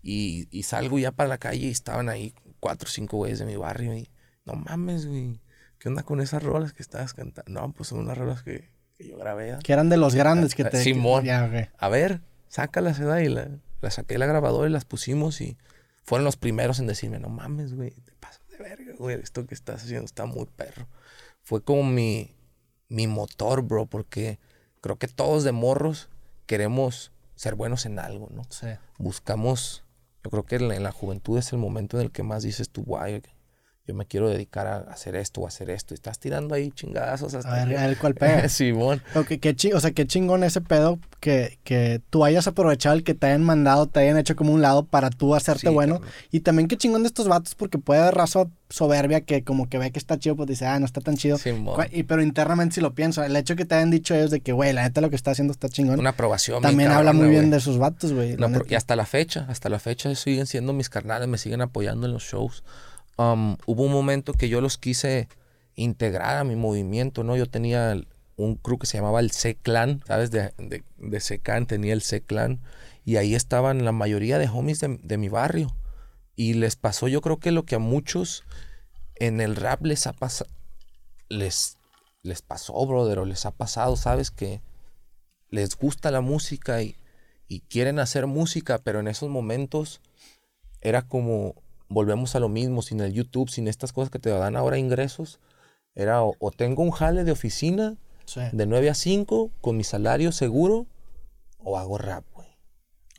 Y, 0.03 0.47
y 0.51 0.63
salgo 0.63 0.99
ya 0.99 1.11
para 1.11 1.29
la 1.29 1.37
calle 1.39 1.67
y 1.67 1.71
estaban 1.71 2.07
ahí 2.09 2.35
cuatro 2.59 2.87
o 2.87 2.91
cinco 2.91 3.17
güeyes 3.17 3.39
de 3.39 3.45
mi 3.45 3.55
barrio. 3.55 3.95
Y 3.95 4.09
no 4.45 4.53
mames, 4.53 5.07
güey. 5.07 5.39
¿Qué 5.83 5.89
onda 5.89 6.03
con 6.03 6.21
esas 6.21 6.41
rolas 6.41 6.71
que 6.71 6.81
estabas 6.81 7.13
cantando? 7.13 7.51
No, 7.51 7.73
pues 7.73 7.89
son 7.89 7.99
unas 7.99 8.17
rolas 8.17 8.41
que, 8.41 8.69
que 8.97 9.05
yo 9.05 9.17
grabé. 9.17 9.51
¿ah? 9.51 9.59
que 9.61 9.73
eran 9.73 9.89
de 9.89 9.97
los 9.97 10.15
grandes 10.15 10.55
que 10.55 10.63
te... 10.63 10.81
Simón. 10.81 11.25
Ya, 11.25 11.43
ok. 11.43 11.75
A 11.77 11.89
ver, 11.89 12.21
sácalas, 12.47 12.99
¿verdad? 12.99 13.19
Y 13.19 13.27
la, 13.27 13.49
la 13.81 13.91
saqué 13.91 14.13
de 14.13 14.19
la 14.19 14.25
grabadora 14.25 14.69
y 14.69 14.71
las 14.71 14.85
pusimos. 14.85 15.41
Y 15.41 15.57
fueron 16.05 16.23
los 16.23 16.37
primeros 16.37 16.79
en 16.79 16.87
decirme, 16.87 17.19
no 17.19 17.27
mames, 17.27 17.73
güey. 17.73 17.91
Te 17.91 18.13
pasas 18.13 18.47
de 18.47 18.59
verga, 18.59 18.93
güey. 18.97 19.19
Esto 19.19 19.45
que 19.45 19.53
estás 19.53 19.83
haciendo 19.83 20.05
está 20.05 20.25
muy 20.25 20.45
perro. 20.45 20.87
Fue 21.41 21.61
como 21.61 21.83
mi, 21.83 22.33
mi 22.87 23.07
motor, 23.07 23.61
bro. 23.61 23.85
Porque 23.85 24.39
creo 24.79 24.95
que 24.97 25.09
todos 25.09 25.43
de 25.43 25.51
morros 25.51 26.07
queremos 26.45 27.11
ser 27.35 27.55
buenos 27.55 27.85
en 27.85 27.99
algo, 27.99 28.29
¿no? 28.31 28.43
Sí. 28.51 28.67
buscamos, 28.99 29.83
yo 30.23 30.29
creo 30.31 30.45
que 30.45 30.55
en 30.55 30.69
la, 30.69 30.77
en 30.77 30.83
la 30.83 30.93
juventud 30.93 31.37
es 31.37 31.51
el 31.51 31.59
momento 31.59 31.99
en 31.99 32.05
el 32.05 32.11
que 32.11 32.23
más 32.23 32.43
dices 32.43 32.69
tú, 32.69 32.85
guay, 32.85 33.21
yo 33.85 33.93
me 33.93 34.05
quiero 34.05 34.29
dedicar 34.29 34.65
a 34.65 34.77
hacer 34.77 35.15
esto 35.17 35.41
o 35.41 35.47
hacer 35.47 35.69
esto. 35.69 35.93
Y 35.93 35.95
estás 35.95 36.17
tirando 36.17 36.55
ahí 36.55 36.71
chingadazos 36.71 37.33
hasta 37.33 37.61
A 37.61 37.65
ver, 37.65 37.77
a 37.77 37.87
ver 37.87 37.97
cuál 37.97 38.15
pega. 38.15 38.47
Simón. 38.49 39.01
Ok, 39.13 39.33
qué 39.41 39.55
chi- 39.55 39.73
o 39.73 39.79
sea, 39.81 39.91
qué 39.91 40.07
chingón 40.07 40.43
ese 40.45 40.61
pedo 40.61 40.99
que, 41.19 41.59
que 41.65 42.01
tú 42.09 42.23
hayas 42.23 42.47
aprovechado 42.47 42.95
el 42.95 43.03
que 43.03 43.13
te 43.13 43.27
hayan 43.27 43.43
mandado, 43.43 43.87
te 43.87 43.99
hayan 43.99 44.17
hecho 44.17 44.37
como 44.37 44.53
un 44.53 44.61
lado 44.61 44.85
para 44.85 45.09
tú 45.09 45.35
hacerte 45.35 45.67
Sí, 45.67 45.73
bueno. 45.73 45.99
Y 46.31 46.39
también 46.41 46.69
qué 46.69 46.77
chingón 46.77 47.03
de 47.03 47.07
estos 47.07 47.27
vatos 47.27 47.55
porque 47.55 47.77
puede 47.77 48.01
haber 48.01 48.15
raza 48.15 48.45
soberbia 48.69 49.21
que 49.21 49.43
como 49.43 49.67
que 49.69 49.77
ve 49.77 49.91
que 49.91 49.99
está 49.99 50.17
chido, 50.17 50.35
pues 50.37 50.47
dice, 50.47 50.65
ah, 50.65 50.79
no 50.79 50.85
está 50.85 51.01
tan 51.01 51.17
chido. 51.17 51.37
Simón. 51.37 51.85
Y, 51.91 52.03
pero 52.03 52.21
internamente 52.23 52.75
si 52.75 52.81
lo 52.81 52.93
pienso, 52.93 53.21
el 53.21 53.35
hecho 53.35 53.55
que 53.57 53.65
te 53.65 53.75
hayan 53.75 53.91
dicho 53.91 54.15
ellos 54.15 54.31
de 54.31 54.39
que, 54.39 54.53
güey, 54.53 54.71
la 54.71 54.83
neta 54.83 55.01
lo 55.01 55.09
que 55.09 55.15
está 55.17 55.31
haciendo 55.31 55.51
está 55.51 55.67
chingón, 55.67 55.99
Una 55.99 56.11
aprobación. 56.11 56.61
también 56.61 56.89
habla 56.89 57.11
muy 57.13 57.27
bien 57.27 57.51
de 57.51 57.59
sus 57.59 57.77
vatos, 57.77 58.13
güey. 58.13 58.37
No, 58.37 58.49
y 58.67 58.75
hasta 58.75 58.95
la 58.95 59.05
fecha, 59.05 59.45
hasta 59.49 59.67
la 59.69 59.79
fecha 59.79 60.15
siguen 60.15 60.45
siendo 60.47 60.71
mis 60.71 60.89
carnales, 60.89 61.27
me 61.27 61.37
siguen 61.37 61.61
apoyando 61.61 62.07
en 62.07 62.13
los 62.13 62.23
shows. 62.23 62.63
Um, 63.17 63.57
hubo 63.65 63.83
un 63.83 63.91
momento 63.91 64.33
que 64.33 64.49
yo 64.49 64.61
los 64.61 64.77
quise 64.77 65.27
integrar 65.75 66.37
a 66.37 66.43
mi 66.43 66.55
movimiento, 66.55 67.23
¿no? 67.23 67.35
Yo 67.35 67.47
tenía 67.47 67.95
un 68.35 68.55
crew 68.55 68.79
que 68.79 68.87
se 68.87 68.97
llamaba 68.97 69.19
el 69.19 69.31
C-Clan, 69.31 70.01
¿sabes? 70.07 70.31
De, 70.31 70.53
de, 70.57 70.83
de 70.97 71.19
C-Clan 71.19 71.67
tenía 71.67 71.93
el 71.93 72.01
C-Clan 72.01 72.61
y 73.05 73.17
ahí 73.17 73.35
estaban 73.35 73.85
la 73.85 73.91
mayoría 73.91 74.39
de 74.39 74.49
homies 74.49 74.79
de, 74.79 74.99
de 75.01 75.17
mi 75.17 75.29
barrio. 75.29 75.75
Y 76.35 76.55
les 76.55 76.75
pasó, 76.75 77.07
yo 77.07 77.21
creo 77.21 77.37
que 77.37 77.51
lo 77.51 77.63
que 77.63 77.75
a 77.75 77.79
muchos 77.79 78.43
en 79.15 79.41
el 79.41 79.55
rap 79.55 79.85
les 79.85 80.07
ha 80.07 80.13
pasado, 80.13 80.49
les, 81.29 81.77
les 82.23 82.41
pasó, 82.41 82.73
brother, 82.85 83.19
o 83.19 83.25
les 83.25 83.45
ha 83.45 83.51
pasado, 83.51 83.95
¿sabes? 83.95 84.31
Que 84.31 84.61
les 85.49 85.75
gusta 85.77 86.09
la 86.09 86.21
música 86.21 86.81
y, 86.81 86.95
y 87.47 87.59
quieren 87.61 87.99
hacer 87.99 88.25
música, 88.25 88.79
pero 88.79 88.99
en 88.99 89.07
esos 89.07 89.29
momentos 89.29 90.01
era 90.81 91.03
como, 91.03 91.55
volvemos 91.89 92.35
a 92.35 92.39
lo 92.39 92.49
mismo, 92.49 92.81
sin 92.81 92.99
el 92.99 93.13
YouTube, 93.13 93.49
sin 93.49 93.67
estas 93.67 93.93
cosas 93.93 94.09
que 94.09 94.19
te 94.19 94.29
dan 94.29 94.55
ahora 94.55 94.77
ingresos, 94.77 95.39
era 95.95 96.23
o, 96.23 96.35
o 96.39 96.51
tengo 96.51 96.81
un 96.83 96.91
jale 96.91 97.23
de 97.23 97.31
oficina 97.31 97.97
Sí. 98.25 98.39
de 98.53 98.65
9 98.65 98.89
a 98.89 98.93
5 98.93 99.51
con 99.59 99.75
mi 99.75 99.83
salario 99.83 100.31
seguro 100.31 100.87
o 101.57 101.77
hago 101.77 101.97
rap, 101.97 102.23
güey. 102.33 102.47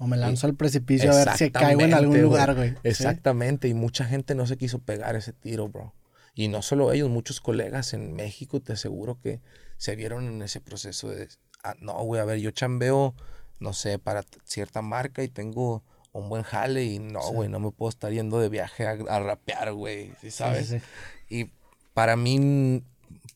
O 0.01 0.07
me 0.07 0.17
lanzo 0.17 0.47
al 0.47 0.55
precipicio 0.55 1.13
a 1.13 1.15
ver 1.17 1.29
si 1.37 1.51
caigo 1.51 1.83
en 1.83 1.93
algún 1.93 2.23
lugar, 2.23 2.55
güey. 2.55 2.71
Sí. 2.71 2.77
Exactamente, 2.85 3.69
y 3.69 3.75
mucha 3.75 4.07
gente 4.07 4.35
no 4.35 4.47
se 4.47 4.57
quiso 4.57 4.79
pegar 4.79 5.15
ese 5.15 5.35
tiro, 5.35 5.69
bro. 5.69 5.95
Y 6.35 6.49
no 6.49 6.63
solo 6.63 6.91
ellos, 6.91 7.11
muchos 7.11 7.41
colegas 7.41 7.93
en 7.93 8.15
México, 8.15 8.61
te 8.61 8.73
aseguro 8.73 9.21
que 9.21 9.41
se 9.77 9.95
vieron 9.95 10.27
en 10.27 10.41
ese 10.43 10.61
proceso 10.61 11.11
de, 11.11 11.29
ah, 11.63 11.75
no, 11.81 12.03
güey, 12.03 12.21
a 12.21 12.25
ver, 12.25 12.39
yo 12.41 12.51
chambeo, 12.51 13.15
no 13.61 13.73
sé, 13.75 13.99
para 13.99 14.25
cierta 14.45 14.81
marca 14.83 15.23
y 15.23 15.29
tengo 15.29 15.85
un 16.21 16.29
buen 16.29 16.43
jale 16.43 16.85
y 16.85 16.99
no, 16.99 17.21
Sí. 17.23 17.35
güey, 17.35 17.49
no 17.49 17.61
me 17.61 17.71
puedo 17.71 17.91
estar 17.91 18.13
yendo 18.13 18.39
de 18.39 18.49
viaje 18.49 18.87
a, 18.87 18.93
a 18.93 19.21
rapear, 19.21 19.73
güey, 19.73 20.13
¿sí 20.21 20.31
¿sabes? 20.31 20.69
Sí, 20.69 20.79
sí, 20.79 20.81
sí. 20.81 21.35
Y 21.37 21.51
para 21.93 22.17
mí, 22.17 22.83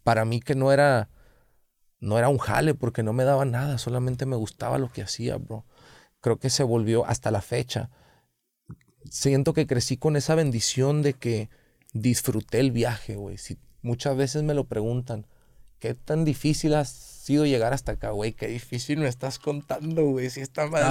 para 0.04 0.24
mí 0.24 0.40
que 0.40 0.54
no 0.54 0.72
era, 0.72 1.08
no 2.00 2.18
era 2.18 2.28
un 2.28 2.38
jale 2.38 2.74
porque 2.74 3.02
no 3.02 3.12
me 3.12 3.24
daba 3.24 3.44
nada, 3.44 3.78
solamente 3.78 4.26
me 4.26 4.36
gustaba 4.36 4.78
lo 4.78 4.90
que 4.90 5.02
hacía, 5.02 5.36
bro. 5.36 5.64
Creo 6.20 6.38
que 6.38 6.50
se 6.50 6.62
volvió 6.62 7.04
hasta 7.06 7.30
la 7.30 7.42
fecha. 7.42 7.90
Siento 9.10 9.54
que 9.54 9.66
crecí 9.66 9.96
con 9.96 10.16
esa 10.16 10.34
bendición 10.34 11.02
de 11.02 11.14
que 11.14 11.48
disfruté 11.92 12.60
el 12.60 12.72
viaje, 12.72 13.16
güey. 13.16 13.38
Si, 13.38 13.58
muchas 13.82 14.16
veces 14.16 14.42
me 14.42 14.54
lo 14.54 14.64
preguntan, 14.64 15.26
¿qué 15.78 15.94
tan 15.94 16.24
difícil 16.24 16.74
ha 16.74 16.84
sido 17.28 17.46
llegar 17.46 17.72
hasta 17.74 17.92
acá, 17.92 18.10
güey? 18.10 18.32
Qué 18.32 18.48
difícil 18.48 18.98
me 18.98 19.06
estás 19.08 19.38
contando, 19.38 20.02
güey. 20.06 20.30
Si 20.30 20.40
está 20.40 20.66
mal. 20.66 20.82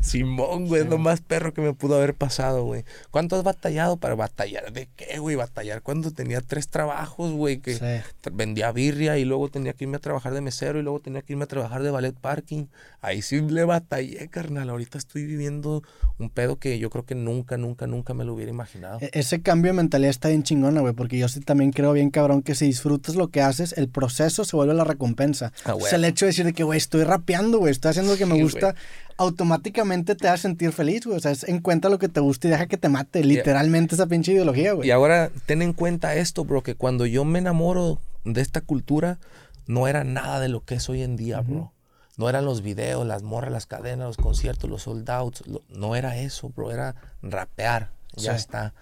Simón, 0.00 0.66
güey, 0.66 0.82
es 0.82 0.88
lo 0.88 0.98
más 0.98 1.20
perro 1.20 1.52
que 1.52 1.60
me 1.60 1.72
pudo 1.74 1.96
haber 1.96 2.14
pasado, 2.14 2.64
güey. 2.64 2.84
¿Cuánto 3.10 3.36
has 3.36 3.42
batallado 3.44 3.96
para 3.98 4.14
batallar? 4.14 4.72
¿De 4.72 4.88
qué, 4.96 5.18
güey? 5.18 5.36
Batallar 5.36 5.82
cuando 5.82 6.10
tenía 6.10 6.40
tres 6.40 6.68
trabajos, 6.68 7.32
güey, 7.32 7.58
que 7.60 7.74
Sí. 7.74 8.30
vendía 8.32 8.72
birria 8.72 9.18
y 9.18 9.24
luego 9.24 9.48
tenía 9.48 9.72
que 9.74 9.84
irme 9.84 9.96
a 9.98 10.00
trabajar 10.00 10.32
de 10.34 10.40
mesero 10.40 10.78
y 10.78 10.82
luego 10.82 11.00
tenía 11.00 11.22
que 11.22 11.32
irme 11.34 11.44
a 11.44 11.48
trabajar 11.48 11.82
de 11.82 11.90
ballet 11.90 12.14
parking. 12.18 12.66
Ahí 13.00 13.22
sí 13.22 13.40
le 13.40 13.64
batallé, 13.64 14.28
carnal. 14.28 14.70
Ahorita 14.70 14.98
estoy 14.98 15.24
viviendo 15.26 15.82
un 16.18 16.30
pedo 16.30 16.56
que 16.56 16.78
yo 16.78 16.90
creo 16.90 17.04
que 17.04 17.14
nunca, 17.14 17.56
nunca, 17.56 17.86
nunca 17.86 18.14
me 18.14 18.24
lo 18.24 18.34
hubiera 18.34 18.50
imaginado. 18.50 18.98
E- 19.00 19.10
Ese 19.12 19.42
cambio 19.42 19.72
de 19.72 19.76
mentalidad 19.76 20.10
está 20.10 20.28
bien 20.28 20.42
chingona, 20.42 20.80
güey, 20.80 20.94
porque 20.94 21.18
yo 21.18 21.28
sí 21.28 21.40
también 21.40 21.70
creo 21.72 21.92
bien 21.92 22.10
cabrón 22.10 22.42
que 22.42 22.54
si 22.54 22.66
disfrutas 22.66 23.14
lo 23.16 23.28
que 23.28 23.42
haces, 23.42 23.72
el 23.76 23.88
proceso 23.88 24.44
se 24.44 24.56
vuelve 24.56 24.74
la 24.74 24.84
recompensa. 24.84 25.49
Ah, 25.64 25.74
O 25.74 25.80
sea, 25.80 25.96
el 25.96 26.04
hecho 26.04 26.24
de 26.24 26.30
decir 26.30 26.44
de 26.44 26.52
que, 26.52 26.62
güey, 26.64 26.76
estoy 26.78 27.04
rapeando, 27.04 27.58
güey, 27.58 27.70
estoy 27.72 27.90
haciendo 27.90 28.12
lo 28.12 28.18
que 28.18 28.26
me 28.26 28.36
Sí, 28.36 28.42
gusta, 28.42 28.74
automáticamente 29.16 30.14
te 30.14 30.28
hace 30.28 30.42
sentir 30.42 30.72
feliz, 30.72 31.04
güey. 31.06 31.16
O 31.16 31.20
sea, 31.20 31.30
es 31.30 31.44
en 31.44 31.60
cuenta 31.60 31.88
lo 31.88 31.98
que 31.98 32.08
te 32.08 32.20
gusta 32.20 32.48
y 32.48 32.50
deja 32.50 32.66
que 32.66 32.76
te 32.76 32.88
mate, 32.88 33.22
literalmente 33.24 33.94
esa 33.94 34.06
pinche 34.06 34.32
ideología, 34.32 34.72
güey. 34.72 34.88
Y 34.88 34.90
ahora 34.90 35.30
ten 35.46 35.62
en 35.62 35.72
cuenta 35.72 36.14
esto, 36.14 36.44
bro, 36.44 36.62
que 36.62 36.74
cuando 36.74 37.06
yo 37.06 37.24
me 37.24 37.38
enamoro 37.38 38.00
de 38.24 38.40
esta 38.40 38.60
cultura, 38.60 39.18
no 39.66 39.86
era 39.88 40.04
nada 40.04 40.40
de 40.40 40.48
lo 40.48 40.64
que 40.64 40.74
es 40.76 40.88
hoy 40.88 41.02
en 41.02 41.16
día, 41.16 41.40
bro. 41.40 41.72
No 42.16 42.28
eran 42.28 42.44
los 42.44 42.60
videos, 42.62 43.06
las 43.06 43.22
morras, 43.22 43.52
las 43.52 43.66
cadenas, 43.66 44.06
los 44.08 44.16
conciertos, 44.16 44.68
los 44.68 44.82
sold 44.82 45.08
outs. 45.10 45.46
lo- 45.46 45.62
no 45.68 45.96
era 45.96 46.18
eso, 46.18 46.50
bro. 46.50 46.70
Era 46.70 46.94
rapear. 47.22 47.90
Ya 48.16 48.32
Sí. 48.32 48.40
está. 48.40 48.74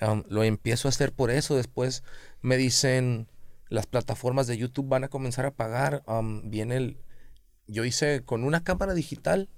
Um, 0.00 0.24
lo 0.28 0.42
empiezo 0.42 0.88
a 0.88 0.90
hacer 0.90 1.12
por 1.12 1.30
eso. 1.30 1.54
Después 1.56 2.02
me 2.42 2.56
dicen, 2.56 3.28
las 3.72 3.86
plataformas 3.86 4.46
de 4.46 4.58
YouTube 4.58 4.88
van 4.88 5.04
a 5.04 5.08
comenzar 5.08 5.46
a 5.46 5.50
pagar. 5.54 6.02
Um, 6.06 6.50
viene 6.50 6.76
el... 6.76 6.98
Yo 7.66 7.84
hice 7.84 8.22
con 8.22 8.44
una 8.44 8.62
cámara 8.62 8.92
digital 8.92 9.48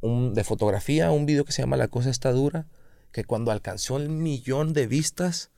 un, 0.00 0.32
de 0.34 0.44
fotografía 0.44 1.10
un 1.10 1.26
video 1.26 1.44
que 1.44 1.52
se 1.52 1.62
llama 1.62 1.76
La 1.76 1.88
cosa 1.88 2.10
está 2.10 2.30
dura, 2.30 2.66
que 3.10 3.24
cuando 3.24 3.50
alcanzó 3.50 3.96
el 3.96 4.10
millón 4.10 4.72
de 4.74 4.86
vistas, 4.86 5.50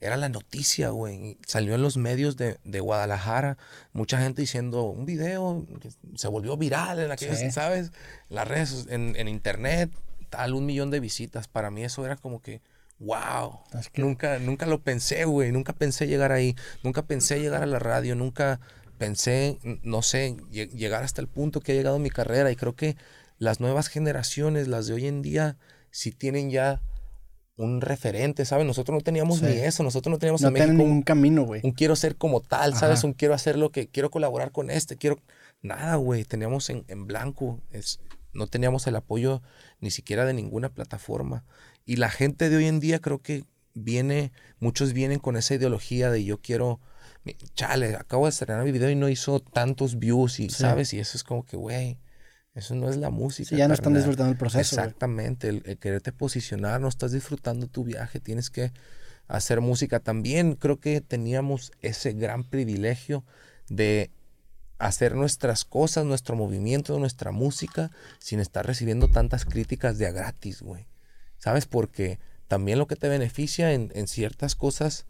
era 0.00 0.16
la 0.16 0.30
noticia, 0.30 0.90
güey. 0.90 1.36
Salió 1.46 1.74
en 1.74 1.82
los 1.82 1.98
medios 1.98 2.38
de, 2.38 2.58
de 2.64 2.80
Guadalajara, 2.80 3.58
mucha 3.92 4.18
gente 4.18 4.40
diciendo, 4.40 4.84
un 4.84 5.04
video 5.04 5.66
que 5.80 5.90
se 6.16 6.28
volvió 6.28 6.56
viral 6.56 7.00
en 7.00 7.10
aquellas, 7.10 7.38
Sí. 7.38 7.50
¿sabes? 7.50 7.92
Las 8.30 8.48
redes, 8.48 8.86
en, 8.88 9.14
en 9.16 9.28
internet, 9.28 9.90
tal, 10.30 10.54
un 10.54 10.64
millón 10.64 10.90
de 10.90 11.00
visitas. 11.00 11.48
Para 11.48 11.70
mí 11.70 11.84
eso 11.84 12.06
era 12.06 12.16
como 12.16 12.40
que, 12.40 12.62
wow. 13.00 13.60
Es 13.78 13.88
que- 13.90 14.00
Nunca, 14.02 14.38
nunca 14.38 14.66
lo 14.66 14.80
pensé, 14.82 15.24
güey. 15.24 15.50
Nunca 15.52 15.72
pensé 15.72 16.06
llegar 16.06 16.30
ahí. 16.32 16.54
Nunca 16.84 17.02
pensé 17.06 17.40
llegar 17.40 17.62
a 17.62 17.66
la 17.66 17.78
radio. 17.80 18.14
Nunca 18.14 18.60
pensé, 18.98 19.58
no 19.82 20.02
sé, 20.02 20.36
lle- 20.52 20.70
llegar 20.70 21.02
hasta 21.02 21.20
el 21.20 21.26
punto 21.28 21.60
que 21.60 21.72
ha 21.72 21.74
llegado 21.74 21.98
mi 21.98 22.10
carrera. 22.10 22.50
Y 22.52 22.56
creo 22.56 22.76
que 22.76 22.96
las 23.38 23.58
nuevas 23.60 23.88
generaciones, 23.88 24.68
las 24.68 24.86
de 24.86 24.94
hoy 24.94 25.06
en 25.06 25.22
día, 25.22 25.56
sí 25.90 26.12
tienen 26.12 26.50
ya 26.50 26.82
un 27.56 27.80
referente, 27.80 28.44
¿sabes? 28.44 28.66
Nosotros 28.66 28.94
no 28.94 29.00
teníamos 29.02 29.38
Sí. 29.40 29.46
ni 29.46 29.52
eso. 29.52 29.82
Nosotros 29.82 30.10
no 30.10 30.18
teníamos 30.18 30.40
no 30.42 30.48
en 30.48 30.54
México 30.54 30.82
un, 30.82 31.02
camino, 31.02 31.42
güey. 31.44 31.60
un 31.64 31.72
quiero 31.72 31.96
ser 31.96 32.16
como 32.16 32.40
tal, 32.40 32.74
¿sabes? 32.74 32.98
Ajá. 33.00 33.06
Un 33.08 33.12
quiero 33.14 33.34
hacer 33.34 33.56
lo 33.58 33.70
que 33.70 33.88
quiero 33.88 34.10
colaborar 34.10 34.50
con 34.52 34.70
este, 34.70 34.96
quiero 34.96 35.18
nada, 35.62 35.96
güey, 35.96 36.24
teníamos 36.24 36.70
en, 36.70 36.84
en 36.88 37.06
blanco, 37.06 37.60
es 37.70 38.00
no 38.32 38.46
teníamos 38.46 38.86
el 38.86 38.94
apoyo 38.96 39.42
ni 39.80 39.90
siquiera 39.90 40.24
de 40.24 40.32
ninguna 40.32 40.68
plataforma. 40.70 41.44
Y 41.84 41.96
la 41.96 42.10
gente 42.10 42.48
de 42.48 42.56
hoy 42.56 42.66
en 42.66 42.80
día 42.80 43.00
creo 43.00 43.20
que 43.20 43.44
viene, 43.74 44.32
muchos 44.58 44.92
vienen 44.92 45.18
con 45.18 45.36
esa 45.36 45.54
ideología 45.54 46.10
de 46.10 46.24
yo 46.24 46.38
quiero 46.40 46.80
chale, 47.54 47.96
acabo 47.96 48.24
de 48.24 48.30
estrenar 48.30 48.64
mi 48.64 48.72
video 48.72 48.90
y 48.90 48.94
no 48.94 49.08
hizo 49.08 49.40
tantos 49.40 49.98
views 49.98 50.40
y 50.40 50.48
Sí. 50.48 50.62
sabes, 50.62 50.92
y 50.94 50.98
eso 51.00 51.16
es 51.16 51.24
como 51.24 51.44
que, 51.44 51.56
güey, 51.56 51.98
eso 52.54 52.74
no 52.74 52.88
es 52.88 52.96
la 52.96 53.10
música. 53.10 53.50
Sí, 53.50 53.56
ya 53.56 53.68
no 53.68 53.74
están 53.74 53.94
disfrutando 53.94 54.32
el 54.32 54.38
proceso. 54.38 54.76
Exactamente, 54.76 55.48
el, 55.48 55.62
el 55.66 55.78
quererte 55.78 56.12
posicionar, 56.12 56.80
no 56.80 56.88
estás 56.88 57.12
disfrutando 57.12 57.66
tu 57.66 57.84
viaje, 57.84 58.20
tienes 58.20 58.50
que 58.50 58.72
hacer 59.28 59.60
música. 59.60 60.00
También 60.00 60.54
creo 60.54 60.80
que 60.80 61.00
teníamos 61.00 61.72
ese 61.80 62.12
gran 62.12 62.42
privilegio 62.44 63.24
de 63.68 64.10
hacer 64.78 65.14
nuestras 65.14 65.64
cosas, 65.64 66.06
nuestro 66.06 66.36
movimiento, 66.36 66.98
nuestra 66.98 67.30
música, 67.32 67.90
sin 68.18 68.40
estar 68.40 68.66
recibiendo 68.66 69.08
tantas 69.08 69.44
críticas 69.44 69.98
de 69.98 70.06
a 70.06 70.10
gratis, 70.10 70.62
güey. 70.62 70.86
¿Sabes? 71.40 71.66
Porque 71.66 72.20
también 72.46 72.78
lo 72.78 72.86
que 72.86 72.94
te 72.96 73.08
beneficia 73.08 73.72
en, 73.72 73.90
en 73.96 74.06
ciertas 74.06 74.54
cosas 74.54 75.06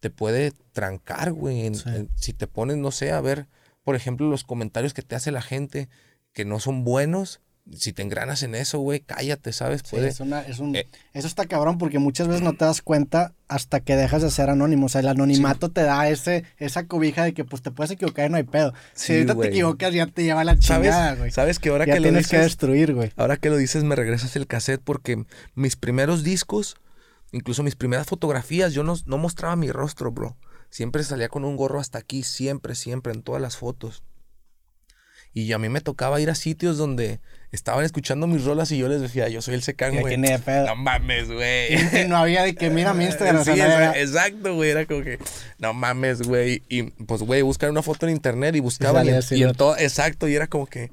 te 0.00 0.10
puede 0.10 0.52
trancar, 0.72 1.32
güey. 1.32 1.64
en- 1.66 1.74
Sí. 1.74 1.88
en- 1.88 2.10
si 2.14 2.32
te 2.34 2.46
pones, 2.46 2.76
no 2.76 2.90
sé, 2.90 3.10
a 3.12 3.20
ver, 3.22 3.46
por 3.82 3.96
ejemplo, 3.96 4.28
los 4.28 4.44
comentarios 4.44 4.92
que 4.92 5.02
te 5.02 5.16
hace 5.16 5.32
la 5.32 5.40
gente 5.42 5.88
que 6.34 6.44
no 6.44 6.60
son 6.60 6.84
buenos, 6.84 7.40
si 7.76 7.92
te 7.92 8.02
engranas 8.02 8.42
en 8.42 8.54
eso, 8.54 8.78
güey, 8.78 9.00
cállate, 9.00 9.52
¿sabes? 9.52 9.82
Sí, 9.84 9.96
es 9.96 10.20
una- 10.20 10.40
es 10.42 10.58
un- 10.58 10.74
eh. 10.74 10.88
eso 11.12 11.26
está 11.26 11.46
cabrón 11.46 11.76
porque 11.78 11.98
muchas 11.98 12.26
veces 12.28 12.42
no 12.42 12.54
te 12.54 12.64
das 12.64 12.80
cuenta 12.82 13.34
hasta 13.46 13.80
que 13.80 13.94
dejas 13.96 14.22
de 14.22 14.30
ser 14.30 14.48
anónimo. 14.50 14.86
O 14.86 14.88
sea, 14.88 15.00
el 15.00 15.08
anonimato 15.08 15.70
te 15.70 15.82
da 15.82 16.08
ese, 16.08 16.44
esa 16.58 16.86
cobija 16.86 17.24
de 17.24 17.34
que 17.34 17.44
pues 17.44 17.60
te 17.62 17.70
puedes 17.70 17.90
equivocar 17.90 18.26
y 18.28 18.30
no 18.30 18.36
hay 18.38 18.42
pedo. 18.44 18.72
Si 18.94 19.12
ahorita 19.12 19.34
güey. 19.34 19.48
te 19.50 19.54
equivocas 19.54 19.92
ya 19.94 20.06
te 20.06 20.22
lleva 20.24 20.44
la 20.44 20.58
chingada, 20.58 21.10
güey. 21.10 21.30
¿Sabes? 21.30 21.34
¿Sabes 21.34 21.58
que 21.58 21.68
ahora 21.68 21.84
Ya 21.86 21.94
que 21.94 22.00
lo 22.00 22.10
que 22.10 22.18
dices, 22.18 22.40
destruir, 22.42 22.94
güey. 22.94 23.12
ahora 23.16 23.36
que 23.36 23.50
lo 23.50 23.56
dices 23.56 23.84
me 23.84 23.96
regresas 23.96 24.34
el 24.36 24.46
cassette 24.46 24.80
porque 24.82 25.24
mis 25.54 25.76
primeros 25.76 26.22
discos, 26.24 26.76
incluso 27.32 27.62
mis 27.62 27.76
primeras 27.76 28.06
fotografías, 28.06 28.72
yo 28.72 28.82
no, 28.82 28.94
no 29.06 29.18
mostraba 29.18 29.56
mi 29.56 29.70
rostro, 29.70 30.10
bro. 30.10 30.36
Siempre 30.70 31.02
salía 31.04 31.28
con 31.28 31.44
un 31.44 31.56
gorro 31.56 31.80
hasta 31.80 31.98
aquí, 31.98 32.22
siempre, 32.22 32.74
siempre, 32.74 33.12
en 33.12 33.22
todas 33.22 33.40
las 33.42 33.56
fotos. 33.56 34.02
Y 35.38 35.52
a 35.52 35.58
mí 35.58 35.68
me 35.68 35.80
tocaba 35.80 36.20
ir 36.20 36.30
a 36.30 36.34
sitios 36.34 36.78
donde 36.78 37.20
estaban 37.52 37.84
escuchando 37.84 38.26
mis 38.26 38.42
rolas 38.42 38.72
y 38.72 38.78
yo 38.78 38.88
les 38.88 39.00
decía, 39.00 39.28
yo 39.28 39.40
soy 39.40 39.54
el 39.54 39.62
secán, 39.62 39.92
güey. 40.00 40.16
No 40.66 40.74
mames, 40.74 41.30
güey. 41.30 41.76
Y 42.04 42.08
no 42.08 42.16
había 42.16 42.42
de 42.42 42.56
que 42.56 42.70
mira 42.70 42.92
mi 42.92 43.04
Instagram. 43.04 43.44
Sí, 43.44 43.52
exacto, 43.52 44.56
güey. 44.56 44.70
Era 44.70 44.84
como 44.84 45.02
que, 45.02 45.20
no 45.58 45.74
mames, 45.74 46.22
güey. 46.22 46.64
Y 46.68 46.82
pues, 46.82 47.22
güey, 47.22 47.42
buscar 47.42 47.70
una 47.70 47.82
foto 47.82 48.06
en 48.08 48.14
internet 48.14 48.56
y 48.56 48.60
buscaba. 48.60 49.04
Y, 49.04 49.10
y 49.30 49.42
en 49.44 49.52
todo, 49.52 49.76
exacto. 49.76 50.26
Y 50.26 50.34
era 50.34 50.48
como 50.48 50.66
que, 50.66 50.90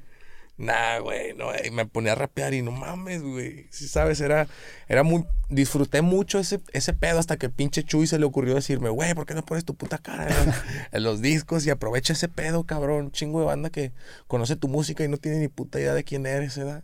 nah, 0.58 1.00
güey, 1.00 1.34
no, 1.34 1.52
y 1.64 1.72
me 1.72 1.86
ponía 1.86 2.14
a 2.14 2.16
rapear 2.16 2.54
y 2.54 2.62
no 2.62 2.72
mames, 2.72 3.22
güey. 3.22 3.68
Sí, 3.72 3.88
sabes, 3.88 4.22
era, 4.22 4.48
era 4.88 5.04
muy, 5.04 5.26
disfruté 5.50 6.02
mucho 6.02 6.40
ese, 6.40 6.62
ese 6.74 6.94
pedo 6.94 7.20
hasta 7.20 7.38
que 7.38 7.50
pinche 7.50 7.84
Chuy 7.84 8.08
se 8.08 8.20
le 8.20 8.26
ocurrió 8.26 8.56
decirme, 8.56 8.90
güey, 8.90 9.14
¿por 9.14 9.26
qué 9.26 9.34
no 9.34 9.46
pones 9.46 9.66
tu 9.66 9.76
puta 9.76 9.98
cara 9.98 10.28
en 10.28 10.46
los, 10.46 10.56
en 10.92 11.04
los 11.04 11.22
discos 11.22 11.66
y 11.66 11.70
aprovecha 11.70 12.14
ese 12.14 12.30
pedo, 12.30 12.66
cabrón? 12.66 13.12
Chingo 13.12 13.40
de 13.40 13.46
banda 13.46 13.70
que 13.70 13.92
conoce 14.28 14.56
tu 14.56 14.68
música 14.68 15.04
y 15.04 15.08
no 15.08 15.18
tiene 15.18 15.40
ni 15.40 15.48
puta 15.48 15.80
idea 15.80 15.94
de 15.94 16.04
quién 16.04 16.26
eres, 16.26 16.58
¿verdad? 16.58 16.84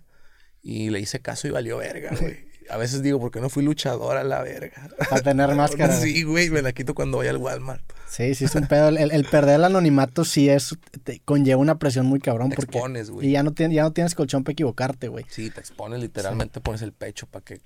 Y 0.62 0.90
le 0.90 1.00
hice 1.00 1.22
caso 1.22 1.48
y 1.48 1.52
valió 1.52 1.78
verga, 1.78 2.12
güey. 2.20 2.51
A 2.72 2.78
veces 2.78 3.04
digo, 3.04 3.20
¿por 3.20 3.32
qué 3.32 3.42
no 3.42 3.50
fui 3.50 3.64
luchador 3.64 4.16
a 4.16 4.24
la 4.24 4.42
verga? 4.42 4.90
Para 5.10 5.22
tener 5.22 5.54
máscara. 5.56 5.94
Sí, 5.94 6.24
güey, 6.24 6.50
me 6.50 6.62
la 6.62 6.72
quito 6.72 6.96
cuando 6.96 7.18
vaya 7.18 7.32
al 7.32 7.38
Walmart. 7.38 7.84
Sí, 8.08 8.34
sí, 8.34 8.46
es 8.46 8.56
un 8.56 8.66
pedo. 8.66 8.88
El, 8.88 9.12
el 9.12 9.26
perder 9.26 9.56
el 9.56 9.66
anonimato 9.66 10.24
sí 10.24 10.48
es, 10.48 10.78
te 11.04 11.20
conlleva 11.26 11.60
una 11.60 11.80
presión 11.80 12.06
muy 12.06 12.22
cabrón. 12.22 12.50
Te 12.50 12.56
porque, 12.56 12.78
expones, 12.78 13.10
güey. 13.10 13.28
Y 13.28 13.32
ya 13.32 13.44
no, 13.44 13.52
tienes, 13.52 13.76
ya 13.76 13.84
no 13.84 13.92
tienes 13.92 14.16
colchón 14.16 14.46
para 14.46 14.54
equivocarte, 14.54 15.10
güey. 15.10 15.26
Sí, 15.30 15.50
te 15.50 15.60
expones 15.60 16.00
literalmente, 16.00 16.62
pones 16.62 16.82
el 16.82 16.94
pecho 16.94 17.28
para 17.28 17.44
que 17.44 17.60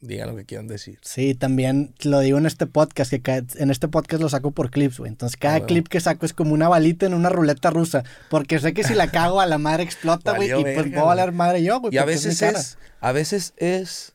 digan 0.00 0.30
lo 0.30 0.36
que 0.36 0.44
quieran 0.44 0.66
decir. 0.66 0.98
Sí, 1.02 1.36
también 1.36 1.94
lo 2.02 2.18
digo 2.18 2.38
en 2.38 2.46
este 2.46 2.66
podcast, 2.66 3.12
que 3.12 3.44
en 3.56 3.70
este 3.70 3.86
podcast 3.86 4.20
lo 4.20 4.28
saco 4.28 4.50
por 4.50 4.70
clips, 4.70 4.98
güey. 4.98 5.10
Entonces 5.10 5.36
cada 5.36 5.56
huevo. 5.56 5.66
clip 5.66 5.88
que 5.88 6.00
saco 6.00 6.26
es 6.26 6.32
como 6.32 6.54
una 6.54 6.68
balita 6.68 7.06
en 7.06 7.14
una 7.14 7.28
ruleta 7.28 7.70
rusa. 7.70 8.02
Porque 8.30 8.58
sé 8.58 8.74
que 8.74 8.82
si 8.82 8.94
la 8.94 9.10
cago 9.12 9.40
a 9.40 9.46
la 9.46 9.58
madre 9.58 9.84
explota, 9.84 10.34
güey. 10.34 10.48
Y 10.48 10.52
pues 10.54 10.64
verga, 10.64 10.90
voy 10.90 10.98
a 10.98 11.14
valer 11.14 11.32
madre 11.32 11.62
yo, 11.62 11.78
güey. 11.78 11.94
Y 11.94 11.98
a 11.98 12.02
es 12.02 12.06
veces 12.06 12.42
es, 12.42 12.78
a 13.00 13.12
veces 13.12 13.54
es 13.56 14.14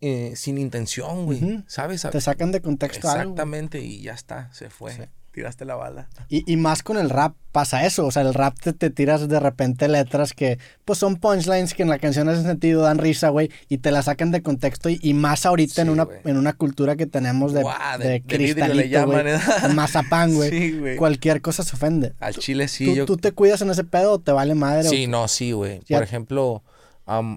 eh, 0.00 0.32
sin 0.36 0.58
intención, 0.58 1.26
güey. 1.26 1.42
Ujú. 1.42 1.62
¿Sabes? 1.66 2.04
A- 2.04 2.10
Te 2.10 2.20
sacan 2.20 2.52
de 2.52 2.60
contexto 2.60 3.08
algo. 3.08 3.20
Exactamente, 3.22 3.80
y 3.80 4.00
ya 4.02 4.14
está, 4.14 4.52
se 4.52 4.70
fue. 4.70 4.92
Sí. 4.94 5.02
Tiraste 5.32 5.64
la 5.64 5.76
bala. 5.76 6.08
Y, 6.28 6.42
y 6.52 6.56
más 6.56 6.82
con 6.82 6.98
el 6.98 7.08
rap 7.08 7.36
pasa 7.52 7.86
eso, 7.86 8.04
o 8.04 8.10
sea, 8.10 8.22
el 8.22 8.34
rap 8.34 8.58
te, 8.60 8.72
te 8.72 8.90
tiras 8.90 9.28
de 9.28 9.38
repente 9.38 9.86
letras 9.86 10.32
que 10.32 10.58
pues 10.84 10.98
son 10.98 11.18
punchlines 11.18 11.72
que 11.72 11.84
en 11.84 11.88
la 11.88 12.00
canción 12.00 12.28
hacen 12.28 12.42
sentido, 12.42 12.82
dan 12.82 12.98
risa, 12.98 13.28
güey, 13.28 13.48
y 13.68 13.78
te 13.78 13.92
la 13.92 14.02
sacan 14.02 14.32
de 14.32 14.42
contexto 14.42 14.88
y, 14.90 14.98
y 15.00 15.14
más 15.14 15.46
ahorita 15.46 15.82
en, 15.82 15.86
Sí, 15.86 15.92
una, 15.92 16.02
güey. 16.02 16.18
en 16.24 16.36
una 16.36 16.52
cultura 16.54 16.96
que 16.96 17.06
tenemos 17.06 17.52
de, 17.52 17.62
Guau, 17.62 17.98
de- 18.00 18.04
de, 18.08 18.10
le 18.14 18.22
cristalito, 18.22 18.74
güey, 18.74 18.88
llaman, 18.88 19.28
¿eh? 19.28 19.38
mazapán, 19.72 20.34
güey, 20.34 20.50
Sí, 20.58 20.78
güey. 20.78 20.96
cualquier 20.96 21.40
cosa 21.40 21.62
se 21.62 21.76
ofende. 21.76 22.12
Al 22.18 22.34
chile 22.34 22.66
sí, 22.66 22.86
¿Tú, 22.86 22.94
yo... 22.96 23.06
tú 23.06 23.16
te 23.16 23.30
cuidas 23.30 23.62
en 23.62 23.70
ese 23.70 23.84
pedo 23.84 24.14
o 24.14 24.18
te 24.18 24.32
vale 24.32 24.56
madre? 24.56 24.88
o- 24.88 24.90
Sí, 24.90 25.06
no, 25.06 25.28
sí, 25.28 25.52
güey. 25.52 25.80
Por 25.88 26.02
ejemplo, 26.02 26.64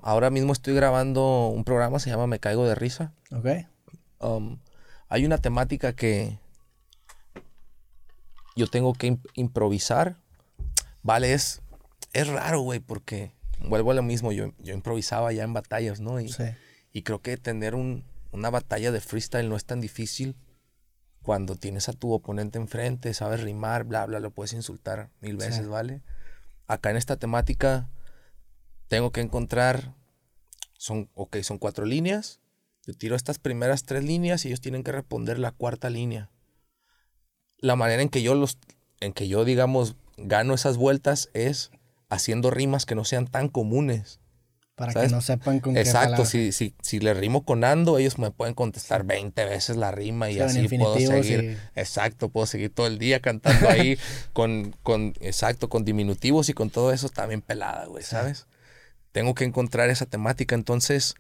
ahora 0.03 0.29
mismo 0.29 0.53
estoy 0.53 0.73
grabando 0.75 1.47
un 1.47 1.63
programa, 1.63 1.99
se 1.99 2.09
llama 2.09 2.27
Me 2.27 2.39
Caigo 2.39 2.65
de 2.67 2.75
Risa. 2.75 3.13
Ok, 3.31 3.47
Um, 4.19 4.59
hay 5.09 5.25
una 5.25 5.37
temática 5.37 5.91
que 5.93 6.39
yo 8.55 8.67
tengo 8.67 8.93
que 8.93 9.07
im- 9.11 9.21
improvisar. 9.33 10.15
Vale, 11.01 11.33
es, 11.33 11.61
es 12.13 12.27
raro, 12.27 12.61
güey, 12.61 12.79
porque 12.79 13.33
vuelvo 13.67 13.91
a 13.91 13.95
lo 13.95 14.03
mismo. 14.03 14.31
Yo, 14.31 14.53
yo 14.59 14.73
improvisaba 14.73 15.33
ya 15.33 15.43
en 15.43 15.51
batallas, 15.53 15.99
¿no? 15.99 16.21
Y, 16.21 16.29
sí, 16.29 16.43
y 16.93 17.01
creo 17.01 17.19
que 17.21 17.35
tener 17.35 17.75
un- 17.75 18.05
una 18.31 18.49
batalla 18.49 18.91
de 18.93 19.01
freestyle 19.01 19.49
no 19.49 19.57
es 19.57 19.65
tan 19.65 19.81
difícil 19.81 20.35
cuando 21.21 21.55
tienes 21.55 21.89
a 21.89 21.93
tu 21.93 22.13
oponente 22.13 22.57
enfrente, 22.57 23.13
sabes 23.13 23.41
rimar, 23.41 23.83
bla, 23.83 24.05
bla, 24.05 24.19
lo 24.21 24.31
puedes 24.31 24.53
insultar 24.53 25.09
mil 25.19 25.39
Sí. 25.41 25.47
veces, 25.47 25.67
¿vale? 25.67 26.01
Acá 26.67 26.91
en 26.91 26.97
esta 26.97 27.17
temática 27.17 27.89
tengo 28.93 29.09
que 29.11 29.21
encontrar, 29.21 29.95
son, 30.77 31.09
ok, 31.15 31.37
son 31.37 31.57
cuatro 31.57 31.83
líneas. 31.83 32.41
Yo 32.85 32.93
tiro 32.93 33.15
estas 33.15 33.39
primeras 33.39 33.85
tres 33.85 34.03
líneas 34.03 34.45
y 34.45 34.49
ellos 34.49 34.61
tienen 34.61 34.83
que 34.83 34.91
responder 34.91 35.39
la 35.39 35.49
cuarta 35.49 35.89
línea. 35.89 36.29
La 37.57 37.75
manera 37.75 38.03
en 38.03 38.09
que 38.09 38.21
yo 38.21 38.35
los, 38.35 38.59
en 38.99 39.13
que 39.13 39.27
yo, 39.27 39.45
digamos, 39.45 39.95
gano 40.17 40.53
esas 40.53 40.77
vueltas 40.77 41.31
es 41.33 41.71
haciendo 42.07 42.51
rimas 42.51 42.85
que 42.85 42.93
no 42.93 43.03
sean 43.03 43.25
tan 43.25 43.49
comunes. 43.49 44.19
para 44.75 44.91
¿sabes? 44.91 45.09
que 45.09 45.15
no 45.15 45.21
sepan 45.21 45.59
con 45.59 45.75
Exacto, 45.75 46.23
si, 46.23 46.51
si, 46.51 46.75
si 46.83 46.99
le 46.99 47.15
rimo 47.15 47.45
con 47.45 47.63
ando, 47.63 47.97
ellos 47.97 48.19
me 48.19 48.29
pueden 48.29 48.53
contestar 48.53 49.05
20 49.05 49.43
veces 49.45 49.75
la 49.75 49.89
rima 49.89 50.29
y 50.29 50.39
así 50.39 50.67
puedo 50.67 50.99
seguir. 50.99 51.57
Exacto, 51.73 52.29
puedo 52.29 52.45
seguir 52.45 52.71
todo 52.71 52.85
el 52.85 52.99
día 52.99 53.21
cantando 53.21 53.69
ahí 53.69 53.97
con, 54.33 54.75
con, 54.83 55.15
exacto, 55.19 55.67
con 55.67 55.83
diminutivos 55.83 56.47
y 56.49 56.53
con 56.53 56.69
todo 56.69 56.93
eso 56.93 57.09
bien 57.27 57.41
pelada, 57.41 57.87
güey, 57.87 58.03
¿sabes? 58.03 58.45
Tengo 59.13 59.33
que 59.35 59.45
encontrar 59.45 59.89
esa 59.89 60.05
temática, 60.05 60.55
entonces, 60.55 61.15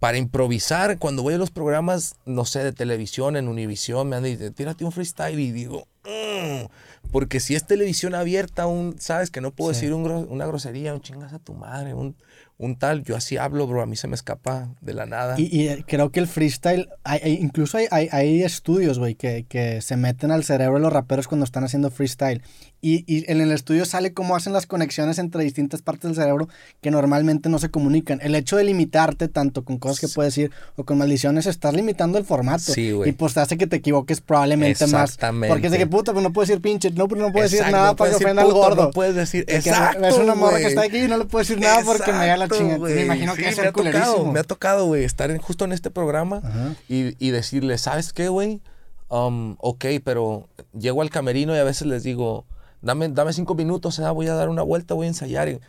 para 0.00 0.18
improvisar, 0.18 0.98
cuando 0.98 1.22
voy 1.22 1.34
a 1.34 1.38
los 1.38 1.50
programas, 1.52 2.16
no 2.26 2.44
sé, 2.44 2.64
de 2.64 2.72
televisión, 2.72 3.36
en 3.36 3.46
Univisión, 3.48 4.08
me 4.08 4.16
han 4.16 4.24
dicho, 4.24 4.50
tírate 4.52 4.84
un 4.84 4.92
freestyle 4.92 5.38
y 5.38 5.52
digo, 5.52 5.86
"Mm", 6.04 6.66
porque 7.12 7.40
si 7.40 7.54
es 7.54 7.64
televisión 7.66 8.14
abierta, 8.14 8.66
un, 8.66 8.96
sabes 8.98 9.30
que 9.30 9.40
no 9.40 9.52
puedo 9.52 9.72
Sí. 9.72 9.80
decir 9.80 9.94
un 9.94 10.04
una 10.10 10.46
grosería, 10.46 10.92
un 10.92 11.00
chingas 11.00 11.32
a 11.32 11.38
tu 11.38 11.54
madre, 11.54 11.94
un, 11.94 12.16
un 12.58 12.76
tal, 12.76 13.02
yo 13.04 13.16
así 13.16 13.36
hablo, 13.36 13.66
bro, 13.66 13.80
a 13.82 13.86
mí 13.86 13.96
se 13.96 14.08
me 14.08 14.14
escapa 14.14 14.68
de 14.80 14.92
la 14.94 15.06
nada. 15.06 15.36
Y, 15.38 15.44
y, 15.56 15.68
eh, 15.68 15.84
creo 15.86 16.10
que 16.10 16.20
el 16.20 16.26
freestyle, 16.26 16.88
hay- 17.04 17.20
hay- 17.22 17.38
incluso 17.40 17.78
hay, 17.78 17.86
hay, 17.90 18.08
hay 18.12 18.42
estudios, 18.42 18.98
güey, 18.98 19.14
que, 19.14 19.44
que 19.48 19.80
se 19.80 19.96
meten 19.96 20.30
al 20.32 20.44
cerebro 20.44 20.74
de 20.74 20.80
los 20.82 20.92
raperos 20.92 21.28
cuando 21.28 21.44
están 21.44 21.64
haciendo 21.64 21.90
freestyle. 21.90 22.42
Y, 22.86 23.02
y 23.06 23.24
en 23.32 23.40
el 23.40 23.50
estudio 23.50 23.86
sale 23.86 24.12
cómo 24.12 24.36
hacen 24.36 24.52
las 24.52 24.66
conexiones 24.66 25.18
entre 25.18 25.42
distintas 25.42 25.80
partes 25.80 26.10
del 26.10 26.16
cerebro 26.16 26.50
que 26.82 26.90
normalmente 26.90 27.48
no 27.48 27.58
se 27.58 27.70
comunican. 27.70 28.18
El 28.22 28.34
hecho 28.34 28.58
de 28.58 28.64
limitarte 28.64 29.28
tanto 29.28 29.64
con 29.64 29.78
cosas 29.78 30.00
que 30.00 30.08
puedes 30.08 30.34
decir 30.34 30.50
o 30.76 30.84
con 30.84 30.98
maldiciones, 30.98 31.46
estás 31.46 31.72
limitando 31.72 32.18
el 32.18 32.26
formato. 32.26 32.72
Sí, 32.74 32.92
güey. 32.92 33.08
Y 33.08 33.12
pues 33.12 33.32
te 33.32 33.40
hace 33.40 33.56
que 33.56 33.66
te 33.66 33.76
equivoques 33.76 34.20
probablemente 34.20 34.86
más. 34.88 35.12
Exactamente. 35.12 35.48
Porque 35.48 35.68
es 35.68 35.72
de 35.72 35.78
que 35.78 35.86
puta, 35.86 36.12
pues 36.12 36.22
no 36.22 36.30
puedes 36.34 36.48
decir 36.48 36.60
pinche, 36.60 36.90
no, 36.90 37.08
pues 37.08 37.22
no 37.22 37.32
puedes 37.32 37.52
decir 37.52 37.66
nada 37.72 37.88
no 37.92 37.96
para 37.96 38.10
que 38.10 38.16
ofenda 38.16 38.42
al 38.42 38.52
gordo. 38.52 38.82
No 38.82 38.90
puedes 38.90 39.14
decir, 39.14 39.46
De 39.46 39.52
que 39.62 39.70
exacto, 39.70 40.04
Es 40.04 40.18
una 40.18 40.34
morra 40.34 40.58
que 40.58 40.66
está 40.66 40.82
aquí 40.82 40.98
y 40.98 41.08
no 41.08 41.16
le 41.16 41.24
puedes 41.24 41.48
decir 41.48 41.62
nada 41.64 41.82
porque 41.86 42.12
me 42.12 42.26
da 42.26 42.36
la 42.36 42.48
chingada. 42.50 42.78
Me 42.80 43.00
imagino 43.02 43.34
que 43.34 43.44
Sí, 43.44 43.48
es 43.48 43.58
me 43.58 43.66
ha 43.68 43.72
tocado, 43.72 44.30
me 44.30 44.40
ha 44.40 44.44
tocado, 44.44 44.86
güey, 44.86 45.04
estar 45.04 45.30
en- 45.30 45.38
justo 45.38 45.64
en 45.64 45.72
este 45.72 45.90
programa 45.90 46.42
y, 46.86 47.14
y 47.24 47.30
decirle, 47.30 47.78
¿sabes 47.78 48.12
qué, 48.12 48.28
güey? 48.28 48.60
Um, 49.08 49.56
ok, 49.60 49.84
pero 50.04 50.48
llego 50.78 51.00
al 51.00 51.08
camerino 51.08 51.54
y 51.54 51.58
a 51.58 51.64
veces 51.64 51.86
les 51.86 52.02
digo, 52.02 52.44
dame, 52.84 53.08
dame 53.08 53.32
cinco 53.32 53.54
minutos, 53.54 53.98
¿eh? 53.98 54.08
voy 54.10 54.28
a 54.28 54.34
dar 54.34 54.48
una 54.48 54.62
vuelta, 54.62 54.94
voy 54.94 55.06
a 55.06 55.08
ensayar. 55.08 55.48
Y, 55.48 55.60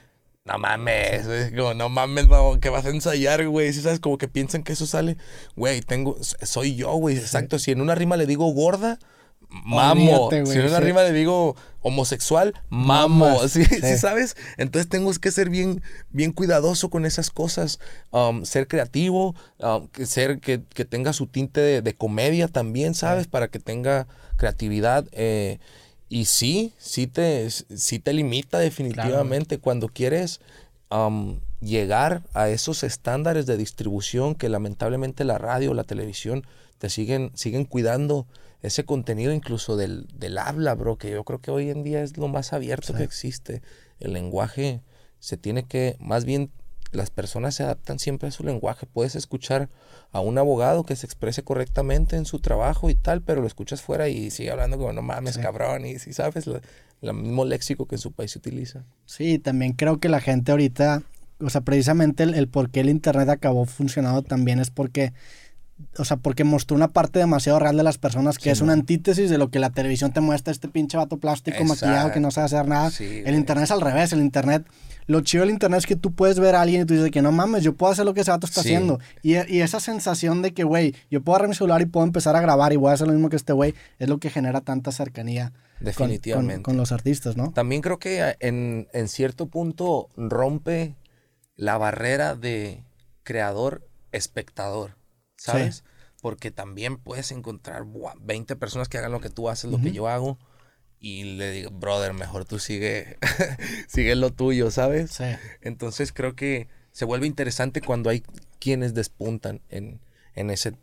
no 0.45 0.59
mames, 0.59 1.26
es 1.26 1.51
como, 1.51 1.74
no 1.74 1.89
mames, 1.89 2.28
no, 2.28 2.59
que 2.59 2.70
vas 2.70 2.86
a 2.86 2.89
ensayar, 2.89 3.47
güey. 3.47 3.74
Si 3.74 3.82
sabes, 3.82 3.99
como 3.99 4.18
que 4.18 4.28
piensan 4.28 4.63
que 4.63 4.74
eso 4.74 4.86
sale, 4.86 5.18
güey, 5.55 5.82
tengo, 5.82 6.18
soy 6.22 6.76
yo, 6.76 6.93
güey, 6.93 7.18
exacto. 7.18 7.57
Si 7.57 7.72
en 7.72 7.82
una 7.82 7.95
rima 7.95 8.16
le 8.16 8.28
digo 8.28 8.45
gorda, 8.53 8.99
mamo. 9.49 10.28
Olvídate, 10.28 10.51
si 10.51 10.59
en 10.59 10.66
una 10.68 10.78
sí. 10.78 10.84
rima 10.84 11.01
le 11.01 11.13
digo 11.13 11.55
homosexual, 11.82 12.53
mamo. 12.70 13.47
¿Sí, 13.47 13.66
sí. 13.66 13.82
sí 13.82 13.97
sabes? 13.97 14.36
Entonces 14.57 14.88
tengo 14.88 15.11
que 15.13 15.32
ser 15.32 15.49
bien, 15.49 15.82
bien 16.11 16.32
cuidadoso 16.32 16.91
con 16.91 17.05
esas 17.05 17.32
cosas. 17.32 17.80
um, 18.11 18.45
ser 18.45 18.68
creativo, 18.68 19.36
um, 19.59 19.88
que 19.88 20.05
ser 20.05 20.39
que, 20.39 20.61
que 20.61 20.86
tenga 20.86 21.13
su 21.13 21.26
tinte 21.26 21.59
de, 21.61 21.82
de 21.82 21.95
comedia 21.95 22.47
también, 22.49 22.93
¿sabes? 22.93 23.26
Para 23.26 23.47
que 23.47 23.59
tenga 23.59 24.05
creatividad. 24.38 25.07
eh, 25.11 25.59
y 26.09 26.25
sí, 26.25 26.73
sí 26.77 27.07
te, 27.07 27.49
sí 27.49 27.99
te 27.99 28.13
limita 28.13 28.59
definitivamente 28.59 29.57
cuando 29.59 29.87
quieres 29.89 30.39
um, 30.91 31.39
llegar 31.61 32.23
a 32.33 32.49
esos 32.49 32.83
estándares 32.83 33.45
de 33.45 33.57
distribución 33.57 34.35
que 34.35 34.49
lamentablemente 34.49 35.23
la 35.23 35.37
radio, 35.37 35.73
la 35.73 35.83
televisión 35.83 36.45
te 36.77 36.89
siguen, 36.89 37.31
siguen 37.33 37.65
cuidando 37.65 38.27
ese 38.61 38.83
contenido 38.83 39.31
incluso 39.33 39.77
del, 39.77 40.07
del 40.13 40.37
habla, 40.37 40.73
bro, 40.75 40.97
que 40.97 41.11
yo 41.11 41.23
creo 41.23 41.39
que 41.39 41.51
hoy 41.51 41.69
en 41.69 41.83
día 41.83 42.01
es 42.03 42.17
lo 42.17 42.27
más 42.27 42.53
abierto 42.53 42.87
Sí. 42.93 42.97
que 42.97 43.03
existe. 43.03 43.61
El 43.99 44.13
lenguaje 44.13 44.81
se 45.19 45.37
tiene 45.37 45.63
que, 45.63 45.95
más 45.99 46.25
bien 46.25 46.51
las 46.95 47.09
personas 47.09 47.55
se 47.55 47.63
adaptan 47.63 47.99
siempre 47.99 48.29
a 48.29 48.31
su 48.31 48.43
lenguaje. 48.43 48.85
Puedes 48.85 49.15
escuchar 49.15 49.69
a 50.11 50.19
un 50.21 50.37
abogado 50.37 50.83
que 50.83 50.95
se 50.95 51.05
exprese 51.05 51.43
correctamente 51.43 52.15
en 52.15 52.25
su 52.25 52.39
trabajo 52.39 52.89
y 52.89 52.95
tal, 52.95 53.21
pero 53.21 53.41
lo 53.41 53.47
escuchas 53.47 53.81
fuera 53.81 54.07
y 54.09 54.31
sigue 54.31 54.51
hablando 54.51 54.77
como 54.77 54.93
no 54.93 55.01
mames, 55.01 55.35
Sí. 55.35 55.41
cabrón, 55.41 55.85
y 55.85 55.99
si 55.99 56.13
sabes, 56.13 56.47
el 56.47 57.13
mismo 57.13 57.45
léxico 57.45 57.85
que 57.87 57.95
en 57.95 57.99
su 58.01 58.11
país 58.11 58.31
se 58.31 58.39
utiliza. 58.39 58.83
Sí, 59.05 59.37
también 59.39 59.73
creo 59.73 59.99
que 59.99 60.09
la 60.09 60.21
gente 60.21 60.51
ahorita, 60.51 61.03
o 61.39 61.49
sea, 61.49 61.61
precisamente 61.61 62.23
el, 62.23 62.33
el 62.33 62.47
por 62.47 62.69
qué 62.69 62.79
el 62.79 62.89
internet 62.89 63.29
acabó 63.29 63.65
funcionando 63.65 64.21
también 64.23 64.59
es 64.59 64.71
porque, 64.71 65.13
o 65.97 66.05
sea, 66.05 66.15
porque 66.17 66.43
mostró 66.45 66.76
una 66.76 66.88
parte 66.89 67.19
demasiado 67.19 67.59
real 67.59 67.76
de 67.76 67.84
las 67.84 67.97
personas 67.97 68.38
que 68.38 68.43
Sí, 68.45 68.49
es 68.49 68.61
una 68.61 68.71
antítesis 68.73 69.30
de 69.30 69.38
lo 69.38 69.49
que 69.49 69.59
la 69.59 69.71
televisión 69.71 70.13
te 70.13 70.21
muestra, 70.21 70.51
este 70.51 70.69
pinche 70.69 70.95
vato 70.97 71.17
plástico 71.17 71.63
maquillado 71.65 72.11
que 72.13 72.19
no 72.21 72.32
sabe 72.32 72.45
hacer 72.45 72.67
nada. 72.67 72.91
Sí, 72.91 73.23
el 73.26 73.36
internet 73.36 73.65
es 73.65 73.71
al 73.71 73.82
revés, 73.82 74.13
el 74.13 74.21
internet, 74.21 74.65
lo 75.07 75.19
chido 75.21 75.41
del 75.43 75.49
internet 75.51 75.80
es 75.80 75.86
que 75.86 75.95
tú 75.97 76.13
puedes 76.13 76.39
ver 76.39 76.55
a 76.55 76.61
alguien 76.61 76.84
y 76.84 76.86
tú 76.86 76.93
dices 76.93 77.11
que 77.11 77.21
no 77.21 77.32
mames, 77.34 77.61
yo 77.63 77.73
puedo 77.76 77.91
hacer 77.91 78.05
lo 78.05 78.13
que 78.13 78.21
ese 78.21 78.32
vato 78.32 78.45
está 78.47 78.61
Sí. 78.61 78.69
haciendo. 78.69 78.99
Y, 79.21 79.34
y 79.53 79.61
esa 79.61 79.80
sensación 79.82 80.41
de 80.41 80.53
que, 80.53 80.63
güey, 80.63 80.95
yo 81.11 81.21
puedo 81.21 81.36
agarrar 81.36 81.49
mi 81.49 81.55
celular 81.55 81.82
y 81.82 81.86
puedo 81.88 82.05
empezar 82.05 82.36
a 82.38 82.41
grabar 82.41 82.71
y 82.71 82.78
voy 82.78 82.91
a 82.91 82.93
hacer 82.93 83.07
lo 83.07 83.13
mismo 83.13 83.30
que 83.30 83.36
este 83.36 83.51
güey, 83.53 83.73
es 83.99 84.07
lo 84.07 84.17
que 84.17 84.30
genera 84.30 84.61
tanta 84.61 84.91
cercanía 84.93 85.49
con- 85.49 85.59
con- 85.78 85.86
Definitivamente. 85.86 86.61
con 86.63 86.78
los 86.78 86.93
artistas, 86.93 87.36
¿no? 87.36 87.51
También 87.51 87.82
creo 87.82 87.99
que 87.99 88.21
a- 88.21 88.36
en, 88.39 88.88
en 88.93 89.07
cierto 89.09 89.47
punto 89.47 90.07
rompe 90.15 90.95
la 91.57 91.78
barrera 91.78 92.36
de 92.36 92.82
creador-espectador, 93.23 94.95
¿sabes? 95.38 95.83
Porque 96.21 96.51
también 96.51 96.97
puedes 96.97 97.31
encontrar 97.31 97.83
buah, 97.83 98.15
20 98.19 98.55
personas 98.55 98.89
que 98.89 98.97
hagan 98.97 99.11
lo 99.11 99.21
que 99.21 99.29
tú 99.29 99.49
haces, 99.49 99.69
lo 99.71 99.79
que 99.79 99.91
yo 99.91 100.07
hago, 100.07 100.39
y 100.99 101.23
le 101.23 101.51
digo, 101.51 101.71
brother, 101.71 102.13
mejor 102.13 102.45
tú 102.45 102.57
sigue, 102.57 103.17
sigue 103.88 104.15
lo 104.15 104.31
tuyo, 104.31 104.71
¿sabes? 104.71 105.11
Sí. 105.11 105.25
Entonces 105.61 106.11
creo 106.11 106.36
que 106.36 106.67
se 106.91 107.05
vuelve 107.05 107.27
interesante 107.27 107.81
cuando 107.81 108.09
hay 108.09 108.23
quienes 108.59 108.93
despuntan 108.93 109.61
en, 109.69 109.99
en 110.33 110.49
ese 110.49 110.75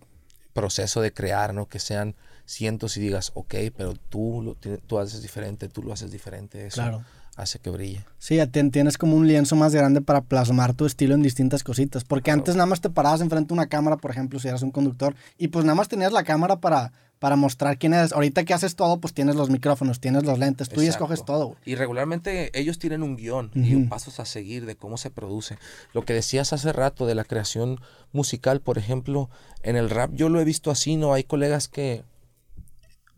proceso 0.53 1.01
de 1.01 1.13
crear, 1.13 1.55
¿no? 1.55 1.67
Que 1.67 1.79
sean 1.79 2.15
cientos 2.45 2.97
y 2.97 3.01
digas, 3.01 3.33
ok, 3.35 3.55
pero 3.77 3.95
tú 3.95 4.43
lo, 4.43 4.55
tú 4.55 4.99
haces 4.99 5.23
diferente, 5.23 5.69
tú 5.69 5.83
lo 5.83 5.93
haces 5.93 6.13
diferente. 6.13 6.67
Eso 6.67 6.83
Claro. 6.83 7.05
Hace 7.37 7.59
que 7.59 7.71
brille. 7.71 8.05
Sí, 8.19 8.37
ya 8.37 8.47
tien- 8.47 8.71
tienes 8.71 8.99
como 8.99 9.17
un 9.17 9.27
lienzo 9.27 9.57
más 9.57 9.75
grande 9.75 10.01
para 10.01 10.21
plasmar 10.21 10.75
tu 10.75 10.85
estilo 10.87 11.15
en 11.15 11.23
distintas 11.23 11.65
cositas. 11.65 12.05
Porque 12.05 12.31
antes 12.31 12.55
nada 12.57 12.67
más 12.67 12.81
te 12.81 12.91
parabas 12.91 13.21
enfrente 13.21 13.49
de 13.49 13.55
una 13.55 13.69
cámara, 13.69 13.97
por 13.97 14.11
ejemplo, 14.11 14.39
si 14.39 14.49
eras 14.49 14.63
un 14.63 14.71
conductor, 14.71 15.15
y 15.39 15.49
pues 15.49 15.65
nada 15.65 15.75
más 15.75 15.89
tenías 15.89 16.13
la 16.13 16.25
cámara 16.25 16.61
para, 16.61 16.93
para 17.19 17.37
mostrar 17.37 17.79
quién 17.79 17.95
eres. 17.95 18.13
Ahorita 18.13 18.45
que 18.45 18.53
haces 18.53 18.77
todo, 18.77 18.99
pues 19.01 19.15
tienes 19.15 19.35
los 19.35 19.49
micrófonos, 19.49 19.99
tienes 19.99 20.25
los 20.25 20.39
lentes, 20.39 20.69
tú 20.69 20.77
ya 20.83 20.87
Exacto. 20.89 21.05
escoges 21.05 21.25
todo. 21.25 21.57
Y 21.65 21.75
regularmente 21.77 22.51
ellos 22.59 22.79
tienen 22.79 23.03
un 23.03 23.17
guion 23.17 23.51
y 23.55 23.77
Ujú. 23.77 23.89
pasos 23.89 24.21
a 24.21 24.27
seguir 24.27 24.67
de 24.67 24.77
cómo 24.77 24.99
se 24.99 25.11
produce. 25.11 25.57
Lo 25.95 26.05
que 26.05 26.13
decías 26.13 26.53
hace 26.53 26.71
rato 26.73 27.07
de 27.07 27.15
la 27.15 27.25
creación 27.25 27.81
musical, 28.13 28.61
por 28.61 28.77
ejemplo, 28.77 29.31
en 29.63 29.77
el 29.77 29.89
rap 29.89 30.11
yo 30.13 30.29
lo 30.29 30.39
he 30.41 30.45
visto 30.45 30.71
así, 30.71 30.97
¿no? 30.97 31.15
Hay 31.15 31.25
colegas 31.25 31.69
que 31.69 32.05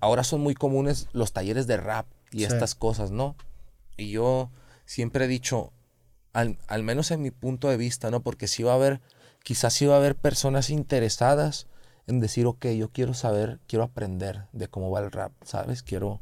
ahora 0.00 0.22
son 0.22 0.40
muy 0.40 0.54
comunes 0.54 1.08
los 1.12 1.32
talleres 1.32 1.66
de 1.66 1.78
rap 1.78 2.06
y 2.30 2.38
Sí. 2.38 2.44
estas 2.44 2.74
cosas, 2.74 3.10
¿no? 3.10 3.34
Y 3.96 4.10
yo 4.10 4.50
siempre 4.86 5.24
he 5.24 5.28
dicho, 5.28 5.72
al, 6.32 6.58
al 6.66 6.82
menos 6.82 7.10
en 7.10 7.22
mi 7.22 7.30
punto 7.30 7.68
de 7.68 7.76
vista, 7.76 8.10
¿no? 8.10 8.20
Porque 8.22 8.48
sí 8.48 8.62
va 8.62 8.72
a 8.72 8.76
haber, 8.76 9.00
quizás 9.42 9.72
sí 9.74 9.86
va 9.86 9.94
a 9.94 9.98
haber 9.98 10.16
personas 10.16 10.70
interesadas 10.70 11.66
en 12.06 12.20
decir, 12.20 12.46
ok, 12.46 12.66
yo 12.76 12.90
quiero 12.90 13.14
saber, 13.14 13.60
quiero 13.66 13.84
aprender 13.84 14.46
de 14.52 14.68
cómo 14.68 14.90
va 14.90 15.00
el 15.00 15.10
rap, 15.10 15.32
¿sabes? 15.44 15.82
Quiero, 15.82 16.20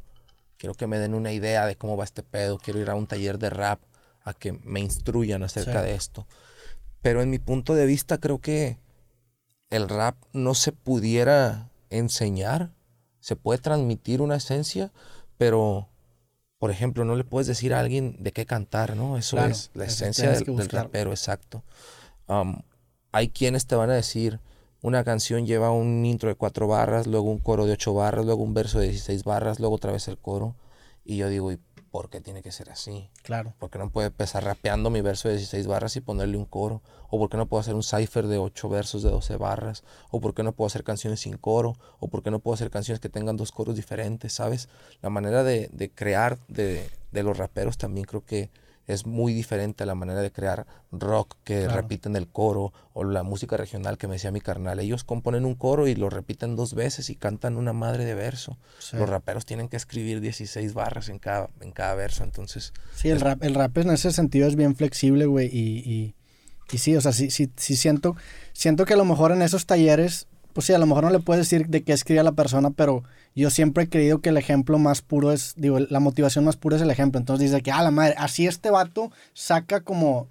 quiero 0.58 0.74
que 0.74 0.86
me 0.86 0.98
den 0.98 1.14
una 1.14 1.32
idea 1.32 1.66
de 1.66 1.76
cómo 1.76 1.96
va 1.96 2.04
este 2.04 2.22
pedo, 2.22 2.58
quiero 2.58 2.78
ir 2.78 2.90
a 2.90 2.94
un 2.94 3.06
taller 3.06 3.38
de 3.38 3.50
rap 3.50 3.80
a 4.22 4.34
que 4.34 4.52
me 4.52 4.80
instruyan 4.80 5.42
acerca 5.42 5.80
Sí. 5.80 5.86
de 5.88 5.94
esto. 5.94 6.26
Pero 7.00 7.20
en 7.22 7.30
mi 7.30 7.40
punto 7.40 7.74
de 7.74 7.86
vista 7.86 8.18
creo 8.18 8.38
que 8.40 8.78
el 9.70 9.88
rap 9.88 10.16
no 10.32 10.54
se 10.54 10.70
pudiera 10.70 11.70
enseñar, 11.90 12.70
se 13.18 13.34
puede 13.34 13.58
transmitir 13.58 14.20
una 14.20 14.36
esencia, 14.36 14.92
pero 15.38 15.88
por 16.62 16.70
ejemplo, 16.70 17.04
no 17.04 17.16
le 17.16 17.24
puedes 17.24 17.48
decir 17.48 17.74
a 17.74 17.80
alguien 17.80 18.14
de 18.20 18.30
qué 18.30 18.46
cantar, 18.46 18.94
¿no? 18.94 19.18
Eso 19.18 19.34
Claro, 19.36 19.50
es 19.50 19.72
la 19.74 19.86
esencia 19.86 20.30
del, 20.30 20.68
rapero, 20.68 21.10
exacto. 21.10 21.64
Um, 22.28 22.62
hay 23.10 23.30
quienes 23.30 23.66
te 23.66 23.74
van 23.74 23.90
a 23.90 23.94
decir, 23.94 24.38
una 24.80 25.02
canción 25.02 25.44
lleva 25.44 25.72
un 25.72 26.06
intro 26.06 26.28
de 26.28 26.36
cuatro 26.36 26.68
barras, 26.68 27.08
luego 27.08 27.32
un 27.32 27.40
coro 27.40 27.66
de 27.66 27.72
ocho 27.72 27.94
barras, 27.94 28.24
luego 28.24 28.44
un 28.44 28.54
verso 28.54 28.78
de 28.78 28.90
16 28.90 29.24
barras, 29.24 29.58
luego 29.58 29.74
otra 29.74 29.90
vez 29.90 30.06
el 30.06 30.18
coro. 30.18 30.54
Y 31.04 31.16
yo 31.16 31.28
digo, 31.28 31.50
¿y 31.50 31.58
por 31.92 32.08
qué 32.08 32.22
tiene 32.22 32.42
que 32.42 32.50
ser 32.50 32.70
así? 32.70 33.10
Claro. 33.22 33.54
¿Por 33.58 33.70
qué 33.70 33.78
no 33.78 33.90
puedo 33.90 34.08
empezar 34.08 34.42
rapeando 34.42 34.88
mi 34.88 35.02
verso 35.02 35.28
de 35.28 35.36
16 35.36 35.66
barras 35.66 35.94
y 35.94 36.00
ponerle 36.00 36.38
un 36.38 36.46
coro? 36.46 36.82
¿O 37.10 37.18
por 37.18 37.28
qué 37.28 37.36
no 37.36 37.46
puedo 37.46 37.60
hacer 37.60 37.74
un 37.74 37.82
cipher 37.82 38.26
de 38.26 38.38
8 38.38 38.68
versos 38.70 39.02
de 39.02 39.10
12 39.10 39.36
barras? 39.36 39.84
¿O 40.10 40.18
por 40.18 40.34
qué 40.34 40.42
no 40.42 40.52
puedo 40.52 40.66
hacer 40.66 40.84
canciones 40.84 41.20
sin 41.20 41.36
coro? 41.36 41.76
¿O 42.00 42.08
por 42.08 42.22
qué 42.22 42.30
no 42.30 42.38
puedo 42.40 42.54
hacer 42.54 42.70
canciones 42.70 42.98
que 42.98 43.10
tengan 43.10 43.36
dos 43.36 43.52
coros 43.52 43.76
diferentes? 43.76 44.32
¿Sabes? 44.32 44.70
La 45.02 45.10
manera 45.10 45.44
de, 45.44 45.68
de 45.70 45.90
crear 45.90 46.38
de, 46.48 46.88
de 47.12 47.22
los 47.22 47.36
raperos 47.36 47.76
también 47.76 48.06
creo 48.06 48.24
que 48.24 48.50
es 48.86 49.06
muy 49.06 49.32
diferente 49.32 49.84
a 49.84 49.86
la 49.86 49.94
manera 49.94 50.20
de 50.20 50.32
crear 50.32 50.66
rock 50.90 51.36
que 51.44 51.62
Claro. 51.64 51.76
repiten 51.82 52.16
el 52.16 52.26
coro 52.28 52.72
o 52.92 53.04
la 53.04 53.22
música 53.22 53.56
regional 53.56 53.96
que 53.98 54.08
me 54.08 54.14
decía 54.14 54.30
mi 54.30 54.40
carnal. 54.40 54.80
Ellos 54.80 55.04
componen 55.04 55.44
un 55.44 55.54
coro 55.54 55.86
y 55.86 55.94
lo 55.94 56.10
repiten 56.10 56.56
dos 56.56 56.74
veces 56.74 57.08
y 57.10 57.14
cantan 57.16 57.56
una 57.56 57.72
madre 57.72 58.04
de 58.04 58.14
verso. 58.14 58.58
Sí. 58.78 58.96
Los 58.96 59.08
raperos 59.08 59.46
tienen 59.46 59.68
que 59.68 59.76
escribir 59.76 60.20
16 60.20 60.74
barras 60.74 61.08
en 61.08 61.18
cada, 61.18 61.48
en 61.60 61.70
cada 61.72 61.94
verso. 61.94 62.24
Entonces, 62.24 62.72
Sí, 62.94 63.08
el 63.08 63.20
rap, 63.20 63.42
el 63.44 63.54
rap 63.54 63.76
en 63.78 63.90
ese 63.90 64.10
sentido 64.12 64.48
es 64.48 64.56
bien 64.56 64.74
flexible, 64.76 65.26
güey, 65.26 65.46
y, 65.46 65.78
y, 65.88 66.14
y 66.72 66.78
sí, 66.78 66.96
o 66.96 67.00
sea, 67.00 67.12
sí, 67.12 67.30
sí, 67.30 67.50
sí 67.56 67.76
siento, 67.76 68.16
siento 68.52 68.84
que 68.84 68.94
a 68.94 68.96
lo 68.96 69.04
mejor 69.04 69.30
en 69.32 69.42
esos 69.42 69.66
talleres, 69.66 70.26
pues 70.52 70.66
sí, 70.66 70.72
a 70.72 70.78
lo 70.78 70.86
mejor 70.86 71.04
no 71.04 71.10
le 71.10 71.20
puedes 71.20 71.48
decir 71.48 71.68
de 71.68 71.82
qué 71.82 71.92
escribe 71.92 72.22
la 72.22 72.32
persona, 72.32 72.70
pero 72.70 73.04
yo 73.34 73.50
siempre 73.50 73.84
he 73.84 73.88
creído 73.88 74.20
que 74.20 74.28
el 74.30 74.36
ejemplo 74.36 74.78
más 74.78 75.02
puro 75.02 75.32
es, 75.32 75.54
digo, 75.56 75.78
la 75.78 76.00
motivación 76.00 76.44
más 76.44 76.56
pura 76.56 76.76
es 76.76 76.82
el 76.82 76.90
ejemplo. 76.90 77.18
Entonces 77.18 77.50
dice 77.50 77.62
que, 77.62 77.70
ah, 77.72 77.82
la 77.82 77.90
madre, 77.90 78.14
así 78.18 78.46
este 78.46 78.70
vato 78.70 79.10
saca 79.34 79.80
como... 79.80 80.28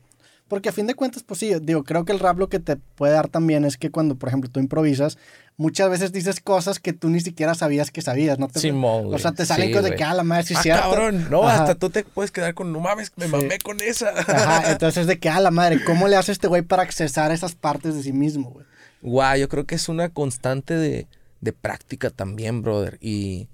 Porque 0.47 0.67
a 0.67 0.73
fin 0.73 0.85
de 0.85 0.95
cuentas, 0.95 1.23
pues 1.23 1.39
sí, 1.39 1.53
digo, 1.61 1.85
creo 1.85 2.03
que 2.03 2.11
el 2.11 2.19
rap 2.19 2.37
lo 2.37 2.49
que 2.49 2.59
te 2.59 2.75
puede 2.75 3.13
dar 3.13 3.29
también 3.29 3.63
es 3.63 3.77
que 3.77 3.89
cuando, 3.89 4.15
por 4.15 4.27
ejemplo, 4.27 4.51
tú 4.51 4.59
improvisas, 4.59 5.17
muchas 5.55 5.89
veces 5.89 6.11
dices 6.11 6.41
cosas 6.41 6.79
que 6.79 6.91
tú 6.91 7.09
ni 7.09 7.21
siquiera 7.21 7.55
sabías 7.55 7.89
que 7.89 8.01
sabías, 8.01 8.37
¿no? 8.37 8.49
Te, 8.49 8.59
Simón, 8.59 9.13
o 9.13 9.17
sea, 9.17 9.31
te 9.31 9.45
salen 9.45 9.67
Sí, 9.69 9.71
cosas 9.71 9.83
de 9.85 9.89
güey. 9.91 9.97
que, 9.99 10.03
ah, 10.03 10.13
la 10.13 10.23
madre, 10.23 10.43
sí 10.43 10.53
ah, 10.57 10.61
cierto. 10.61 10.81
cabrón, 10.89 11.27
no, 11.31 11.47
Ajá. 11.47 11.61
hasta 11.61 11.75
tú 11.75 11.89
te 11.89 12.03
puedes 12.03 12.31
quedar 12.31 12.53
con, 12.53 12.73
no 12.73 12.81
mames, 12.81 13.13
me 13.15 13.27
Sí. 13.27 13.31
mamé 13.31 13.59
con 13.59 13.79
esa. 13.79 14.09
Ajá, 14.09 14.71
entonces 14.73 15.07
de 15.07 15.19
que, 15.19 15.29
a 15.29 15.39
la 15.39 15.51
madre, 15.51 15.81
¿cómo 15.85 16.09
le 16.09 16.17
hace 16.17 16.33
este 16.33 16.47
güey 16.47 16.63
para 16.63 16.83
accesar 16.83 17.31
esas 17.31 17.55
partes 17.55 17.95
de 17.95 18.03
sí 18.03 18.11
mismo, 18.11 18.49
güey? 18.51 18.65
Guau, 19.01 19.37
yo 19.37 19.47
creo 19.47 19.65
que 19.65 19.75
es 19.75 19.87
una 19.87 20.09
constante 20.09 20.73
de, 20.73 21.07
de 21.41 21.53
práctica 21.53 22.09
también, 22.09 22.61
brother. 22.61 22.97
Y 23.01 23.49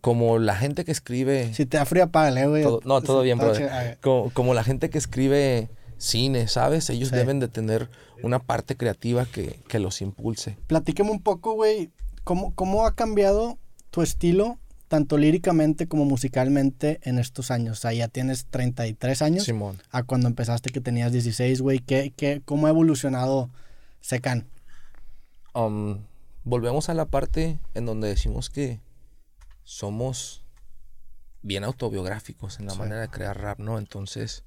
como 0.00 0.38
la 0.38 0.56
gente 0.56 0.84
que 0.84 0.92
escribe... 0.92 1.52
Si 1.52 1.66
te 1.66 1.76
da 1.76 1.84
frío, 1.84 2.04
apágale, 2.04 2.46
güey. 2.46 2.62
todo- 2.62 2.80
no, 2.84 3.02
todo 3.02 3.22
bien, 3.22 3.38
brother. 3.38 3.98
Como, 4.00 4.30
como 4.30 4.54
la 4.54 4.64
gente 4.64 4.88
que 4.90 4.98
escribe 4.98 5.68
cine, 5.98 6.48
¿sabes? 6.48 6.88
Ellos 6.90 7.10
Sí. 7.10 7.16
deben 7.16 7.38
de 7.40 7.48
tener 7.48 7.90
una 8.22 8.38
parte 8.38 8.76
creativa 8.76 9.26
que, 9.26 9.60
que 9.68 9.78
los 9.78 10.00
impulse. 10.00 10.56
Platícame 10.66 11.10
un 11.10 11.20
poco, 11.22 11.52
güey, 11.54 11.90
¿cómo, 12.24 12.54
¿cómo 12.54 12.86
ha 12.86 12.94
cambiado 12.94 13.58
tu 13.90 14.02
estilo, 14.02 14.58
tanto 14.88 15.18
líricamente 15.18 15.86
como 15.86 16.04
musicalmente, 16.04 17.00
en 17.02 17.18
estos 17.18 17.50
años? 17.50 17.78
O 17.78 17.80
sea, 17.82 17.92
ya 17.92 18.08
tienes 18.08 18.46
33 18.46 19.20
años, 19.22 19.44
Simón. 19.44 19.80
a 19.90 20.02
cuando 20.02 20.28
empezaste 20.28 20.70
que 20.70 20.80
tenías 20.80 21.12
16, 21.12 21.60
güey. 21.60 21.78
¿Qué, 21.80 22.12
qué, 22.16 22.40
¿Cómo 22.44 22.66
ha 22.66 22.70
evolucionado 22.70 23.50
Secan? 24.00 24.46
Um, 25.54 25.98
volvemos 26.44 26.88
a 26.88 26.94
la 26.94 27.06
parte 27.06 27.58
en 27.74 27.86
donde 27.86 28.08
decimos 28.08 28.50
que 28.50 28.80
somos 29.62 30.44
bien 31.42 31.64
autobiográficos 31.64 32.58
en 32.58 32.66
la 32.66 32.72
Sí. 32.72 32.78
manera 32.78 33.00
de 33.00 33.08
crear 33.08 33.38
rap, 33.40 33.58
¿no? 33.58 33.78
Entonces, 33.78 34.44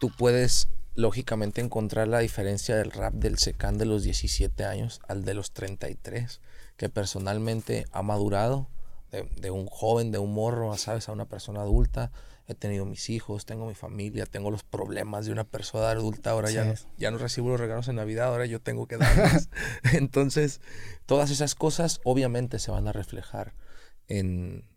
tú 0.00 0.10
puedes 0.16 0.68
lógicamente 0.94 1.60
encontrar 1.60 2.08
la 2.08 2.20
diferencia 2.20 2.76
del 2.76 2.92
rap 2.92 3.14
del 3.14 3.38
Secan 3.38 3.78
de 3.78 3.84
los 3.84 4.02
17 4.04 4.64
años 4.64 5.00
al 5.08 5.24
de 5.24 5.34
los 5.34 5.52
33, 5.52 6.40
que 6.76 6.88
personalmente 6.88 7.86
ha 7.90 8.02
madurado 8.02 8.68
de, 9.10 9.24
de 9.40 9.50
un 9.50 9.66
joven, 9.66 10.12
de 10.12 10.18
un 10.18 10.32
morro, 10.32 10.72
a, 10.72 10.78
¿sabes? 10.78 11.08
A 11.08 11.12
una 11.12 11.26
persona 11.26 11.62
adulta. 11.62 12.10
He 12.46 12.54
tenido 12.54 12.84
mis 12.84 13.08
hijos, 13.08 13.46
tengo 13.46 13.66
mi 13.66 13.74
familia, 13.74 14.26
tengo 14.26 14.50
los 14.50 14.62
problemas 14.64 15.24
de 15.24 15.32
una 15.32 15.44
persona 15.44 15.90
adulta. 15.90 16.30
Ahora 16.30 16.50
ya, 16.50 16.64
no, 16.64 16.74
ya 16.98 17.10
no 17.10 17.18
recibo 17.18 17.48
los 17.48 17.58
regalos 17.58 17.88
en 17.88 17.96
Navidad, 17.96 18.26
ahora 18.26 18.44
yo 18.44 18.60
tengo 18.60 18.86
que 18.86 18.98
darlos. 18.98 19.48
Entonces, 19.92 20.60
todas 21.06 21.30
esas 21.30 21.54
cosas 21.54 22.00
obviamente 22.04 22.58
se 22.58 22.70
van 22.70 22.86
a 22.86 22.92
reflejar 22.92 23.54
en, 24.08 24.68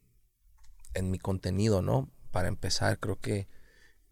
en 0.94 1.12
mi 1.12 1.20
contenido, 1.20 1.82
¿no? 1.82 2.10
Para 2.32 2.48
empezar, 2.48 3.00
creo 3.00 3.20
que 3.20 3.50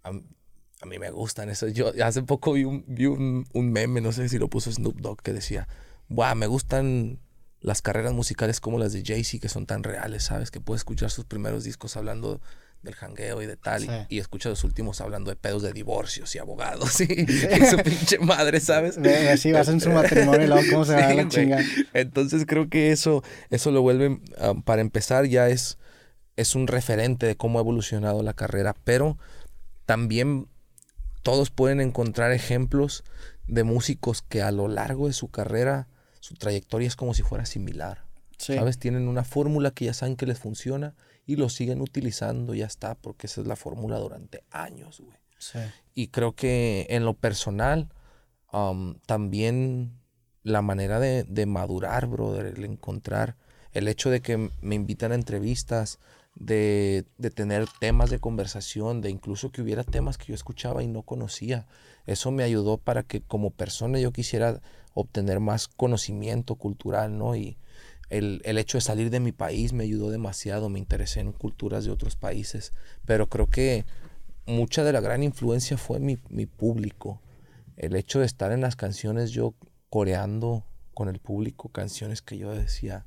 a, 0.04 0.10
a 0.10 0.86
mí 0.86 1.00
me 1.00 1.12
gustan 1.12 1.50
eso. 1.50 1.68
Yo 1.70 1.94
hace 2.04 2.24
poco 2.24 2.54
vi, 2.54 2.66
un, 2.66 2.84
vi 2.88 3.06
un, 3.06 3.48
un 3.54 3.72
meme, 3.72 4.02
no 4.02 4.12
sé 4.12 4.28
si 4.28 4.38
lo 4.38 4.50
puso 4.50 4.72
Snoop 4.72 5.00
Dogg, 5.00 5.22
que 5.22 5.32
decía, 5.32 5.68
Buah, 6.10 6.36
me 6.36 6.48
gustan 6.48 7.20
las 7.66 7.82
carreras 7.82 8.14
musicales 8.14 8.60
como 8.62 8.78
las 8.80 8.94
de 8.94 9.04
Jay-Z, 9.04 9.42
que 9.42 9.50
son 9.50 9.66
tan 9.66 9.84
reales, 9.84 10.24
¿sabes? 10.24 10.52
Que 10.52 10.60
puedes 10.62 10.82
escuchar 10.82 11.10
sus 11.10 11.26
primeros 11.26 11.64
discos 11.64 11.98
hablando 11.98 12.40
del 12.84 12.94
jangueo 12.94 13.42
y 13.42 13.48
de 13.48 13.58
tal, 13.58 13.84
y- 13.84 13.88
Sí. 13.88 13.94
y, 14.10 14.20
escucha 14.20 14.50
los 14.50 14.64
últimos 14.64 15.02
hablando 15.02 15.32
de 15.32 15.36
pedos 15.36 15.64
de 15.64 15.74
divorcios 15.74 16.36
y 16.36 16.38
abogados 16.38 17.02
y, 17.02 17.06
y 17.22 17.66
su 17.66 17.78
pinche 17.78 18.20
madre, 18.20 18.60
¿sabes? 18.60 19.02
Ve- 19.02 19.36
Si 19.38 19.52
vas 19.52 19.68
en 19.70 19.82
su 19.82 19.90
matrimonio 19.90 20.44
y 20.44 20.48
luego 20.48 20.62
cómo 20.70 20.86
se 20.86 20.94
va 20.94 21.00
a 21.08 21.10
Sí, 21.10 21.16
la 21.16 21.24
güey. 21.24 21.28
chingada. 21.36 21.64
Entonces 21.94 22.46
creo 22.48 22.70
que 22.70 22.92
eso, 22.92 23.24
eso 23.50 23.72
lo 23.72 23.82
vuelve, 23.82 24.20
ah, 24.38 24.54
para 24.64 24.82
empezar, 24.82 25.26
ya 25.26 25.50
es, 25.50 25.80
es 26.36 26.54
un 26.54 26.68
referente 26.68 27.26
de 27.26 27.36
cómo 27.36 27.58
ha 27.58 27.64
evolucionado 27.64 28.22
la 28.22 28.34
carrera, 28.34 28.76
pero 28.84 29.18
también 29.88 30.48
todos 31.24 31.50
pueden 31.50 31.82
encontrar 31.82 32.32
ejemplos 32.34 33.04
de 33.48 33.64
músicos 33.64 34.22
que 34.22 34.44
a 34.44 34.52
lo 34.52 34.68
largo 34.68 35.08
de 35.08 35.14
su 35.14 35.30
carrera, 35.30 35.88
su 36.26 36.34
trayectoria 36.34 36.88
es 36.88 36.96
como 36.96 37.14
si 37.14 37.22
fuera 37.22 37.46
similar. 37.46 38.04
Sí. 38.40 38.56
¿Sabes? 38.56 38.80
Tienen 38.80 39.08
una 39.08 39.24
fórmula 39.24 39.70
que 39.70 39.86
ya 39.86 39.94
saben 39.94 40.16
que 40.16 40.26
les 40.26 40.40
funciona 40.40 40.96
y 41.28 41.36
lo 41.36 41.50
siguen 41.50 41.82
utilizando, 41.82 42.56
ya 42.56 42.66
está, 42.66 42.96
porque 42.96 43.28
esa 43.28 43.42
es 43.42 43.48
la 43.48 43.56
fórmula 43.56 44.00
durante 44.00 44.44
años, 44.50 45.02
güey. 45.02 45.20
Sí. 45.38 45.60
Y 45.94 46.08
creo 46.08 46.34
que 46.34 46.88
en 46.90 47.06
lo 47.06 47.14
personal, 47.14 47.90
um, 48.52 48.96
también 49.06 50.00
la 50.42 50.64
manera 50.64 51.00
de, 51.00 51.26
de 51.26 51.46
madurar, 51.46 52.08
brother, 52.08 52.48
el 52.58 52.66
encontrar, 52.66 53.36
el 53.72 53.88
hecho 53.88 54.10
de 54.10 54.22
que 54.22 54.50
me 54.62 54.74
invitan 54.74 55.12
a 55.12 55.16
entrevistas, 55.16 56.00
de, 56.34 57.06
de 57.20 57.30
tener 57.30 57.68
temas 57.80 58.10
de 58.10 58.18
conversación, 58.18 59.02
de 59.02 59.12
incluso 59.12 59.52
que 59.52 59.62
hubiera 59.62 59.84
temas 59.84 60.18
que 60.18 60.26
yo 60.26 60.34
escuchaba 60.34 60.82
y 60.82 60.88
no 60.88 61.04
conocía. 61.04 61.68
Eso 62.06 62.32
me 62.32 62.44
ayudó 62.44 62.78
para 62.78 63.04
que 63.04 63.22
como 63.22 63.52
persona 63.52 64.00
yo 64.00 64.12
quisiera 64.12 64.62
obtener 64.94 65.40
más 65.40 65.68
conocimiento 65.68 66.56
cultural, 66.56 67.18
¿no? 67.18 67.36
Y 67.36 67.58
el, 68.10 68.42
el 68.46 68.58
hecho 68.58 68.78
de 68.78 68.82
salir 68.82 69.10
de 69.10 69.20
mi 69.20 69.32
país 69.32 69.74
me 69.74 69.84
ayudó 69.84 70.10
demasiado, 70.10 70.70
me 70.70 70.80
interesé 70.80 71.20
en 71.20 71.32
culturas 71.32 71.86
de 71.86 71.92
otros 71.92 72.16
países, 72.16 72.72
pero 73.06 73.28
creo 73.28 73.48
que 73.48 73.86
mucha 74.46 74.84
de 74.84 74.94
la 74.94 75.02
gran 75.02 75.24
influencia 75.24 75.78
fue 75.78 76.00
mi, 76.00 76.18
mi 76.30 76.46
público. 76.46 77.22
El 77.78 77.96
hecho 77.96 78.20
de 78.20 78.26
estar 78.26 78.52
en 78.52 78.62
las 78.62 78.76
canciones 78.76 79.32
yo 79.32 79.56
coreando 79.90 80.66
con 80.94 81.10
el 81.10 81.20
público 81.20 81.70
canciones 81.70 82.22
que 82.22 82.38
yo 82.38 82.52
decía, 82.52 83.06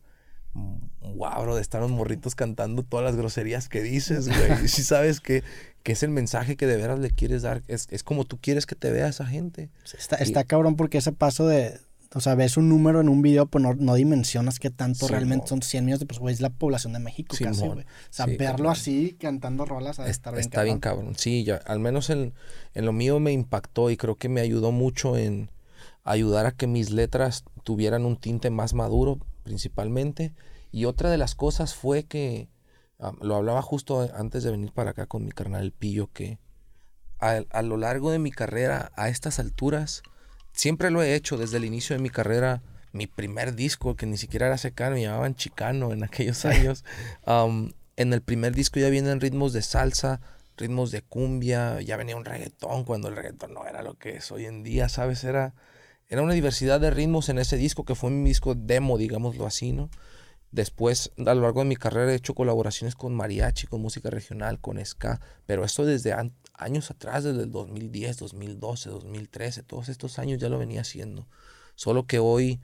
wow, 1.15 1.43
bro, 1.43 1.57
de 1.57 1.63
estar 1.63 1.81
los 1.81 1.91
morritos 1.91 2.35
cantando 2.35 2.83
todas 2.83 3.05
las 3.05 3.17
groserías 3.17 3.69
que 3.69 3.83
dices, 3.83 4.29
güey. 4.29 4.65
Y 4.65 4.69
si 4.69 4.83
sabes 4.85 5.21
que, 5.21 5.43
que 5.83 5.93
es 5.93 6.03
el 6.03 6.11
mensaje 6.11 6.57
que 6.57 6.67
de 6.67 6.77
veras 6.77 6.99
le 6.99 7.11
quieres 7.11 7.43
dar, 7.43 7.63
es, 7.67 7.87
es 7.91 8.03
como 8.03 8.25
tú 8.25 8.39
quieres 8.41 8.67
que 8.67 8.75
te 8.75 8.91
vea 8.91 9.09
esa 9.09 9.27
gente. 9.27 9.71
Está, 9.99 10.17
está 10.17 10.45
cabrón 10.45 10.77
porque 10.77 10.99
ese 10.99 11.13
paso 11.13 11.47
de, 11.47 11.79
o 12.15 12.21
sea, 12.21 12.35
ves 12.35 12.57
un 12.57 12.69
número 12.69 13.01
en 13.01 13.09
un 13.09 13.21
video, 13.23 13.47
pues 13.47 13.63
no, 13.63 13.75
no 13.75 13.95
dimensionas 13.95 14.59
que 14.59 14.71
tanto 14.71 15.07
Sí, 15.07 15.13
realmente 15.13 15.47
son 15.49 15.63
100 15.63 15.85
millones 15.85 16.01
de 16.01 16.07
personas, 16.07 16.23
güey, 16.23 16.35
es 16.35 16.41
la 16.41 16.51
población 16.51 16.93
de 16.93 16.99
México 17.01 17.35
Sí, 17.35 17.45
casi, 17.45 17.65
mo. 17.65 17.75
güey. 17.75 17.85
O 17.85 17.89
sea, 18.11 18.27
Sí, 18.27 18.37
verlo 18.37 18.71
así, 18.71 19.17
cantando 19.19 19.65
rolas, 19.65 19.97
de 19.97 20.11
estar 20.11 20.35
bien 20.35 20.41
Está 20.41 20.63
bien 20.63 20.79
cabrón. 20.79 21.07
cabrón. 21.07 21.19
Sí, 21.19 21.43
ya, 21.45 21.57
al 21.67 21.81
menos 21.81 22.11
en, 22.11 22.33
en 22.75 22.85
lo 22.85 22.93
mío 22.93 23.19
me 23.19 23.33
impactó 23.33 23.91
y 23.91 23.97
creo 23.97 24.15
que 24.17 24.29
me 24.29 24.41
ayudó 24.41 24.73
mucho 24.73 25.17
en 25.17 25.51
ayudar 26.05 26.47
a 26.47 26.53
que 26.53 26.67
mis 26.67 26.91
letras 26.91 27.45
tuvieran 27.65 28.07
un 28.07 28.17
tinte 28.17 28.49
más 28.51 28.73
maduro, 28.73 29.19
principalmente. 29.49 30.35
Y 30.71 30.85
otra 30.85 31.11
de 31.11 31.17
las 31.17 31.35
cosas 31.35 31.75
fue 31.75 32.05
que, 32.05 32.51
ah, 33.01 33.13
lo 33.23 33.35
hablaba 33.35 33.63
justo 33.63 34.07
antes 34.15 34.45
de 34.45 34.51
venir 34.51 34.73
para 34.73 34.91
acá 34.91 35.07
con 35.07 35.25
mi 35.25 35.33
carnal 35.33 35.63
el 35.63 35.73
Pillo, 35.73 36.11
que 36.13 36.39
a, 37.19 37.41
a 37.49 37.63
lo 37.63 37.79
largo 37.79 38.11
de 38.11 38.19
mi 38.19 38.31
carrera, 38.31 38.93
a 38.95 39.09
estas 39.09 39.39
alturas, 39.39 40.03
siempre 40.53 40.91
lo 40.91 41.03
he 41.03 41.15
hecho 41.15 41.39
desde 41.39 41.57
el 41.57 41.65
inicio 41.65 41.97
de 41.97 42.03
mi 42.03 42.11
carrera. 42.11 42.63
Mi 42.93 43.07
primer 43.07 43.55
disco, 43.55 43.97
que 43.97 44.05
ni 44.05 44.19
siquiera 44.19 44.49
era 44.49 44.59
secano, 44.59 44.97
me 44.97 45.03
llamaban 45.03 45.35
Chicano 45.35 45.93
en 45.93 46.05
aquellos 46.05 46.45
años. 46.45 46.85
um, 47.27 47.73
en 47.97 48.13
el 48.13 48.21
primer 48.21 48.55
disco 48.55 48.79
ya 48.79 48.91
vienen 48.91 49.21
ritmos 49.21 49.55
de 49.55 49.63
salsa, 49.63 50.21
ritmos 50.59 50.91
de 50.91 51.01
cumbia, 51.01 51.81
ya 51.81 51.97
venía 51.97 52.17
un 52.17 52.27
reggaetón 52.27 52.85
cuando 52.85 53.09
el 53.09 53.17
reggaetón 53.17 53.55
no 53.55 53.67
era 53.67 53.83
lo 53.83 53.95
que 53.95 54.17
es 54.17 54.31
hoy 54.31 54.45
en 54.45 54.63
día, 54.63 54.91
¿sabes? 54.91 55.25
Era, 55.25 55.55
era 56.09 56.23
una 56.23 56.33
diversidad 56.33 56.81
de 56.81 56.91
ritmos 56.91 57.29
en 57.29 57.39
ese 57.39 57.57
disco 57.57 57.85
que 57.85 57.95
fue 57.95 58.11
mi 58.11 58.29
disco 58.29 58.55
demo, 58.55 58.97
digámoslo 58.97 59.47
así, 59.47 59.73
¿no? 59.73 59.91
Después, 60.51 61.13
a 61.19 61.35
lo 61.35 61.43
largo 61.43 61.61
de 61.61 61.67
mi 61.67 61.77
carrera, 61.77 62.11
he 62.11 62.15
hecho 62.15 62.35
colaboraciones 62.35 62.95
con 62.95 63.15
mariachi, 63.15 63.67
con 63.67 63.83
música 63.83 64.09
regional, 64.09 64.59
con 64.61 64.83
ska, 64.85 65.21
pero 65.45 65.63
esto 65.63 65.85
desde 65.85 66.15
años 66.55 66.91
atrás, 66.91 67.25
desde 67.25 67.43
el 67.43 67.51
2010, 67.51 68.17
2012, 68.17 68.89
2013, 68.89 69.63
todos 69.63 69.91
estos 69.91 70.19
años 70.19 70.39
ya 70.39 70.49
lo 70.49 70.59
venía 70.59 70.81
haciendo. 70.81 71.29
Solo 71.75 72.07
que 72.07 72.19
hoy, 72.19 72.61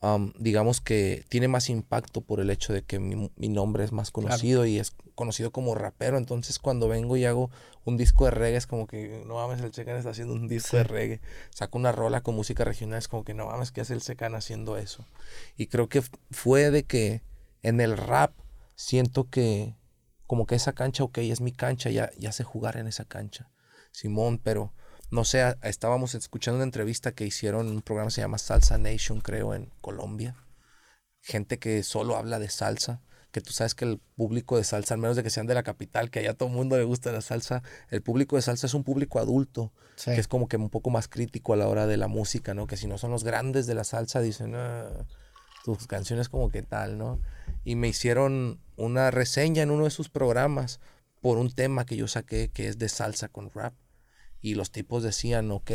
am, 0.00 0.32
digamos 0.38 0.80
que 0.80 1.24
tiene 1.28 1.48
más 1.48 1.68
impacto 1.68 2.20
por 2.20 2.40
el 2.40 2.50
hecho 2.50 2.72
de 2.72 2.82
que 2.82 2.98
mi, 2.98 3.30
mi 3.36 3.48
nombre 3.48 3.84
es 3.84 3.92
más 3.92 4.10
conocido 4.10 4.66
y 4.66 4.78
es 4.78 4.92
conocido 5.14 5.50
como 5.50 5.74
rapero. 5.74 6.18
Entonces, 6.18 6.58
cuando 6.58 6.88
vengo 6.88 7.16
y 7.16 7.24
hago 7.24 7.50
un 7.84 7.96
disco 7.96 8.24
de 8.26 8.30
reggae, 8.32 8.56
es 8.56 8.66
como 8.66 8.86
que 8.86 9.22
no 9.26 9.34
mames, 9.34 9.60
el 9.60 9.72
Secan 9.72 9.96
está 9.96 10.10
haciendo 10.10 10.34
un 10.34 10.48
disco 10.48 10.76
de 10.76 10.84
reggae. 10.84 11.20
Saco 11.50 11.78
una 11.78 11.92
rola 11.92 12.22
con 12.22 12.34
música 12.34 12.64
regional, 12.64 12.98
es 12.98 13.08
como 13.08 13.24
que 13.24 13.34
no 13.34 13.46
mames, 13.46 13.72
¿qué 13.72 13.80
hace 13.80 13.94
el 13.94 14.34
haciendo 14.34 14.76
eso? 14.76 15.06
Y 15.56 15.66
creo 15.66 15.88
que 15.88 16.02
fue 16.30 16.70
de 16.70 16.84
que 16.84 17.22
en 17.62 17.80
el 17.80 17.96
rap 17.96 18.32
siento 18.74 19.28
que 19.28 19.76
como 20.26 20.46
que 20.46 20.56
esa 20.56 20.72
cancha, 20.72 21.04
ok, 21.04 21.18
es 21.18 21.40
mi 21.40 21.52
cancha, 21.52 21.90
ya, 21.90 22.10
ya 22.18 22.32
sé 22.32 22.44
jugar 22.44 22.76
en 22.76 22.86
esa 22.86 23.04
cancha. 23.04 23.48
Simón, 23.92 24.38
pero 24.38 24.72
no 25.10 25.24
sé, 25.24 25.56
estábamos 25.62 26.14
escuchando 26.14 26.56
una 26.56 26.64
entrevista 26.64 27.12
que 27.12 27.24
hicieron 27.26 27.68
en 27.68 27.74
un 27.74 27.82
programa 27.82 28.08
que 28.08 28.14
se 28.14 28.20
llama 28.20 28.38
Salsa 28.38 28.78
Nation, 28.78 29.20
creo, 29.20 29.54
en 29.54 29.70
Colombia. 29.80 30.34
Gente 31.20 31.58
que 31.58 31.82
solo 31.82 32.16
habla 32.16 32.38
de 32.38 32.48
salsa, 32.50 33.00
que 33.32 33.40
tú 33.40 33.52
sabes 33.52 33.74
que 33.74 33.84
el 33.84 33.98
público 34.16 34.56
de 34.56 34.64
salsa, 34.64 34.94
al 34.94 35.00
menos 35.00 35.16
de 35.16 35.22
que 35.22 35.30
sean 35.30 35.46
de 35.46 35.54
la 35.54 35.62
capital, 35.62 36.10
que 36.10 36.20
allá 36.20 36.30
a 36.30 36.34
todo 36.34 36.48
el 36.48 36.54
mundo 36.54 36.76
le 36.78 36.84
gusta 36.84 37.12
la 37.12 37.20
salsa, 37.20 37.62
el 37.90 38.00
público 38.02 38.36
de 38.36 38.42
salsa 38.42 38.66
es 38.66 38.74
un 38.74 38.84
público 38.84 39.18
adulto, 39.18 39.72
Sí. 39.96 40.12
que 40.12 40.20
es 40.20 40.28
como 40.28 40.48
que 40.48 40.56
un 40.56 40.70
poco 40.70 40.90
más 40.90 41.08
crítico 41.08 41.52
a 41.52 41.56
la 41.56 41.68
hora 41.68 41.86
de 41.86 41.96
la 41.96 42.08
música, 42.08 42.54
¿no? 42.54 42.66
Que 42.66 42.76
si 42.76 42.86
no 42.86 42.96
son 42.98 43.10
los 43.10 43.24
grandes 43.24 43.66
de 43.66 43.74
la 43.74 43.84
salsa, 43.84 44.20
dicen, 44.20 44.54
"Ah, 44.54 44.88
tus 45.64 45.86
canciones 45.86 46.28
como 46.28 46.48
que 46.50 46.62
tal, 46.62 46.96
¿no? 46.98 47.20
Y 47.64 47.74
me 47.74 47.88
hicieron 47.88 48.60
una 48.76 49.10
reseña 49.10 49.62
en 49.62 49.70
uno 49.70 49.84
de 49.84 49.90
sus 49.90 50.08
programas 50.08 50.80
por 51.20 51.38
un 51.38 51.50
tema 51.50 51.84
que 51.86 51.96
yo 51.96 52.06
saqué 52.08 52.48
que 52.50 52.68
es 52.68 52.78
de 52.78 52.88
salsa 52.88 53.28
con 53.28 53.50
rap. 53.50 53.74
Y 54.46 54.54
los 54.54 54.70
tipos 54.70 55.02
decían, 55.02 55.50
ok, 55.50 55.72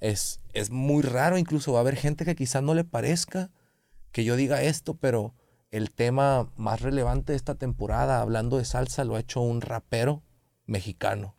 es, 0.00 0.40
es 0.52 0.70
muy 0.70 1.00
raro, 1.00 1.38
incluso 1.38 1.74
va 1.74 1.78
a 1.78 1.82
haber 1.82 1.94
gente 1.94 2.24
que 2.24 2.34
quizás 2.34 2.60
no 2.60 2.74
le 2.74 2.82
parezca 2.82 3.52
que 4.10 4.24
yo 4.24 4.34
diga 4.34 4.64
esto, 4.64 4.94
pero 4.94 5.36
el 5.70 5.92
tema 5.92 6.50
más 6.56 6.80
relevante 6.80 7.30
de 7.30 7.36
esta 7.36 7.54
temporada, 7.54 8.20
hablando 8.20 8.58
de 8.58 8.64
salsa, 8.64 9.04
lo 9.04 9.14
ha 9.14 9.20
hecho 9.20 9.42
un 9.42 9.60
rapero 9.60 10.24
mexicano. 10.66 11.36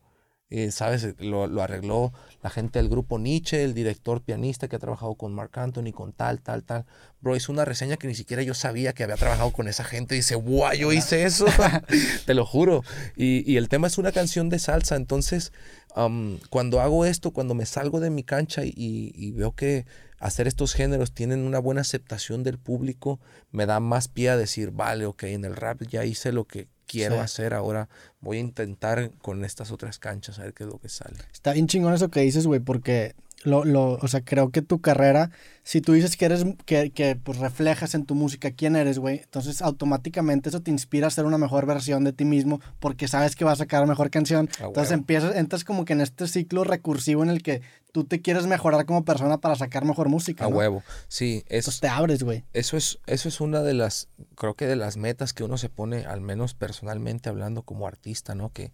Eh, 0.52 0.72
¿Sabes? 0.72 1.16
Lo, 1.20 1.46
lo 1.46 1.62
arregló 1.62 2.12
la 2.42 2.50
gente 2.50 2.80
del 2.80 2.90
grupo 2.90 3.20
Nietzsche, 3.20 3.64
el 3.64 3.76
director 3.76 4.24
pianista 4.24 4.68
que 4.68 4.78
ha 4.78 4.80
trabajado 4.80 5.14
con 5.14 5.32
Mark 5.32 5.52
Anthony, 5.60 5.92
con 5.94 6.12
tal, 6.12 6.42
tal, 6.42 6.64
tal. 6.64 6.86
Bro, 7.22 7.36
hizo 7.36 7.52
una 7.52 7.66
reseña 7.66 7.98
que 7.98 8.08
ni 8.08 8.16
siquiera 8.16 8.42
yo 8.42 8.56
sabía 8.56 8.94
que 8.94 9.04
había 9.04 9.18
trabajado 9.18 9.52
con 9.52 9.68
esa 9.68 9.84
gente. 9.84 10.16
Y 10.16 10.20
dice, 10.20 10.34
guau, 10.36 10.74
yo 10.74 10.92
hice 10.92 11.24
eso. 11.24 11.46
Te 12.26 12.34
lo 12.34 12.48
juro. 12.48 12.84
Y, 13.16 13.44
y 13.52 13.58
el 13.58 13.70
tema 13.70 13.88
es 13.88 14.00
una 14.00 14.12
canción 14.12 14.50
de 14.50 14.58
salsa. 14.58 14.96
Entonces, 14.96 15.52
am, 15.96 16.40
cuando 16.50 16.82
hago 16.82 17.06
esto, 17.06 17.32
cuando 17.32 17.54
me 17.54 17.66
salgo 17.66 18.00
de 18.00 18.10
mi 18.10 18.24
cancha 18.24 18.64
y, 18.66 18.74
y 18.76 19.32
veo 19.32 19.54
que 19.54 19.86
hacer 20.20 20.48
estos 20.48 20.74
géneros 20.74 21.14
tienen 21.14 21.42
una 21.42 21.60
buena 21.60 21.82
aceptación 21.82 22.44
del 22.44 22.58
público, 22.58 23.20
me 23.52 23.66
da 23.66 23.80
más 23.80 24.08
pie 24.08 24.30
a 24.30 24.38
decir, 24.38 24.72
vale, 24.72 25.06
ok, 25.06 25.24
en 25.24 25.46
el 25.46 25.56
rap 25.56 25.82
ya 25.84 26.06
hice 26.06 26.32
lo 26.32 26.46
que 26.46 26.68
quiero 26.90 27.16
Sí. 27.16 27.22
hacer, 27.22 27.54
ahora 27.54 27.88
voy 28.20 28.38
a 28.38 28.40
intentar 28.42 29.12
con 29.22 29.46
estas 29.46 29.72
otras 29.72 30.00
canchas 30.00 30.40
a 30.40 30.44
ver 30.44 30.54
qué 30.54 30.64
es 30.64 30.70
lo 30.70 30.80
que 30.80 30.90
sale. 30.90 31.16
Está 31.32 31.54
bien 31.54 31.68
chingón 31.68 31.94
eso 31.94 32.10
que 32.10 32.22
dices, 32.22 32.48
güey, 32.48 32.60
porque 32.60 33.16
lo, 33.44 33.64
lo, 33.64 33.94
o 33.94 34.08
sea, 34.10 34.20
creo 34.20 34.50
que 34.52 34.62
tu 34.62 34.82
carrera, 34.82 35.32
si 35.64 35.80
tú 35.80 35.94
dices 35.94 36.18
que 36.18 36.26
eres, 36.26 36.46
que, 36.66 36.92
que 36.92 37.16
pues 37.16 37.38
reflejas 37.38 37.94
en 37.96 38.06
tu 38.06 38.14
música 38.14 38.52
quién 38.52 38.76
eres, 38.76 39.00
güey, 39.00 39.20
entonces 39.20 39.62
automáticamente 39.62 40.50
eso 40.50 40.62
te 40.62 40.72
inspira 40.72 41.08
a 41.08 41.10
ser 41.10 41.24
una 41.24 41.38
mejor 41.38 41.66
versión 41.66 42.04
de 42.04 42.12
ti 42.12 42.26
mismo 42.26 42.60
porque 42.80 43.08
sabes 43.08 43.38
que 43.38 43.46
vas 43.46 43.54
a 43.60 43.64
sacar 43.64 43.88
mejor 43.88 44.10
canción. 44.10 44.50
Entonces 44.62 44.92
empiezas, 44.92 45.36
entras 45.38 45.64
como 45.64 45.86
que 45.86 45.94
en 45.94 46.02
este 46.02 46.28
ciclo 46.28 46.66
recursivo 46.66 47.24
en 47.24 47.30
el 47.30 47.42
que 47.42 47.62
tú 47.92 48.04
te 48.06 48.22
quieres 48.22 48.48
mejorar 48.48 48.86
como 48.86 49.04
persona 49.04 49.40
para 49.40 49.56
sacar 49.56 49.86
mejor 49.86 50.10
música. 50.10 50.46
A 50.46 50.50
¿no? 50.50 50.58
huevo. 50.58 50.84
Sí, 51.08 51.44
Entonces 51.48 51.76
es, 51.76 51.80
te 51.82 51.88
abres, 51.88 52.24
güey. 52.24 52.46
eso 52.54 52.78
es, 52.78 53.00
eso 53.08 53.28
es 53.30 53.42
una 53.42 53.62
de 53.62 53.74
las, 53.74 54.10
creo 54.36 54.54
que 54.56 54.68
de 54.68 54.76
las 54.76 54.98
metas 54.98 55.34
que 55.34 55.44
uno 55.44 55.58
se 55.58 55.70
pone, 55.70 56.06
al 56.06 56.22
menos 56.22 56.54
personalmente 56.54 57.30
hablando 57.30 57.64
como 57.64 57.88
artista, 57.88 58.36
¿no? 58.36 58.52
Que 58.52 58.72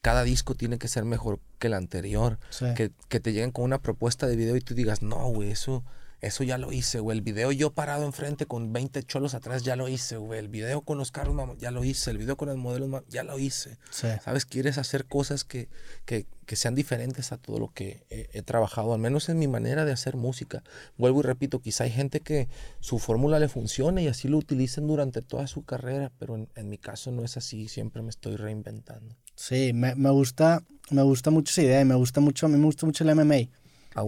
cada 0.00 0.24
disco 0.24 0.54
tiene 0.54 0.78
que 0.78 0.88
ser 0.88 1.04
mejor 1.04 1.40
que 1.58 1.68
el 1.68 1.74
anterior. 1.74 2.38
Sí. 2.50 2.66
que, 2.74 2.92
que 3.08 3.20
te 3.20 3.32
lleguen 3.32 3.50
con 3.50 3.64
una 3.64 3.80
propuesta 3.80 4.26
de 4.26 4.36
video 4.36 4.56
y 4.56 4.60
tú 4.60 4.74
digas, 4.74 5.02
no, 5.02 5.28
güey, 5.28 5.50
eso, 5.50 5.84
eso 6.20 6.44
ya 6.44 6.56
lo 6.58 6.72
hice, 6.72 6.98
güey. 7.00 7.18
El 7.18 7.22
video 7.22 7.52
yo 7.52 7.72
parado 7.72 8.04
enfrente 8.04 8.46
con 8.46 8.72
20 8.72 9.02
cholos 9.02 9.34
atrás, 9.34 9.62
ya 9.62 9.76
lo 9.76 9.88
hice, 9.88 10.16
güey. 10.16 10.38
El 10.40 10.48
video 10.48 10.80
con 10.80 10.96
los 10.98 11.12
carros, 11.12 11.34
mam- 11.34 11.56
ya 11.58 11.70
lo 11.70 11.84
hice. 11.84 12.10
El 12.10 12.18
video 12.18 12.36
con 12.36 12.48
los 12.48 12.56
modelos, 12.56 12.88
mam- 12.88 13.04
ya 13.08 13.22
lo 13.22 13.38
hice. 13.38 13.78
Sí. 13.90 14.08
¿Sabes? 14.24 14.46
Quieres 14.46 14.78
hacer 14.78 15.04
cosas 15.06 15.44
que, 15.44 15.68
que, 16.04 16.26
que 16.46 16.56
sean 16.56 16.74
diferentes 16.74 17.32
a 17.32 17.36
todo 17.36 17.58
lo 17.58 17.68
que 17.72 18.04
he, 18.10 18.28
he 18.32 18.42
trabajado, 18.42 18.94
al 18.94 18.98
menos 19.00 19.28
en 19.28 19.38
mi 19.38 19.46
manera 19.46 19.84
de 19.84 19.92
hacer 19.92 20.16
música. 20.16 20.62
Vuelvo 20.96 21.20
y 21.20 21.24
repito, 21.24 21.60
quizá 21.60 21.84
hay 21.84 21.90
gente 21.90 22.20
que 22.20 22.48
su 22.80 22.98
fórmula 22.98 23.38
le 23.38 23.48
funcione 23.48 24.02
y 24.02 24.08
así 24.08 24.26
lo 24.28 24.38
utilicen 24.38 24.86
durante 24.86 25.20
toda 25.22 25.46
su 25.46 25.64
carrera, 25.64 26.10
pero 26.18 26.36
en, 26.36 26.48
en 26.54 26.68
mi 26.70 26.78
caso 26.78 27.10
no 27.12 27.24
es 27.24 27.36
así, 27.36 27.68
siempre 27.68 28.00
me 28.02 28.10
estoy 28.10 28.36
reinventando. 28.36 29.14
Sí, 29.34 29.72
me, 29.74 29.94
me 29.94 30.08
gusta, 30.10 30.62
me 30.90 31.02
gusta 31.02 31.30
mucho 31.30 31.50
esa 31.50 31.62
idea 31.62 31.80
y 31.82 31.84
me 31.84 31.94
gusta 31.94 32.20
mucho, 32.20 32.46
a 32.46 32.48
mí 32.48 32.56
me 32.56 32.64
gusta 32.64 32.86
mucho 32.86 33.04
el 33.04 33.14
MMA. 33.14 33.48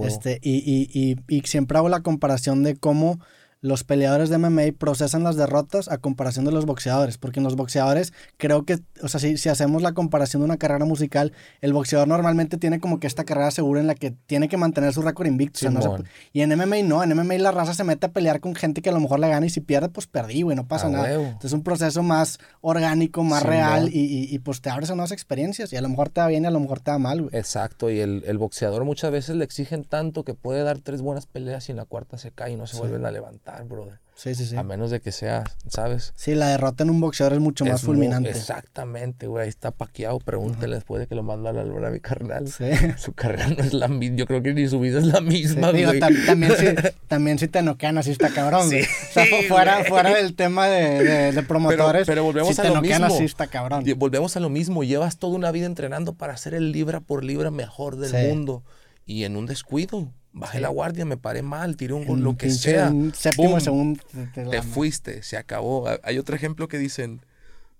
Este, 0.04 0.38
y, 0.42 0.56
y, 0.58 0.88
y, 0.92 1.16
y 1.28 1.40
siempre 1.42 1.78
hago 1.78 1.88
la 1.88 2.02
comparación 2.02 2.62
de 2.62 2.76
cómo 2.76 3.20
los 3.60 3.82
peleadores 3.82 4.28
de 4.30 4.38
MMA 4.38 4.62
procesan 4.78 5.24
las 5.24 5.34
derrotas 5.36 5.88
a 5.88 5.98
comparación 5.98 6.44
de 6.44 6.52
los 6.52 6.64
boxeadores, 6.64 7.18
porque 7.18 7.40
en 7.40 7.44
los 7.44 7.56
boxeadores 7.56 8.12
creo 8.36 8.64
que, 8.64 8.78
o 9.02 9.08
sea, 9.08 9.18
si, 9.18 9.36
si 9.36 9.48
hacemos 9.48 9.82
la 9.82 9.92
comparación 9.94 10.42
de 10.42 10.44
una 10.46 10.58
carrera 10.58 10.84
musical, 10.84 11.32
el 11.60 11.72
boxeador 11.72 12.06
normalmente 12.06 12.56
tiene 12.56 12.78
como 12.78 13.00
que 13.00 13.06
esta 13.08 13.24
carrera 13.24 13.50
segura 13.50 13.80
en 13.80 13.88
la 13.88 13.96
que 13.96 14.12
tiene 14.26 14.48
que 14.48 14.56
mantener 14.56 14.92
su 14.92 15.02
récord 15.02 15.26
invicto. 15.26 15.58
o 15.58 15.60
sea, 15.60 15.70
no 15.72 15.82
se 15.82 16.04
y 16.32 16.42
en 16.42 16.50
MMA 16.56 16.82
no, 16.84 17.02
en 17.02 17.16
MMA 17.16 17.34
la 17.38 17.50
raza 17.50 17.74
se 17.74 17.82
mete 17.82 18.06
a 18.06 18.12
pelear 18.12 18.38
con 18.40 18.54
gente 18.54 18.80
que 18.80 18.90
a 18.90 18.92
lo 18.92 19.00
mejor 19.00 19.18
le 19.18 19.28
gana 19.28 19.44
y 19.46 19.50
si 19.50 19.60
pierde, 19.60 19.88
pues 19.88 20.06
perdí, 20.06 20.42
güey, 20.42 20.56
no 20.56 20.68
pasa 20.68 20.86
A 20.86 20.90
nada. 20.90 21.04
huevo. 21.08 21.24
Entonces 21.24 21.48
es 21.50 21.52
un 21.54 21.62
proceso 21.64 22.02
más 22.04 22.38
orgánico, 22.60 23.24
más 23.24 23.42
real 23.42 23.88
y, 23.92 23.98
y, 24.00 24.32
y, 24.34 24.38
pues 24.38 24.60
te 24.60 24.70
abres 24.70 24.90
a 24.90 24.94
nuevas 24.94 25.10
experiencias 25.12 25.72
y 25.72 25.76
a 25.76 25.80
lo 25.80 25.88
mejor 25.88 26.10
te 26.10 26.20
va 26.20 26.28
bien 26.28 26.44
y 26.44 26.46
a 26.46 26.50
lo 26.50 26.60
mejor 26.60 26.78
te 26.80 26.90
va 26.92 26.98
mal, 26.98 27.22
güey. 27.22 27.36
Exacto, 27.36 27.90
y 27.90 27.98
el, 28.00 28.22
el 28.26 28.38
boxeador 28.38 28.84
muchas 28.84 29.10
veces 29.10 29.34
le 29.36 29.44
exigen 29.44 29.82
tanto 29.84 30.22
que 30.24 30.34
puede 30.34 30.62
dar 30.62 30.78
tres 30.78 31.02
buenas 31.02 31.26
peleas 31.26 31.68
y 31.68 31.72
en 31.72 31.76
la 31.78 31.86
cuarta 31.86 32.18
se 32.18 32.30
cae 32.30 32.52
y 32.52 32.56
no 32.56 32.66
se 32.66 32.74
Sí. 32.74 32.80
vuelven 32.80 33.06
a 33.06 33.10
levantar, 33.10 33.47
brother. 33.68 33.98
Sí, 34.14 34.34
sí, 34.34 34.46
sí. 34.46 34.56
A 34.56 34.64
menos 34.64 34.90
de 34.90 34.98
que 35.00 35.12
sea, 35.12 35.44
¿sabes? 35.68 36.12
Sí, 36.16 36.34
la 36.34 36.48
derrota 36.48 36.82
en 36.82 36.90
un 36.90 37.00
boxeador 37.00 37.34
es 37.34 37.38
mucho 37.38 37.64
más 37.64 37.76
Es 37.76 37.82
fulminante. 37.86 38.30
Exactamente, 38.30 39.28
güey. 39.28 39.44
Ahí 39.44 39.48
está 39.48 39.70
paqueado. 39.70 40.18
Pregúntele 40.18 40.74
después 40.74 40.98
de 40.98 41.06
que 41.06 41.14
lo 41.14 41.22
manda 41.22 41.50
a 41.50 41.52
la 41.52 41.62
luna 41.62 41.86
a 41.86 41.90
mi 41.92 42.00
carnal. 42.00 42.48
Sí. 42.48 42.64
Su 42.98 43.12
carrera 43.12 43.46
no 43.46 43.62
es 43.62 43.72
la 43.72 43.86
misma. 43.86 44.16
Yo 44.16 44.26
creo 44.26 44.42
que 44.42 44.52
ni 44.54 44.66
su 44.66 44.80
vida 44.80 44.98
es 44.98 45.06
la 45.06 45.18
Sí, 45.18 45.24
misma, 45.24 45.70
digo, 45.72 45.90
güey. 45.90 46.00
tam- 46.00 46.26
también, 46.26 46.52
si, 46.56 46.66
también 47.06 47.38
si 47.38 47.46
te 47.46 47.62
noquean 47.62 47.96
así 47.96 48.10
está 48.10 48.30
cabrón. 48.30 48.68
Sí, 48.68 48.80
o 48.80 49.12
sea, 49.12 49.24
fuera, 49.46 49.84
fuera 49.84 50.12
del 50.12 50.34
tema 50.34 50.66
de, 50.66 51.04
de- 51.04 51.32
de 51.32 51.42
promotores, 51.44 52.04
pero 52.04 52.24
volvemos 52.24 52.52
si 52.56 52.60
a 52.60 52.64
te 52.64 52.70
lo 52.70 52.74
noquean 52.76 53.02
mismo. 53.02 53.14
así 53.14 53.24
está 53.24 53.46
cabrón. 53.46 53.84
Volvemos 53.98 54.36
a 54.36 54.40
lo 54.40 54.48
mismo. 54.48 54.82
Llevas 54.82 55.18
toda 55.18 55.36
una 55.36 55.52
vida 55.52 55.66
entrenando 55.66 56.14
para 56.14 56.36
ser 56.36 56.54
el 56.54 56.72
libra 56.72 56.98
por 56.98 57.22
libra 57.22 57.52
mejor 57.52 57.94
del 57.96 58.10
Sí. 58.10 58.16
mundo. 58.28 58.64
Y 59.08 59.24
en 59.24 59.36
un 59.36 59.46
descuido, 59.46 60.12
bajé 60.32 60.60
la 60.60 60.68
guardia, 60.68 61.04
me 61.06 61.16
paré 61.16 61.40
mal, 61.42 61.76
tiré 61.76 61.94
un 61.94 62.04
gol, 62.04 62.20
lo 62.20 62.36
que 62.36 62.50
sea. 62.50 62.90
un 62.90 63.12
séptimo, 63.14 63.58
segundo. 63.60 64.02
te- 64.34 64.44
te 64.50 64.62
fuiste, 64.62 65.22
se 65.22 65.36
acabó. 65.38 65.88
Ha- 65.88 65.98
Hay 66.04 66.18
otro 66.18 66.36
ejemplo 66.36 66.68
que 66.68 66.76
dicen, 66.78 67.22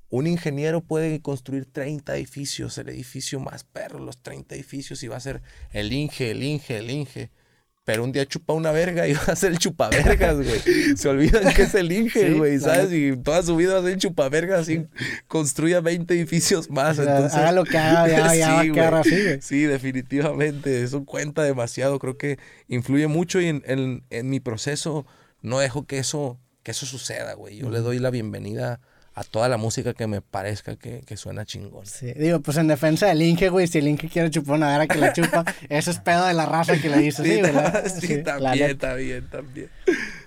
un 0.09 0.27
ingeniero 0.27 0.81
puede 0.81 1.21
construir 1.21 1.67
30 1.67 2.17
edificios, 2.17 2.79
el 2.79 2.89
edificio 2.89 3.41
más 3.41 3.65
perro, 3.65 3.99
los 3.99 4.23
30 4.23 4.55
edificios, 4.55 5.03
y 5.03 5.09
va 5.09 5.19
a 5.19 5.21
ser 5.21 5.43
el 5.73 5.93
Inge, 5.93 6.31
el 6.31 6.43
Inge, 6.43 6.79
el 6.79 6.91
Inge. 6.91 7.31
Pero 7.89 8.05
un 8.05 8.13
día 8.13 8.27
chupa 8.27 8.53
una 8.53 8.71
verga 8.71 9.09
y 9.09 9.13
va 9.15 9.23
a 9.29 9.35
ser 9.35 9.57
chupavergas, 9.57 10.37
güey. 10.37 10.61
Se 10.95 11.09
olvidan 11.09 11.55
que 11.55 11.63
es 11.63 11.75
el 11.75 11.91
Inge, 11.91 12.35
güey, 12.37 12.59
¿sabes? 12.59 12.93
Y 12.93 13.17
toda 13.17 13.43
su 13.43 13.57
vida 13.57 13.73
va 13.73 13.81
a 13.81 13.83
ser 13.83 13.97
chupavergas 13.97 14.69
y 14.69 14.87
construya 15.27 15.81
20 15.81 16.13
edificios 16.13 16.69
más. 16.69 16.99
O 16.99 17.05
sea, 17.05 17.15
Entonces, 17.17 17.39
haga 17.39 17.53
lo 17.53 17.65
que 17.65 17.79
haga, 17.79 18.07
ya, 18.07 18.35
ya 18.35 18.49
va 18.53 18.61
a 18.61 18.63
Sí, 18.65 18.73
quedar 18.73 18.95
así, 18.95 19.11
güey. 19.23 19.41
Sí, 19.41 19.63
definitivamente. 19.63 20.83
Eso 20.83 21.07
cuenta 21.07 21.43
demasiado. 21.43 21.99
Creo 21.99 22.19
que 22.19 22.39
influye 22.69 23.07
mucho 23.07 23.41
y 23.41 23.47
en, 23.47 23.63
en- 23.65 24.05
en 24.11 24.29
mi 24.29 24.39
proceso 24.41 25.07
no 25.41 25.59
dejo 25.59 25.87
que 25.87 25.97
eso, 25.99 26.39
que 26.63 26.73
eso 26.73 26.85
suceda, 26.85 27.33
güey. 27.33 27.57
Yo 27.57 27.71
le 27.71 27.79
doy 27.79 28.01
la 28.01 28.11
bienvenida 28.11 28.81
a 29.19 29.25
toda 29.25 29.49
la 29.49 29.57
música 29.57 29.95
que 29.95 30.07
me 30.07 30.21
parezca 30.21 30.77
que, 30.77 31.01
que 31.01 31.17
suena 31.17 31.45
chingón. 31.45 31.85
Sí, 31.87 32.13
digo, 32.13 32.39
pues 32.41 32.57
en 32.57 32.69
defensa 32.69 33.07
del 33.07 33.21
Inge, 33.23 33.49
güey, 33.49 33.67
si 33.67 33.79
el 33.79 33.89
Inge 33.89 34.09
quiere 34.09 34.31
chupar 34.31 34.57
una 34.57 34.69
vera 34.69 34.87
que 34.87 34.97
la 34.99 35.13
chupa, 35.13 35.45
eso 35.69 35.91
es 35.91 35.99
pedo 35.99 36.25
de 36.27 36.35
la 36.35 36.47
raza 36.47 36.81
que 36.81 36.89
le 36.89 36.99
dice, 36.99 37.25
sí, 37.25 38.23
también, 38.25 38.79
también, 38.79 39.29
también. 39.29 39.71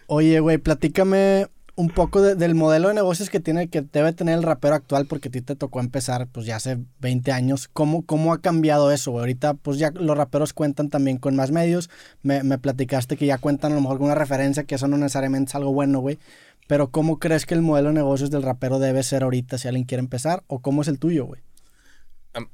Oye, 0.08 0.42
güey, 0.42 0.58
platícame 0.58 1.48
un 1.76 1.90
poco 1.90 2.22
de- 2.22 2.36
del 2.36 2.54
modelo 2.56 2.90
de 2.90 2.94
negocios 2.94 3.30
que 3.30 3.40
tiene, 3.40 3.68
que 3.70 3.82
debe 3.82 4.14
tener 4.14 4.38
el 4.38 4.44
rapero 4.44 4.76
actual, 4.76 5.06
porque 5.08 5.30
a 5.30 5.32
ti 5.32 5.42
te 5.42 5.56
tocó 5.56 5.80
empezar, 5.80 6.28
pues 6.28 6.46
ya 6.46 6.58
hace 6.58 6.78
20 7.00 7.32
años. 7.32 7.70
¿Cómo, 7.72 8.06
cómo 8.06 8.34
ha 8.34 8.42
cambiado 8.42 8.92
eso? 8.92 9.18
Ahorita, 9.18 9.54
pues 9.56 9.78
ya 9.80 9.92
los 9.92 10.18
raperos 10.18 10.54
cuentan 10.54 10.90
también 10.90 11.18
con 11.18 11.36
más 11.36 11.52
medios. 11.52 11.90
Me, 12.24 12.44
me 12.44 12.58
platicaste 12.58 13.18
que 13.18 13.26
ya 13.26 13.38
cuentan 13.38 13.72
a 13.72 13.76
lo 13.76 13.82
mejor 13.82 13.98
con 13.98 14.06
una 14.08 14.16
referencia, 14.16 14.64
que 14.66 14.76
eso 14.76 14.88
no 14.88 14.98
necesariamente 14.98 15.50
es 15.50 15.56
algo 15.56 15.72
bueno, 15.74 16.00
güey. 16.00 16.20
Pero 16.68 16.90
¿cómo 16.92 17.20
crees 17.20 17.46
que 17.46 17.54
el 17.54 17.62
modelo 17.62 17.90
de 17.90 17.96
negocios 17.96 18.30
del 18.30 18.44
rapero 18.44 18.80
debe 18.80 19.04
ser 19.04 19.24
ahorita 19.24 19.58
si 19.58 19.68
alguien 19.68 19.86
quiere 19.86 20.00
empezar? 20.02 20.44
¿O 20.48 20.60
cómo 20.60 20.82
es 20.84 20.88
el 20.88 21.00
tuyo, 21.00 21.26
güey? 21.26 21.42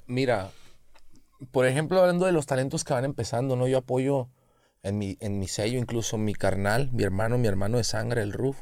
Mira, 0.07 0.49
por 1.51 1.65
ejemplo, 1.67 1.99
hablando 1.99 2.25
de 2.25 2.31
los 2.31 2.45
talentos 2.45 2.83
que 2.83 2.93
van 2.93 3.05
empezando, 3.05 3.55
¿no? 3.55 3.67
Yo 3.67 3.79
apoyo 3.79 4.27
en 4.83 4.97
mi, 4.97 5.17
en 5.19 5.37
mi 5.39 5.47
sello, 5.47 5.77
incluso 5.77 6.17
mi 6.17 6.33
carnal, 6.33 6.89
mi 6.93 7.03
hermano, 7.03 7.37
mi 7.37 7.47
hermano 7.47 7.77
de 7.77 7.83
sangre, 7.83 8.21
el 8.23 8.33
Ruf, 8.33 8.61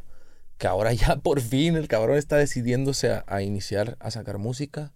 que 0.58 0.68
ahora 0.68 0.93
ya 0.93 1.16
por 1.24 1.41
fin 1.41 1.76
el 1.76 1.88
cabrón 1.88 2.18
está 2.18 2.38
decidiéndose 2.38 3.12
a, 3.12 3.24
a 3.28 3.41
iniciar 3.41 3.97
a 3.99 4.12
sacar 4.12 4.38
música. 4.38 4.93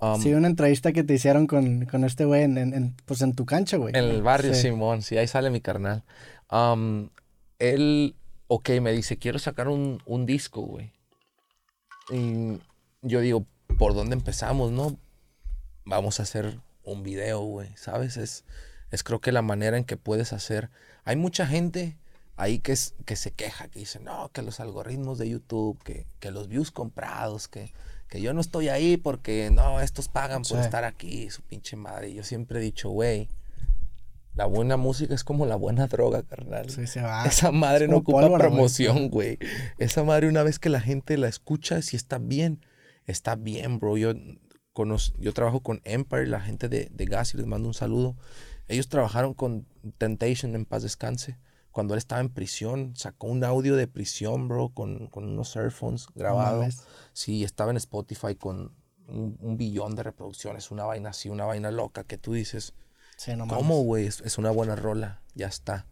Um, 0.00 0.20
sí, 0.22 0.32
una 0.32 0.46
entrevista 0.48 0.92
que 0.92 1.04
te 1.04 1.12
hicieron 1.14 1.46
con, 1.46 1.84
con 1.84 2.04
este 2.04 2.24
güey 2.24 2.42
en, 2.44 2.56
en- 2.56 2.72
en- 2.74 2.96
pues 3.04 3.20
en 3.20 3.34
tu 3.34 3.44
cancha, 3.44 3.76
güey. 3.76 3.90
En 3.94 4.04
el 4.04 4.22
barrio, 4.22 4.54
Sí. 4.54 4.62
Simón, 4.62 5.02
sí, 5.02 5.18
ahí 5.18 5.26
sale 5.26 5.50
mi 5.50 5.60
carnal. 5.60 6.04
Am, 6.48 7.10
él, 7.58 8.16
ok, 8.46 8.70
me 8.80 8.92
dice, 8.92 9.18
quiero 9.18 9.38
sacar 9.38 9.68
un, 9.68 10.02
un 10.06 10.24
disco, 10.24 10.62
güey. 10.62 10.92
Y 12.10 12.58
yo 13.02 13.20
digo, 13.20 13.46
¿por 13.78 13.94
dónde 13.94 14.14
empezamos, 14.16 14.72
no? 14.72 14.98
Vamos 15.84 16.18
a 16.18 16.22
hacer 16.24 16.58
un 16.82 17.02
video, 17.02 17.40
güey, 17.40 17.68
¿sabes? 17.76 18.16
Es, 18.16 18.44
es 18.90 19.02
creo 19.04 19.20
que 19.20 19.32
la 19.32 19.42
manera 19.42 19.76
en 19.76 19.84
que 19.84 19.96
puedes 19.98 20.32
hacer. 20.32 20.70
Hay 21.04 21.16
mucha 21.16 21.46
gente 21.46 21.98
ahí 22.40 22.58
que, 22.58 22.72
es, 22.72 22.94
que 23.04 23.16
se 23.16 23.32
queja, 23.32 23.68
que 23.68 23.78
dice, 23.80 24.00
no, 24.00 24.30
que 24.32 24.42
los 24.42 24.60
algoritmos 24.60 25.18
de 25.18 25.28
YouTube, 25.28 25.82
que, 25.82 26.06
que 26.20 26.30
los 26.30 26.48
views 26.48 26.70
comprados, 26.70 27.48
que, 27.48 27.72
que 28.08 28.20
yo 28.20 28.32
no 28.32 28.40
estoy 28.40 28.68
ahí 28.68 28.96
porque, 28.96 29.50
no, 29.52 29.80
estos 29.80 30.08
pagan 30.08 30.42
por 30.42 30.58
Sí. 30.58 30.64
estar 30.64 30.84
aquí, 30.84 31.30
su 31.30 31.42
pinche 31.42 31.76
madre. 31.76 32.10
Y 32.10 32.14
yo 32.14 32.22
siempre 32.24 32.58
he 32.58 32.62
dicho, 32.62 32.90
güey, 32.90 33.28
la 34.34 34.46
buena 34.46 34.76
música 34.76 35.14
es 35.14 35.24
como 35.24 35.44
la 35.44 35.56
buena 35.56 35.86
droga, 35.86 36.22
carnal. 36.22 36.70
Sí, 36.70 36.86
se 36.86 37.02
va. 37.02 37.24
Esa 37.26 37.50
madre 37.52 37.84
es 37.86 37.90
no 37.90 37.98
ocupa 37.98 38.20
pólvora, 38.20 38.48
promoción, 38.48 39.08
güey. 39.10 39.38
Esa 39.78 40.02
madre 40.04 40.28
una 40.28 40.42
vez 40.42 40.58
que 40.58 40.68
la 40.70 40.80
gente 40.80 41.18
la 41.18 41.28
escucha, 41.28 41.82
si 41.82 41.96
está 41.96 42.18
bien, 42.18 42.64
está 43.06 43.34
bien, 43.34 43.78
bro. 43.80 43.96
Yo, 43.98 44.12
conoz- 44.72 45.14
yo 45.18 45.32
trabajo 45.34 45.60
con 45.60 45.80
Empire, 45.84 46.26
la 46.26 46.40
gente 46.40 46.68
de, 46.68 46.88
de 46.92 47.04
Gas, 47.06 47.34
y 47.34 47.38
les 47.38 47.46
mando 47.46 47.68
un 47.68 47.74
saludo. 47.74 48.16
Ellos 48.68 48.88
trabajaron 48.88 49.34
con 49.34 49.66
Temptation 49.98 50.54
en 50.54 50.64
paz 50.64 50.84
descanse. 50.84 51.36
Cuando 51.72 51.94
él 51.94 51.98
estaba 51.98 52.20
en 52.20 52.30
prisión, 52.30 52.92
sacó 52.96 53.28
un 53.28 53.44
audio 53.44 53.76
de 53.76 53.86
prisión, 53.86 54.48
bro, 54.48 54.70
con, 54.70 55.06
con 55.06 55.24
unos 55.28 55.54
earphones 55.56 56.06
grabados. 56.14 56.82
sí, 57.12 57.44
estaba 57.44 57.70
en 57.70 57.76
Spotify 57.76 58.34
con 58.34 58.74
un, 59.06 59.36
un 59.40 59.56
billón 59.56 59.94
de 59.96 60.02
reproducciones, 60.02 60.70
una 60.70 60.84
vaina 60.84 61.10
así, 61.10 61.28
una 61.28 61.44
vaina 61.44 61.70
loca 61.70 62.04
que 62.04 62.18
tú 62.18 62.32
dices, 62.32 62.74
Sí, 63.16 63.36
no 63.36 63.46
¿Cómo, 63.46 63.82
güey? 63.82 64.06
Es, 64.06 64.20
es 64.22 64.38
una 64.38 64.50
buena 64.50 64.76
rola, 64.76 65.20
ya 65.34 65.46
está. 65.46 65.86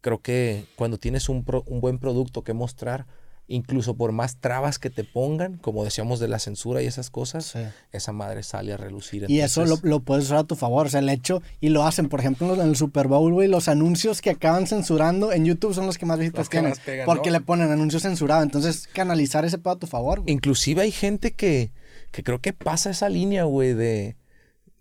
Creo 0.00 0.20
que 0.22 0.66
cuando 0.76 0.98
tienes 0.98 1.28
un, 1.28 1.44
pro- 1.44 1.62
un 1.66 1.80
buen 1.80 1.98
producto 2.00 2.42
que 2.42 2.52
mostrar, 2.52 3.06
incluso 3.46 3.94
por 3.94 4.12
más 4.12 4.36
trabas 4.38 4.78
que 4.78 4.88
te 4.88 5.04
pongan, 5.04 5.58
como 5.58 5.84
decíamos 5.84 6.18
de 6.18 6.28
la 6.28 6.38
censura 6.38 6.82
y 6.82 6.86
esas 6.86 7.10
cosas, 7.10 7.44
Sí. 7.46 7.58
esa 7.92 8.12
madre 8.12 8.42
sale 8.42 8.72
a 8.72 8.76
relucir. 8.78 9.26
Y 9.28 9.40
eso 9.40 9.60
lo, 9.60 9.66
Entonces, 9.66 9.90
lo 9.90 10.00
puedes 10.00 10.24
usar 10.24 10.38
a 10.38 10.44
tu 10.44 10.56
favor. 10.56 10.86
O 10.86 10.88
sea, 10.88 11.00
el 11.00 11.08
hecho, 11.10 11.42
y 11.60 11.68
lo 11.68 11.84
hacen, 11.86 12.08
por 12.08 12.20
ejemplo, 12.20 12.54
en 12.54 12.60
el 12.62 12.74
Super 12.76 13.06
Bowl, 13.06 13.32
güey, 13.32 13.48
los 13.48 13.68
anuncios 13.68 14.22
que 14.22 14.30
acaban 14.30 14.66
censurando 14.66 15.32
en 15.32 15.44
YouTube 15.44 15.74
son 15.74 15.86
los 15.86 15.98
que 15.98 16.06
más 16.06 16.18
visitas 16.18 16.48
tienen. 16.48 16.72
pegan, 16.84 17.04
porque 17.06 17.30
¿no? 17.30 17.38
le 17.38 17.44
ponen 17.44 17.70
anuncio 17.70 18.00
censurado. 18.00 18.42
Entonces, 18.42 18.88
canalizar 18.92 19.44
ese 19.44 19.58
pedo 19.58 19.74
a 19.74 19.78
tu 19.78 19.86
favor, 19.86 20.20
güey. 20.20 20.32
Inclusive 20.32 20.80
hay 20.82 20.90
gente 20.90 21.32
que, 21.32 21.72
que 22.12 22.22
creo 22.22 22.40
que 22.40 22.52
pasa 22.54 22.90
esa 22.90 23.08
línea, 23.10 23.44
güey, 23.44 23.74
de, 23.74 24.16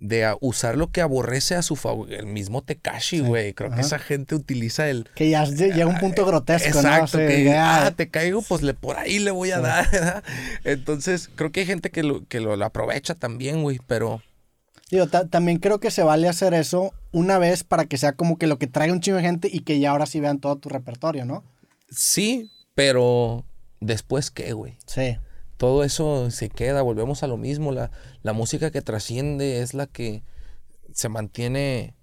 de 0.06 0.36
usar 0.42 0.76
lo 0.78 0.92
que 0.92 1.00
aborrece 1.00 1.56
a 1.56 1.62
su 1.62 1.78
favor. 1.78 2.12
El 2.12 2.26
mismo 2.26 2.62
Tekashi, 2.62 3.22
güey. 3.22 3.54
Creo 3.54 3.70
ajá. 3.70 3.78
que 3.78 3.82
esa 3.84 4.00
gente 4.00 4.36
utiliza 4.36 4.90
el... 4.90 5.08
Que 5.16 5.30
ya 5.30 5.46
lle- 5.46 5.74
llega 5.74 5.88
un 5.88 5.98
punto 5.98 6.26
grotesco, 6.26 6.82
¿no? 6.82 6.90
Exacto, 6.90 7.18
Sí, 7.20 7.26
que 7.26 7.44
ya- 7.46 7.86
ah, 7.86 7.92
te 7.92 8.10
caigo, 8.10 8.42
pues 8.42 8.62
le, 8.64 8.74
por 8.74 8.98
ahí 8.98 9.20
le 9.20 9.32
voy 9.32 9.52
a 9.52 9.60
dar, 9.62 9.90
¿verdad? 9.92 10.24
Entonces, 10.66 11.30
creo 11.34 11.54
que 11.54 11.62
hay 11.62 11.66
gente 11.66 11.90
que 11.90 12.04
lo, 12.04 12.26
que 12.28 12.42
lo, 12.42 12.58
lo 12.58 12.66
aprovecha 12.66 13.16
también, 13.16 13.64
güey, 13.64 13.80
pero 13.88 14.22
Digo, 14.92 15.08
ta- 15.08 15.26
también 15.28 15.58
creo 15.60 15.80
que 15.80 15.90
se 15.90 16.04
vale 16.04 16.28
hacer 16.28 16.54
eso 16.54 16.94
una 17.14 17.38
vez 17.40 17.64
para 17.64 17.86
que 17.86 17.98
sea 17.98 18.12
como 18.12 18.38
que 18.38 18.46
lo 18.46 18.60
que 18.60 18.68
traiga 18.68 18.94
un 18.94 19.00
chingo 19.00 19.18
de 19.18 19.24
gente 19.24 19.50
y 19.52 19.62
que 19.62 19.80
ya 19.80 19.92
ahora 19.92 20.06
sí 20.06 20.20
vean 20.20 20.40
todo 20.40 20.58
tu 20.58 20.68
repertorio, 20.70 21.24
¿no? 21.26 21.44
sí, 21.90 22.52
pero 22.76 23.46
después 23.80 24.32
qué, 24.32 24.52
güey. 24.54 24.78
Sí. 24.86 25.18
Todo 25.64 25.86
eso 25.86 26.30
se 26.30 26.50
queda, 26.50 26.82
volvemos 26.82 27.24
a 27.24 27.28
lo 27.28 27.38
mismo. 27.38 27.72
La, 27.72 27.90
la 28.22 28.34
música 28.34 28.70
que 28.70 28.82
trasciende 28.82 29.62
es 29.62 29.74
la 29.74 29.88
que 29.88 30.22
se 30.92 31.08
mantiene 31.08 31.96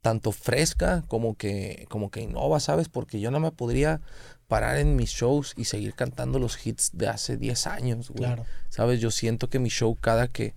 tanto 0.00 0.32
fresca 0.32 1.04
como 1.06 1.34
que, 1.34 1.84
como 1.90 2.10
que 2.10 2.22
innova, 2.22 2.60
¿sabes? 2.60 2.88
Porque 2.88 3.20
yo 3.20 3.30
no 3.30 3.40
me 3.40 3.50
podría 3.52 4.00
parar 4.48 4.78
en 4.78 4.96
mis 4.96 5.10
shows 5.10 5.52
y 5.54 5.66
seguir 5.66 5.92
cantando 5.92 6.38
los 6.38 6.66
hits 6.66 6.92
de 6.94 7.08
hace 7.08 7.36
10 7.36 7.66
años, 7.66 8.08
güey. 8.08 8.24
Claro. 8.24 8.46
¿Sabes? 8.70 9.00
Yo 9.00 9.10
siento 9.10 9.50
que 9.50 9.58
mi 9.58 9.68
show 9.68 9.98
cada 10.00 10.26
que... 10.26 10.54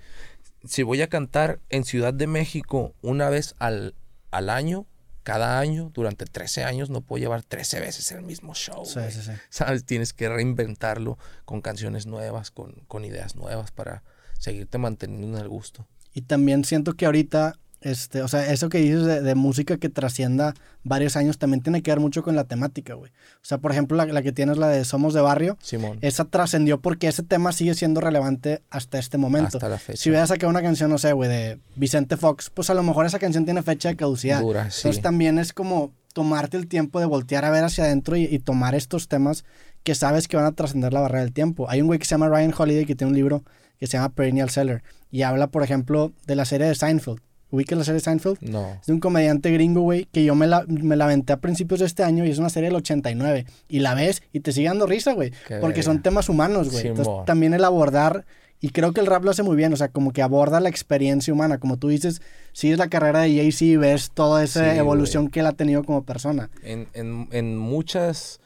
Si 0.63 0.83
voy 0.83 1.01
a 1.01 1.09
cantar 1.09 1.59
en 1.67 1.83
Ciudad 1.83 2.13
de 2.13 2.27
México 2.27 2.93
una 3.01 3.29
vez 3.29 3.55
al, 3.59 3.93
al 4.31 4.49
año, 4.49 4.85
cada 5.27 5.59
año, 5.59 5.91
durante 5.93 6.23
13 6.23 6.63
años, 6.63 6.89
no 6.89 7.01
puedo 7.01 7.19
llevar 7.19 7.43
13 7.43 7.81
veces 7.81 8.13
el 8.13 8.21
mismo 8.21 8.55
show. 8.55 8.85
Sí, 8.85 9.01
sí, 9.09 9.21
sí. 9.21 9.33
¿Sabes? 9.49 9.83
Tienes 9.83 10.13
que 10.13 10.29
reinventarlo 10.29 11.17
con 11.43 11.59
canciones 11.59 12.05
nuevas, 12.05 12.49
con, 12.49 12.71
con 12.87 13.03
ideas 13.03 13.35
nuevas 13.35 13.71
para 13.71 14.03
seguirte 14.39 14.77
manteniendo 14.77 15.37
en 15.37 15.43
el 15.43 15.49
gusto. 15.49 15.85
Y 16.13 16.21
también 16.21 16.63
siento 16.63 16.93
que 16.93 17.07
ahorita, 17.07 17.59
este, 17.81 18.21
o 18.21 18.27
sea, 18.27 18.51
eso 18.51 18.69
que 18.69 18.79
dices 18.79 19.05
de, 19.05 19.21
de 19.21 19.35
música 19.35 19.77
que 19.77 19.89
trascienda 19.89 20.53
varios 20.83 21.15
años 21.15 21.37
también 21.37 21.61
tiene 21.61 21.81
que 21.83 21.91
ver 21.91 21.99
mucho 21.99 22.23
con 22.23 22.35
la 22.35 22.43
temática, 22.45 22.95
güey. 22.95 23.11
O 23.11 23.45
sea, 23.45 23.59
por 23.59 23.71
ejemplo, 23.71 23.95
la, 23.97 24.05
la 24.05 24.21
que 24.21 24.31
tienes, 24.31 24.57
la 24.57 24.67
de 24.67 24.83
Somos 24.85 25.13
de 25.13 25.21
Barrio, 25.21 25.57
Simón. 25.61 25.99
esa 26.01 26.25
trascendió 26.25 26.81
porque 26.81 27.07
ese 27.07 27.23
tema 27.23 27.51
sigue 27.51 27.75
siendo 27.75 28.01
relevante 28.01 28.61
hasta 28.69 28.97
este 28.99 29.17
momento. 29.17 29.57
Hasta 29.57 29.69
la 29.69 29.77
fecha. 29.77 30.01
Si 30.01 30.09
hubieras 30.09 30.29
sacado 30.29 30.49
una 30.49 30.61
canción, 30.61 30.89
no 30.89 30.97
sé, 30.97 31.13
güey, 31.13 31.29
de 31.29 31.59
Vicente 31.75 32.17
Fox, 32.17 32.49
pues 32.49 32.69
a 32.69 32.73
lo 32.73 32.83
mejor 32.83 33.05
esa 33.05 33.19
canción 33.19 33.45
tiene 33.45 33.61
fecha 33.61 33.89
de 33.89 33.95
caducidad. 33.95 34.41
Dura, 34.41 34.71
sí. 34.71 34.79
Entonces 34.79 35.01
también 35.01 35.37
es 35.39 35.53
como 35.53 35.91
tomarte 36.13 36.57
el 36.57 36.67
tiempo 36.67 36.99
de 36.99 37.05
voltear 37.05 37.45
a 37.45 37.51
ver 37.51 37.63
hacia 37.63 37.83
adentro 37.83 38.15
y, 38.15 38.23
y 38.23 38.39
tomar 38.39 38.73
estos 38.73 39.07
temas 39.07 39.45
que 39.83 39.93
sabes 39.93 40.27
que 40.27 40.35
van 40.35 40.45
a 40.47 40.51
trascender 40.51 40.91
la 40.91 41.01
barrera 41.01 41.21
del 41.23 41.31
tiempo. 41.33 41.69
Hay 41.69 41.81
un 41.81 41.87
güey 41.87 41.99
que 41.99 42.05
se 42.05 42.11
llama 42.11 42.27
Ryan 42.27 42.53
Holiday 42.57 42.85
que 42.85 42.95
tiene 42.95 43.11
un 43.11 43.15
libro 43.15 43.43
que 43.79 43.85
se 43.85 43.93
llama 43.97 44.09
Perennial 44.09 44.49
Seller 44.49 44.83
y 45.11 45.21
habla, 45.21 45.47
por 45.47 45.63
ejemplo, 45.63 46.11
de 46.25 46.35
la 46.35 46.45
serie 46.45 46.67
de 46.67 46.75
Seinfeld. 46.75 47.19
¿Ubicas 47.49 47.77
la 47.77 47.85
serie 47.85 48.01
Seinfeld? 48.01 48.39
No. 48.41 48.71
Es 48.81 48.87
de 48.87 48.93
un 48.93 48.99
comediante 48.99 49.51
gringo, 49.51 49.81
güey, 49.81 50.05
que 50.11 50.23
yo 50.25 50.35
me 50.35 50.47
la, 50.47 50.65
me 50.67 50.95
la 50.97 51.05
aventé 51.05 51.31
a 51.33 51.37
principios 51.37 51.79
de 51.79 51.85
este 51.85 52.03
año 52.03 52.25
y 52.25 52.29
es 52.29 52.39
una 52.39 52.49
serie 52.49 52.69
del 52.69 52.75
89. 52.75 53.45
Y 53.69 53.79
la 53.79 53.93
ves 53.93 54.21
y 54.33 54.41
te 54.41 54.51
sigue 54.51 54.67
dando 54.67 54.85
risa, 54.85 55.13
güey. 55.13 55.31
Porque 55.61 55.83
son 55.83 56.01
temas 56.01 56.27
humanos, 56.29 56.69
güey. 56.71 56.87
Entonces 56.87 57.13
también 57.25 57.53
el 57.53 57.63
abordar, 57.63 58.25
y 58.59 58.69
creo 58.69 58.91
que 58.91 58.99
el 59.01 59.05
rap 59.05 59.23
lo 59.23 59.31
hace 59.31 59.43
muy 59.43 59.55
bien, 59.55 59.71
o 59.71 59.77
sea, 59.77 59.87
como 59.89 60.11
que 60.11 60.21
aborda 60.21 60.59
la 60.59 60.67
experiencia 60.69 61.31
humana. 61.33 61.59
Como 61.59 61.77
tú 61.77 61.87
dices, 61.89 62.21
sigues 62.53 62.77
la 62.79 62.89
carrera 62.89 63.21
de 63.21 63.35
Jay-Z 63.35 63.65
y 63.65 63.75
ves 63.77 64.11
toda 64.11 64.43
esa 64.43 64.73
Sí, 64.73 64.77
evolución 64.79 65.29
que 65.29 65.39
él 65.41 65.45
ha 65.45 65.53
tenido 65.53 65.83
como 65.83 66.03
persona. 66.03 66.49
En, 66.63 66.87
en, 66.93 67.29
en 67.31 67.55
muchas 67.57 68.41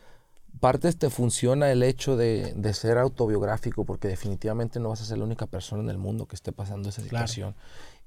partes 0.59 0.95
te 0.97 1.09
funciona 1.09 1.71
el 1.71 1.81
hecho 1.81 2.17
de, 2.17 2.53
de 2.55 2.73
ser 2.75 2.99
autobiográfico 2.99 3.83
porque 3.83 4.07
definitivamente 4.07 4.79
no 4.79 4.89
vas 4.89 5.01
a 5.01 5.05
ser 5.05 5.17
la 5.17 5.23
única 5.23 5.47
persona 5.47 5.81
en 5.81 5.89
el 5.89 5.97
mundo 5.97 6.27
que 6.27 6.35
esté 6.35 6.51
pasando 6.51 6.89
esa 6.89 7.01
Claro. 7.01 7.55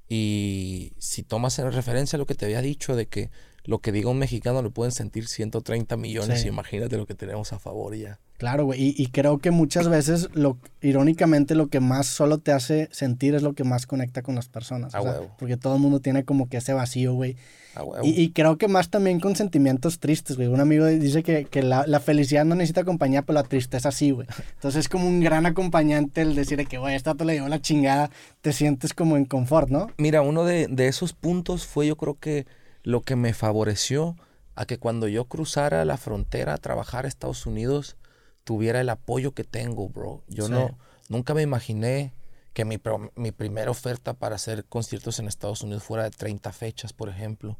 Y 0.08 0.92
si 0.98 1.22
tomas 1.22 1.58
en 1.58 1.72
referencia 1.72 2.18
lo 2.18 2.26
que 2.26 2.34
te 2.34 2.44
había 2.44 2.60
dicho 2.60 2.94
de 2.96 3.06
que 3.06 3.30
lo 3.64 3.78
que 3.78 3.92
diga 3.92 4.10
un 4.10 4.18
mexicano 4.18 4.60
lo 4.60 4.70
pueden 4.70 4.92
sentir 4.92 5.26
130 5.26 5.96
millones. 5.96 6.42
Sí. 6.42 6.48
Imagínate 6.48 6.96
lo 6.98 7.06
que 7.06 7.14
tenemos 7.14 7.52
a 7.52 7.58
favor 7.58 7.96
ya. 7.96 8.20
Claro, 8.36 8.66
güey. 8.66 8.82
Y, 8.82 8.94
y 8.98 9.06
creo 9.06 9.38
que 9.38 9.50
muchas 9.50 9.88
veces, 9.88 10.28
lo, 10.34 10.58
irónicamente, 10.82 11.54
lo 11.54 11.68
que 11.68 11.80
más 11.80 12.06
solo 12.06 12.38
te 12.38 12.52
hace 12.52 12.88
sentir 12.92 13.34
es 13.34 13.42
lo 13.42 13.54
que 13.54 13.64
más 13.64 13.86
conecta 13.86 14.22
con 14.22 14.34
las 14.34 14.48
personas. 14.48 14.94
A 14.94 15.00
o 15.00 15.04
sea, 15.04 15.20
porque 15.38 15.56
todo 15.56 15.76
el 15.76 15.80
mundo 15.80 16.00
tiene 16.00 16.24
como 16.24 16.48
que 16.48 16.58
ese 16.58 16.74
vacío, 16.74 17.14
güey. 17.14 17.36
A 17.74 17.84
huevo. 17.84 18.04
Y, 18.04 18.10
y 18.10 18.30
creo 18.32 18.58
que 18.58 18.68
más 18.68 18.90
también 18.90 19.18
con 19.18 19.34
sentimientos 19.34 19.98
tristes, 19.98 20.36
güey. 20.36 20.48
Un 20.48 20.60
amigo 20.60 20.84
dice 20.84 21.22
que, 21.22 21.46
que 21.46 21.62
la, 21.62 21.86
la 21.86 22.00
felicidad 22.00 22.44
no 22.44 22.56
necesita 22.56 22.84
compañía, 22.84 23.22
pero 23.22 23.34
la 23.34 23.44
tristeza 23.44 23.90
sí, 23.92 24.10
güey. 24.10 24.26
Entonces 24.56 24.80
es 24.80 24.88
como 24.90 25.08
un 25.08 25.20
gran 25.20 25.46
acompañante 25.46 26.20
el 26.20 26.34
decir 26.34 26.58
de 26.58 26.66
que, 26.66 26.76
güey, 26.76 26.96
esta 26.96 27.14
te 27.14 27.24
le 27.24 27.34
llevó 27.34 27.48
la 27.48 27.62
chingada, 27.62 28.10
te 28.42 28.52
sientes 28.52 28.92
como 28.92 29.16
en 29.16 29.24
confort, 29.24 29.70
¿no? 29.70 29.86
Mira, 29.96 30.20
uno 30.20 30.44
de, 30.44 30.66
de 30.66 30.88
esos 30.88 31.14
puntos 31.14 31.64
fue 31.64 31.86
yo 31.86 31.96
creo 31.96 32.18
que 32.18 32.46
lo 32.84 33.00
que 33.02 33.16
me 33.16 33.34
favoreció 33.34 34.16
a 34.54 34.66
que 34.66 34.78
cuando 34.78 35.08
yo 35.08 35.24
cruzara 35.24 35.84
la 35.84 35.96
frontera 35.96 36.54
a 36.54 36.58
trabajar 36.58 37.04
a 37.04 37.08
Estados 37.08 37.44
Unidos 37.46 37.96
tuviera 38.44 38.80
el 38.80 38.88
apoyo 38.90 39.32
que 39.32 39.42
tengo, 39.42 39.88
bro. 39.88 40.22
Yo 40.28 40.46
Sí. 40.46 40.52
no, 40.52 40.78
nunca 41.08 41.34
me 41.34 41.42
imaginé 41.42 42.12
que 42.52 42.64
mi, 42.64 42.78
mi 43.16 43.32
primera 43.32 43.70
oferta 43.70 44.14
para 44.14 44.36
hacer 44.36 44.64
conciertos 44.66 45.18
en 45.18 45.26
Estados 45.26 45.62
Unidos 45.62 45.82
fuera 45.82 46.04
de 46.04 46.10
30 46.10 46.52
fechas, 46.52 46.92
por 46.92 47.08
ejemplo. 47.08 47.58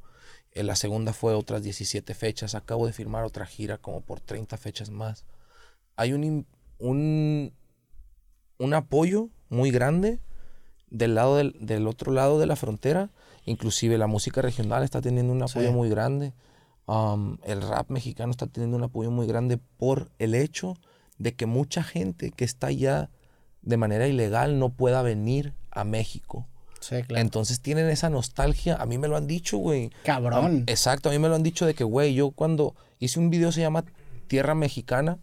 Eh, 0.53 0.63
la 0.63 0.77
segunda 0.77 1.13
fue 1.13 1.35
otras 1.35 1.63
17 1.65 2.15
fechas. 2.15 2.55
Acabo 2.55 2.87
de 2.87 2.93
firmar 2.93 3.25
otra 3.25 3.45
gira 3.47 3.79
como 3.79 4.03
por 4.03 4.21
30 4.21 4.57
fechas 4.57 4.91
más. 4.91 5.25
Hay 5.97 6.13
un, 6.13 6.47
un, 6.79 7.53
un 8.59 8.75
apoyo 8.75 9.31
muy 9.49 9.71
grande 9.73 10.21
del 10.91 11.17
lado 11.17 11.39
del, 11.39 11.57
del 11.61 11.89
otro 11.89 12.13
lado 12.13 12.39
de 12.39 12.47
la 12.47 12.55
frontera. 12.57 13.11
Inclusive 13.45 13.99
la 13.99 14.07
música 14.07 14.41
regional 14.43 14.83
está 14.83 15.01
teniendo 15.01 15.33
un 15.33 15.43
apoyo 15.43 15.69
Sí. 15.69 15.75
muy 15.75 15.89
grande. 15.89 16.33
Um, 16.87 17.39
el 17.45 17.63
rap 17.63 17.91
mexicano 17.91 18.31
está 18.31 18.47
teniendo 18.47 18.77
un 18.77 18.83
apoyo 18.85 19.11
muy 19.11 19.27
grande 19.27 19.59
por 19.79 20.11
el 20.19 20.35
hecho 20.35 20.77
de 21.19 21.35
que 21.35 21.47
mucha 21.47 21.83
gente 21.83 22.31
que 22.31 22.45
está 22.45 22.67
allá 22.69 23.09
de 23.63 23.77
manera 23.79 24.07
ilegal 24.07 24.59
no 24.59 24.69
pueda 24.71 25.01
venir 25.03 25.55
a 25.71 25.85
México. 25.85 26.47
Sí, 26.81 27.03
claro. 27.03 27.23
Entonces 27.23 27.61
tienen 27.61 27.89
esa 27.89 28.11
nostalgia. 28.11 28.77
A 28.77 28.85
mí 28.85 28.99
me 28.99 29.09
lo 29.09 29.17
han 29.17 29.27
dicho, 29.27 29.57
güey. 29.57 29.91
Cabrón. 30.05 30.65
Exacto, 30.67 31.09
a 31.09 31.13
mí 31.13 31.19
me 31.19 31.29
lo 31.29 31.35
han 31.35 31.43
dicho 31.43 31.65
de 31.65 31.75
que, 31.75 31.85
güey, 31.85 32.13
yo 32.15 32.31
cuando 32.33 32.75
hice 32.99 33.19
un 33.19 33.31
video 33.31 33.53
se 33.53 33.63
llama 33.63 33.85
Tierra 34.27 34.55
Mexicana, 34.55 35.19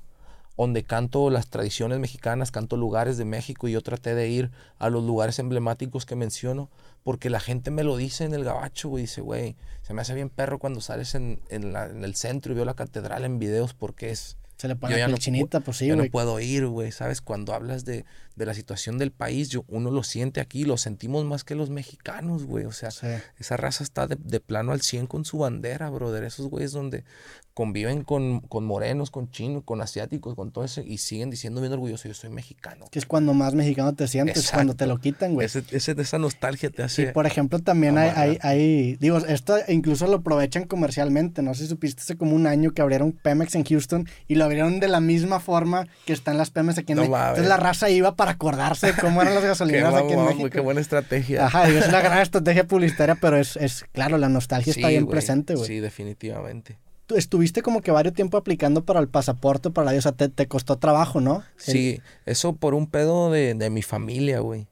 donde 0.58 0.84
canto 0.84 1.30
las 1.30 1.48
tradiciones 1.48 2.00
mexicanas, 2.00 2.52
canto 2.52 2.78
lugares 2.78 3.18
de 3.18 3.26
México 3.26 3.68
y 3.68 3.72
yo 3.72 3.82
traté 3.82 4.14
de 4.16 4.30
ir 4.30 4.52
a 4.78 4.90
los 4.90 5.04
lugares 5.04 5.40
emblemáticos 5.40 6.06
que 6.06 6.16
menciono, 6.16 6.70
porque 7.04 7.30
la 7.30 7.40
gente 7.40 7.72
me 7.72 7.84
lo 7.84 7.98
dice 7.98 8.26
en 8.26 8.34
el 8.34 8.44
gabacho, 8.44 8.90
güey, 8.90 9.04
dice, 9.04 9.22
güey, 9.22 9.56
se 9.82 9.94
me 9.94 10.02
hace 10.02 10.14
bien 10.14 10.30
perro 10.30 10.60
cuando 10.60 10.82
sales 10.82 11.16
en, 11.16 11.42
en 11.50 11.74
la- 11.74 11.88
en 11.88 12.04
el 12.04 12.16
centro 12.16 12.52
y 12.52 12.56
veo 12.56 12.66
la 12.66 12.76
catedral 12.76 13.26
en 13.26 13.40
videos 13.40 13.74
porque 13.74 14.12
es... 14.12 14.38
Se 14.58 14.68
le 14.68 14.76
pone 14.76 14.96
la 15.00 15.08
no 15.08 15.18
chinita, 15.18 15.62
pues 15.62 15.78
sí, 15.78 15.88
yo 15.88 15.96
no 15.96 16.06
puedo 16.12 16.40
ir, 16.40 16.68
güey, 16.68 16.92
¿sabes? 16.92 17.20
Cuando 17.22 17.56
hablas 17.56 17.84
de, 17.84 18.06
de 18.36 18.46
la 18.46 18.54
situación 18.54 19.00
del 19.00 19.10
país, 19.12 19.50
yo, 19.50 19.66
uno 19.68 19.90
lo 19.90 20.04
siente 20.04 20.40
aquí, 20.40 20.66
lo 20.66 20.78
sentimos 20.78 21.26
más 21.26 21.44
que 21.44 21.56
los 21.56 21.72
mexicanos, 21.72 22.44
güey, 22.44 22.66
o 22.66 22.72
sea, 22.72 22.92
Sí. 22.92 23.08
esa 23.40 23.58
raza 23.58 23.84
está 23.84 24.06
de, 24.06 24.18
de 24.20 24.40
plano 24.40 24.72
al 24.72 24.82
100 24.82 25.08
con 25.08 25.26
su 25.26 25.40
bandera, 25.40 25.90
brother. 25.90 26.24
Esos 26.26 26.46
güeyes 26.48 26.74
donde 26.74 27.06
conviven 27.54 28.04
con, 28.04 28.40
con 28.42 28.66
morenos, 28.66 29.12
con 29.12 29.30
chinos, 29.30 29.64
con 29.66 29.82
asiáticos, 29.82 30.36
con 30.36 30.52
todo 30.52 30.64
eso, 30.64 30.82
y 30.82 30.98
siguen 31.00 31.30
diciendo 31.30 31.60
bien 31.62 31.74
orgulloso, 31.74 32.08
yo 32.08 32.14
soy 32.14 32.30
mexicano. 32.30 32.86
Que 32.92 32.98
es 33.00 33.06
cuando 33.06 33.34
más 33.34 33.54
mexicano 33.56 33.94
te 33.94 34.08
sientes, 34.08 34.50
cuando 34.52 34.74
te 34.74 34.86
Exacto. 34.86 34.94
lo 34.96 35.02
quitan, 35.02 35.34
güey. 35.34 35.46
Ese, 35.46 35.64
ese- 35.72 35.96
esa 36.00 36.18
nostalgia 36.18 36.70
te 36.70 36.82
Y 36.82 36.86
hace... 36.86 37.08
por 37.08 37.26
ejemplo, 37.26 37.60
también 37.60 37.98
hay, 37.98 38.10
hay, 38.16 38.38
hay- 38.42 38.96
digo, 38.98 39.18
esto 39.18 39.58
incluso 39.68 40.08
lo 40.08 40.18
aprovechan 40.18 40.64
comercialmente, 40.66 41.42
no 41.42 41.54
sé 41.54 41.64
si 41.64 41.70
supiste 41.70 42.02
hace 42.02 42.16
como 42.16 42.36
un 42.36 42.48
año 42.48 42.72
que 42.72 42.82
abrieron 42.82 43.12
Pemex 43.12 43.56
en 43.56 43.66
Houston 43.66 44.08
y 44.28 44.36
lo 44.36 44.46
abrieron 44.46 44.80
de 44.80 44.88
la 44.88 45.00
misma 45.02 45.40
forma 45.40 45.88
que 46.06 46.14
están 46.14 46.38
las 46.38 46.52
Pemex 46.52 46.78
aquí 46.78 46.94
en 46.94 46.98
No 46.98 47.02
México. 47.04 47.18
Entonces 47.20 47.48
la 47.48 47.58
raza 47.58 47.90
iba 47.90 48.16
para 48.16 48.32
acordarse 48.32 48.88
de 48.88 48.94
cómo 48.94 49.22
eran 49.22 49.36
las 49.36 49.44
gasolineras 49.52 49.94
aquí 49.94 50.14
en 50.14 50.24
México. 50.26 50.50
qué 50.50 50.60
buena 50.62 50.80
estrategia. 50.82 51.46
Ajá, 51.46 51.66
digo, 51.68 51.80
es 51.80 51.88
una 51.90 52.02
gran 52.02 52.20
estrategia 52.20 52.64
publicitaria, 52.66 53.16
pero 53.16 53.38
es, 53.38 53.58
es 53.58 53.84
claro, 53.92 54.18
la 54.18 54.30
nostalgia 54.30 54.72
está 54.76 54.88
bien 54.88 55.08
presente, 55.08 55.56
güey. 55.56 55.68
Sí, 55.68 55.80
definitivamente. 55.80 56.78
Tú 57.08 57.16
estuviste 57.18 57.62
como 57.62 57.82
que 57.82 57.92
varios 57.92 58.14
tiempo 58.14 58.38
aplicando 58.38 58.86
para 58.86 59.00
el 59.00 59.08
pasaporte, 59.10 59.70
para 59.70 59.92
la 59.92 59.98
o 59.98 60.02
sea, 60.02 60.12
te, 60.14 60.30
te 60.30 60.48
costó 60.48 60.78
trabajo, 60.78 61.20
¿no? 61.20 61.44
El- 61.68 61.74
Sí, 61.74 62.02
eso 62.26 62.54
por 62.54 62.74
un 62.74 62.88
pedo 62.88 63.32
de, 63.32 63.54
de 63.54 63.70
mi 63.70 63.82
familia, 63.82 64.40
güey. 64.40 64.68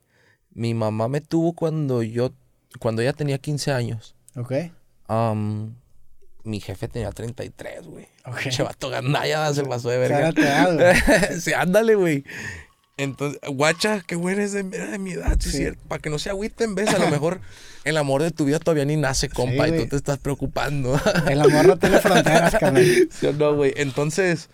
Mi 0.54 0.74
mamá 0.74 1.08
me 1.10 1.22
tuvo 1.22 1.54
cuando 1.54 2.02
yo, 2.04 2.32
cuando 2.80 3.02
ella 3.02 3.14
tenía 3.14 3.38
15 3.38 3.72
años. 3.72 4.16
Ok. 4.36 4.54
Mi 6.44 6.60
jefe 6.62 6.88
tenía 6.88 7.12
33, 7.12 7.86
güey. 7.86 8.08
Ok. 8.26 8.50
Che, 8.50 8.64
vato 8.64 8.90
gandalla, 8.90 9.54
se 9.54 9.64
pasó 9.66 9.90
de 9.90 9.98
verga. 10.08 10.32
Sí, 11.40 11.52
ándale, 11.54 11.96
güey. 11.96 12.24
Entonces, 13.00 13.39
guacha, 13.50 14.02
qué 14.06 14.16
güey 14.16 14.38
es 14.39 14.52
de, 14.52 14.64
mi 14.64 15.12
edad, 15.12 15.38
sí, 15.39 15.50
Sí. 15.52 15.58
cierto. 15.58 15.82
Para 15.88 16.02
que 16.02 16.10
no 16.10 16.20
se 16.20 16.30
agüiten, 16.30 16.76
ves, 16.76 16.89
a 16.89 17.00
lo 17.00 17.08
mejor 17.12 17.39
el 17.86 17.95
amor 17.97 18.22
de 18.22 18.32
tu 18.32 18.45
vida 18.45 18.60
todavía 18.60 18.84
ni 18.86 18.97
nace, 18.97 19.30
compa, 19.30 19.68
y 19.68 19.72
güey. 19.72 19.84
tú 19.84 19.89
te 19.89 19.95
estás 19.95 20.18
preocupando. 20.20 21.00
El 21.30 21.41
amor 21.41 21.66
no 21.66 21.78
tiene 21.78 21.97
fronteras, 22.02 22.56
carnal. 22.60 22.86
¿Sí 23.10 23.26
o 23.26 23.34
no, 23.34 23.56
güey? 23.56 23.74
Entonces, 23.78 24.50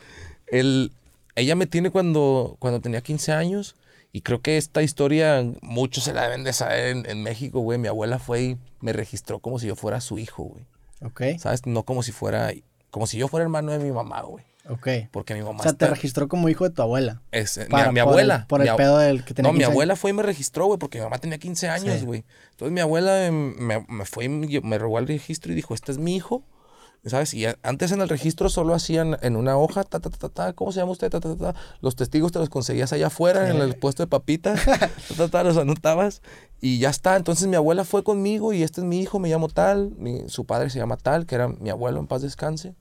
el, 0.48 0.92
ella 1.36 1.56
me 1.56 1.66
tiene 1.66 1.90
cuando, 1.90 2.56
cuando 2.60 2.80
tenía 2.82 3.02
15 3.02 3.32
años. 3.32 3.76
Y 4.14 4.22
creo 4.22 4.40
que 4.42 4.56
esta 4.58 4.82
historia 4.82 5.44
muchos 5.62 6.06
se 6.06 6.14
la 6.14 6.24
deben 6.24 6.46
de 6.46 6.54
saber 6.54 6.88
en, 6.96 7.10
en 7.10 7.22
México, 7.24 7.60
güey. 7.60 7.78
Mi 7.78 7.90
abuela 7.90 8.18
fue 8.20 8.44
y 8.44 8.58
me 8.80 8.94
registró 8.94 9.40
como 9.40 9.60
si 9.60 9.68
yo 9.68 9.76
fuera 9.76 10.00
su 10.00 10.18
hijo, 10.20 10.44
güey. 10.44 10.64
Ok, 11.02 11.38
¿Sabes? 11.40 11.66
No 11.66 11.84
como 11.84 12.02
si 12.04 12.14
fuera... 12.14 12.54
Como 12.92 13.08
si 13.08 13.18
yo 13.18 13.28
fuera 13.28 13.44
hermano 13.44 13.74
de 13.74 13.80
mi 13.80 13.92
mamá, 13.92 14.22
güey. 14.22 14.46
Ok. 14.70 14.88
Porque 15.12 15.34
mi 15.36 15.42
mamá 15.42 15.60
O 15.60 15.64
sea, 15.64 15.74
te 15.74 15.88
registró 15.88 16.28
como 16.28 16.50
hijo 16.50 16.64
de 16.64 16.70
tu 16.72 16.82
abuela. 16.82 17.22
es, 17.32 17.58
mi- 17.58 17.66
por 17.66 17.80
el- 17.80 18.00
abuela. 18.00 18.46
Por 18.48 18.60
mi 18.62 18.68
el, 18.68 18.74
ab- 18.74 18.78
pedo 18.78 18.98
del 18.98 19.24
que 19.26 19.34
tenía 19.34 19.50
No, 19.50 19.54
mi 19.54 19.60
15 19.60 19.66
años. 19.66 19.72
abuela 19.74 19.96
fue 19.96 20.10
y 20.12 20.14
me 20.14 20.24
registró, 20.24 20.66
güey, 20.66 20.80
porque 20.80 20.98
mi 21.00 21.04
mamá 21.06 21.18
tenía 21.20 21.38
15 21.38 21.70
años, 21.70 22.00
Sí. 22.00 22.06
güey. 22.06 22.24
Entonces 22.52 22.74
mi 22.74 22.82
abuela 22.82 23.26
em, 23.26 23.56
me, 23.58 23.86
me 23.88 24.06
fue 24.06 24.26
y 24.26 24.30
me, 24.30 24.62
me 24.62 24.78
robó 24.78 25.00
el 25.00 25.08
registro 25.08 25.52
y 25.52 25.56
dijo, 25.56 25.74
este 25.74 25.92
es 25.92 25.98
mi 25.98 26.16
hijo. 26.16 26.44
¿Sabes? 27.08 27.36
Y 27.36 27.46
antes 27.62 27.92
en 27.92 28.02
el 28.02 28.10
registro 28.10 28.50
solo 28.50 28.74
hacían 28.74 29.18
en 29.22 29.36
una 29.36 29.56
hoja, 29.60 29.84
ta, 29.84 30.00
ta, 30.00 30.10
ta, 30.10 30.28
ta, 30.28 30.54
¿cómo 30.54 30.72
se 30.72 30.80
llama 30.80 30.92
usted? 30.94 31.12
Ta, 31.12 31.20
ta, 31.20 31.36
ta, 31.36 31.54
ta. 31.54 31.60
Los 31.80 31.96
testigos 31.96 32.32
te 32.32 32.40
los 32.40 32.50
conseguías 32.50 32.94
allá 32.94 33.08
afuera 33.08 33.48
en 33.52 33.58
el 33.58 33.76
puesto 33.76 34.02
de 34.02 34.08
papitas, 34.08 34.66
ta, 34.66 34.90
ta, 35.16 35.28
ta, 35.28 35.44
los 35.44 35.56
anotabas 35.58 36.24
y 36.62 36.80
ya 36.80 36.90
está. 36.90 37.16
Entonces 37.16 37.48
mi 37.48 37.56
abuela 37.58 37.84
fue 37.86 38.04
conmigo 38.04 38.54
y 38.54 38.64
este 38.64 38.82
es 38.82 38.88
mi 38.88 39.00
hijo, 39.02 39.20
me 39.20 39.30
llamo 39.30 39.50
tal, 39.50 39.92
su 40.30 40.46
padre 40.46 40.72
se 40.72 40.80
llama 40.80 40.98
tal, 40.98 41.28
que 41.28 41.36
era 41.36 41.48
mi 41.48 41.70
abuelo, 41.70 42.00
en 42.00 42.08
paz 42.08 42.24
descanse. 42.24 42.74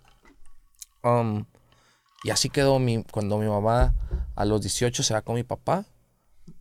Y 2.25 2.31
así 2.31 2.49
quedó 2.49 2.79
mi, 2.79 3.05
cuando 3.05 3.39
mi 3.39 3.47
mamá 3.47 3.95
a 4.35 4.45
los 4.47 4.61
18 4.63 5.03
se 5.03 5.15
va 5.15 5.23
con 5.23 5.35
mi 5.35 5.45
papá, 5.45 5.85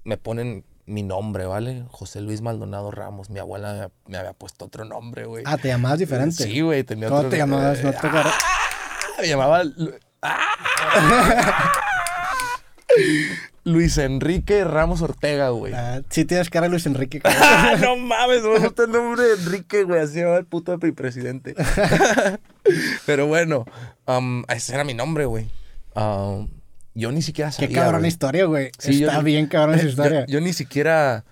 me 0.04 0.18
ponen 0.18 0.66
mi 0.86 1.04
nombre, 1.04 1.46
¿vale? 1.46 1.86
José 1.90 2.20
Luis 2.20 2.42
Maldonado 2.42 2.92
Ramos. 2.92 3.30
Mi 3.30 3.40
abuela 3.40 3.74
me, 3.74 4.12
me 4.12 4.18
había 4.18 4.34
puesto 4.34 4.66
otro 4.66 4.84
nombre, 4.84 5.26
güey. 5.26 5.44
Ah, 5.48 5.58
te 5.58 5.70
llamabas 5.70 6.00
diferente. 6.00 6.44
Sí, 6.44 6.60
güey, 6.60 6.84
tenía 6.84 7.08
¿Cómo 7.08 7.20
otro 7.20 7.32
te 7.32 7.38
llamabas? 7.38 7.82
No 7.82 7.92
te. 7.92 8.00
¡Ah! 8.04 8.34
Me 9.22 9.28
llamaba 9.28 9.64
¡Ah! 10.22 11.72
Luis 13.66 13.98
Enrique 13.98 14.64
Ramos 14.66 15.02
Ortega, 15.02 15.50
güey. 15.50 15.74
Ah, 15.74 16.02
sí 16.10 16.26
tienes 16.26 16.50
cara 16.50 16.66
de 16.66 16.72
Luis 16.72 16.86
Enrique. 16.86 17.22
¡Ah, 17.26 17.76
no 17.80 17.96
mames! 17.96 18.42
Me 18.44 18.60
gusta 18.60 18.84
el 18.84 18.92
nombre 18.92 19.24
de 19.24 19.34
Enrique, 19.36 19.84
güey. 19.84 20.02
Así 20.02 20.20
llama 20.20 20.36
el 20.38 20.46
puto 20.46 20.78
presidente. 20.80 21.56
Pero 23.06 23.28
bueno, 23.28 23.66
um, 24.08 24.44
ese 24.50 24.74
era 24.74 24.84
mi 24.84 24.94
nombre, 24.94 25.26
güey. 25.26 25.50
Um, 25.96 26.48
yo 26.94 27.12
ni 27.12 27.22
siquiera 27.22 27.50
Qué 27.52 27.66
sabía. 27.66 27.82
cabrón 27.82 28.02
güey. 28.02 28.10
historia, 28.10 28.46
güey. 28.46 28.72
Sí, 28.78 29.04
Está 29.04 29.22
bien 29.22 29.48
cabrón 29.48 29.76
esa 29.80 29.88
historia. 29.90 30.26
Yo, 30.28 30.42
ni 30.42 30.54
siquiera. 30.54 31.24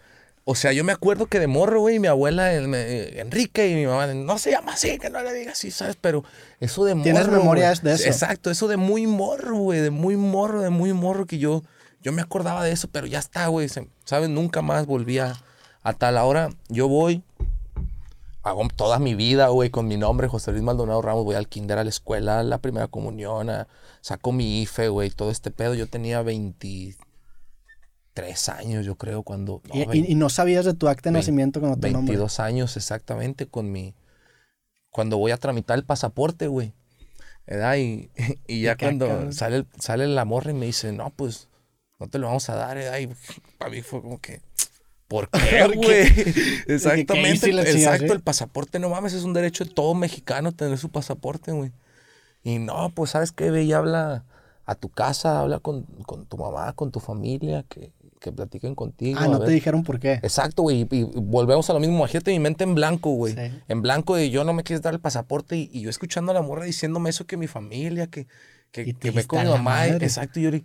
O 0.44 0.56
sea, 0.56 0.72
yo 0.74 0.84
me 0.84 0.92
acuerdo 0.92 1.28
que 1.28 1.40
de 1.40 1.46
morro, 1.48 1.82
güey, 1.82 2.00
mi 2.00 2.08
abuela, 2.08 2.54
eh, 2.54 2.62
me- 2.68 3.20
Enrique 3.20 3.70
y 3.70 3.76
mi 3.76 3.86
mamá, 3.86 4.08
no 4.08 4.38
se 4.40 4.50
llama 4.52 4.74
así, 4.74 4.98
que 4.98 5.10
no 5.12 5.22
le 5.22 5.34
digas 5.34 5.54
así, 5.54 5.70
¿sabes? 5.70 5.98
Pero 6.02 6.24
eso 6.60 6.84
de 6.84 6.96
morro. 6.96 7.04
¿Tienes 7.04 7.28
güey. 7.28 7.40
memorias 7.40 7.84
de 7.84 7.94
eso? 7.94 8.06
Exacto, 8.08 8.50
eso 8.50 8.68
de 8.68 8.76
muy 8.78 9.06
morro, 9.06 9.56
güey, 9.58 9.82
de 9.82 9.92
muy 9.92 10.18
morro, 10.18 10.62
de 10.62 10.72
muy 10.72 10.94
morro, 10.94 11.28
que 11.28 11.38
yo, 11.38 11.62
yo 12.02 12.12
me 12.12 12.22
acordaba 12.22 12.64
de 12.64 12.72
eso, 12.72 12.88
pero 12.92 13.08
ya 13.08 13.20
está, 13.20 13.48
güey, 13.48 13.68
¿sabes? 14.06 14.30
Nunca 14.30 14.62
más 14.62 14.86
volvía 14.86 15.36
a 15.84 15.94
tal. 15.94 16.18
Ahora 16.18 16.50
yo 16.70 16.88
voy, 16.88 17.24
hago 18.44 18.68
toda 18.76 19.00
mi 19.00 19.16
vida, 19.16 19.48
güey, 19.50 19.70
con 19.70 19.88
mi 19.88 19.98
nombre, 19.98 20.28
José 20.28 20.52
Luis 20.52 20.64
Maldonado 20.64 21.02
Ramos, 21.02 21.24
voy 21.26 21.36
al 21.36 21.48
kinder, 21.48 21.78
a 21.78 21.84
la 21.84 21.90
escuela, 21.90 22.40
a 22.40 22.44
la 22.44 22.58
primera 22.60 22.88
comunión, 22.88 23.50
a- 23.50 23.68
saco 24.02 24.32
mi 24.32 24.62
IFE, 24.62 24.90
güey, 24.90 25.10
todo 25.12 25.30
este 25.32 25.52
pedo. 25.52 25.74
Yo 25.76 25.88
tenía 25.88 26.22
23 26.24 28.50
años, 28.50 28.86
yo 28.86 28.96
creo, 28.96 29.24
cuando... 29.24 29.62
no, 29.68 29.76
Y, 29.76 29.86
vein- 29.86 30.06
y- 30.08 30.12
y 30.14 30.16
no 30.16 30.30
sabías 30.30 30.66
de 30.66 30.74
tu 30.74 30.88
acta 30.88 31.10
de 31.10 31.14
nacimiento 31.14 31.60
con 31.62 31.70
nombre. 31.70 31.92
22 31.94 32.40
años 32.40 32.78
exactamente 32.78 33.48
con 33.48 33.72
mi... 33.72 33.96
Cuando 34.90 35.18
voy 35.18 35.32
a 35.32 35.38
tramitar 35.38 35.78
el 35.78 35.86
pasaporte, 35.86 36.48
güey. 36.48 36.74
Y, 37.48 38.10
y 38.48 38.62
ya 38.62 38.76
cuando 38.78 39.32
sale, 39.32 39.66
sale 39.80 40.08
la 40.08 40.26
morra 40.26 40.52
y 40.52 40.54
me 40.54 40.66
dice, 40.66 40.92
no, 40.92 41.12
pues, 41.12 41.48
no 42.02 42.10
te 42.10 42.18
lo 42.18 42.28
vamos 42.28 42.50
a 42.50 42.56
dar. 42.56 42.78
Y 43.00 43.08
para 43.58 43.72
mí 43.72 43.82
fue 43.82 44.02
como 44.02 44.20
que... 44.20 44.42
¿Por 45.08 45.30
qué, 45.30 45.68
güey? 45.76 46.08
Exactamente. 46.68 47.50
exacto, 47.50 48.06
¿eh? 48.06 48.12
el 48.14 48.22
pasaporte, 48.22 48.80
no 48.80 48.90
mames, 48.90 49.14
es 49.14 49.24
un 49.24 49.34
derecho 49.34 49.66
de 49.66 49.72
todo 49.72 49.94
mexicano 49.94 50.52
tener 50.52 50.78
su 50.78 50.90
pasaporte, 50.90 51.52
güey. 51.52 51.72
Y 52.44 52.60
no, 52.60 52.90
pues, 52.96 53.12
¿sabes 53.12 53.32
qué? 53.32 53.52
Ve 53.52 53.64
y 53.64 53.74
habla 53.74 54.24
a 54.66 54.76
tu 54.76 54.90
casa, 54.90 55.42
habla 55.42 55.60
con, 55.60 55.84
con 56.06 56.26
tu 56.26 56.38
mamá, 56.38 56.72
con 56.74 56.92
tu 56.92 57.00
familia, 57.02 57.66
que, 57.68 57.92
que 58.22 58.32
platiquen 58.32 58.74
contigo. 58.74 59.20
Ah, 59.22 59.28
no 59.28 59.40
ver. 59.40 59.50
te 59.50 59.54
dijeron 59.54 59.84
por 59.84 60.00
qué. 60.00 60.14
Exacto, 60.14 60.64
güey. 60.64 60.88
Y, 60.90 60.96
y 61.00 61.04
volvemos 61.04 61.70
a 61.70 61.74
lo 61.74 61.80
mismo. 61.82 61.98
Imagínate 61.98 62.32
mi 62.32 62.40
mente 62.40 62.64
en 62.64 62.74
blanco, 62.74 63.12
güey. 63.12 63.34
Sí. 63.36 63.52
En 63.68 63.82
blanco 63.82 64.16
de 64.16 64.30
yo 64.30 64.44
no 64.46 64.54
me 64.54 64.64
quieres 64.64 64.82
dar 64.82 64.94
el 64.94 65.02
pasaporte 65.02 65.58
y, 65.58 65.70
y 65.74 65.82
yo 65.82 65.90
escuchando 65.90 66.32
a 66.32 66.36
la 66.36 66.42
morra 66.42 66.64
diciéndome 66.64 67.10
eso 67.10 67.28
que 67.28 67.36
mi 67.36 67.48
familia, 67.48 68.08
que, 68.08 68.28
que, 68.72 68.86
dijiste, 68.86 69.28
con 69.28 69.40
"A 69.40 69.44
mi 69.44 69.50
mamá. 69.50 69.64
madre". 69.72 70.06
Exacto. 70.06 70.40
Y 70.40 70.44
yo 70.44 70.52
le 70.52 70.64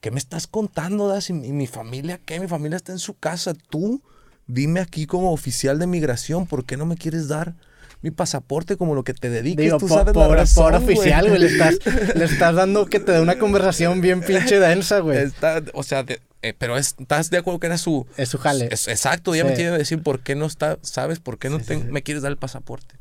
¿qué 0.00 0.10
me 0.10 0.18
estás 0.18 0.46
contando, 0.46 1.08
Das? 1.08 1.30
¿Y 1.30 1.32
mi, 1.32 1.66
familia 1.66 2.18
qué? 2.24 2.40
Mi 2.40 2.48
familia 2.48 2.76
está 2.76 2.92
en 2.92 2.98
su 2.98 3.14
casa. 3.18 3.54
Tú, 3.54 4.02
dime 4.46 4.80
aquí 4.80 5.06
como 5.06 5.32
oficial 5.32 5.78
de 5.78 5.86
migración, 5.86 6.46
¿por 6.46 6.64
qué 6.64 6.76
no 6.76 6.86
me 6.86 6.96
quieres 6.96 7.28
dar 7.28 7.54
mi 8.02 8.10
pasaporte 8.10 8.76
como 8.78 8.94
lo 8.94 9.04
que 9.04 9.12
te 9.12 9.28
dediques? 9.28 9.62
Digo, 9.64 9.78
Tú 9.78 9.86
po- 9.88 9.94
sabes 9.94 10.16
la 10.16 10.24
pobre, 10.24 10.40
razón, 10.40 10.64
pobre 10.72 10.76
oficial, 10.78 11.28
güey. 11.28 11.40
Le 11.40 11.46
estás, 11.46 11.74
le 12.16 12.24
estás 12.24 12.54
dando 12.54 12.86
que 12.86 12.98
te 13.00 13.12
dé 13.12 13.20
una 13.20 13.38
conversación 13.38 14.00
bien 14.00 14.22
pinche 14.22 14.58
densa, 14.58 15.00
güey. 15.00 15.18
Está- 15.18 15.62
o 15.74 15.82
sea, 15.82 16.02
de- 16.02 16.20
eh, 16.42 16.54
pero 16.56 16.78
es- 16.78 16.94
estás 16.98 17.28
de 17.28 17.36
acuerdo 17.36 17.60
que 17.60 17.66
era 17.66 17.76
su, 17.76 18.06
Es 18.16 18.30
su 18.30 18.38
jale. 18.38 18.68
Es- 18.72 18.88
exacto, 18.88 19.34
ella 19.34 19.44
me 19.44 19.50
Sí. 19.50 19.56
tiene 19.56 19.72
que 19.72 19.78
decir 19.78 20.02
por 20.02 20.20
qué 20.20 20.34
no 20.34 20.46
está, 20.46 20.78
¿sabes? 20.80 21.20
¿Por 21.20 21.38
qué 21.38 21.50
no 21.50 21.58
Sí, 21.58 21.64
te- 21.66 21.74
sí, 21.76 21.82
sí. 21.82 21.88
me 21.88 22.02
quieres 22.02 22.22
dar 22.22 22.32
el 22.32 22.38
pasaporte? 22.38 22.94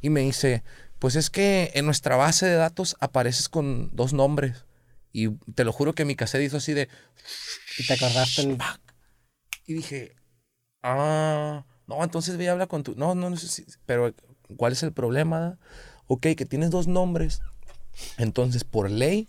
Y 0.00 0.10
me 0.10 0.22
dice, 0.22 0.64
pues 0.98 1.14
es 1.14 1.30
que 1.30 1.70
en 1.74 1.86
nuestra 1.86 2.16
base 2.16 2.46
de 2.46 2.56
datos 2.56 2.96
apareces 2.98 3.48
con 3.48 3.90
dos 3.94 4.12
nombres. 4.12 4.64
Y 5.12 5.28
te 5.54 5.64
lo 5.64 5.72
juro 5.72 5.92
que 5.94 6.04
mi 6.04 6.14
cassette 6.16 6.42
hizo 6.44 6.56
así 6.58 6.72
de... 6.72 6.88
Y 7.78 7.86
te 7.86 7.94
acordaste 7.94 8.42
el... 8.42 8.58
Y 9.66 9.74
dije, 9.74 10.14
ah, 10.82 11.64
no, 11.86 12.02
entonces 12.04 12.36
ve 12.36 12.44
y 12.44 12.48
habla 12.48 12.66
con 12.66 12.82
tu... 12.82 12.94
No, 12.94 13.14
no, 13.14 13.30
no 13.30 13.36
sé 13.36 13.48
si- 13.48 13.66
Pero, 13.86 14.14
¿cuál 14.56 14.72
es 14.72 14.82
el 14.82 14.92
problema? 14.92 15.58
Ok, 16.06 16.26
que 16.36 16.46
tienes 16.46 16.70
dos 16.70 16.86
nombres. 16.86 17.40
Entonces, 18.18 18.64
por 18.64 18.90
ley, 18.90 19.28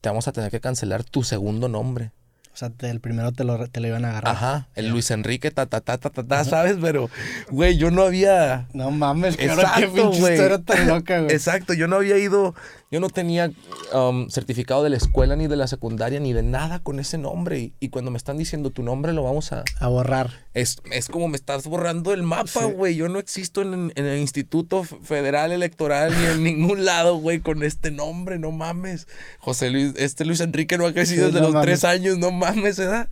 te 0.00 0.08
vamos 0.08 0.28
a 0.28 0.32
tener 0.32 0.50
que 0.50 0.60
cancelar 0.60 1.04
tu 1.04 1.22
segundo 1.22 1.68
nombre. 1.68 2.12
O 2.52 2.56
sea, 2.56 2.70
te- 2.70 2.88
el 2.88 3.00
primero 3.00 3.32
te 3.32 3.42
lo, 3.42 3.66
te 3.68 3.80
lo 3.80 3.88
iban 3.88 4.04
a 4.04 4.10
agarrar. 4.10 4.32
Ajá, 4.36 4.68
el 4.76 4.88
Luis 4.90 5.10
Enrique, 5.10 5.50
ta, 5.50 5.66
ta, 5.66 5.80
ta, 5.80 5.98
ta, 5.98 6.10
ta, 6.10 6.22
ta, 6.22 6.44
¿sabes? 6.44 6.76
Pero, 6.80 7.10
güey, 7.50 7.76
yo 7.76 7.90
no 7.90 8.02
había... 8.02 8.68
No 8.72 8.92
mames, 8.92 9.36
qué 9.36 9.46
Exacto, 9.46 9.92
pinche 9.92 10.20
güey. 10.20 10.34
historia 10.34 10.58
tan 10.62 10.86
loca, 10.86 11.20
güey. 11.20 11.34
Exacto, 11.34 11.74
yo 11.74 11.88
no 11.88 11.96
había 11.96 12.16
ido, 12.16 12.54
yo 12.94 13.00
no 13.00 13.08
tenía 13.08 13.50
um, 13.92 14.28
certificado 14.30 14.84
de 14.84 14.90
la 14.90 14.96
escuela 14.96 15.34
ni 15.34 15.48
de 15.48 15.56
la 15.56 15.66
secundaria 15.66 16.20
ni 16.20 16.32
de 16.32 16.44
nada 16.44 16.78
con 16.78 17.00
ese 17.00 17.18
nombre. 17.18 17.58
Y, 17.58 17.72
y 17.80 17.88
cuando 17.88 18.10
me 18.12 18.16
están 18.18 18.38
diciendo 18.38 18.70
tu 18.70 18.82
nombre 18.84 19.12
lo 19.12 19.24
vamos 19.24 19.50
a... 19.52 19.64
A 19.80 19.88
borrar. 19.88 20.30
Es, 20.54 20.76
es 20.92 21.08
como 21.08 21.26
me 21.26 21.36
estás 21.36 21.66
borrando 21.66 22.12
el 22.12 22.22
mapa, 22.22 22.46
Sí. 22.46 22.72
güey. 22.72 22.94
Yo 22.94 23.08
no 23.08 23.18
existo 23.18 23.62
en, 23.62 23.92
en 23.96 24.06
el 24.06 24.18
Instituto 24.20 24.84
Federal 24.84 25.50
Electoral 25.50 26.14
ni 26.16 26.24
en 26.26 26.44
ningún 26.58 26.84
lado, 26.84 27.16
güey, 27.16 27.40
con 27.40 27.64
este 27.64 27.90
nombre, 27.90 28.38
no 28.38 28.52
mames. 28.52 29.08
José 29.40 29.70
Luis, 29.70 29.92
este 29.96 30.24
Luis 30.24 30.40
Enrique 30.40 30.78
no 30.78 30.86
ha 30.86 30.92
crecido 30.92 31.26
Sí, 31.26 31.32
desde 31.32 31.40
no 31.40 31.46
los 31.46 31.54
mames. 31.54 31.66
tres 31.66 31.84
años, 31.84 32.16
no 32.18 32.30
mames, 32.30 32.78
¿verdad? 32.78 33.08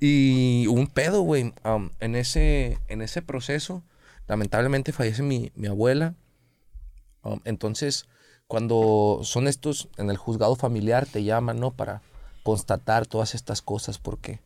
Y 0.00 0.66
un 0.66 0.88
pedo, 0.88 1.22
güey. 1.22 1.52
um, 1.64 1.90
en, 2.00 2.16
ese, 2.16 2.78
en 2.88 3.02
ese 3.02 3.22
proceso, 3.22 3.84
lamentablemente 4.26 4.90
fallece 4.92 5.22
mi, 5.22 5.52
mi 5.54 5.68
abuela. 5.68 6.14
Um, 7.22 7.38
entonces, 7.44 8.06
cuando 8.52 9.20
son 9.22 9.48
estos, 9.48 9.88
en 9.96 10.10
el 10.10 10.18
juzgado 10.18 10.56
familiar 10.56 11.06
te 11.06 11.24
llaman, 11.24 11.58
¿no? 11.58 11.70
Para 11.70 12.02
constatar 12.42 13.06
todas 13.06 13.34
estas 13.34 13.62
cosas, 13.62 13.96
porque 13.96 14.40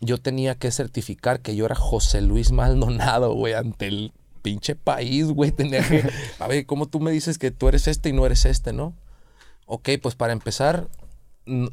yo 0.00 0.18
tenía 0.18 0.56
que 0.56 0.70
certificar 0.70 1.40
que 1.40 1.56
yo 1.56 1.64
era 1.64 1.74
José 1.74 2.20
Luis 2.20 2.52
Maldonado, 2.52 3.32
güey, 3.32 3.54
ante 3.54 3.86
el 3.86 4.12
pinche 4.42 4.74
país, 4.74 5.28
güey. 5.28 5.52
Tenía 5.56 5.80
que, 5.88 6.04
a 6.38 6.46
ver, 6.48 6.66
¿cómo 6.66 6.84
tú 6.84 7.00
me 7.00 7.12
dices 7.12 7.38
que 7.38 7.50
tú 7.50 7.66
eres 7.68 7.88
este 7.88 8.10
y 8.10 8.12
no 8.12 8.26
eres 8.26 8.44
este, 8.44 8.74
no? 8.74 8.92
Ok, 9.64 9.88
pues 10.02 10.14
para 10.14 10.34
empezar, 10.34 10.88
n- 11.46 11.70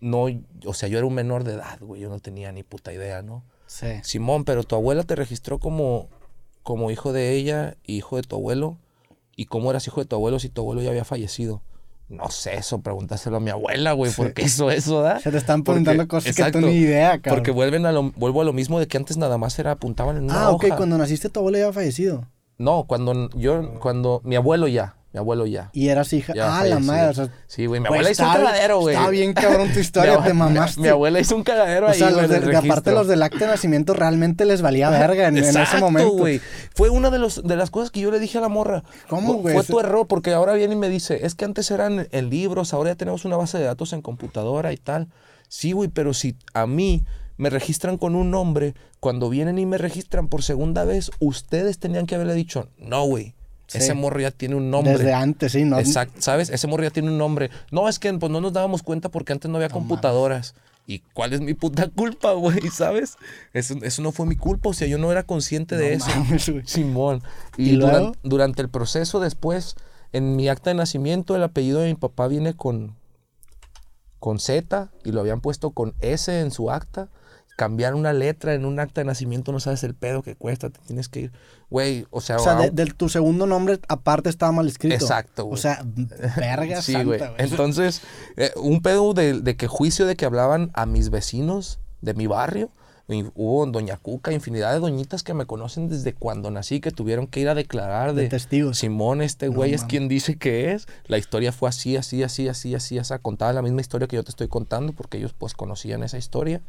no, 0.00 0.26
o 0.66 0.74
sea, 0.74 0.90
yo 0.90 0.98
era 0.98 1.06
un 1.06 1.14
menor 1.14 1.44
de 1.44 1.54
edad, 1.54 1.78
güey, 1.80 2.02
yo 2.02 2.10
no 2.10 2.18
tenía 2.18 2.52
ni 2.52 2.62
puta 2.62 2.92
idea, 2.92 3.22
¿no? 3.22 3.42
Sí. 3.66 3.86
Simón, 4.02 4.44
pero 4.44 4.64
tu 4.64 4.74
abuela 4.76 5.02
te 5.04 5.14
registró 5.14 5.58
como, 5.60 6.10
como 6.62 6.90
hijo 6.90 7.14
de 7.14 7.32
ella, 7.32 7.74
hijo 7.86 8.16
de 8.16 8.22
tu 8.22 8.36
abuelo. 8.36 8.76
¿Y 9.40 9.44
cómo 9.46 9.70
eras 9.70 9.86
hijo 9.86 10.00
de 10.00 10.06
tu 10.06 10.16
abuelo 10.16 10.40
si 10.40 10.48
tu 10.48 10.62
abuelo 10.62 10.82
ya 10.82 10.90
había 10.90 11.04
fallecido? 11.04 11.62
No 12.08 12.28
sé 12.28 12.56
eso, 12.56 12.80
pregúntaselo 12.80 13.36
a 13.36 13.40
mi 13.40 13.50
abuela, 13.50 13.92
güey, 13.92 14.10
¿por 14.10 14.32
qué 14.32 14.42
hizo 14.42 14.68
eso, 14.68 15.00
da? 15.00 15.20
Se 15.20 15.30
te 15.30 15.36
están 15.36 15.62
Porque- 15.62 15.82
preguntando 15.82 16.08
cosas 16.08 16.34
que 16.34 16.50
tú 16.50 16.60
ni 16.60 16.72
idea, 16.72 17.10
cabrón. 17.20 17.36
Porque 17.36 17.50
vuelven 17.52 17.86
a 17.86 17.92
lo, 17.92 18.10
vuelvo 18.16 18.40
a 18.40 18.44
lo 18.44 18.52
mismo 18.52 18.80
de 18.80 18.88
que 18.88 18.96
antes 18.96 19.16
nada 19.16 19.38
más 19.38 19.56
era 19.60 19.70
apuntaban 19.70 20.16
en 20.16 20.24
una 20.24 20.42
Ah, 20.46 20.50
ok, 20.50 20.64
hoja. 20.64 20.76
cuando 20.76 20.98
naciste 20.98 21.28
tu 21.28 21.38
abuelo 21.38 21.58
ya 21.58 21.64
había 21.66 21.74
fallecido. 21.74 22.26
No, 22.56 22.82
cuando 22.88 23.30
yo, 23.36 23.78
cuando 23.78 24.20
mi 24.24 24.34
abuelo 24.34 24.66
ya, 24.66 24.96
mi 25.18 25.20
abuelo 25.20 25.46
ya. 25.46 25.70
Y 25.72 25.88
eras 25.88 26.12
hija. 26.12 26.32
ya 26.32 26.60
ah, 26.60 26.64
la 26.64 26.78
madre. 26.78 27.08
O 27.08 27.14
sea, 27.14 27.28
sí, 27.48 27.66
güey, 27.66 27.80
mi 27.80 27.88
güey, 27.88 27.98
abuela 27.98 28.10
hizo 28.12 28.24
un 28.24 28.32
cagadero, 28.32 28.80
güey. 28.80 28.94
Está 28.94 29.10
bien 29.10 29.32
cabrón 29.32 29.72
tu 29.72 29.80
historia, 29.80 30.22
te 30.24 30.32
mamaste. 30.32 30.80
Mi, 30.80 30.88
abuela 30.88 31.18
hizo 31.18 31.34
un 31.34 31.42
cagadero 31.42 31.86
o 31.86 31.90
ahí, 31.90 31.98
sea, 31.98 32.10
güey, 32.10 32.22
los 32.22 32.30
de- 32.30 32.36
el 32.36 32.56
aparte 32.56 32.92
los 32.92 33.08
del 33.08 33.22
acta 33.22 33.38
de 33.40 33.46
nacimiento 33.48 33.94
realmente 33.94 34.44
les 34.44 34.62
valía 34.62 34.90
verga 34.90 35.26
en, 35.26 35.38
en 35.38 35.56
ese 35.56 35.78
momento. 35.78 36.12
güey. 36.12 36.40
Fue 36.74 36.88
una 36.90 37.10
de, 37.10 37.18
los, 37.18 37.42
de 37.42 37.56
las 37.56 37.70
cosas 37.70 37.90
que 37.90 38.00
yo 38.00 38.10
le 38.12 38.20
dije 38.20 38.38
a 38.38 38.40
la 38.40 38.48
morra. 38.48 38.84
¿Cómo, 39.08 39.34
güey? 39.34 39.54
Fue 39.54 39.64
tu 39.64 39.80
error, 39.80 40.06
porque 40.06 40.32
ahora 40.32 40.52
viene 40.52 40.74
y 40.74 40.78
me 40.78 40.88
dice, 40.88 41.26
es 41.26 41.34
que 41.34 41.44
antes 41.44 41.70
eran 41.72 42.06
en 42.12 42.30
libros, 42.30 42.72
ahora 42.72 42.90
ya 42.90 42.96
tenemos 42.96 43.24
una 43.24 43.36
base 43.36 43.58
de 43.58 43.64
datos 43.64 43.92
en 43.92 44.02
computadora 44.02 44.72
y 44.72 44.76
tal. 44.76 45.08
Sí, 45.48 45.72
güey, 45.72 45.88
pero 45.88 46.14
si 46.14 46.36
a 46.54 46.66
mí 46.66 47.04
me 47.36 47.50
registran 47.50 47.96
con 47.96 48.14
un 48.14 48.30
nombre, 48.30 48.74
cuando 49.00 49.30
vienen 49.30 49.58
y 49.58 49.66
me 49.66 49.78
registran 49.78 50.28
por 50.28 50.42
segunda 50.42 50.84
vez, 50.84 51.10
ustedes 51.18 51.78
tenían 51.78 52.06
que 52.06 52.14
haberle 52.14 52.34
dicho, 52.34 52.68
no, 52.78 53.04
güey, 53.04 53.34
Sí. 53.68 53.78
ese 53.78 53.94
morro 53.94 54.18
ya 54.18 54.30
tiene 54.32 54.54
un 54.56 54.70
nombre. 54.70 54.94
Desde 54.98 55.12
antes, 55.14 55.52
sí, 55.52 55.64
¿no? 55.64 55.78
Exacto, 55.78 56.20
¿sabes? 56.20 56.50
Ese 56.50 56.66
morro 56.66 56.82
ya 56.82 56.90
tiene 56.90 57.10
un 57.10 57.18
nombre. 57.18 57.50
No, 57.70 57.88
es 57.88 57.98
que 58.00 58.12
pues, 58.14 58.32
no 58.32 58.40
nos 58.40 58.52
dábamos 58.52 58.82
cuenta 58.82 59.08
porque 59.10 59.32
antes 59.32 59.50
no 59.50 59.58
había 59.58 59.68
computadoras. 59.68 60.54
¿Y 60.86 61.00
cuál 61.12 61.34
es 61.34 61.42
mi 61.42 61.52
puta 61.52 61.86
culpa, 61.88 62.32
güey? 62.32 62.60
¿Sabes? 62.72 63.16
Eso, 63.52 63.74
eso 63.82 64.00
no 64.02 64.10
fue 64.10 64.24
mi 64.24 64.36
culpa, 64.36 64.70
o 64.70 64.72
sea, 64.72 64.88
yo 64.88 64.96
no 64.98 65.12
era 65.12 65.22
consciente 65.22 65.76
de 65.76 65.92
eso. 65.92 66.08
mames. 66.08 66.50
Simón. 66.64 67.22
¿Y 67.58 67.70
Y, 67.70 67.72
luego? 67.72 67.92
duran- 67.98 68.12
durante 68.22 68.62
el 68.62 68.70
proceso 68.70 69.20
después, 69.20 69.74
en 70.14 70.34
mi 70.36 70.48
acta 70.48 70.70
de 70.70 70.74
nacimiento, 70.74 71.36
el 71.36 71.42
apellido 71.42 71.80
de 71.80 71.88
mi 71.88 71.94
papá 71.94 72.26
viene 72.26 72.54
con, 72.54 72.96
con 74.18 74.38
Z 74.38 74.90
y 75.04 75.12
lo 75.12 75.20
habían 75.20 75.42
puesto 75.42 75.70
con 75.72 75.92
S 76.00 76.40
en 76.40 76.50
su 76.50 76.70
acta. 76.70 77.08
Cambiar 77.58 77.96
una 77.96 78.12
letra 78.12 78.54
en 78.54 78.64
un 78.64 78.78
acta 78.78 79.00
de 79.00 79.04
nacimiento, 79.04 79.50
no 79.50 79.58
sabes 79.58 79.82
el 79.82 79.92
pedo 79.94 80.22
que 80.22 80.36
cuesta, 80.36 80.70
te 80.70 80.78
tienes 80.86 81.08
que 81.08 81.22
ir. 81.22 81.32
Güey, 81.70 82.06
o 82.10 82.20
sea, 82.20 82.36
O 82.36 82.38
sea, 82.38 82.54
de, 82.54 82.68
au- 82.70 82.72
de 82.72 82.86
tu 82.86 83.08
segundo 83.08 83.46
nombre 83.48 83.80
aparte 83.88 84.28
estaba 84.30 84.52
mal 84.52 84.68
escrito. 84.68 84.94
Exacto, 84.94 85.42
O 85.42 85.46
güey. 85.48 85.60
sea, 85.60 85.82
verga 86.36 86.80
Sí, 86.82 86.94
güey. 87.02 87.20
Entonces, 87.38 88.02
eh, 88.36 88.52
un 88.54 88.80
pedo 88.80 89.12
de, 89.12 89.40
de 89.40 89.56
que 89.56 89.66
juicio 89.66 90.06
de 90.06 90.14
que 90.14 90.24
hablaban 90.24 90.70
a 90.74 90.86
mis 90.86 91.10
vecinos 91.10 91.80
de 92.00 92.14
mi 92.14 92.28
barrio. 92.28 92.70
Y 93.10 93.24
hubo 93.34 93.64
en 93.64 93.72
Doña 93.72 93.96
Cuca 93.96 94.32
infinidad 94.34 94.70
de 94.74 94.80
doñitas 94.80 95.22
que 95.22 95.32
me 95.32 95.46
conocen 95.46 95.88
desde 95.88 96.12
cuando 96.12 96.50
nací, 96.50 96.78
que 96.80 96.90
tuvieron 96.90 97.26
que 97.26 97.40
ir 97.40 97.48
a 97.48 97.54
declarar 97.54 98.12
De 98.14 98.24
de, 98.24 98.28
testigos. 98.28 98.76
Simón, 98.78 99.22
este 99.22 99.46
No 99.46 99.54
güey 99.54 99.72
es 99.72 99.84
quien 99.84 100.08
dice 100.08 100.36
que 100.36 100.72
es. 100.72 100.86
La 101.06 101.16
historia 101.16 101.50
fue 101.50 101.70
así, 101.70 101.96
así, 101.96 102.22
así, 102.22 102.48
así, 102.48 102.74
así, 102.74 102.98
así. 102.98 103.14
Contaba 103.22 103.52
la 103.54 103.62
misma 103.62 103.80
historia 103.80 104.06
que 104.08 104.16
yo 104.16 104.22
te 104.24 104.28
estoy 104.30 104.48
contando 104.48 104.92
porque 104.92 105.16
ellos 105.16 105.32
pues 105.36 105.54
conocían 105.54 106.02
esa 106.02 106.18
historia. 106.18 106.60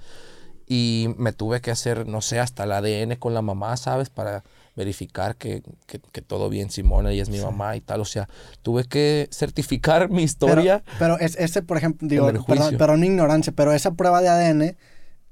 Y 0.72 1.07
me 1.17 1.34
tuve 1.34 1.61
que 1.61 1.72
hacer, 1.72 2.07
no 2.07 2.22
sé, 2.22 2.39
hasta 2.39 2.63
el 2.63 2.72
ADN 2.72 3.15
con 3.15 3.34
la 3.34 3.41
mamá, 3.41 3.76
¿sabes? 3.76 4.11
Para 4.11 4.43
verificar 4.76 5.36
que, 5.36 5.63
que, 5.88 5.99
que 5.99 6.22
todo 6.22 6.47
bien, 6.47 6.70
Simón, 6.70 7.07
ella 7.07 7.24
es 7.24 7.30
mi 7.30 7.39
mamá 7.39 7.76
y 7.76 7.82
tal. 7.82 8.01
O 8.01 8.05
sea, 8.05 8.30
tuve 8.61 8.84
que 8.86 9.28
certificar 9.32 10.09
mi 10.11 10.22
historia. 10.22 10.84
pero 10.99 11.17
es, 11.17 11.36
ese, 11.38 11.63
por 11.63 11.78
ejemplo, 11.78 12.07
digo, 12.07 12.32
perdón, 12.45 12.78
perdón 12.78 12.99
mi 12.99 13.07
ignorancia, 13.07 13.51
pero 13.51 13.74
esa 13.74 13.91
prueba 13.95 14.22
de 14.22 14.30
ADN 14.30 14.78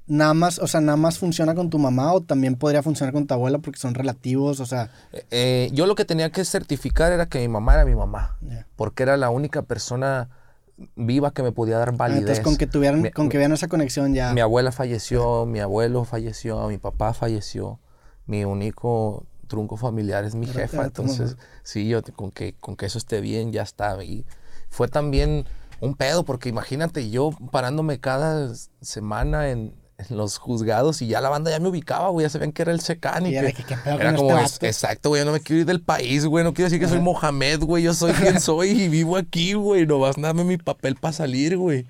nada 0.08 0.34
más, 0.34 0.58
o 0.58 0.66
sea, 0.66 0.80
nada 0.80 0.96
más 0.96 1.18
funciona 1.18 1.54
con 1.54 1.70
tu 1.70 1.78
mamá 1.78 2.12
o 2.12 2.20
también 2.22 2.56
podría 2.56 2.82
funcionar 2.82 3.12
con 3.12 3.26
tu 3.26 3.34
abuela 3.34 3.58
porque 3.58 3.78
son 3.78 3.94
relativos, 3.94 4.58
o 4.58 4.66
sea, 4.66 4.90
Eh, 5.30 5.70
yo 5.72 5.86
lo 5.86 5.94
que 5.94 6.04
tenía 6.04 6.30
que 6.30 6.44
certificar 6.44 7.12
era 7.12 7.26
que 7.26 7.38
mi 7.38 7.48
mamá 7.48 7.74
era 7.74 7.84
mi 7.84 7.94
mamá. 7.94 8.36
Ya. 8.40 8.66
Porque 8.74 9.02
era 9.04 9.16
la 9.16 9.30
única 9.30 9.62
persona 9.62 10.30
viva 10.96 11.32
que 11.32 11.42
me 11.42 11.52
podía 11.52 11.78
dar 11.78 11.96
validez. 11.96 12.20
entonces 12.22 12.44
con 12.44 12.56
que 12.56 12.66
tuvieran, 12.66 13.02
Mi- 13.02 13.10
con 13.10 13.28
que 13.28 13.36
vieran 13.38 13.52
esa 13.52 13.68
conexión 13.68 14.14
ya. 14.14 14.32
Mi 14.32 14.40
abuela 14.40 14.72
falleció, 14.72 15.44
mi 15.46 15.60
abuelo 15.60 16.04
falleció, 16.04 16.68
mi 16.68 16.78
papá 16.78 17.12
falleció. 17.14 17.80
Mi 18.26 18.44
único 18.44 19.24
trunco 19.46 19.76
familiar 19.76 20.24
es 20.24 20.34
mi 20.34 20.46
jefa. 20.46 20.84
Entonces, 20.84 21.36
sí, 21.62 21.88
yo 21.88 22.02
con 22.14 22.30
que, 22.30 22.54
con 22.54 22.76
que 22.76 22.86
eso 22.86 22.98
esté 22.98 23.20
bien, 23.20 23.52
ya 23.52 23.62
está. 23.62 24.02
Y 24.04 24.24
fue 24.68 24.88
también 24.88 25.46
un 25.80 25.94
pedo, 25.94 26.24
porque 26.24 26.48
imagínate 26.48 27.08
yo 27.10 27.30
parándome 27.50 27.98
cada 28.00 28.52
semana 28.82 29.48
en, 29.50 29.74
en 29.98 30.16
los 30.16 30.38
juzgados 30.38 31.02
y 31.02 31.08
ya 31.08 31.20
la 31.20 31.28
banda 31.28 31.50
ya 31.50 31.58
me 31.58 31.68
ubicaba, 31.68 32.08
güey. 32.10 32.24
Ya 32.24 32.30
sabían 32.30 32.52
que 32.52 32.62
era 32.62 32.70
el 32.72 32.80
secán 32.80 33.26
y 33.26 33.30
que- 33.32 33.52
que, 33.52 33.64
¿qué 33.64 33.76
pedo 33.76 33.98
era 34.00 34.14
como, 34.14 34.30
este 34.30 34.44
es- 34.44 34.52
vato? 34.52 34.66
exacto, 34.66 35.08
güey, 35.10 35.20
yo 35.22 35.26
no 35.26 35.32
me 35.32 35.40
quiero 35.40 35.60
ir 35.60 35.66
del 35.66 35.80
país, 35.82 36.24
güey, 36.24 36.44
no 36.44 36.54
quiero 36.54 36.66
decir 36.70 36.78
que 36.80 36.88
soy 36.88 37.00
Mohamed, 37.00 37.60
güey, 37.64 37.82
yo 37.82 37.92
soy 37.94 38.12
quien 38.12 38.40
soy 38.40 38.70
y 38.70 38.88
vivo 38.88 39.16
aquí, 39.16 39.54
güey, 39.54 39.86
no 39.86 39.98
vas 39.98 40.16
a 40.16 40.20
darme 40.20 40.44
mi 40.44 40.56
papel 40.56 40.94
para 40.94 41.12
salir, 41.12 41.56
güey. 41.56 41.86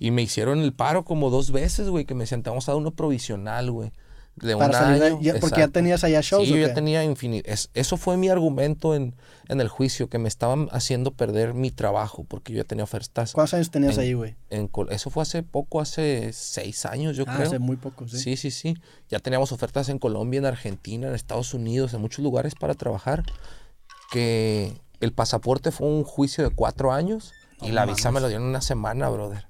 Y 0.00 0.10
me 0.10 0.22
hicieron 0.22 0.58
el 0.60 0.72
paro 0.72 1.04
como 1.04 1.30
dos 1.30 1.52
veces, 1.52 1.88
güey, 1.88 2.04
que 2.04 2.14
me 2.14 2.24
decían, 2.24 2.42
te 2.42 2.50
vamos 2.50 2.68
a 2.68 2.72
dar 2.72 2.80
uno 2.80 2.90
provisional, 2.90 3.70
güey. 3.70 3.92
De 4.36 4.54
un 4.54 4.70
de- 4.70 4.76
año. 4.76 5.18
ya- 5.20 5.38
porque 5.40 5.60
ya 5.60 5.68
tenías 5.68 6.02
allá 6.04 6.20
shows, 6.20 6.46
Sí, 6.48 6.52
¿o 6.52 6.56
yo 6.56 6.66
ya 6.66 6.74
tenía 6.74 7.04
infinito. 7.04 7.48
eso 7.74 7.96
fue 7.96 8.16
mi 8.16 8.28
argumento 8.28 8.94
en, 8.94 9.14
en 9.48 9.60
el 9.60 9.68
juicio, 9.68 10.08
que 10.08 10.18
me 10.18 10.28
estaban 10.28 10.68
haciendo 10.72 11.12
perder 11.12 11.54
mi 11.54 11.70
trabajo, 11.70 12.24
porque 12.24 12.52
yo 12.52 12.58
ya 12.58 12.64
tenía 12.64 12.84
ofertas. 12.84 13.32
¿Cuántos 13.32 13.54
años 13.54 13.70
tenías 13.70 13.94
en- 13.96 14.00
ahí, 14.02 14.12
güey? 14.14 14.34
eso 14.90 15.10
fue 15.10 15.22
hace 15.22 15.42
poco, 15.42 15.80
hace 15.80 16.32
seis 16.32 16.84
años, 16.86 17.16
yo 17.16 17.24
Ah, 17.28 17.34
creo. 17.36 17.46
hace 17.46 17.58
muy 17.58 17.76
poco, 17.76 18.08
sí. 18.08 18.18
Sí, 18.18 18.36
sí, 18.36 18.50
sí. 18.50 18.76
Ya 19.08 19.20
teníamos 19.20 19.52
ofertas 19.52 19.88
en 19.88 19.98
Colombia, 19.98 20.38
en 20.38 20.46
Argentina, 20.46 21.08
en 21.08 21.14
Estados 21.14 21.54
Unidos, 21.54 21.94
en 21.94 22.00
muchos 22.00 22.22
lugares 22.24 22.54
para 22.54 22.74
trabajar. 22.74 23.22
Que 24.10 24.72
el 25.00 25.12
pasaporte 25.12 25.70
fue 25.70 25.88
un 25.88 26.04
juicio 26.04 26.44
de 26.48 26.50
cuatro 26.54 26.92
años 26.92 27.32
y 27.60 27.68
No 27.68 27.74
la 27.74 27.86
visa 27.86 28.10
me 28.10 28.20
lo 28.20 28.28
dieron 28.28 28.46
una 28.46 28.60
semana, 28.60 29.08
brother. 29.08 29.46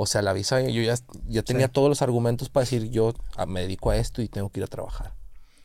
O 0.00 0.06
sea, 0.06 0.22
la 0.22 0.32
visa, 0.32 0.60
yo 0.62 0.80
ya, 0.80 0.94
ya 1.26 1.42
tenía 1.42 1.66
Sí. 1.66 1.72
todos 1.72 1.88
los 1.88 2.02
argumentos 2.02 2.48
para 2.48 2.62
decir, 2.62 2.88
yo 2.90 3.12
ah, 3.36 3.46
me 3.46 3.60
dedico 3.62 3.90
a 3.90 3.96
esto 3.96 4.22
y 4.22 4.28
tengo 4.28 4.48
que 4.48 4.60
ir 4.60 4.64
a 4.64 4.68
trabajar. 4.68 5.12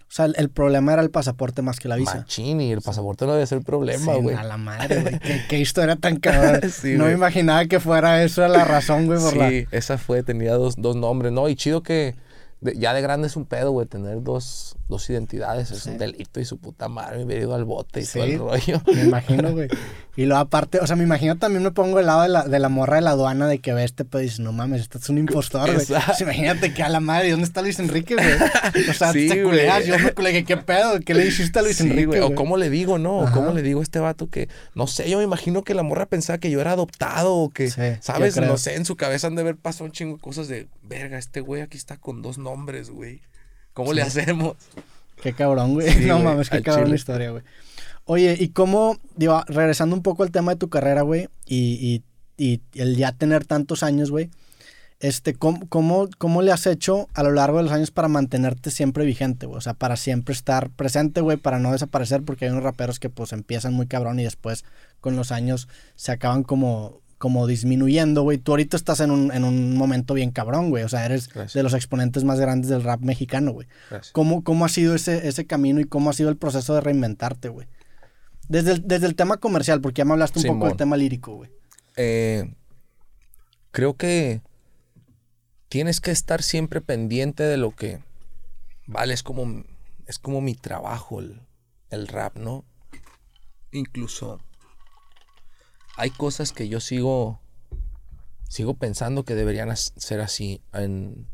O 0.01 0.15
sea, 0.15 0.26
el, 0.26 0.35
el 0.38 0.49
problema 0.49 0.93
era 0.93 1.01
el 1.03 1.10
pasaporte 1.11 1.61
más 1.61 1.80
que 1.80 1.88
la 1.88 1.95
visa. 1.95 2.18
Machín, 2.18 2.60
y 2.61 2.72
el 2.72 2.81
pasaporte 2.81 3.26
no 3.26 3.34
debe 3.34 3.45
ser 3.47 3.60
el 3.60 3.64
problema, 3.64 4.14
Sí, 4.15 4.22
güey. 4.22 4.35
a 4.35 4.43
la 4.43 4.57
madre, 4.57 5.01
güey. 5.01 5.19
¿Qué, 5.19 5.41
qué 5.49 5.60
historia 5.60 5.95
tan 5.95 6.18
cabrón. 6.19 6.61
Sí, 6.72 6.95
no 6.97 7.05
me 7.05 7.14
imaginaba 7.14 7.65
que 7.65 7.80
fuera 7.80 8.23
eso 8.23 8.47
la 8.47 8.65
razón, 8.65 9.05
güey, 9.07 9.19
por 9.19 9.35
la... 9.38 9.49
Sí, 9.49 9.65
esa 9.72 9.97
fue, 9.97 10.22
tenía 10.23 10.53
dos, 10.55 10.76
dos 10.77 10.95
nombres, 10.95 11.31
¿no? 11.31 11.47
Y 11.49 11.55
chido 11.55 11.81
que 11.84 12.15
de- 12.64 12.77
ya 12.77 12.94
de 12.94 13.02
grande 13.02 13.27
es 13.27 13.35
un 13.35 13.45
pedo, 13.45 13.72
güey, 13.72 13.85
tener 13.88 14.22
dos, 14.23 14.76
dos 14.90 15.10
identidades, 15.10 15.72
es 15.72 15.85
un 15.85 15.98
delito 15.98 16.40
y 16.40 16.45
su 16.45 16.57
puta 16.57 16.88
madre, 16.90 17.18
me 17.18 17.26
hubiera 17.26 17.44
ido 17.44 17.56
al 17.56 17.65
bote 17.65 18.02
y 18.02 18.06
todo 18.06 18.23
el 18.23 18.40
rollo. 18.40 18.81
Me 18.94 19.03
imagino, 19.03 19.52
güey. 19.52 19.68
Y 20.15 20.26
luego 20.26 20.41
aparte, 20.41 20.80
o 20.80 20.85
sea, 20.85 20.95
me 20.95 21.03
imagino 21.03 21.38
también 21.40 21.64
me 21.64 21.72
pongo 21.72 21.98
del 21.98 22.06
lado 22.06 22.22
de 22.22 22.30
la, 22.30 22.44
de 22.44 22.60
la 22.60 22.69
morra 22.69 22.98
de 22.98 23.02
la 23.02 23.11
aduana 23.11 23.48
de 23.48 23.57
que 23.57 23.73
ve 23.73 23.84
este 23.84 24.06
pedo 24.06 24.22
y 24.22 24.26
dice, 24.26 24.44
no 24.44 24.52
mames, 24.52 24.81
este 24.81 24.99
es 24.99 25.10
un 25.10 25.18
impostor, 25.18 25.73
güey. 25.73 25.84
Sea, 25.85 26.03
imagínate 26.19 26.72
que 26.73 26.84
a 26.84 26.90
la 26.90 26.99
madre, 26.99 27.31
¿dónde 27.31 27.45
está 27.45 27.64
Luis 27.64 27.80
Enrique, 27.80 28.14
güey? 28.15 28.90
O 28.90 28.94
sea, 28.94 29.11
Sí, 29.11 29.27
te 29.27 29.41
culeas, 29.44 29.85
yo 29.88 29.98
me 29.98 30.11
culeé, 30.14 30.44
¿qué 30.45 30.56
pedo? 30.57 30.99
¿Qué 30.99 31.15
le 31.15 31.26
hiciste 31.26 31.57
a 31.57 31.61
Luis 31.64 31.81
Enrique, 31.81 32.06
güey, 32.06 32.19
O 32.22 32.35
cómo 32.35 32.57
le 32.57 32.69
digo, 32.69 32.99
¿no? 32.99 33.19
O 33.22 33.31
cómo 33.31 33.53
le 33.53 33.64
digo 33.64 33.80
a 33.80 33.84
este 33.84 33.98
vato 33.99 34.30
que, 34.30 34.49
no 34.76 34.85
sé, 34.85 35.10
yo 35.10 35.18
me 35.18 35.23
imagino 35.23 35.64
que 35.64 35.73
la 35.73 35.81
morra 35.81 36.06
pensaba 36.06 36.38
que 36.38 36.52
yo 36.52 36.61
era 36.61 36.73
adoptado 36.73 37.34
o 37.35 37.49
que, 37.49 37.69
¿sabes? 38.02 38.38
No 38.38 38.57
sé, 38.57 38.76
en 38.76 38.85
su 38.85 38.95
cabeza 38.95 39.26
han 39.27 39.35
de 39.35 39.41
haber 39.41 39.56
pasado 39.56 39.85
un 39.85 39.91
chingo 39.94 40.18
de 40.18 40.22
cosas 40.22 40.48
de, 40.48 40.68
verga, 40.84 41.18
este 41.18 41.41
güey 41.41 41.61
aquí 41.64 41.77
está 41.77 41.98
con 41.98 42.22
dos 42.22 42.38
nombres, 42.38 42.52
güey. 42.91 43.21
¿Cómo 43.73 43.93
le 43.93 44.01
hacemos? 44.01 44.55
Qué 45.21 45.34
cabrón, 45.34 45.73
güey. 45.73 45.89
Sí, 45.91 45.99
no 46.05 46.15
güey, 46.15 46.25
mames, 46.25 46.49
qué 46.49 46.61
cabrón 46.61 46.89
la 46.89 46.95
historia, 46.95 47.31
güey. 47.31 47.43
Oye, 48.05 48.35
¿y 48.39 48.49
cómo, 48.49 48.97
digo, 49.15 49.43
regresando 49.47 49.95
un 49.95 50.03
poco 50.03 50.23
al 50.23 50.31
tema 50.31 50.51
de 50.53 50.57
tu 50.57 50.69
carrera, 50.69 51.03
güey, 51.03 51.30
y, 51.45 52.03
y, 52.38 52.43
y 52.43 52.61
el 52.80 52.97
ya 52.97 53.13
tener 53.13 53.45
tantos 53.45 53.81
años, 53.81 54.11
güey, 54.11 54.30
este, 55.03 55.34
¿cómo, 55.34 55.67
cómo, 55.67 56.07
cómo 56.17 56.41
le 56.41 56.53
has 56.53 56.65
hecho 56.65 57.09
a 57.13 57.23
lo 57.23 57.31
largo 57.31 57.57
de 57.57 57.63
los 57.63 57.73
años 57.73 57.91
para 57.91 58.07
mantenerte 58.07 58.71
siempre 58.71 59.05
vigente, 59.05 59.45
güey? 59.45 59.57
O 59.57 59.61
sea, 59.61 59.73
para 59.73 59.97
siempre 59.97 60.34
estar 60.34 60.69
presente, 60.69 61.19
güey, 61.19 61.35
para 61.35 61.59
no 61.59 61.73
desaparecer, 61.73 62.23
porque 62.23 62.45
hay 62.45 62.51
unos 62.51 62.63
raperos 62.63 62.99
que 62.99 63.09
pues 63.09 63.34
empiezan 63.34 63.73
muy 63.73 63.85
cabrón 63.85 64.19
y 64.21 64.23
después 64.23 64.63
con 65.01 65.17
los 65.17 65.34
años 65.34 65.67
se 65.95 66.13
acaban 66.13 66.43
como, 66.43 67.01
como 67.23 67.47
disminuyendo, 67.47 68.23
güey. 68.23 68.37
Tú 68.37 68.51
ahorita 68.51 68.75
estás 68.75 68.99
en 68.99 69.09
un, 69.09 69.31
en 69.31 69.45
un 69.45 69.77
momento 69.77 70.13
bien 70.13 70.31
cabrón, 70.31 70.69
güey. 70.71 70.83
O 70.83 70.89
sea, 70.89 71.05
eres 71.05 71.29
Gracias. 71.29 71.53
de 71.53 71.63
los 71.63 71.73
exponentes 71.73 72.25
más 72.25 72.37
grandes 72.37 72.69
del 72.69 72.83
rap 72.83 72.99
mexicano, 72.99 73.53
güey. 73.53 73.65
¿Cómo, 74.11 74.43
¿Cómo 74.43 74.65
ha 74.65 74.67
sido 74.67 74.93
ese, 74.93 75.25
ese 75.25 75.47
camino 75.47 75.79
y 75.79 75.85
cómo 75.85 76.09
ha 76.09 76.13
sido 76.13 76.27
el 76.27 76.35
proceso 76.35 76.75
de 76.75 76.81
reinventarte, 76.81 77.47
güey? 77.47 77.65
Desde 78.49 78.73
el, 78.73 78.85
desde 78.85 79.05
el 79.05 79.15
tema 79.15 79.37
comercial, 79.37 79.79
porque 79.79 79.99
ya 79.99 80.05
me 80.05 80.11
hablaste 80.11 80.39
un 80.39 80.47
poco 80.55 80.67
del 80.67 80.75
tema 80.75 80.97
lírico, 80.97 81.35
güey. 81.35 81.49
Eh, 81.95 82.53
creo 83.71 83.95
que 83.95 84.41
tienes 85.69 86.01
que 86.01 86.11
estar 86.11 86.43
siempre 86.43 86.81
pendiente 86.81 87.43
de 87.43 87.55
lo 87.55 87.71
que 87.71 87.99
vale, 88.85 89.13
es 89.13 89.23
como, 89.23 89.63
es 90.07 90.19
como 90.19 90.41
mi 90.41 90.55
trabajo 90.55 91.21
el, 91.21 91.39
el 91.89 92.09
rap, 92.09 92.35
¿no? 92.35 92.65
Incluso 93.71 94.41
hay 95.95 96.11
cosas 96.11 96.52
que 96.52 96.68
yo 96.68 96.80
sigo 96.80 97.40
sigo 98.48 98.76
pensando 98.76 99.24
que 99.24 99.34
deberían 99.34 99.76
ser 99.76 100.22
así. 100.22 100.61
En- 100.74 101.28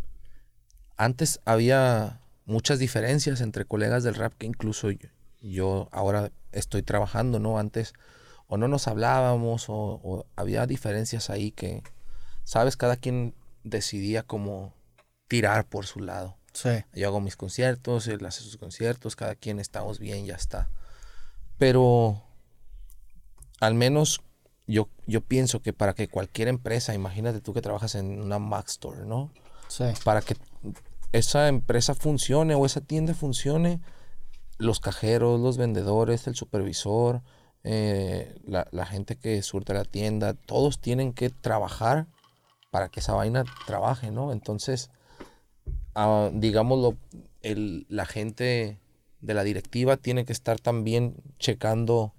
antes 0.95 1.41
había 1.45 2.21
muchas 2.45 2.79
diferencias 2.79 3.41
entre 3.41 3.65
colegas 3.65 4.03
del 4.03 4.15
rap 4.15 4.33
que 4.37 4.45
incluso 4.47 4.89
yo, 4.91 5.09
yo 5.41 5.89
ahora 5.91 6.31
estoy 6.51 6.81
trabajando, 6.81 7.39
¿no? 7.39 7.59
Antes 7.59 7.93
o 8.47 8.57
no 8.57 8.67
nos 8.67 8.87
hablábamos 8.87 9.69
o, 9.69 9.99
o 10.03 10.25
había 10.35 10.65
diferencias 10.65 11.29
ahí 11.29 11.51
que, 11.51 11.83
sabes, 12.45 12.77
cada 12.77 12.95
quien 12.95 13.35
decidía 13.63 14.23
como 14.23 14.73
tirar 15.27 15.65
por 15.67 15.85
su 15.85 15.99
lado. 15.99 16.37
Sí. 16.53 16.83
Yo 16.93 17.07
hago 17.07 17.21
mis 17.21 17.35
conciertos, 17.35 18.07
él 18.07 18.25
hace 18.25 18.41
sus 18.41 18.57
conciertos, 18.57 19.15
cada 19.15 19.35
quien 19.35 19.59
estamos 19.59 19.99
bien, 19.99 20.25
ya 20.25 20.35
está. 20.35 20.69
Pero 21.57 22.23
al 23.59 23.75
menos 23.75 24.21
yo, 24.69 24.87
yo 25.07 25.21
pienso 25.21 25.61
que 25.61 25.73
para 25.73 25.93
que 25.93 26.07
cualquier 26.07 26.47
empresa, 26.47 26.93
imagínate 26.93 27.41
tú 27.41 27.53
que 27.53 27.61
trabajas 27.61 27.95
en 27.95 28.21
una 28.21 28.37
Mac 28.39 28.67
Store, 28.67 29.05
¿no? 29.05 29.31
Sí. 29.67 29.85
Para 30.03 30.21
que 30.21 30.35
esa 31.11 31.47
empresa 31.47 31.95
funcione 31.95 32.53
o 32.55 32.65
esa 32.65 32.81
tienda 32.81 33.13
funcione, 33.13 33.81
los 34.57 34.79
cajeros, 34.79 35.39
los 35.39 35.57
vendedores, 35.57 36.27
el 36.27 36.35
supervisor, 36.35 37.21
eh, 37.63 38.35
la, 38.45 38.67
la 38.71 38.85
gente 38.85 39.15
que 39.17 39.41
surte 39.41 39.73
la 39.73 39.85
tienda, 39.85 40.33
todos 40.33 40.79
tienen 40.79 41.13
que 41.13 41.29
trabajar 41.29 42.07
para 42.69 42.89
que 42.89 42.99
esa 42.99 43.13
vaina 43.13 43.45
trabaje, 43.65 44.11
¿no? 44.11 44.31
Entonces, 44.31 44.91
ah, 45.95 46.29
digámoslo, 46.33 46.97
el- 47.41 47.85
la 47.89 48.05
gente 48.05 48.79
de 49.21 49.33
la 49.33 49.43
directiva 49.43 49.97
tiene 49.97 50.25
que 50.25 50.33
estar 50.33 50.59
también 50.59 51.15
checando 51.39 52.13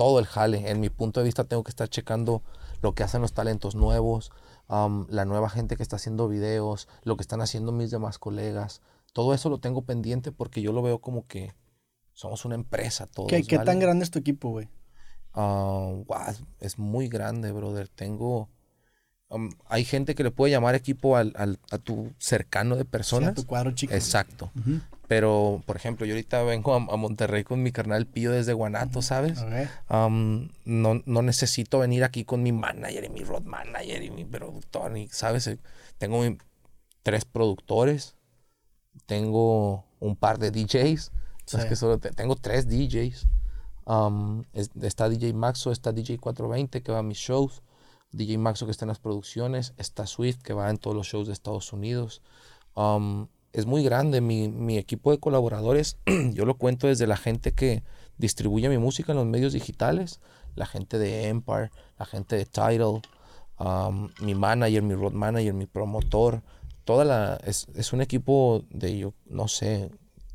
todo 0.00 0.18
el 0.18 0.24
jale. 0.24 0.70
En 0.70 0.80
mi 0.80 0.88
punto 0.88 1.20
de 1.20 1.24
vista, 1.24 1.44
tengo 1.44 1.62
que 1.62 1.68
estar 1.68 1.86
checando 1.86 2.42
lo 2.80 2.94
que 2.94 3.02
hacen 3.02 3.20
los 3.20 3.34
talentos 3.34 3.74
nuevos, 3.74 4.32
la 4.70 5.26
nueva 5.26 5.50
gente 5.50 5.76
que 5.76 5.82
está 5.82 5.96
haciendo 5.96 6.26
videos, 6.26 6.88
lo 7.04 7.18
que 7.18 7.22
están 7.22 7.42
haciendo 7.42 7.70
mis 7.70 7.90
demás 7.90 8.18
colegas. 8.18 8.80
Todo 9.12 9.34
eso 9.34 9.50
lo 9.50 9.58
tengo 9.58 9.82
pendiente 9.82 10.32
porque 10.32 10.62
yo 10.62 10.72
lo 10.72 10.80
veo 10.80 11.00
como 11.02 11.26
que 11.26 11.52
somos 12.14 12.46
una 12.46 12.54
empresa 12.54 13.06
todos. 13.08 13.28
¿Qué, 13.28 13.42
qué 13.42 13.58
tan 13.58 13.78
grande 13.78 14.04
es 14.04 14.10
tu 14.10 14.18
equipo, 14.18 14.48
güey? 14.48 14.68
Guau, 15.34 16.34
es 16.60 16.78
muy 16.78 17.08
grande, 17.08 17.52
brother. 17.52 17.88
Tengo. 17.88 18.48
um, 19.28 19.50
hay 19.68 19.84
gente 19.84 20.14
que 20.14 20.22
le 20.22 20.30
puede 20.30 20.50
llamar 20.52 20.74
equipo 20.76 21.16
al, 21.18 21.34
al- 21.36 21.58
a 21.70 21.76
tu 21.78 22.10
cercano 22.18 22.74
de 22.76 22.86
personas. 22.86 23.34
tu 23.34 23.44
cuadro 23.44 23.72
chico. 23.72 23.92
Exacto. 23.92 24.50
Pero, 25.10 25.60
por 25.66 25.74
ejemplo, 25.74 26.06
yo 26.06 26.14
ahorita 26.14 26.44
vengo 26.44 26.72
a, 26.72 26.76
a 26.76 26.96
Monterrey 26.96 27.42
con 27.42 27.64
mi 27.64 27.72
carnal 27.72 28.06
Pío 28.06 28.30
desde 28.30 28.52
Guanato, 28.52 29.02
¿sabes? 29.02 29.40
No, 30.64 31.02
no 31.04 31.22
necesito 31.22 31.80
venir 31.80 32.04
aquí 32.04 32.24
con 32.24 32.44
mi 32.44 32.52
manager 32.52 33.02
y 33.06 33.08
mi 33.08 33.24
road 33.24 33.42
manager 33.42 34.04
y 34.04 34.10
mi 34.12 34.24
productor, 34.24 34.92
ni, 34.92 35.08
¿sabes? 35.08 35.48
Eh, 35.48 35.58
Tengo 35.98 36.20
mi- 36.22 36.38
tres 37.02 37.24
productores, 37.24 38.14
tengo 39.06 39.84
un 39.98 40.14
par 40.14 40.38
de 40.38 40.52
DJs, 40.52 41.10
no 41.52 41.58
es 41.58 41.62
Sí. 41.64 41.68
que 41.68 41.74
solo 41.74 41.98
te- 41.98 42.12
tengo 42.12 42.36
tres 42.36 42.68
DJs. 42.68 43.26
Es- 44.52 44.70
está 44.80 45.08
DJ 45.08 45.32
Maxo, 45.34 45.72
está 45.72 45.90
DJ 45.90 46.18
420 46.18 46.84
que 46.84 46.92
va 46.92 46.98
a 46.98 47.02
mis 47.02 47.18
shows, 47.18 47.62
DJ 48.12 48.38
Maxo 48.38 48.64
que 48.64 48.70
está 48.70 48.84
en 48.84 48.90
las 48.90 49.00
producciones, 49.00 49.74
está 49.76 50.06
Swift 50.06 50.40
que 50.40 50.52
va 50.52 50.70
en 50.70 50.78
todos 50.78 50.94
los 50.96 51.08
shows 51.08 51.26
de 51.26 51.32
Estados 51.32 51.72
Unidos. 51.72 52.22
Es 53.52 53.66
muy 53.66 53.82
grande 53.82 54.20
mi, 54.20 54.48
mi 54.48 54.78
equipo 54.78 55.10
de 55.10 55.18
colaboradores. 55.18 55.96
Yo 56.32 56.44
lo 56.44 56.56
cuento 56.56 56.86
desde 56.86 57.06
la 57.06 57.16
gente 57.16 57.52
que 57.52 57.82
distribuye 58.18 58.68
mi 58.68 58.78
música 58.78 59.12
en 59.12 59.18
los 59.18 59.26
medios 59.26 59.52
digitales, 59.52 60.20
la 60.54 60.66
gente 60.66 60.98
de 60.98 61.28
Empire, 61.28 61.70
la 61.98 62.06
gente 62.06 62.36
de 62.36 62.44
Tidal, 62.46 63.00
mi 64.20 64.34
manager, 64.34 64.82
mi 64.82 64.94
road 64.94 65.12
manager, 65.12 65.54
mi 65.54 65.66
promotor. 65.66 66.42
Toda 66.84 67.04
la, 67.04 67.38
es, 67.44 67.66
es 67.74 67.92
un 67.92 68.00
equipo 68.00 68.64
de, 68.70 68.98
yo 68.98 69.14
no 69.26 69.48
sé, 69.48 69.90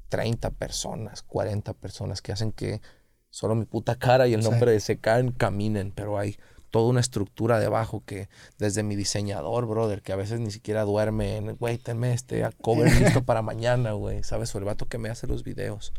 30 0.09 0.51
personas, 0.51 1.23
40 1.23 1.73
personas 1.73 2.21
que 2.21 2.31
hacen 2.31 2.51
que 2.51 2.81
solo 3.29 3.55
mi 3.55 3.65
puta 3.65 3.95
cara 3.95 4.27
y 4.27 4.33
el 4.33 4.43
Sí. 4.43 4.49
nombre 4.49 4.71
de 4.71 4.79
Secan 4.79 5.31
caminen, 5.31 5.91
pero 5.91 6.17
hay 6.17 6.37
toda 6.75 6.89
una 6.89 6.99
estructura 6.99 7.57
debajo 7.57 8.03
que 8.05 8.27
desde 8.57 8.83
mi 8.83 8.97
diseñador, 8.97 9.65
brother, 9.65 10.01
que 10.01 10.11
a 10.11 10.17
veces 10.17 10.41
ni 10.41 10.51
siquiera 10.51 10.83
duerme, 10.83 11.37
en, 11.37 11.55
güey, 11.55 11.77
tenme 11.77 12.11
este 12.11 12.43
a 12.43 12.51
cover 12.51 12.91
listo 12.99 13.23
para 13.23 13.41
mañana, 13.41 13.93
güey, 13.93 14.23
¿sabes? 14.23 14.53
O 14.53 14.57
el 14.57 14.65
vato 14.65 14.85
que 14.85 14.97
me 14.97 15.07
hace 15.07 15.25
los 15.25 15.45
videos. 15.45 15.93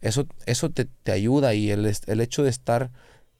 Eso, 0.00 0.26
eso 0.46 0.68
te, 0.68 0.86
te 0.86 1.12
ayuda 1.12 1.54
y 1.54 1.70
el, 1.70 1.86
el 2.08 2.20
hecho 2.20 2.42
de 2.42 2.50
estar 2.50 2.90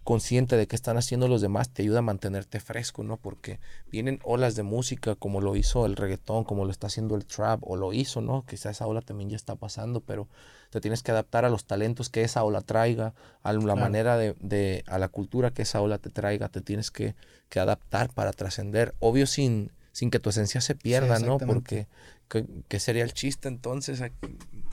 consciente 0.07 0.57
de 0.57 0.69
qué 0.69 0.77
están 0.77 0.97
haciendo 0.99 1.27
los 1.27 1.41
demás 1.41 1.69
te 1.71 1.83
ayuda 1.83 1.99
a 1.99 2.03
mantenerte 2.03 2.61
fresco, 2.61 3.03
¿no? 3.03 3.17
Porque 3.17 3.59
vienen 3.91 4.21
olas 4.23 4.55
de 4.55 4.63
música 4.63 5.17
como 5.17 5.41
lo 5.41 5.57
hizo 5.57 5.85
el 5.85 5.97
reggaetón, 5.97 6.45
como 6.45 6.65
lo 6.65 6.71
está 6.71 6.87
haciendo 6.87 7.17
el 7.17 7.27
trap, 7.27 7.59
o 7.65 7.77
lo 7.77 7.93
hizo, 7.93 8.21
¿no? 8.21 8.45
Quizá 8.47 8.71
esa 8.71 8.87
ola 8.87 9.01
también 9.01 9.31
ya 9.31 9.37
está 9.37 9.57
pasando, 9.57 10.01
pero 10.01 10.29
te 10.71 10.81
tienes 10.81 11.03
que 11.03 11.11
adaptar 11.11 11.45
a 11.45 11.51
los 11.51 11.65
talentos 11.65 12.09
que 12.09 12.23
esa 12.23 12.45
ola 12.45 12.61
traiga, 12.61 13.15
a 13.43 13.53
la 13.53 13.59
Claro. 13.61 13.81
manera 13.81 14.17
de, 14.17 14.35
de- 14.39 14.85
a 14.87 14.99
la 15.01 15.09
cultura 15.09 15.51
que 15.51 15.63
esa 15.63 15.81
ola 15.81 15.99
te 15.99 16.09
traiga, 16.11 16.49
te 16.51 16.61
tienes 16.61 16.93
que, 16.93 17.17
que 17.49 17.59
adaptar 17.59 18.13
para 18.15 18.33
trascender. 18.33 18.95
Obvio 19.01 19.27
sin, 19.27 19.73
sin 19.91 20.11
que 20.13 20.21
tu 20.21 20.31
esencia 20.31 20.61
se 20.61 20.77
pierda, 20.77 21.19
¿no? 21.19 21.39
Porque, 21.39 21.89
¿qué, 22.29 22.47
qué 22.69 22.79
sería 22.79 23.03
el 23.03 23.13
chiste 23.13 23.49
entonces? 23.49 23.99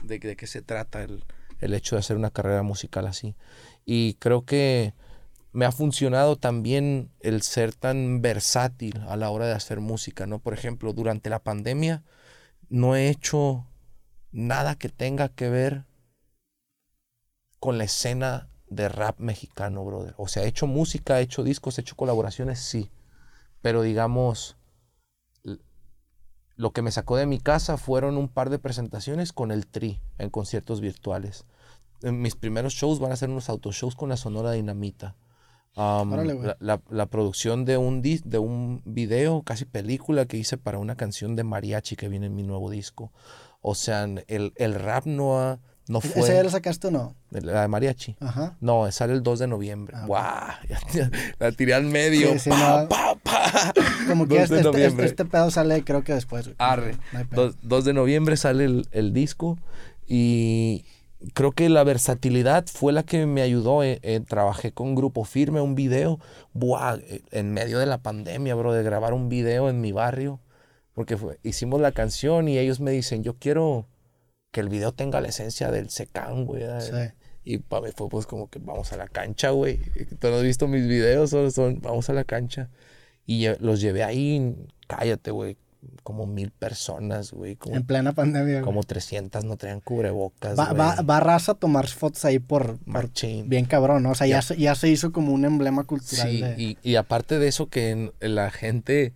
¿De, 0.04 0.18
de 0.20 0.36
qué 0.36 0.46
se 0.46 0.62
trata 0.62 1.02
el, 1.02 1.24
el 1.60 1.74
hecho 1.74 1.96
de 1.96 2.00
hacer 2.00 2.16
una 2.16 2.30
carrera 2.30 2.62
musical 2.62 3.08
así? 3.08 3.34
Y 3.84 4.14
creo 4.14 4.44
que 4.44 4.94
me 5.54 5.66
ha 5.66 5.72
funcionado 5.72 6.34
también 6.34 7.12
el 7.20 7.42
ser 7.42 7.72
tan 7.72 8.20
versátil 8.20 9.00
a 9.08 9.16
la 9.16 9.30
hora 9.30 9.46
de 9.46 9.52
hacer 9.52 9.78
música, 9.78 10.26
¿no? 10.26 10.40
Por 10.40 10.52
ejemplo, 10.52 10.92
durante 10.92 11.30
la 11.30 11.38
pandemia 11.38 12.02
no 12.68 12.96
he 12.96 13.08
hecho 13.08 13.64
nada 14.32 14.74
que 14.74 14.88
tenga 14.88 15.28
que 15.28 15.48
ver 15.48 15.84
con 17.60 17.78
la 17.78 17.84
escena 17.84 18.48
de 18.66 18.88
rap 18.88 19.20
mexicano, 19.20 19.84
brother. 19.84 20.14
O 20.16 20.26
sea, 20.26 20.42
he 20.42 20.48
hecho 20.48 20.66
música, 20.66 21.20
he 21.20 21.22
hecho 21.22 21.44
discos, 21.44 21.78
he 21.78 21.82
hecho 21.82 21.94
colaboraciones, 21.94 22.58
sí. 22.58 22.90
Pero 23.62 23.82
digamos, 23.82 24.56
lo 26.56 26.72
que 26.72 26.82
me 26.82 26.90
sacó 26.90 27.16
de 27.16 27.26
mi 27.26 27.38
casa 27.38 27.76
fueron 27.76 28.16
un 28.16 28.28
par 28.28 28.50
de 28.50 28.58
presentaciones 28.58 29.32
con 29.32 29.52
el 29.52 29.68
Tri 29.68 30.00
en 30.18 30.30
conciertos 30.30 30.80
virtuales. 30.80 31.46
Mis 32.02 32.34
primeros 32.34 32.72
shows 32.72 32.98
van 32.98 33.12
a 33.12 33.16
ser 33.16 33.30
unos 33.30 33.48
autoshows 33.48 33.94
con 33.94 34.08
la 34.08 34.16
Sonora 34.16 34.50
Dinamita. 34.50 35.14
Um, 35.76 36.12
Órale, 36.12 36.34
la, 36.34 36.56
la- 36.60 36.80
la 36.88 37.06
producción 37.06 37.64
de 37.64 37.76
un, 37.76 38.02
dis- 38.02 38.22
de 38.24 38.38
un 38.38 38.80
video, 38.84 39.42
casi 39.42 39.64
película 39.64 40.26
que 40.26 40.36
hice 40.36 40.56
para 40.56 40.78
una 40.78 40.96
canción 40.96 41.34
de 41.36 41.42
mariachi 41.44 41.96
que 41.96 42.08
viene 42.08 42.26
en 42.26 42.36
mi 42.36 42.42
nuevo 42.44 42.70
disco. 42.70 43.12
O 43.60 43.74
sea, 43.74 44.04
el, 44.04 44.52
el 44.56 44.74
rap 44.74 45.06
no, 45.06 45.40
ha- 45.40 45.58
no 45.88 46.00
fue... 46.00 46.22
¿Esa 46.22 46.34
ya 46.34 46.42
la 46.44 46.50
sacaste 46.50 46.86
o 46.86 46.90
no? 46.92 47.16
La 47.30 47.62
de 47.62 47.68
mariachi. 47.68 48.14
Ajá. 48.20 48.56
No, 48.60 48.90
sale 48.92 49.14
el 49.14 49.22
2 49.24 49.38
de 49.40 49.46
noviembre. 49.48 49.96
Ah. 49.98 50.04
¡Guau! 50.06 51.10
La 51.40 51.50
tiré 51.50 51.74
al 51.74 51.84
medio. 51.84 52.32
Sí, 52.34 52.38
sí, 52.38 52.50
pa, 52.50 52.82
no. 52.82 52.88
pa, 52.88 53.14
pa. 53.22 53.72
Como 54.08 54.28
que 54.28 54.38
2 54.46 54.50
este, 54.52 54.84
este- 54.86 55.04
este 55.06 55.24
pedo 55.24 55.50
sale 55.50 55.82
creo 55.82 56.04
que 56.04 56.14
después. 56.14 56.50
Arre. 56.58 56.96
No 57.12 57.18
hay 57.18 57.24
pedo. 57.24 57.46
2, 57.46 57.56
2 57.62 57.84
de 57.86 57.92
noviembre 57.94 58.36
sale 58.36 58.64
el, 58.66 58.86
el 58.92 59.12
disco 59.12 59.58
y 60.06 60.84
creo 61.32 61.52
que 61.52 61.68
la 61.68 61.84
versatilidad 61.84 62.66
fue 62.66 62.92
la 62.92 63.02
que 63.02 63.26
me 63.26 63.42
ayudó. 63.42 63.82
eh, 63.82 63.98
eh, 64.02 64.20
trabajé 64.20 64.72
con 64.72 64.94
Grupo 64.94 65.24
Firme, 65.24 65.60
un 65.60 65.74
video, 65.74 66.20
buah, 66.52 66.96
eh, 66.96 67.22
en 67.30 67.52
medio 67.52 67.78
de 67.78 67.86
la 67.86 67.98
pandemia, 67.98 68.54
bro, 68.54 68.72
de 68.72 68.82
grabar 68.82 69.14
un 69.14 69.28
video 69.28 69.68
en 69.70 69.80
mi 69.80 69.92
barrio, 69.92 70.40
porque 70.94 71.16
fue- 71.16 71.38
hicimos 71.42 71.80
la 71.80 71.92
canción 71.92 72.48
y 72.48 72.58
ellos 72.58 72.80
me 72.80 72.90
dicen, 72.90 73.22
yo 73.24 73.34
quiero 73.38 73.86
que 74.52 74.60
el 74.60 74.68
video 74.68 74.92
tenga 74.92 75.20
la 75.20 75.28
esencia 75.28 75.70
del 75.70 75.90
secán, 75.90 76.44
güey. 76.44 76.62
Sí. 76.80 76.90
Y 77.46 77.58
para 77.58 77.82
mí 77.86 77.92
fue 77.94 78.08
pues 78.08 78.26
como 78.26 78.48
que 78.48 78.58
vamos 78.58 78.92
a 78.92 78.96
la 78.96 79.08
cancha, 79.08 79.50
güey. 79.50 79.78
Tú 80.20 80.28
no 80.28 80.36
has 80.36 80.42
visto 80.42 80.68
mis 80.68 80.86
videos, 80.86 81.30
solo 81.30 81.50
son 81.50 81.80
vamos 81.80 82.08
a 82.10 82.12
la 82.12 82.24
cancha. 82.24 82.70
Y 83.26 83.46
los 83.60 83.80
llevé 83.80 84.04
ahí, 84.04 84.54
cállate, 84.86 85.30
güey, 85.30 85.56
como 86.02 86.26
mil 86.26 86.50
personas, 86.50 87.32
güey. 87.32 87.56
Como, 87.56 87.76
En 87.76 87.84
plena 87.86 88.12
pandemia. 88.12 88.54
güey. 88.54 88.64
como 88.64 88.82
300 88.82 89.44
no 89.44 89.56
traían 89.56 89.80
cubrebocas, 89.80 90.58
Va, 90.58 90.66
güey. 90.66 90.78
va, 90.78 91.02
va 91.02 91.20
raza 91.20 91.52
a 91.52 91.54
tomar 91.54 91.86
fotos 91.88 92.24
ahí 92.24 92.38
por, 92.38 92.78
por 92.84 93.10
bien 93.46 93.64
cabrón, 93.64 94.02
¿no? 94.02 94.10
O 94.10 94.14
sea, 94.14 94.26
ya, 94.26 94.36
Ya. 94.36 94.42
se, 94.42 94.56
ya 94.56 94.74
se 94.74 94.88
hizo 94.88 95.12
como 95.12 95.32
un 95.32 95.44
emblema 95.44 95.84
cultural 95.84 96.28
Sí, 96.30 96.40
de... 96.42 96.54
y, 96.62 96.78
y 96.82 96.96
aparte 96.96 97.38
de 97.38 97.48
eso 97.48 97.68
que 97.68 98.12
la 98.20 98.50
gente, 98.50 99.12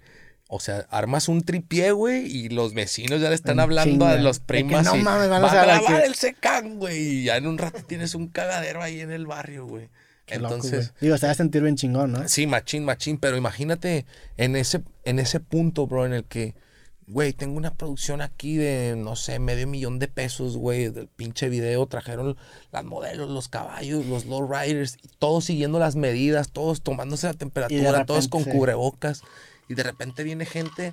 o 0.49 0.61
sea, 0.61 0.87
armas 0.91 1.29
un 1.29 1.43
tripié, 1.43 1.93
güey, 1.93 2.25
y 2.27 2.49
los 2.49 2.73
vecinos 2.75 3.21
ya 3.21 3.29
le 3.29 3.35
están 3.35 3.61
hablando 3.61 4.07
a 4.07 4.17
los 4.17 4.39
De 4.39 4.41
que 4.41 4.47
primas 4.47 4.85
no 4.87 4.97
mames, 4.97 5.29
van 5.29 5.45
a 5.45 5.51
a 5.51 5.65
grabar 5.65 6.01
qué". 6.03 6.07
el 6.07 6.15
secán, 6.15 6.79
güey, 6.79 6.99
y 6.99 7.25
ya 7.25 7.37
en 7.37 7.47
un 7.47 7.59
rato 7.59 7.83
tienes 7.87 8.15
un 8.15 8.29
cagadero 8.29 8.83
ahí 8.83 9.01
en 9.01 9.11
el 9.13 9.27
barrio, 9.27 9.67
güey. 9.67 9.89
Qué 10.29 10.35
Entonces. 10.35 10.93
Digo, 11.01 11.17
se 11.17 11.27
va 11.27 11.33
a 11.33 11.35
sentir 11.35 11.63
bien 11.63 11.77
chingón, 11.77 12.13
¿no? 12.13 12.29
Sí, 12.29 12.47
machín, 12.47 12.85
machín, 12.85 13.17
pero 13.17 13.37
imagínate 13.37 14.05
en 14.37 14.57
ese, 14.57 14.83
en 15.05 15.19
ese 15.19 15.41
punto, 15.41 15.87
bro, 15.87 16.05
en 16.05 16.13
el 16.13 16.25
que, 16.25 16.55
güey, 17.07 17.33
tengo 17.33 17.57
una 17.57 17.75
producción 17.75 18.21
aquí 18.21 18.57
de, 18.57 18.95
no 18.97 19.17
sé, 19.17 19.39
medio 19.39 19.67
millón 19.67 19.99
de 19.99 20.07
pesos, 20.07 20.59
güey, 20.59 20.91
del 20.91 21.09
pinche 21.09 21.49
video, 21.49 21.87
trajeron 21.87 22.37
las 22.71 22.85
modelos, 22.85 23.31
los 23.31 23.49
caballos, 23.49 24.05
los 24.05 24.27
lowriders, 24.27 24.99
y 25.03 25.09
todos 25.19 25.47
siguiendo 25.47 25.79
las 25.79 25.97
medidas, 25.97 26.51
todos 26.51 26.83
tomándose 26.83 27.27
la 27.27 27.35
temperatura, 27.35 28.05
todos 28.05 28.29
con 28.29 28.45
cubrebocas, 28.45 29.23
y 29.67 29.75
de 29.75 29.83
repente 29.83 30.25
viene 30.25 30.45
gente 30.45 30.93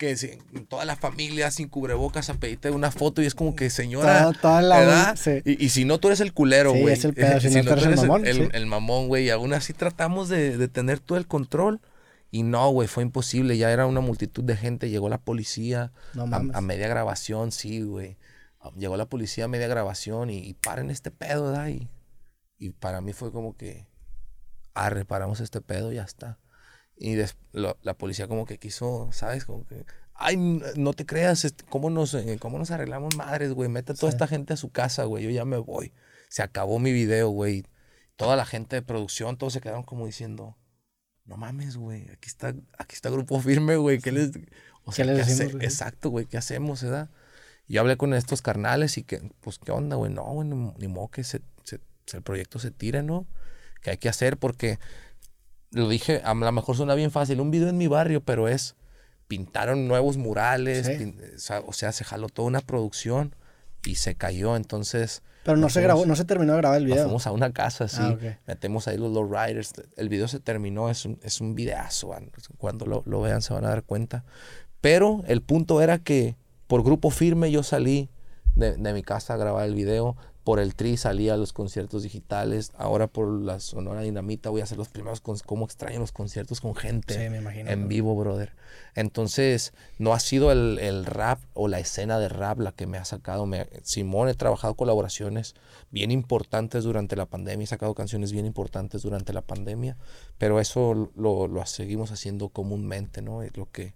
que 0.00 0.16
se- 0.16 0.38
toda 0.70 0.86
la 0.86 0.96
familia 0.96 1.50
sin 1.50 1.68
cubrebocas 1.68 2.30
a 2.30 2.34
pedirte 2.34 2.70
una 2.70 2.90
foto 2.90 3.20
y 3.20 3.26
es 3.26 3.34
como 3.34 3.54
que 3.54 3.68
señora, 3.68 4.22
Toda- 4.22 4.40
toda 4.40 4.62
la- 4.62 4.78
¿verdad? 4.78 5.16
sí. 5.16 5.42
Y, 5.44 5.62
y 5.62 5.68
si 5.68 5.84
no, 5.84 5.98
tú 6.00 6.08
eres 6.08 6.20
el 6.20 6.32
culero, 6.32 6.72
Sí, 6.72 6.80
güey. 6.80 6.94
es 6.94 7.04
el 7.04 7.12
pedo, 7.12 7.38
si 7.40 7.50
no, 7.54 7.62
tú 7.64 7.72
eres 7.72 7.84
el 7.84 7.96
mamón, 7.96 8.26
el, 8.26 8.36
sí. 8.36 8.48
el 8.54 8.64
mamón, 8.66 9.08
güey. 9.08 9.26
Y 9.26 9.30
aún 9.30 9.52
así 9.52 9.74
tratamos 9.74 10.30
de, 10.30 10.56
de 10.56 10.68
tener 10.68 11.00
todo 11.00 11.18
el 11.18 11.26
control. 11.26 11.82
Y 12.30 12.44
no, 12.44 12.70
güey, 12.70 12.88
fue 12.88 13.02
imposible. 13.02 13.58
Ya 13.58 13.70
era 13.72 13.84
una 13.86 14.00
multitud 14.00 14.42
de 14.42 14.56
gente. 14.56 14.88
Llegó 14.88 15.10
la 15.10 15.18
policía 15.18 15.92
No 16.14 16.24
a, 16.34 16.36
a 16.58 16.60
media 16.62 16.88
grabación, 16.88 17.52
sí, 17.52 17.82
güey. 17.82 18.16
Ah, 18.58 18.70
Llegó 18.78 18.96
la 18.96 19.04
policía 19.06 19.44
a 19.44 19.48
media 19.48 19.68
grabación 19.68 20.30
y, 20.30 20.38
y 20.38 20.54
paren 20.54 20.90
este 20.90 21.10
pedo, 21.10 21.50
¿verdad? 21.52 21.68
Y, 21.68 21.90
y 22.58 22.70
para 22.70 23.02
mí 23.02 23.12
fue 23.12 23.32
como 23.32 23.54
que, 23.54 23.86
ah, 24.72 24.88
reparamos 24.88 25.40
este 25.40 25.60
pedo, 25.60 25.92
ya 25.92 26.04
está. 26.04 26.38
Y 27.02 27.14
des- 27.14 27.36
lo- 27.52 27.78
la 27.82 27.94
policía 27.94 28.28
como 28.28 28.44
que 28.44 28.58
quiso, 28.58 29.08
¿sabes? 29.10 29.46
Como 29.46 29.66
que, 29.66 29.86
ay, 30.14 30.36
no 30.36 30.92
te 30.92 31.06
creas, 31.06 31.46
este, 31.46 31.64
¿cómo 31.64 31.88
nos, 31.88 32.12
eh, 32.12 32.36
cómo 32.38 32.58
nos 32.58 32.70
arreglamos 32.70 33.16
madres, 33.16 33.52
güey? 33.54 33.70
Mete 33.70 33.92
a 33.92 33.94
toda 33.94 34.12
Sí. 34.12 34.16
esta 34.16 34.26
gente 34.28 34.52
a 34.52 34.56
su 34.58 34.70
casa, 34.70 35.04
güey, 35.04 35.24
yo 35.24 35.30
ya 35.30 35.46
me 35.46 35.56
voy. 35.56 35.94
Se 36.28 36.42
acabó 36.42 36.78
mi 36.78 36.92
video, 36.92 37.30
güey. 37.30 37.64
Toda 38.16 38.36
la 38.36 38.44
gente 38.44 38.76
de 38.76 38.82
producción, 38.82 39.38
todos 39.38 39.54
se 39.54 39.62
quedaron 39.62 39.82
como 39.82 40.04
diciendo, 40.04 40.58
no 41.24 41.38
mames, 41.38 41.78
güey, 41.78 42.02
aquí 42.10 42.28
está, 42.28 42.48
aquí 42.76 42.94
está 42.94 43.08
Grupo 43.08 43.40
Firme, 43.40 43.76
güey, 43.76 43.98
¿qué 43.98 44.12
les, 44.12 44.30
o 44.84 44.92
sea, 44.92 45.06
les 45.06 45.14
¿qué 45.14 45.18
decimos, 45.24 45.40
hace- 45.40 45.52
güey? 45.54 45.64
Exacto, 45.64 46.10
güey, 46.10 46.26
¿qué 46.26 46.36
hacemos, 46.36 46.82
verdad? 46.82 47.08
Y 47.66 47.74
yo 47.74 47.80
hablé 47.80 47.96
con 47.96 48.12
estos 48.12 48.42
carnales 48.42 48.98
y 48.98 49.04
que, 49.04 49.22
pues, 49.40 49.58
¿qué 49.58 49.72
onda, 49.72 49.96
güey? 49.96 50.12
No, 50.12 50.24
güey, 50.24 50.46
ni, 50.48 50.72
ni 50.76 50.88
modo 50.88 51.08
que 51.08 51.24
se, 51.24 51.40
se- 51.64 51.80
se- 52.04 52.16
el 52.18 52.22
proyecto 52.22 52.58
se 52.58 52.70
tire, 52.70 53.02
¿no? 53.02 53.26
Que 53.80 53.90
hay 53.92 53.96
que 53.96 54.10
hacer 54.10 54.36
porque, 54.36 54.78
lo 55.72 55.88
dije, 55.88 56.20
a 56.24 56.34
lo 56.34 56.52
mejor 56.52 56.76
suena 56.76 56.94
bien 56.94 57.10
fácil, 57.10 57.40
un 57.40 57.50
video 57.50 57.68
en 57.68 57.78
mi 57.78 57.86
barrio, 57.86 58.22
pero 58.22 58.48
es, 58.48 58.74
pintaron 59.28 59.86
nuevos 59.88 60.16
murales, 60.16 60.86
Sí. 60.86 60.92
pin- 60.94 61.20
o 61.34 61.38
sea, 61.38 61.60
o 61.60 61.72
sea, 61.72 61.92
se 61.92 62.04
jaló 62.04 62.28
toda 62.28 62.48
una 62.48 62.60
producción 62.60 63.34
y 63.84 63.94
se 63.96 64.14
cayó, 64.16 64.56
entonces... 64.56 65.22
Pero 65.44 65.56
no 65.56 65.68
se 65.70 65.74
fuimos- 65.80 65.84
grabó, 65.84 66.06
no 66.06 66.16
se 66.16 66.24
terminó 66.26 66.52
de 66.52 66.58
grabar 66.58 66.78
el 66.78 66.84
video. 66.86 67.04
fuimos 67.04 67.26
a 67.26 67.32
una 67.32 67.52
casa, 67.52 67.88
sí. 67.88 67.96
Ah, 68.00 68.10
ok. 68.10 68.22
Metemos 68.46 68.86
ahí 68.88 68.98
los 68.98 69.10
lowriders. 69.10 69.72
El 69.96 70.10
video 70.10 70.28
se 70.28 70.38
terminó, 70.38 70.90
es 70.90 71.06
un, 71.06 71.18
es 71.22 71.40
un 71.40 71.54
videazo. 71.54 72.10
Cuando 72.58 72.84
lo, 72.84 73.02
lo 73.06 73.22
vean 73.22 73.40
se 73.40 73.54
van 73.54 73.64
a 73.64 73.68
dar 73.70 73.82
cuenta. 73.84 74.24
Pero 74.82 75.22
el 75.28 75.40
punto 75.40 75.80
era 75.80 75.98
que 75.98 76.36
por 76.66 76.82
grupo 76.84 77.08
firme 77.10 77.50
yo 77.50 77.62
salí 77.62 78.10
de, 78.54 78.76
de 78.76 78.92
mi 78.92 79.02
casa 79.02 79.32
a 79.32 79.36
grabar 79.38 79.64
el 79.66 79.74
video. 79.74 80.14
Por 80.44 80.58
el 80.58 80.74
Tri 80.74 80.96
salí 80.96 81.28
a 81.28 81.36
los 81.36 81.52
conciertos 81.52 82.02
digitales. 82.02 82.72
Ahora 82.76 83.06
por 83.06 83.28
la 83.28 83.60
Sonora 83.60 84.00
Dinamita 84.00 84.50
voy 84.50 84.60
a 84.60 84.64
hacer 84.64 84.78
los 84.78 84.88
primeros. 84.88 85.20
Con, 85.20 85.38
¿Cómo 85.44 85.64
extraño 85.64 86.00
los 86.00 86.12
conciertos 86.12 86.60
con 86.60 86.74
gente? 86.74 87.14
Sí, 87.14 87.30
me 87.30 87.38
imagino. 87.38 87.70
en 87.70 87.88
vivo, 87.88 88.16
brother. 88.16 88.52
Entonces, 88.94 89.72
no 89.98 90.12
ha 90.14 90.20
sido 90.20 90.50
el, 90.50 90.78
el 90.78 91.04
rap 91.04 91.40
o 91.54 91.68
la 91.68 91.78
escena 91.78 92.18
de 92.18 92.28
rap 92.28 92.58
la 92.60 92.72
que 92.72 92.86
me 92.86 92.98
ha 92.98 93.04
sacado. 93.04 93.46
Me, 93.46 93.68
Simón, 93.82 94.28
he 94.28 94.34
trabajado 94.34 94.74
colaboraciones 94.74 95.54
bien 95.90 96.10
importantes 96.10 96.84
durante 96.84 97.16
la 97.16 97.26
pandemia, 97.26 97.64
he 97.64 97.66
sacado 97.66 97.94
canciones 97.94 98.32
bien 98.32 98.46
importantes 98.46 99.02
durante 99.02 99.32
la 99.32 99.42
pandemia, 99.42 99.96
pero 100.38 100.60
eso 100.60 101.10
lo, 101.16 101.48
lo 101.48 101.66
seguimos 101.66 102.12
haciendo 102.12 102.48
comúnmente, 102.48 103.22
¿no? 103.22 103.42
Es 103.42 103.56
lo 103.56 103.70
que, 103.70 103.94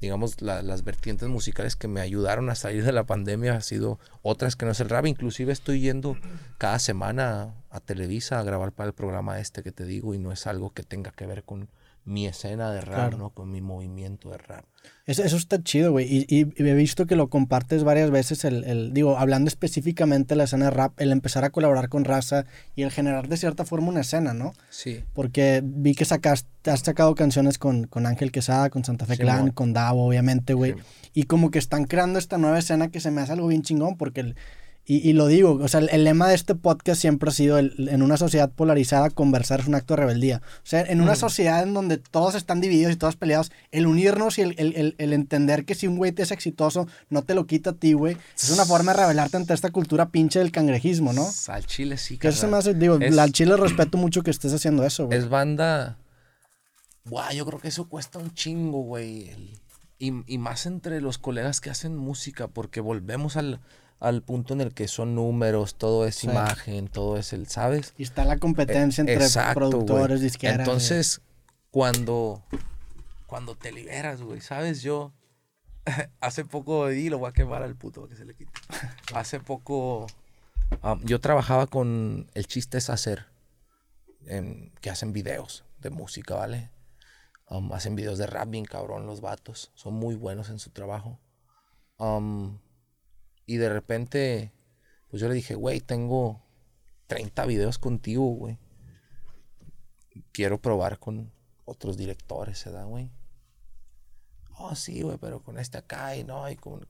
digamos, 0.00 0.42
la- 0.42 0.62
las 0.62 0.84
vertientes 0.84 1.28
musicales 1.28 1.76
que 1.76 1.88
me 1.88 2.00
ayudaron 2.00 2.50
a 2.50 2.54
salir 2.54 2.84
de 2.84 2.92
la 2.92 3.04
pandemia 3.04 3.54
ha 3.56 3.60
sido 3.60 3.98
otras 4.22 4.56
que 4.56 4.66
no 4.66 4.72
es 4.72 4.80
el 4.80 4.88
rap. 4.88 5.06
Inclusive 5.06 5.52
estoy 5.52 5.80
yendo 5.80 6.16
cada 6.58 6.78
semana 6.78 7.42
a, 7.70 7.76
a 7.76 7.80
Televisa 7.80 8.38
a 8.38 8.42
grabar 8.42 8.72
para 8.72 8.88
el 8.88 8.94
programa 8.94 9.40
este 9.40 9.62
que 9.62 9.72
te 9.72 9.84
digo 9.84 10.14
y 10.14 10.18
no 10.18 10.32
es 10.32 10.46
algo 10.46 10.70
que 10.72 10.82
tenga 10.82 11.10
que 11.12 11.26
ver 11.26 11.44
con 11.44 11.68
mi 12.06 12.26
escena 12.26 12.70
de 12.72 12.80
rap, 12.80 12.94
Claro. 12.94 13.18
¿no? 13.18 13.30
Con 13.30 13.50
mi 13.50 13.60
movimiento 13.60 14.30
de 14.30 14.38
rap. 14.38 14.64
Eso, 15.06 15.22
eso 15.24 15.36
está 15.36 15.60
chido, 15.62 15.90
güey. 15.92 16.06
Y, 16.06 16.26
y- 16.28 16.52
y 16.56 16.68
he 16.68 16.74
visto 16.74 17.06
que 17.06 17.16
lo 17.16 17.28
compartes 17.28 17.82
varias 17.84 18.10
veces, 18.10 18.44
el, 18.44 18.62
el- 18.64 18.92
digo, 18.94 19.18
hablando 19.18 19.48
específicamente 19.48 20.30
de 20.34 20.36
la 20.36 20.44
escena 20.44 20.66
de 20.66 20.70
rap, 20.70 20.98
el 21.00 21.10
empezar 21.12 21.44
a 21.44 21.50
colaborar 21.50 21.88
con 21.88 22.04
raza 22.04 22.44
y 22.76 22.82
el 22.82 22.90
generar 22.92 23.28
de 23.28 23.36
cierta 23.36 23.64
forma 23.64 23.88
una 23.88 24.00
escena, 24.02 24.32
¿no? 24.34 24.52
Sí. 24.70 25.02
Porque 25.12 25.60
vi 25.64 25.94
que 25.94 26.04
sacaste, 26.04 26.70
has 26.70 26.80
sacado 26.80 27.14
canciones 27.16 27.58
con, 27.58 27.86
con 27.88 28.06
Ángel 28.06 28.30
Quesada, 28.32 28.70
con 28.70 28.84
Santa 28.84 29.04
Fe 29.06 29.16
Sí, 29.16 29.22
Clan, 29.22 29.50
con 29.50 29.72
Davo, 29.72 30.06
obviamente, 30.06 30.54
güey. 30.54 30.72
Sí. 30.74 30.78
Y 31.14 31.22
como 31.24 31.50
que 31.50 31.58
están 31.58 31.84
creando 31.84 32.18
esta 32.18 32.38
nueva 32.38 32.58
escena 32.58 32.88
que 32.88 33.00
se 33.00 33.10
me 33.10 33.20
hace 33.20 33.32
algo 33.32 33.48
bien 33.48 33.62
chingón, 33.62 33.96
porque, 33.96 34.20
el- 34.20 34.36
y, 34.88 34.98
y 35.08 35.12
lo 35.14 35.26
digo, 35.26 35.58
o 35.60 35.66
sea, 35.66 35.80
el, 35.80 35.88
el 35.90 36.04
lema 36.04 36.28
de 36.28 36.36
este 36.36 36.54
podcast 36.54 37.00
siempre 37.00 37.28
ha 37.28 37.32
sido, 37.32 37.58
el- 37.58 37.88
en 37.90 38.02
una 38.02 38.16
sociedad 38.16 38.52
polarizada, 38.52 39.10
conversar 39.10 39.58
es 39.60 39.66
un 39.66 39.74
acto 39.74 39.94
de 39.94 40.00
rebeldía. 40.02 40.42
O 40.58 40.60
sea, 40.66 40.82
en 40.82 41.00
una 41.00 41.14
Mm. 41.14 41.16
sociedad 41.16 41.62
en 41.64 41.74
donde 41.74 41.96
todos 41.98 42.36
están 42.36 42.60
divididos 42.60 42.92
y 42.92 42.96
todos 42.96 43.16
peleados, 43.16 43.50
el 43.72 43.86
unirnos 43.88 44.38
y 44.38 44.42
el, 44.42 44.54
el- 44.58 45.12
entender 45.12 45.64
que 45.64 45.74
si 45.74 45.88
un 45.88 45.96
güey 45.96 46.12
te 46.12 46.22
es 46.22 46.30
exitoso, 46.30 46.86
no 47.10 47.22
te 47.22 47.34
lo 47.34 47.46
quita 47.46 47.70
a 47.70 47.72
ti, 47.72 47.94
güey, 47.94 48.16
es 48.36 48.50
una 48.50 48.64
forma 48.64 48.92
de 48.94 49.00
rebelarte 49.00 49.36
ante 49.36 49.54
esta 49.54 49.70
cultura 49.70 50.10
pinche 50.10 50.38
del 50.38 50.52
cangrejismo, 50.52 51.12
¿no? 51.12 51.26
Al 51.48 51.66
chile 51.66 51.96
sí, 51.98 52.16
Que 52.16 52.28
eso 52.28 52.42
se 52.42 52.46
me 52.46 52.56
hace, 52.56 52.72
digo, 52.74 52.96
Es- 53.00 53.18
al 53.18 53.32
chile 53.32 53.56
respeto 53.56 53.98
mucho 53.98 54.22
que 54.22 54.30
estés 54.30 54.52
haciendo 54.54 54.84
eso, 54.84 55.06
güey. 55.06 55.18
Es 55.18 55.28
banda. 55.28 55.98
Buah, 57.04 57.32
yo 57.32 57.46
creo 57.46 57.60
que 57.60 57.68
eso 57.68 57.88
cuesta 57.88 58.18
un 58.18 58.32
chingo, 58.34 58.82
güey. 58.82 59.30
Y, 59.98 60.12
y 60.26 60.38
más 60.38 60.66
entre 60.66 61.00
los 61.00 61.18
colegas 61.18 61.60
que 61.60 61.70
hacen 61.70 61.96
música, 61.96 62.48
porque 62.48 62.80
volvemos 62.80 63.36
al, 63.36 63.60
al 64.00 64.22
punto 64.22 64.52
en 64.54 64.60
el 64.60 64.74
que 64.74 64.88
son 64.88 65.14
números, 65.14 65.74
todo 65.76 66.06
es 66.06 66.16
Sí. 66.16 66.28
imagen, 66.28 66.88
todo 66.88 67.16
es 67.16 67.32
el, 67.32 67.46
¿sabes? 67.48 67.94
Y 67.96 68.02
está 68.02 68.24
la 68.24 68.36
competencia 68.38 69.00
entre 69.00 69.14
Exacto, 69.16 69.54
productores, 69.60 70.20
disqueras. 70.20 70.58
Entonces, 70.60 71.20
cuando, 71.70 72.42
cuando 73.26 73.54
te 73.54 73.72
liberas, 73.72 74.20
güey, 74.22 74.40
¿sabes? 74.40 74.82
Yo 74.82 75.12
hace 76.20 76.44
poco, 76.44 76.90
y 76.92 77.08
lo 77.08 77.18
voy 77.18 77.30
a 77.30 77.32
quemar 77.32 77.62
al 77.62 77.74
puto 77.76 78.06
que 78.08 78.16
se 78.16 78.24
le 78.24 78.34
quite. 78.34 78.52
Hace 79.14 79.38
poco, 79.40 80.06
um, 80.82 81.00
yo 81.04 81.20
trabajaba 81.20 81.66
con 81.68 82.28
El 82.34 82.46
Chiste 82.46 82.78
es 82.78 82.90
Hacer, 82.90 83.26
en- 84.26 84.72
que 84.80 84.90
hacen 84.90 85.12
videos 85.12 85.64
de 85.80 85.90
música, 85.90 86.34
¿vale? 86.34 86.70
Um, 87.48 87.72
hacen 87.72 87.94
videos 87.94 88.18
de 88.18 88.26
rap 88.26 88.50
bien 88.50 88.64
cabrón 88.64 89.06
los 89.06 89.20
vatos. 89.20 89.70
Son 89.74 89.94
muy 89.94 90.16
buenos 90.16 90.50
en 90.50 90.58
su 90.58 90.70
trabajo. 90.70 91.20
Um, 91.98 92.58
y 93.46 93.56
de 93.56 93.68
repente, 93.68 94.52
pues 95.08 95.20
yo 95.22 95.28
le 95.28 95.34
dije, 95.34 95.54
güey, 95.54 95.80
tengo 95.80 96.42
30 97.06 97.46
videos 97.46 97.78
contigo, 97.78 98.26
güey. 98.26 98.58
Quiero 100.32 100.60
probar 100.60 100.98
con 100.98 101.32
otros 101.64 101.96
directores, 101.96 102.58
¿se 102.58 102.70
da, 102.70 102.84
güey? 102.84 103.10
Oh, 104.58 104.74
sí, 104.74 105.02
güey, 105.02 105.18
pero 105.18 105.42
con 105.42 105.58
este 105.58 105.78
acá 105.78 106.16
y 106.16 106.24
no, 106.24 106.48
y 106.50 106.56
con... 106.56 106.86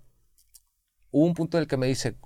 Hubo 1.11 1.24
un 1.24 1.35
punto 1.35 1.57
en 1.57 1.62
el 1.62 1.69
que 1.69 1.77
me 1.77 1.87
dice, 1.87 2.16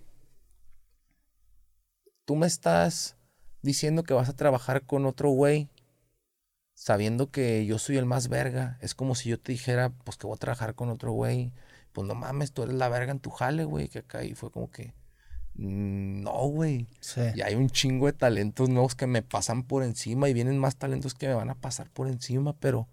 tú 2.24 2.36
me 2.36 2.46
estás 2.46 3.16
diciendo 3.62 4.02
que 4.04 4.14
vas 4.14 4.28
a 4.28 4.36
trabajar 4.36 4.86
con 4.86 5.06
otro 5.06 5.30
güey 5.30 5.68
sabiendo 6.74 7.30
que 7.30 7.66
yo 7.66 7.78
soy 7.78 7.98
el 7.98 8.06
más 8.06 8.28
verga. 8.28 8.78
Es 8.80 8.94
como 8.94 9.14
si 9.14 9.28
yo 9.28 9.38
te 9.38 9.52
dijera, 9.52 9.90
pues 9.90 10.16
que 10.16 10.26
voy 10.26 10.36
a 10.36 10.38
trabajar 10.38 10.74
con 10.74 10.88
otro 10.88 11.12
güey. 11.12 11.52
Pues 11.92 12.06
no 12.06 12.14
mames, 12.14 12.52
tú 12.52 12.62
eres 12.62 12.74
la 12.74 12.88
verga 12.88 13.12
en 13.12 13.20
tu 13.20 13.30
jale, 13.30 13.64
güey. 13.64 13.88
Que 13.88 14.00
acá 14.00 14.24
y 14.24 14.34
fue 14.34 14.50
como 14.50 14.70
que, 14.70 14.94
"Mm, 15.54 16.22
no, 16.22 16.32
güey. 16.48 16.88
Sí. 17.00 17.20
Y 17.34 17.42
hay 17.42 17.54
un 17.54 17.68
chingo 17.70 18.06
de 18.06 18.12
talentos 18.12 18.68
nuevos 18.68 18.94
que 18.94 19.06
me 19.06 19.22
pasan 19.22 19.62
por 19.64 19.82
encima 19.82 20.28
y 20.28 20.34
vienen 20.34 20.58
más 20.58 20.76
talentos 20.76 21.14
que 21.14 21.28
me 21.28 21.34
van 21.34 21.50
a 21.50 21.54
pasar 21.54 21.90
por 21.90 22.06
encima, 22.08 22.54
pero 22.58 22.88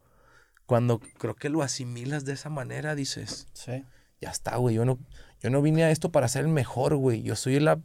cuando 0.66 1.00
creo 1.00 1.36
que 1.36 1.50
lo 1.50 1.62
asimilas 1.62 2.26
de 2.26 2.34
esa 2.34 2.50
manera, 2.50 2.96
dices, 2.96 3.48
Sí. 3.54 3.86
ya 4.20 4.32
está, 4.32 4.58
güey, 4.58 4.76
yo 4.76 4.84
no, 4.86 4.98
yo 5.40 5.50
no 5.50 5.62
vine 5.62 5.84
a 5.84 5.92
esto 5.92 6.12
para 6.12 6.28
ser 6.28 6.42
el 6.46 6.52
mejor, 6.52 6.96
güey. 6.96 7.22
Yo 7.22 7.36
soy 7.36 7.60
la, 7.60 7.80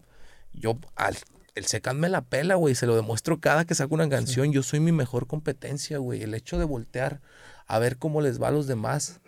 yo, 0.53 0.79
al, 0.97 1.17
el 1.55 1.67
Secan 1.67 2.01
me 2.01 2.09
la 2.09 2.23
pela, 2.23 2.55
güey, 2.57 2.75
se 2.75 2.87
lo 2.87 2.97
demuestro 2.97 3.39
cada 3.39 3.65
que 3.67 3.75
saco 3.75 3.95
una 3.95 4.09
canción, 4.09 4.53
yo 4.53 4.63
soy 4.63 4.81
mi 4.81 4.91
mejor 4.93 5.27
competencia, 5.27 5.99
güey. 5.99 6.23
El 6.23 6.35
hecho 6.35 6.59
de 6.59 6.65
voltear 6.65 7.21
a 7.67 7.79
ver 7.79 7.99
cómo 7.99 8.21
les 8.21 8.43
va 8.43 8.49
a 8.49 8.53
los 8.53 8.67
demás, 8.67 9.21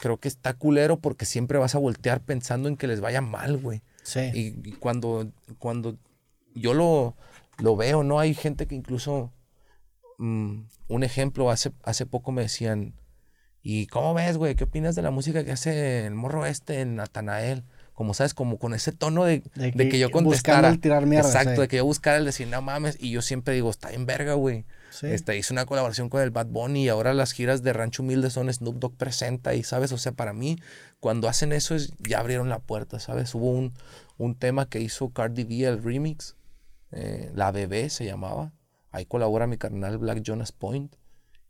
creo 0.00 0.18
que 0.18 0.28
está 0.28 0.54
culero 0.54 0.98
porque 0.98 1.26
siempre 1.26 1.58
vas 1.58 1.74
a 1.74 1.78
voltear 1.78 2.20
pensando 2.22 2.68
en 2.68 2.76
que 2.76 2.86
les 2.86 3.00
vaya 3.00 3.20
mal, 3.20 3.58
güey. 3.58 3.82
Sí. 4.02 4.20
Y, 4.34 4.68
y 4.68 4.72
cuando, 4.72 5.30
cuando 5.58 5.98
yo 6.54 6.74
lo, 6.74 7.16
lo 7.58 7.76
veo, 7.76 8.02
¿no? 8.02 8.18
Hay 8.18 8.34
gente 8.34 8.66
que 8.66 8.74
incluso, 8.74 9.32
mm, 10.18 10.62
un 10.88 11.02
ejemplo, 11.04 11.50
hace, 11.50 11.72
hace 11.84 12.06
poco 12.06 12.32
me 12.32 12.42
decían, 12.42 12.94
¿y 13.62 13.86
cómo 13.86 14.14
ves, 14.14 14.38
güey? 14.38 14.54
¿Qué 14.54 14.64
opinas 14.64 14.94
de 14.94 15.02
la 15.02 15.10
música 15.10 15.44
que 15.44 15.52
hace 15.52 16.06
el 16.06 16.14
morro 16.14 16.46
este 16.46 16.80
en 16.80 16.96
Natanael? 16.96 17.64
Como 17.94 18.14
sabes, 18.14 18.32
como 18.34 18.58
con 18.58 18.72
ese 18.74 18.92
tono 18.92 19.24
de, 19.24 19.42
De 19.54 19.72
de 19.72 19.88
que- 19.88 19.98
yo 19.98 20.10
contestara. 20.10 20.68
el 20.70 20.80
tirar 20.80 21.04
mierda, 21.06 21.28
Exacto, 21.28 21.54
sí. 21.56 21.60
de 21.60 21.68
que 21.68 21.76
yo 21.78 21.84
buscara 21.84 22.16
el 22.16 22.24
decir, 22.24 22.48
no 22.48 22.62
mames, 22.62 22.96
y 22.98 23.10
yo 23.10 23.20
siempre 23.22 23.52
digo, 23.54 23.68
está 23.70 23.92
en 23.92 24.06
verga, 24.06 24.34
güey. 24.34 24.64
Sí. 24.90 25.06
Este, 25.06 25.36
hice 25.36 25.52
una 25.52 25.66
colaboración 25.66 26.08
con 26.08 26.20
el 26.22 26.30
Bad 26.30 26.46
Bunny 26.46 26.84
y 26.84 26.88
ahora 26.88 27.14
las 27.14 27.32
giras 27.32 27.62
de 27.62 27.72
Rancho 27.72 28.02
Humilde 28.02 28.30
son 28.30 28.52
Snoop 28.52 28.76
Dogg 28.78 28.96
presenta 28.96 29.54
y, 29.54 29.62
¿sabes? 29.62 29.92
O 29.92 29.98
sea, 29.98 30.12
para 30.12 30.32
mí, 30.32 30.58
cuando 30.98 31.28
hacen 31.28 31.52
eso, 31.52 31.74
es, 31.74 31.92
ya 31.98 32.18
abrieron 32.18 32.48
la 32.48 32.58
puerta, 32.58 32.98
¿sabes? 32.98 33.34
Hubo 33.34 33.50
un, 33.52 33.72
un 34.18 34.34
tema 34.34 34.66
que 34.68 34.80
hizo 34.80 35.10
Cardi 35.10 35.44
B, 35.44 35.64
el 35.64 35.82
remix, 35.82 36.36
eh, 36.92 37.30
La 37.34 37.52
Bebé 37.52 37.88
se 37.90 38.04
llamaba. 38.04 38.52
Ahí 38.90 39.04
colabora 39.06 39.46
mi 39.46 39.58
carnal 39.58 39.98
Black 39.98 40.22
Jonas 40.22 40.50
Point. 40.50 40.96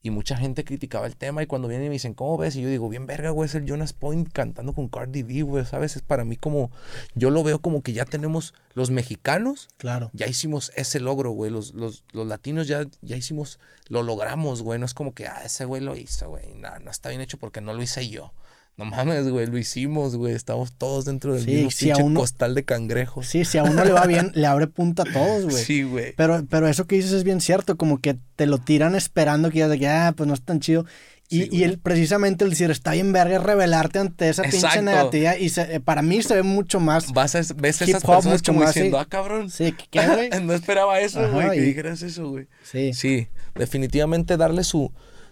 Y 0.03 0.09
mucha 0.11 0.35
gente 0.37 0.65
criticaba 0.65 1.07
el 1.07 1.15
tema 1.17 1.43
y 1.43 1.47
cuando 1.47 1.69
vienen 1.69 1.87
y 1.87 1.89
me 1.91 1.95
dicen, 1.95 2.15
¿cómo 2.15 2.39
ves? 2.39 2.57
Y 2.57 2.63
yo 2.63 2.69
digo, 2.69 2.89
bien 2.89 3.07
verga, 3.07 3.31
güey, 3.31 3.47
es 3.47 3.55
el 3.55 3.67
Jonas 3.67 3.93
Point 3.93 4.33
cantando 4.33 4.73
con 4.73 4.89
Cardi 4.89 5.23
B, 5.23 5.43
güey, 5.43 5.67
¿sabes? 5.67 5.95
Es 5.97 6.01
para 6.03 6.25
mí 6.25 6.37
como, 6.37 6.71
yo 7.15 7.29
lo 7.29 7.43
veo 7.43 7.59
como 7.61 7.83
que 7.83 7.93
ya 7.93 8.07
tenemos 8.07 8.55
los 8.73 8.91
mexicanos 8.91 9.69
Claro. 9.77 10.11
ya 10.15 10.27
hicimos 10.27 10.73
ese 10.75 11.01
logro, 11.01 11.33
güey. 11.33 11.51
Los, 11.51 11.75
los, 11.75 12.05
los 12.13 12.27
latinos 12.27 12.67
ya, 12.67 12.87
ya 13.03 13.17
hicimos, 13.17 13.59
lo 13.89 14.03
logramos, 14.03 14.63
güey. 14.63 14.79
No 14.79 14.87
es 14.87 14.95
como 14.95 15.13
que, 15.13 15.27
ah, 15.27 15.43
ese 15.45 15.67
güey 15.67 15.83
lo 15.83 15.95
hizo, 15.97 16.31
güey. 16.31 16.55
No, 16.55 16.79
no 16.79 16.91
está 16.91 17.11
bien 17.11 17.21
hecho 17.21 17.37
porque 17.37 17.61
no 17.61 17.75
lo 17.75 17.83
hice 17.83 18.09
yo. 18.09 18.33
No 18.77 18.87
mames, 18.87 19.29
güey, 19.29 19.47
lo 19.47 19.59
hicimos, 19.59 20.17
güey. 20.17 20.35
Estamos 20.35 20.73
todos 20.73 21.05
dentro 21.05 21.35
del 21.35 21.45
Sí, 21.45 21.51
mismo 21.51 21.71
si 21.71 21.85
pinche 21.87 22.03
uno- 22.03 22.21
costal 22.21 22.55
de 22.55 22.65
cangrejos. 22.65 23.27
Sí, 23.27 23.45
si 23.45 23.59
a 23.59 23.63
uno 23.63 23.85
le 23.85 23.93
va 23.93 24.07
bien, 24.07 24.33
le 24.35 24.47
abre 24.47 24.69
punta 24.69 25.03
a 25.03 25.13
todos, 25.13 25.45
güey. 25.45 25.63
Sí, 25.65 25.83
güey. 25.83 26.15
Pero, 26.17 26.47
pero 26.49 26.67
eso 26.67 26.87
que 26.87 26.97
dices 26.97 27.13
es 27.13 27.25
bien 27.25 27.43
cierto, 27.43 27.77
como 27.77 27.99
que 27.99 28.17
te 28.37 28.47
lo 28.47 28.57
tiran 28.59 28.95
esperando 28.95 29.51
que 29.51 29.59
ya 29.59 29.69
de 29.69 29.79
que, 29.79 29.87
ah, 29.87 30.15
pues 30.17 30.27
no 30.27 30.33
es 30.35 30.43
tan 30.43 30.61
chido. 30.61 30.87
Y, 31.29 31.43
Sí, 31.43 31.49
y 31.53 31.63
el, 31.63 31.79
precisamente 31.79 32.43
el 32.43 32.51
decir, 32.51 32.71
está 32.73 32.91
bien 32.93 33.13
verga, 33.13 33.39
revelarte 33.39 33.99
ante 34.01 34.31
esa 34.31 34.43
pinche 34.43 34.57
Exacto. 34.57 34.83
negatividad. 34.83 35.37
Y 35.37 35.51
se- 35.51 35.79
para 35.81 36.01
mí 36.03 36.23
se 36.23 36.35
ve 36.37 36.43
mucho 36.43 36.81
más. 36.81 37.13
Vas 37.13 37.35
a, 37.37 37.43
ves 37.55 37.83
a 37.83 37.85
esas 37.85 38.03
personas 38.03 38.43
como 38.43 38.61
más, 38.61 38.75
diciendo, 38.75 38.97
sí. 38.99 39.05
ah, 39.05 39.09
cabrón. 39.09 39.51
Sí, 39.51 39.75
¿qué, 39.91 40.07
güey? 40.09 40.31
no 40.43 40.55
esperaba 40.55 40.99
eso, 41.01 41.31
güey, 41.31 41.51
que 41.51 41.61
dijeras 41.61 42.01
eso, 42.03 42.31
güey. 42.31 42.47
Sí. 42.65 42.95
Sí, 42.95 43.29
definitivamente 43.55 44.37
darle 44.39 44.65
su, 44.65 44.91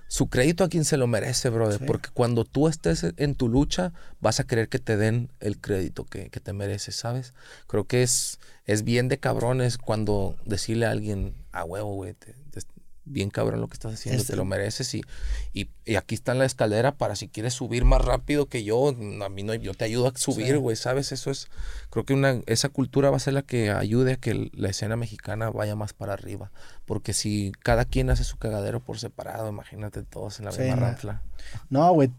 su 0.08 0.28
crédito 0.28 0.64
a 0.64 0.68
quien 0.68 0.84
se 0.84 0.96
lo 0.96 1.06
merece, 1.06 1.50
brother. 1.50 1.78
Sí. 1.78 1.84
Porque 1.86 2.08
cuando 2.12 2.44
tú 2.44 2.66
estés 2.66 3.06
en 3.16 3.34
tu 3.34 3.48
lucha, 3.48 3.92
vas 4.20 4.40
a 4.40 4.44
querer 4.44 4.68
que 4.68 4.78
te 4.78 4.96
den 4.96 5.30
el 5.40 5.58
crédito 5.60 6.04
que, 6.04 6.30
que 6.30 6.40
te 6.40 6.52
mereces, 6.52 6.96
¿sabes? 6.96 7.34
Creo 7.66 7.84
que 7.84 8.02
es, 8.02 8.38
es 8.64 8.82
bien 8.84 9.08
de 9.08 9.18
cabrones 9.18 9.78
cuando 9.78 10.34
decirle 10.44 10.86
a 10.86 10.90
alguien, 10.90 11.34
a 11.52 11.64
huevo, 11.64 11.94
güey, 11.94 12.14
te- 12.14 12.34
te- 12.50 12.62
bien 13.08 13.30
cabrón 13.30 13.60
lo 13.60 13.68
que 13.68 13.74
estás 13.74 13.94
haciendo, 13.94 14.22
te 14.24 14.36
lo 14.36 14.44
mereces. 14.44 14.94
Y, 14.94 15.02
y, 15.52 15.68
y 15.84 15.96
aquí 15.96 16.14
está 16.14 16.32
en 16.32 16.38
la 16.38 16.44
escalera 16.44 16.96
para 16.96 17.16
si 17.16 17.28
quieres 17.28 17.54
subir 17.54 17.84
más 17.84 18.04
rápido 18.04 18.46
que 18.46 18.64
yo, 18.64 18.88
a 18.88 19.28
mí 19.28 19.42
no, 19.42 19.54
yo 19.54 19.74
te 19.74 19.84
ayudo 19.84 20.08
a 20.08 20.12
subir, 20.16 20.46
Sí. 20.48 20.54
güey, 20.56 20.76
¿sabes? 20.76 21.12
Eso 21.12 21.30
es, 21.30 21.48
creo 21.90 22.04
que 22.04 22.14
una, 22.14 22.40
esa 22.46 22.68
cultura 22.68 23.10
va 23.10 23.16
a 23.16 23.20
ser 23.20 23.34
la 23.34 23.42
que 23.42 23.70
ayude 23.70 24.12
a 24.12 24.16
que 24.16 24.50
la 24.52 24.68
escena 24.68 24.96
mexicana 24.96 25.50
vaya 25.50 25.74
más 25.74 25.92
para 25.92 26.12
arriba. 26.12 26.50
Porque 26.84 27.12
si 27.12 27.52
cada 27.62 27.84
quien 27.84 28.10
hace 28.10 28.24
su 28.24 28.36
cagadero 28.38 28.80
por 28.80 28.98
separado, 28.98 29.48
imagínate 29.48 30.02
todos 30.02 30.38
en 30.38 30.46
la 30.46 30.52
Sí, 30.52 30.60
misma 30.62 30.76
no. 30.76 30.82
ranfla. 30.82 31.22
No, 31.70 31.92
güey, 31.92 32.10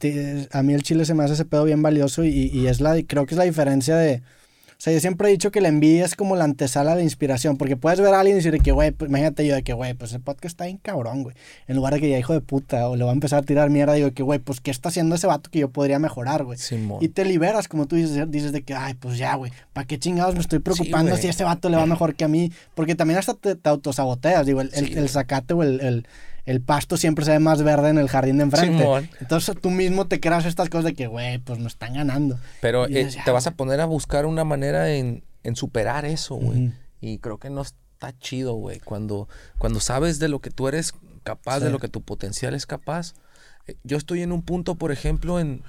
a 0.51 0.63
mí 0.63 0.73
el 0.73 0.83
chile 0.83 1.05
se 1.05 1.13
me 1.13 1.23
hace 1.23 1.33
ese 1.33 1.45
pedo 1.45 1.63
bien 1.63 1.81
valioso 1.81 2.23
y, 2.23 2.29
y 2.53 2.67
es 2.67 2.81
la, 2.81 3.01
creo 3.03 3.25
que 3.25 3.33
es 3.35 3.37
la 3.37 3.43
diferencia 3.45 3.95
de... 3.95 4.21
Sea, 4.81 4.93
yo 4.93 5.01
siempre 5.01 5.27
he 5.27 5.31
dicho 5.31 5.51
que 5.51 5.59
la 5.59 5.67
envidia 5.67 6.05
es 6.05 6.15
como 6.15 6.37
la 6.37 6.45
antesala 6.45 6.91
de 6.91 6.97
la 6.99 7.03
inspiración, 7.03 7.57
porque 7.57 7.75
puedes 7.75 7.99
ver 7.99 8.13
a 8.13 8.21
alguien 8.21 8.37
y 8.37 8.41
decir 8.41 8.61
que, 8.61 8.71
güey, 8.71 8.91
pues 8.91 9.09
imagínate 9.09 9.45
yo 9.45 9.53
de 9.53 9.61
que, 9.61 9.73
güey, 9.73 9.93
pues 9.93 10.13
el 10.13 10.21
podcast 10.21 10.53
está 10.53 10.65
bien 10.67 10.77
cabrón, 10.77 11.23
güey. 11.23 11.35
En 11.67 11.75
lugar 11.75 11.95
de 11.95 11.99
que 11.99 12.09
ya 12.09 12.17
hijo 12.17 12.31
de 12.31 12.39
puta 12.39 12.87
o 12.87 12.95
le 12.95 13.03
va 13.03 13.09
a 13.09 13.13
empezar 13.13 13.39
a 13.39 13.41
tirar 13.41 13.69
mierda, 13.69 13.91
digo 13.95 14.13
que, 14.13 14.23
güey, 14.23 14.39
pues 14.39 14.61
¿qué 14.61 14.71
está 14.71 14.87
haciendo 14.87 15.15
ese 15.15 15.27
vato 15.27 15.51
que 15.51 15.59
yo 15.59 15.69
podría 15.69 15.99
mejorar, 15.99 16.45
güey? 16.45 16.57
Y 17.01 17.09
te 17.09 17.25
liberas, 17.25 17.67
como 17.67 17.87
tú 17.87 17.97
dices, 17.97 18.31
dices 18.31 18.53
de 18.53 18.61
que, 18.61 18.73
ay, 18.73 18.93
pues 18.93 19.17
ya, 19.17 19.35
güey, 19.35 19.51
¿para 19.73 19.85
qué 19.85 19.99
chingados 19.99 20.35
me 20.35 20.39
estoy 20.39 20.59
preocupando 20.59 21.17
si 21.17 21.27
a 21.27 21.31
ese 21.31 21.43
vato 21.43 21.67
le 21.67 21.75
va 21.75 21.85
mejor 21.85 22.15
que 22.15 22.23
a 22.23 22.29
mí? 22.29 22.49
Porque 22.73 22.95
también 22.95 23.19
hasta 23.19 23.33
te, 23.33 23.55
te 23.55 23.67
autosaboteas, 23.67 24.45
digo, 24.45 24.61
el, 24.61 24.71
Sí, 24.71 24.95
zacate 25.09 25.53
o 25.55 25.61
el, 25.61 25.81
el, 25.81 26.07
el 26.49 26.61
pasto 26.61 26.97
siempre 26.97 27.25
se 27.25 27.31
ve 27.31 27.39
más 27.39 27.61
verde 27.61 27.89
en 27.89 27.99
el 27.99 28.09
jardín 28.09 28.37
de 28.37 28.43
enfrente. 28.43 28.79
Simón. 28.79 29.09
Entonces 29.19 29.55
tú 29.61 29.69
mismo 29.69 30.07
te 30.07 30.19
creas 30.19 30.45
estas 30.45 30.67
cosas 30.69 30.85
de 30.85 30.93
que, 30.95 31.05
güey, 31.05 31.37
pues 31.37 31.59
me 31.59 31.67
están 31.67 31.93
ganando. 31.93 32.39
Pero 32.59 32.85
eh, 32.87 33.05
te 33.05 33.09
"Ya, 33.25 33.31
vas 33.31 33.45
a 33.45 33.51
poner 33.51 33.79
a 33.81 33.85
buscar 33.85 34.25
una 34.25 34.43
manera 34.43 34.89
en, 34.91 35.23
en 35.43 35.55
superar 35.55 36.05
eso, 36.05 36.35
güey. 36.35 36.73
Y 37.01 37.19
creo 37.19 37.37
que 37.37 37.49
no 37.51 37.61
está 37.61 38.17
chido, 38.17 38.55
güey. 38.55 38.79
Cuando, 38.79 39.29
cuando 39.59 39.79
sabes 39.79 40.17
de 40.17 40.27
lo 40.27 40.39
que 40.39 40.49
tú 40.49 40.67
eres 40.67 40.93
capaz, 41.23 41.59
de 41.59 41.69
lo 41.69 41.77
que 41.77 41.87
tu 41.87 42.01
potencial 42.01 42.55
es 42.55 42.65
capaz. 42.65 43.13
Eh, 43.67 43.75
Yo 43.83 43.97
estoy 43.97 44.23
en 44.23 44.31
un 44.31 44.41
punto, 44.41 44.73
por 44.75 44.91
ejemplo, 44.91 45.39
en... 45.39 45.61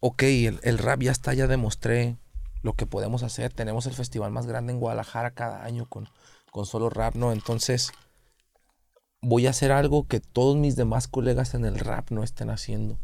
Ok, 0.00 0.22
el, 0.24 0.58
el 0.64 0.78
rap 0.78 1.02
ya 1.02 1.12
está, 1.12 1.34
ya 1.34 1.46
demostré 1.46 2.16
lo 2.62 2.72
que 2.74 2.86
podemos 2.86 3.22
hacer. 3.22 3.52
Tenemos 3.52 3.86
el 3.86 3.94
festival 3.94 4.32
más 4.32 4.46
grande 4.46 4.72
en 4.72 4.80
Guadalajara 4.80 5.30
cada 5.30 5.64
año 5.64 5.86
con, 5.88 6.08
con 6.50 6.66
solo 6.66 6.90
rap, 6.90 7.14
¿no? 7.14 7.32
Entonces, 7.32 7.92
voy 9.24 9.46
a 9.46 9.50
hacer 9.50 9.72
algo 9.72 10.06
que 10.06 10.20
todos 10.20 10.56
mis 10.56 10.76
demás 10.76 11.08
colegas 11.08 11.54
en 11.54 11.64
el 11.64 11.78
rap 11.78 12.10
no 12.10 12.22
estén 12.22 12.50
haciendo. 12.50 12.98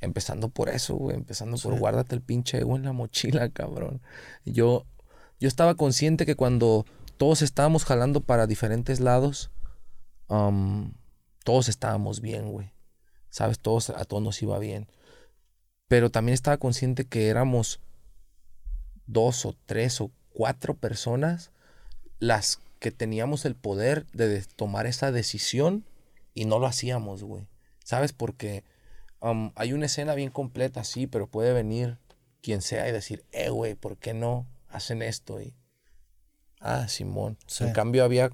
Empezando 0.00 0.48
por 0.48 0.68
eso, 0.68 0.94
güey. 0.94 1.16
Empezando 1.16 1.56
por 1.58 1.78
guárdate 1.78 2.14
el 2.14 2.22
pinche 2.22 2.58
ego 2.58 2.76
en 2.76 2.84
la 2.84 2.92
mochila, 2.92 3.48
cabrón. 3.50 4.00
Yo, 4.44 4.86
yo 5.40 5.48
estaba 5.48 5.74
consciente 5.74 6.26
que 6.26 6.36
cuando 6.36 6.86
todos 7.16 7.42
estábamos 7.42 7.84
jalando 7.84 8.20
para 8.20 8.46
diferentes 8.46 9.00
lados, 9.00 9.50
um, 10.28 10.92
todos 11.42 11.68
estábamos 11.68 12.20
bien, 12.20 12.50
güey. 12.52 12.70
¿Sabes? 13.30 13.58
Todos, 13.58 13.90
a 13.90 14.04
todos 14.04 14.22
nos 14.22 14.40
iba 14.42 14.58
bien. 14.58 14.86
Pero 15.88 16.10
también 16.10 16.34
estaba 16.34 16.56
consciente 16.56 17.04
que 17.04 17.28
éramos 17.28 17.80
dos 19.06 19.44
o 19.44 19.56
tres 19.66 20.00
o 20.00 20.10
cuatro 20.32 20.74
personas 20.74 21.50
las 22.18 22.60
que 22.84 22.90
teníamos 22.90 23.46
el 23.46 23.54
poder 23.54 24.04
de 24.12 24.44
tomar 24.56 24.84
esa 24.84 25.10
decisión 25.10 25.86
y 26.34 26.44
no 26.44 26.58
lo 26.58 26.66
hacíamos, 26.66 27.24
güey. 27.24 27.48
¿Sabes? 27.82 28.12
Porque 28.12 28.62
um, 29.20 29.52
hay 29.54 29.72
una 29.72 29.86
escena 29.86 30.14
bien 30.14 30.28
completa, 30.28 30.84
sí, 30.84 31.06
pero 31.06 31.26
puede 31.26 31.54
venir 31.54 31.96
quien 32.42 32.60
sea 32.60 32.86
y 32.86 32.92
decir, 32.92 33.24
eh, 33.32 33.48
güey, 33.48 33.74
¿por 33.74 33.96
qué 33.96 34.12
no 34.12 34.46
hacen 34.68 35.00
esto? 35.00 35.40
Y, 35.40 35.54
ah, 36.60 36.86
Simón. 36.86 37.38
En 37.58 37.72
cambio, 37.72 38.04
había 38.04 38.30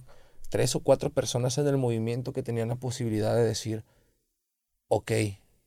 tres 0.49 0.75
o 0.75 0.81
cuatro 0.81 1.11
personas 1.11 1.57
en 1.57 1.69
el 1.69 1.77
movimiento 1.77 2.33
que 2.33 2.43
tenían 2.43 2.71
la 2.71 2.75
posibilidad 2.75 3.37
de 3.37 3.45
decir, 3.45 3.85
ok, 4.89 5.13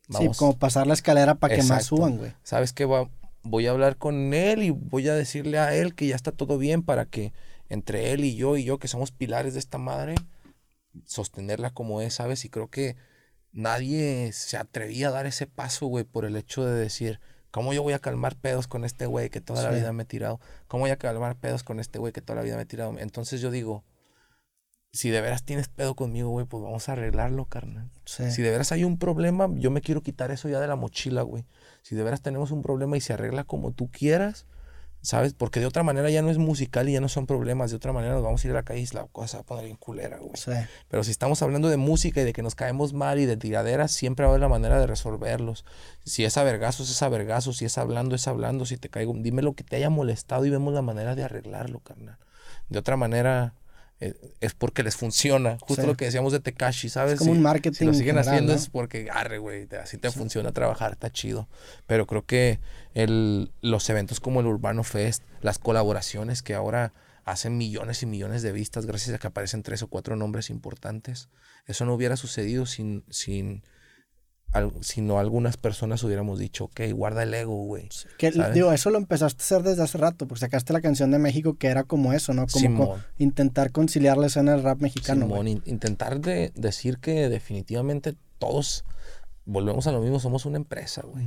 vamos. 0.09 0.35
Sí, 0.35 0.39
como 0.39 0.57
pasar 0.57 0.87
la 0.87 0.93
escalera 0.93 1.35
para 1.35 1.55
que 1.55 1.63
más 1.63 1.85
suban, 1.85 2.17
güey. 2.17 2.33
¿Sabes 2.43 2.73
qué? 2.73 2.83
Voy 3.43 3.67
a 3.67 3.71
hablar 3.71 3.97
con 3.97 4.33
él 4.33 4.63
y 4.63 4.69
voy 4.69 5.07
a 5.09 5.15
decirle 5.15 5.59
a 5.59 5.75
él 5.75 5.95
que 5.95 6.07
ya 6.07 6.15
está 6.15 6.31
todo 6.31 6.57
bien 6.57 6.83
para 6.83 7.05
que 7.05 7.33
entre 7.69 8.11
él 8.11 8.23
y 8.23 8.35
yo 8.35 8.57
y 8.57 8.63
yo, 8.63 8.79
que 8.79 8.87
somos 8.87 9.11
pilares 9.11 9.53
de 9.53 9.59
esta 9.59 9.77
madre, 9.77 10.15
sostenerla 11.05 11.71
como 11.71 12.01
es, 12.01 12.15
¿sabes? 12.15 12.45
Y 12.45 12.49
creo 12.49 12.69
que 12.69 12.95
nadie 13.51 14.31
se 14.33 14.57
atrevía 14.57 15.09
a 15.09 15.11
dar 15.11 15.25
ese 15.25 15.47
paso, 15.47 15.87
güey, 15.87 16.03
por 16.03 16.25
el 16.25 16.35
hecho 16.35 16.65
de 16.65 16.73
decir, 16.73 17.19
¿cómo 17.51 17.73
yo 17.73 17.83
voy 17.83 17.93
a 17.93 17.99
calmar 17.99 18.35
pedos 18.35 18.67
con 18.67 18.85
este 18.85 19.05
güey 19.05 19.29
que 19.29 19.41
toda 19.41 19.63
la 19.63 19.71
vida 19.71 19.93
me 19.93 20.03
he 20.03 20.05
tirado? 20.05 20.39
¿Cómo 20.67 20.81
voy 20.81 20.91
a 20.91 20.97
calmar 20.97 21.35
pedos 21.35 21.63
con 21.63 21.79
este 21.79 21.99
güey 21.99 22.13
que 22.13 22.21
toda 22.21 22.37
la 22.37 22.43
vida 22.43 22.55
me 22.55 22.63
he 22.63 22.67
tirado? 22.67 22.97
Entonces 22.97 23.41
yo 23.41 23.51
digo, 23.51 23.83
si 24.93 25.09
de 25.09 25.21
veras 25.21 25.43
tienes 25.43 25.69
pedo 25.69 25.95
conmigo, 25.95 26.29
güey, 26.29 26.45
pues 26.45 26.63
vamos 26.63 26.87
a 26.87 26.91
arreglarlo, 26.91 27.45
carnal. 27.45 27.89
Si 28.05 28.41
de 28.43 28.51
veras 28.51 28.71
hay 28.71 28.83
un 28.83 28.99
problema, 28.99 29.49
yo 29.55 29.71
me 29.71 29.81
quiero 29.81 30.03
quitar 30.03 30.29
eso 30.29 30.49
ya 30.49 30.59
de 30.59 30.67
la 30.67 30.75
mochila, 30.75 31.23
güey. 31.23 31.45
Si 31.81 31.95
de 31.95 32.03
veras 32.03 32.21
tenemos 32.21 32.51
un 32.51 32.61
problema 32.61 32.95
y 32.95 33.01
se 33.01 33.11
arregla 33.13 33.43
como 33.43 33.71
tú 33.71 33.89
quieras, 33.89 34.45
¿sabes? 35.01 35.33
Porque 35.33 35.59
de 35.59 35.65
otra 35.65 35.81
manera 35.81 36.11
ya 36.11 36.21
no 36.21 36.29
es 36.29 36.37
musical 36.37 36.89
y 36.89 36.93
ya 36.93 37.01
no 37.01 37.09
son 37.09 37.25
problemas. 37.25 37.71
De 37.71 37.77
otra 37.77 37.91
manera 37.91 38.13
nos 38.13 38.23
vamos 38.23 38.43
a 38.43 38.47
ir 38.47 38.51
a 38.51 38.53
la 38.53 38.63
calle 38.63 38.81
y 38.81 38.87
la 38.93 39.07
cosa 39.07 39.37
va 39.37 39.41
a 39.41 39.45
poner 39.47 39.65
bien 39.65 39.77
culera, 39.77 40.19
güey. 40.19 40.31
Pero 40.89 41.03
si 41.03 41.09
estamos 41.09 41.41
hablando 41.41 41.69
de 41.69 41.77
música 41.77 42.21
y 42.21 42.23
de 42.23 42.31
que 42.31 42.43
nos 42.43 42.53
caemos 42.53 42.93
mal 42.93 43.17
y 43.19 43.25
de 43.25 43.35
tiraderas, 43.35 43.91
siempre 43.91 44.25
va 44.25 44.29
a 44.29 44.31
haber 44.33 44.41
la 44.41 44.47
manera 44.47 44.79
de 44.79 44.85
resolverlos. 44.85 45.65
Si 46.05 46.23
es 46.23 46.37
a 46.37 46.43
vergazos, 46.43 46.91
es 46.91 47.01
a 47.01 47.09
vergazos. 47.09 47.57
Si 47.57 47.65
es 47.65 47.79
hablando, 47.79 48.13
es 48.13 48.27
hablando. 48.27 48.67
Si 48.67 48.77
te 48.77 48.89
caigo, 48.89 49.15
dime 49.17 49.41
lo 49.41 49.53
que 49.53 49.63
te 49.63 49.75
haya 49.75 49.89
molestado 49.89 50.45
y 50.45 50.51
vemos 50.51 50.71
la 50.75 50.83
manera 50.83 51.15
de 51.15 51.23
arreglarlo, 51.23 51.79
carnal. 51.79 52.19
De 52.69 52.77
otra 52.77 52.95
manera, 52.95 53.55
es 53.99 54.53
porque 54.53 54.83
les 54.83 54.95
funciona. 54.95 55.57
Justo 55.61 55.85
lo 55.85 55.95
que 55.95 56.05
decíamos 56.05 56.33
de 56.33 56.39
Tekashi, 56.39 56.89
¿sabes? 56.89 57.13
Es 57.13 57.19
como 57.19 57.31
un 57.31 57.41
marketing. 57.41 57.77
Si 57.77 57.85
lo 57.85 57.93
siguen 57.93 58.17
haciendo 58.17 58.53
es 58.53 58.69
porque, 58.69 59.09
arre, 59.11 59.37
güey, 59.37 59.67
así 59.81 59.97
te 59.97 60.11
funciona 60.11 60.51
trabajar, 60.51 60.93
está 60.93 61.09
chido. 61.09 61.47
Pero 61.87 62.05
creo 62.05 62.25
que 62.25 62.59
el, 62.93 63.51
los 63.61 63.89
eventos 63.89 64.19
como 64.19 64.41
el 64.41 64.47
Urbano 64.47 64.83
Fest, 64.83 65.23
las 65.41 65.59
colaboraciones 65.59 66.41
que 66.43 66.53
ahora 66.53 66.93
hacen 67.25 67.57
millones 67.57 68.03
y 68.03 68.05
millones 68.05 68.41
de 68.41 68.51
vistas 68.51 68.85
gracias 68.85 69.15
a 69.15 69.19
que 69.19 69.27
aparecen 69.27 69.63
tres 69.63 69.81
o 69.81 69.87
cuatro 69.87 70.15
nombres 70.15 70.49
importantes, 70.49 71.29
eso 71.65 71.85
no 71.85 71.93
hubiera 71.93 72.17
sucedido 72.17 72.65
sin, 72.65 73.05
sin 73.09 73.63
si 74.81 75.01
no 75.01 75.19
algunas 75.19 75.57
personas 75.57 76.03
hubiéramos 76.03 76.37
dicho, 76.39 76.65
ok, 76.65 76.81
guarda 76.93 77.23
el 77.23 77.33
ego, 77.33 77.55
güey. 77.65 77.89
digo, 78.53 78.71
eso 78.71 78.89
lo 78.89 78.97
empezaste 78.97 79.41
a 79.41 79.45
hacer 79.45 79.63
desde 79.63 79.83
hace 79.83 79.97
rato, 79.97 80.27
porque 80.27 80.41
sacaste 80.41 80.73
la 80.73 80.81
canción 80.81 81.11
de 81.11 81.19
México 81.19 81.55
que 81.55 81.67
era 81.67 81.83
como 81.83 82.13
eso, 82.13 82.33
¿no? 82.33 82.45
Como 82.47 82.97
intentar 83.17 83.71
conciliar 83.71 84.17
la 84.17 84.27
escena 84.27 84.51
del 84.51 84.63
rap 84.63 84.79
mexicano. 84.79 85.25
Simón, 85.25 85.47
intentar 85.47 86.19
de 86.19 86.51
decir 86.55 86.99
que 86.99 87.29
definitivamente 87.29 88.15
todos 88.37 88.85
volvemos 89.45 89.87
a 89.87 89.91
lo 89.91 90.01
mismo, 90.01 90.19
somos 90.19 90.45
una 90.45 90.57
empresa, 90.57 91.01
güey. 91.01 91.25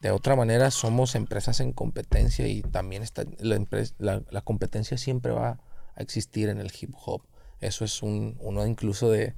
De 0.00 0.10
otra 0.10 0.36
manera, 0.36 0.70
somos 0.70 1.14
empresas 1.14 1.60
en 1.60 1.72
competencia 1.72 2.46
y 2.46 2.62
también 2.62 3.02
está, 3.02 3.24
la, 3.38 4.22
la, 4.30 4.40
competencia 4.42 4.98
siempre 4.98 5.32
va 5.32 5.60
a 5.94 6.02
existir 6.02 6.48
en 6.48 6.58
el 6.58 6.70
hip 6.78 6.92
hop. 7.04 7.22
Eso 7.60 7.84
es 7.84 8.02
un, 8.02 8.36
uno 8.40 8.66
incluso 8.66 9.10
de 9.10 9.34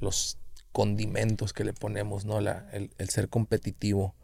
los 0.00 0.38
condimentos 0.78 1.52
que 1.52 1.64
le 1.64 1.72
ponemos, 1.72 2.24
¿no? 2.24 2.40
La, 2.40 2.64
el, 2.70 3.08
ser 3.08 3.28
competitivo. 3.28 4.14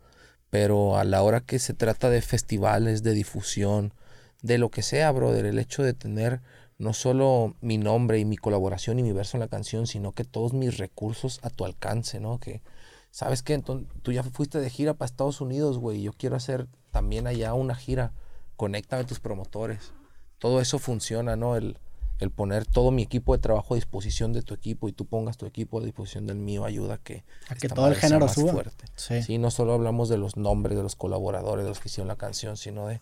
Pero 0.50 0.96
a 0.96 1.02
la 1.02 1.20
hora 1.24 1.40
que 1.40 1.58
se 1.58 1.74
trata 1.74 2.10
de 2.10 2.22
festivales, 2.22 3.02
de 3.02 3.12
difusión, 3.12 3.92
de 4.40 4.58
lo 4.58 4.70
que 4.70 4.82
sea, 4.82 5.10
brother, 5.10 5.46
el 5.46 5.58
hecho 5.58 5.82
de 5.82 5.94
tener 5.94 6.42
no 6.78 6.92
solo 6.92 7.56
mi 7.60 7.76
nombre 7.76 8.20
y 8.20 8.24
mi 8.24 8.36
colaboración 8.36 9.00
y 9.00 9.02
mi 9.02 9.10
verso 9.10 9.36
en 9.36 9.40
la 9.40 9.48
canción, 9.48 9.88
sino 9.88 10.12
que 10.12 10.22
todos 10.22 10.52
mis 10.52 10.78
recursos 10.78 11.40
a 11.42 11.50
tu 11.50 11.64
alcance, 11.64 12.20
¿no? 12.20 12.38
Que, 12.38 12.62
¿sabes 13.10 13.42
qué? 13.42 13.54
Entonces, 13.54 13.88
tú 14.02 14.12
ya 14.12 14.22
fuiste 14.22 14.60
de 14.60 14.70
gira 14.70 14.94
para 14.94 15.06
Estados 15.06 15.40
Unidos, 15.40 15.78
güey, 15.78 16.02
yo 16.02 16.12
quiero 16.12 16.36
hacer 16.36 16.68
también 16.92 17.26
allá 17.26 17.52
una 17.54 17.74
gira. 17.74 18.12
Conéctame 18.54 19.02
tus 19.02 19.18
promotores. 19.18 19.92
Todo 20.38 20.60
eso 20.60 20.78
funciona, 20.78 21.34
¿no? 21.34 21.56
El, 21.56 21.78
el 22.20 22.30
poner 22.30 22.64
todo 22.64 22.90
mi 22.90 23.02
equipo 23.02 23.34
de 23.34 23.40
trabajo 23.40 23.74
a 23.74 23.76
disposición 23.76 24.32
de 24.32 24.42
tu 24.42 24.54
equipo 24.54 24.88
y 24.88 24.92
tú 24.92 25.06
pongas 25.06 25.36
tu 25.36 25.46
equipo 25.46 25.80
a 25.80 25.84
disposición 25.84 26.26
del 26.26 26.36
mío 26.36 26.64
ayuda 26.64 26.94
a 26.94 26.98
que, 26.98 27.24
a 27.48 27.54
que 27.54 27.68
todo 27.68 27.88
el 27.88 27.96
género 27.96 28.28
suba. 28.28 28.52
Fuerte. 28.52 28.86
Sí. 28.96 29.38
no 29.38 29.50
solo 29.50 29.74
hablamos 29.74 30.08
de 30.08 30.18
los 30.18 30.36
nombres 30.36 30.76
de 30.76 30.82
los 30.82 30.96
colaboradores, 30.96 31.64
de 31.64 31.70
los 31.70 31.80
que 31.80 31.88
hicieron 31.88 32.08
la 32.08 32.16
canción, 32.16 32.56
sino 32.56 32.86
de 32.86 33.00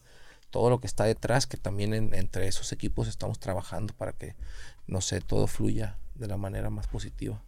todo 0.51 0.71
lo 0.71 0.81
que 0.81 0.87
está 0.87 1.05
detrás, 1.05 1.47
que 1.47 1.57
también 1.57 1.95
entre 2.15 2.47
esos 2.47 2.73
equipos 2.73 3.09
estamos 3.09 3.39
trabajando 3.39 3.95
para 3.95 4.13
que, 4.13 4.35
no 4.87 5.01
sé, 5.01 5.21
todo 5.21 5.47
fluya 5.47 5.99
de 6.15 6.27
la 6.27 6.37
manera 6.37 6.71
más 6.71 6.87
positiva 6.89 7.43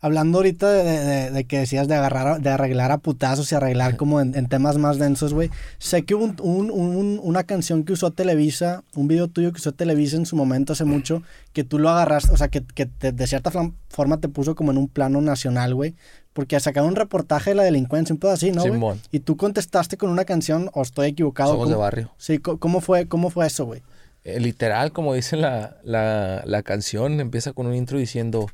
hablando 0.00 0.38
ahorita 0.38 0.70
de, 0.70 1.44
que 1.44 1.58
decías 1.58 1.88
de 1.88 1.94
agarrar, 1.94 2.40
de 2.40 2.50
arreglar 2.50 2.92
a 2.92 2.98
putazos 2.98 3.50
y 3.50 3.54
arreglar 3.54 3.96
como 3.96 4.20
en, 4.20 4.46
temas 4.48 4.78
más 4.78 4.98
densos, 4.98 5.34
güey. 5.34 5.50
Sé 5.78 6.04
que 6.04 6.14
hubo 6.14 6.24
un, 6.42 7.20
una 7.22 7.44
canción 7.44 7.84
que 7.84 7.92
usó 7.92 8.12
Televisa, 8.12 8.84
un 8.94 9.08
video 9.08 9.28
tuyo 9.28 9.52
que 9.52 9.58
usó 9.58 9.72
Televisa 9.72 10.16
en 10.16 10.26
su 10.26 10.36
momento 10.36 10.72
hace 10.72 10.84
mucho, 10.84 11.22
que 11.52 11.64
tú 11.64 11.78
lo 11.78 11.90
agarraste, 11.90 12.32
o 12.32 12.36
sea, 12.36 12.48
que, 12.48 12.62
que 12.62 12.86
de 12.86 13.26
cierta 13.26 13.50
forma 13.88 14.20
te 14.20 14.28
puso 14.28 14.54
como 14.54 14.70
en 14.70 14.78
un 14.78 14.88
plano 14.88 15.20
nacional, 15.20 15.74
güey. 15.74 15.94
Porque 16.32 16.60
sacaron 16.60 16.90
un 16.90 16.96
reportaje 16.96 17.50
de 17.50 17.56
la 17.56 17.64
delincuencia, 17.64 18.14
un 18.14 18.20
poco 18.20 18.34
así, 18.34 18.52
¿no, 18.52 18.62
güey? 18.64 19.00
Y 19.10 19.20
tú 19.20 19.36
contestaste 19.36 19.96
con 19.96 20.10
una 20.10 20.24
canción, 20.24 20.70
o 20.72 20.82
estoy 20.82 21.08
equivocado. 21.08 21.52
Somos 21.52 21.68
de 21.68 21.74
barrio. 21.74 22.12
Sí, 22.16 22.38
¿cómo 22.38 22.80
fue, 22.80 23.08
cómo 23.08 23.30
fue 23.30 23.48
eso, 23.48 23.64
güey? 23.64 23.82
Eh, 24.22 24.38
literal, 24.38 24.92
como 24.92 25.14
dice 25.14 25.36
la, 25.36 25.78
la, 25.82 26.42
la 26.46 26.62
canción, 26.62 27.18
empieza 27.18 27.52
con 27.52 27.66
un 27.66 27.74
intro 27.74 27.98
diciendo 27.98 28.48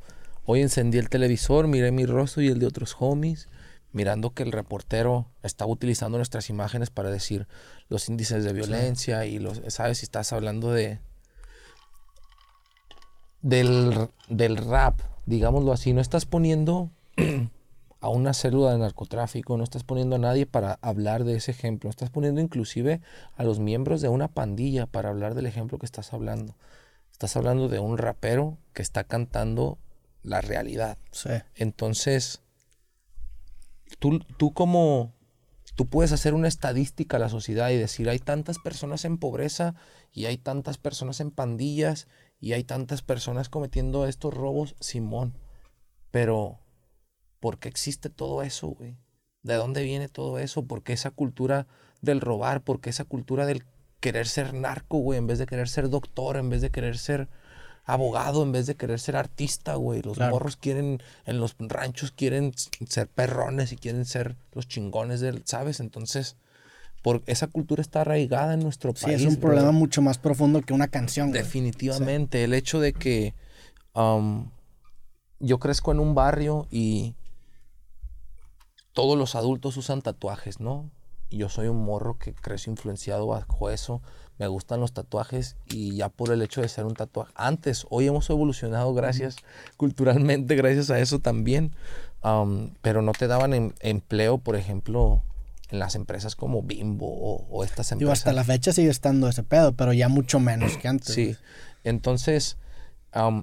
Hoy 0.46 0.60
encendí 0.60 0.98
el 0.98 1.08
televisor, 1.08 1.68
miré 1.68 1.90
mi 1.90 2.04
rostro 2.04 2.42
y 2.42 2.48
el 2.48 2.58
de 2.58 2.66
otros 2.66 2.96
homies, 2.98 3.48
mirando 3.92 4.34
que 4.34 4.42
el 4.42 4.52
reportero 4.52 5.30
estaba 5.42 5.70
utilizando 5.70 6.18
nuestras 6.18 6.50
imágenes 6.50 6.90
para 6.90 7.10
decir 7.10 7.48
los 7.88 8.10
índices 8.10 8.44
de 8.44 8.52
violencia 8.52 9.24
y 9.24 9.38
los, 9.38 9.62
¿sabes? 9.68 9.98
Si 9.98 10.04
estás 10.04 10.32
hablando 10.32 10.70
de... 10.70 11.00
Del, 13.40 14.08
del 14.28 14.56
rap, 14.56 15.00
digámoslo 15.26 15.72
así, 15.72 15.92
no 15.92 16.00
estás 16.00 16.24
poniendo 16.24 16.90
a 18.00 18.08
una 18.08 18.34
célula 18.34 18.72
de 18.72 18.78
narcotráfico, 18.78 19.56
no 19.56 19.64
estás 19.64 19.84
poniendo 19.84 20.16
a 20.16 20.18
nadie 20.18 20.46
para 20.46 20.78
hablar 20.82 21.24
de 21.24 21.36
ese 21.36 21.50
ejemplo, 21.50 21.88
estás 21.88 22.10
poniendo 22.10 22.40
inclusive 22.40 23.00
a 23.36 23.44
los 23.44 23.60
miembros 23.60 24.02
de 24.02 24.08
una 24.08 24.28
pandilla 24.28 24.86
para 24.86 25.10
hablar 25.10 25.34
del 25.34 25.46
ejemplo 25.46 25.78
que 25.78 25.86
estás 25.86 26.12
hablando. 26.12 26.54
Estás 27.12 27.36
hablando 27.36 27.68
de 27.68 27.78
un 27.78 27.96
rapero 27.96 28.58
que 28.72 28.82
está 28.82 29.04
cantando 29.04 29.78
la 30.24 30.40
realidad. 30.40 30.98
Entonces, 31.54 32.42
tú, 34.00 34.18
tú 34.38 34.52
como, 34.52 35.14
tú 35.76 35.86
puedes 35.86 36.10
hacer 36.12 36.34
una 36.34 36.48
estadística 36.48 37.18
a 37.18 37.20
la 37.20 37.28
sociedad 37.28 37.70
y 37.70 37.76
decir, 37.76 38.08
hay 38.08 38.18
tantas 38.18 38.58
personas 38.58 39.04
en 39.04 39.18
pobreza 39.18 39.74
y 40.10 40.24
hay 40.24 40.38
tantas 40.38 40.78
personas 40.78 41.20
en 41.20 41.30
pandillas 41.30 42.08
y 42.40 42.54
hay 42.54 42.64
tantas 42.64 43.02
personas 43.02 43.48
cometiendo 43.48 44.06
estos 44.06 44.34
robos, 44.34 44.74
Simón. 44.80 45.38
Pero, 46.10 46.58
¿por 47.38 47.58
qué 47.58 47.68
existe 47.68 48.10
todo 48.10 48.42
eso, 48.42 48.68
güey? 48.68 48.96
¿De 49.42 49.54
dónde 49.54 49.82
viene 49.82 50.08
todo 50.08 50.38
eso? 50.38 50.66
¿Por 50.66 50.82
qué 50.82 50.94
esa 50.94 51.10
cultura 51.10 51.66
del 52.00 52.20
robar? 52.20 52.62
¿Por 52.62 52.80
qué 52.80 52.90
esa 52.90 53.04
cultura 53.04 53.44
del 53.44 53.64
querer 54.00 54.26
ser 54.26 54.54
narco, 54.54 54.98
güey? 54.98 55.18
En 55.18 55.26
vez 55.26 55.38
de 55.38 55.46
querer 55.46 55.68
ser 55.68 55.90
doctor, 55.90 56.36
en 56.38 56.48
vez 56.48 56.62
de 56.62 56.70
querer 56.70 56.96
ser 56.96 57.28
abogado 57.84 58.42
en 58.42 58.52
vez 58.52 58.66
de 58.66 58.76
querer 58.76 58.98
ser 58.98 59.16
artista, 59.16 59.74
güey. 59.74 60.02
Los 60.02 60.18
morros 60.18 60.56
quieren, 60.56 61.02
en 61.26 61.38
los 61.38 61.54
ranchos 61.58 62.10
quieren 62.12 62.52
ser 62.88 63.08
perrones 63.08 63.72
y 63.72 63.76
quieren 63.76 64.04
ser 64.04 64.36
los 64.52 64.66
chingones 64.66 65.20
del, 65.20 65.42
¿sabes? 65.44 65.80
Entonces, 65.80 66.36
por, 67.02 67.22
esa 67.26 67.46
cultura 67.46 67.82
está 67.82 68.00
arraigada 68.00 68.54
en 68.54 68.60
nuestro 68.60 68.94
país. 68.94 69.18
Sí, 69.18 69.26
es 69.26 69.34
un 69.34 69.40
problema 69.40 69.70
mucho 69.70 70.00
más 70.00 70.18
profundo 70.18 70.62
que 70.62 70.72
una 70.72 70.88
canción. 70.88 71.30
Definitivamente. 71.30 72.44
El 72.44 72.54
hecho 72.54 72.80
de 72.80 72.94
que 72.94 73.34
um, 73.94 74.50
yo 75.38 75.58
crezco 75.58 75.92
en 75.92 76.00
un 76.00 76.14
barrio 76.14 76.66
y 76.70 77.14
todos 78.94 79.18
los 79.18 79.34
adultos 79.34 79.76
usan 79.76 80.00
tatuajes, 80.00 80.58
¿no? 80.58 80.90
Y 81.28 81.38
yo 81.38 81.50
soy 81.50 81.68
un 81.68 81.84
morro 81.84 82.16
que 82.16 82.32
creció 82.32 82.70
influenciado 82.70 83.26
bajo 83.26 83.68
eso 83.68 84.00
me 84.38 84.46
gustan 84.48 84.80
los 84.80 84.92
tatuajes 84.92 85.56
y 85.66 85.96
ya 85.96 86.08
por 86.08 86.32
el 86.32 86.42
hecho 86.42 86.60
de 86.60 86.68
ser 86.68 86.84
un 86.84 86.94
tatuaje. 86.94 87.32
Antes, 87.36 87.86
hoy 87.90 88.06
hemos 88.06 88.28
evolucionado 88.30 88.92
gracias, 88.94 89.36
culturalmente, 89.76 90.56
gracias 90.56 90.90
a 90.90 90.98
eso 90.98 91.20
también, 91.20 91.72
pero 92.82 93.02
no 93.02 93.12
te 93.12 93.26
daban 93.26 93.54
em, 93.54 93.72
empleo, 93.80 94.38
por 94.38 94.56
ejemplo, 94.56 95.22
en 95.70 95.78
las 95.78 95.94
empresas 95.94 96.36
como 96.36 96.62
Bimbo 96.62 97.06
o, 97.06 97.64
estas 97.64 97.92
empresas. 97.92 97.98
Digo, 97.98 98.12
hasta 98.12 98.32
la 98.32 98.44
fecha 98.44 98.72
sigue 98.72 98.90
estando 98.90 99.28
ese 99.28 99.42
pedo, 99.42 99.72
pero 99.72 99.92
ya 99.92 100.08
mucho 100.08 100.40
menos 100.40 100.76
que 100.78 100.88
antes. 100.88 101.14
Sí, 101.14 101.36
entonces 101.84 102.56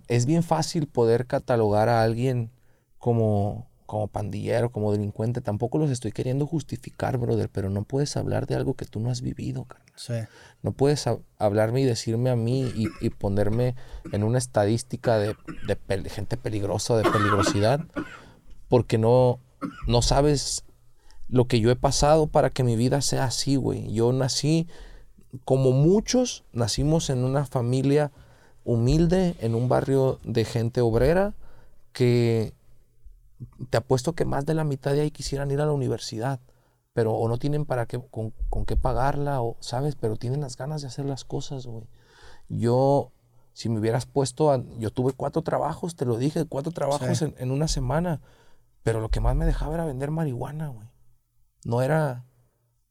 es 0.07 0.25
bien 0.25 0.43
fácil 0.43 0.87
poder 0.87 1.27
catalogar 1.27 1.87
a 1.87 2.03
alguien 2.03 2.51
como 2.97 3.70
como 3.91 4.07
pandillero, 4.07 4.71
como 4.71 4.93
delincuente. 4.93 5.41
Tampoco 5.41 5.77
los 5.77 5.91
estoy 5.91 6.13
queriendo 6.13 6.47
justificar, 6.47 7.17
brother, 7.17 7.49
pero 7.49 7.69
no 7.69 7.83
puedes 7.83 8.15
hablar 8.15 8.47
de 8.47 8.55
algo 8.55 8.73
que 8.75 8.85
tú 8.85 9.01
no 9.01 9.11
has 9.11 9.19
vivido, 9.21 9.65
carnal. 9.65 9.91
Sí. 9.97 10.13
No 10.63 10.71
puedes 10.71 11.05
hab- 11.07 11.19
hablarme 11.37 11.81
y 11.81 11.83
decirme 11.83 12.29
a 12.29 12.37
mí 12.37 12.71
y, 12.73 12.87
y 13.01 13.09
ponerme 13.09 13.75
en 14.13 14.23
una 14.23 14.37
estadística 14.37 15.17
de, 15.17 15.35
gente 16.09 16.37
peligrosa, 16.37 16.95
de 16.95 17.03
peligrosidad, 17.03 17.81
porque 18.69 18.97
no, 18.97 19.39
no 19.87 20.01
sabes 20.01 20.63
lo 21.27 21.43
que 21.45 21.59
yo 21.59 21.69
he 21.69 21.75
pasado 21.75 22.27
para 22.27 22.49
que 22.49 22.63
mi 22.63 22.77
vida 22.77 23.01
sea 23.01 23.25
así, 23.25 23.57
güey. 23.57 23.91
Yo 23.91 24.13
nací, 24.13 24.69
como 25.43 25.73
muchos, 25.73 26.45
nacimos 26.53 27.09
en 27.09 27.25
una 27.25 27.45
familia 27.45 28.13
humilde, 28.63 29.35
en 29.41 29.53
un 29.53 29.67
barrio 29.67 30.17
de 30.23 30.45
gente 30.45 30.79
obrera, 30.79 31.33
que 31.91 32.53
te 33.69 33.77
apuesto 33.77 34.13
que 34.13 34.25
más 34.25 34.45
de 34.45 34.53
la 34.53 34.63
mitad 34.63 34.93
de 34.93 35.01
ahí 35.01 35.11
quisieran 35.11 35.51
ir 35.51 35.61
a 35.61 35.65
la 35.65 35.71
universidad, 35.71 36.39
pero 36.93 37.13
o 37.13 37.27
no 37.27 37.37
tienen 37.37 37.65
para 37.65 37.85
qué, 37.85 37.99
con, 38.11 38.33
con 38.49 38.65
qué 38.65 38.75
pagarla, 38.75 39.41
o, 39.41 39.57
¿sabes? 39.61 39.95
Pero 39.95 40.17
tienen 40.17 40.41
las 40.41 40.57
ganas 40.57 40.81
de 40.81 40.87
hacer 40.87 41.05
las 41.05 41.23
cosas, 41.25 41.65
güey. 41.65 41.85
Yo, 42.49 43.11
si 43.53 43.69
me 43.69 43.79
hubieras 43.79 44.05
puesto, 44.05 44.51
a- 44.51 44.63
yo 44.77 44.91
tuve 44.91 45.13
cuatro 45.13 45.41
trabajos, 45.41 45.95
te 45.95 46.05
lo 46.05 46.17
dije, 46.17 46.45
cuatro 46.45 46.71
trabajos 46.71 47.17
Sí. 47.19 47.25
en, 47.25 47.35
en 47.37 47.51
una 47.51 47.67
semana, 47.67 48.21
pero 48.83 48.99
lo 48.99 49.09
que 49.09 49.19
más 49.21 49.35
me 49.35 49.45
dejaba 49.45 49.75
era 49.75 49.85
vender 49.85 50.11
marihuana, 50.11 50.67
güey. 50.69 50.87
No 51.63 51.81
era... 51.81 52.25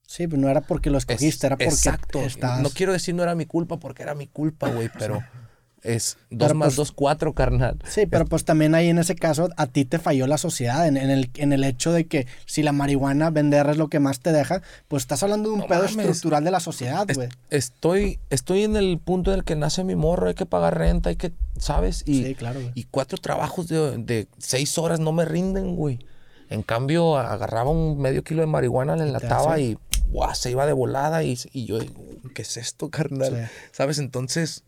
Sí, 0.07 0.27
pero 0.27 0.41
no 0.43 0.49
era 0.49 0.61
porque 0.63 0.91
lo 0.91 0.99
es- 0.99 1.05
escogiste, 1.09 1.47
era 1.47 1.57
porque 1.57 1.67
exacto. 1.69 2.21
estabas... 2.21 2.61
No 2.63 2.71
quiero 2.71 2.93
decir 2.93 3.15
no 3.15 3.23
era 3.23 3.35
mi 3.35 3.47
culpa 3.47 3.79
porque 3.79 4.03
era 4.03 4.15
mi 4.15 4.27
culpa, 4.27 4.69
güey, 4.71 4.89
pero 4.99 5.23
es 5.83 6.19
dos 6.31 6.49
Pero, 6.49 6.55
más 6.55 6.67
pues, 6.69 6.77
dos, 6.77 6.93
cuatro, 6.93 7.33
carnal. 7.35 7.79
Sí, 7.89 8.07
pero 8.07 8.25
pues 8.27 8.45
también 8.45 8.75
ahí 8.75 8.89
en 8.89 8.99
ese 8.99 9.15
caso 9.17 9.49
a 9.57 9.67
ti 9.67 9.85
te 9.85 9.99
falló 9.99 10.27
la 10.27 10.39
sociedad 10.39 10.87
en, 10.87 10.97
en 10.97 11.11
el, 11.11 11.31
en 11.37 11.53
el 11.53 11.65
hecho 11.65 11.93
de 11.93 12.07
que 12.07 12.27
si 12.47 12.63
la 12.63 12.73
marihuana 12.73 13.31
vender 13.31 13.67
es 13.71 13.77
lo 13.79 13.89
que 13.89 13.99
más 14.01 14.21
te 14.21 14.33
deja, 14.33 14.63
pues 14.89 15.03
estás 15.05 15.23
hablando 15.23 15.49
de 15.49 15.55
un 15.55 15.61
No 15.61 15.67
pedo 15.67 15.85
mames. 15.85 15.97
estructural 15.97 16.45
de 16.45 16.51
la 16.51 16.61
sociedad, 16.61 17.11
Es- 17.11 17.17
güey. 17.17 17.29
estoy, 17.51 18.19
estoy 18.31 18.65
en 18.65 18.77
el 18.77 18.99
punto 18.99 19.33
en 19.33 19.39
el 19.39 19.45
que 19.45 19.57
nace 19.57 19.85
mi 19.85 19.97
morro, 19.97 20.29
hay 20.29 20.35
que 20.35 20.47
pagar 20.47 20.77
renta, 20.79 21.11
hay 21.11 21.17
que, 21.17 21.33
¿sabes? 21.59 22.03
Y, 22.07 22.25
Sí, 22.25 22.35
claro, 22.35 22.61
güey. 22.61 22.73
y 22.75 22.85
cuatro 22.85 23.19
trabajos 23.19 23.69
de, 23.69 23.99
de 23.99 24.29
seis 24.39 24.77
horas 24.79 25.01
no 25.01 25.13
me 25.13 25.25
rinden, 25.25 25.77
güey. 25.77 25.99
En 26.51 26.63
cambio, 26.63 27.17
agarraba 27.17 27.71
un 27.71 27.99
medio 28.01 28.25
kilo 28.25 28.41
de 28.41 28.47
marihuana, 28.49 28.97
la 28.97 29.05
enlataba 29.05 29.61
y 29.61 29.79
¡buah! 30.09 30.35
se 30.35 30.51
iba 30.51 30.67
de 30.67 30.73
volada. 30.73 31.23
Y, 31.23 31.39
y 31.53 31.65
yo, 31.67 31.79
¿qué 32.35 32.43
es 32.43 32.57
esto, 32.57 32.91
carnal? 32.91 33.31
Sí. 33.49 33.53
¿Sabes? 33.71 33.99
Entonces, 33.99 34.65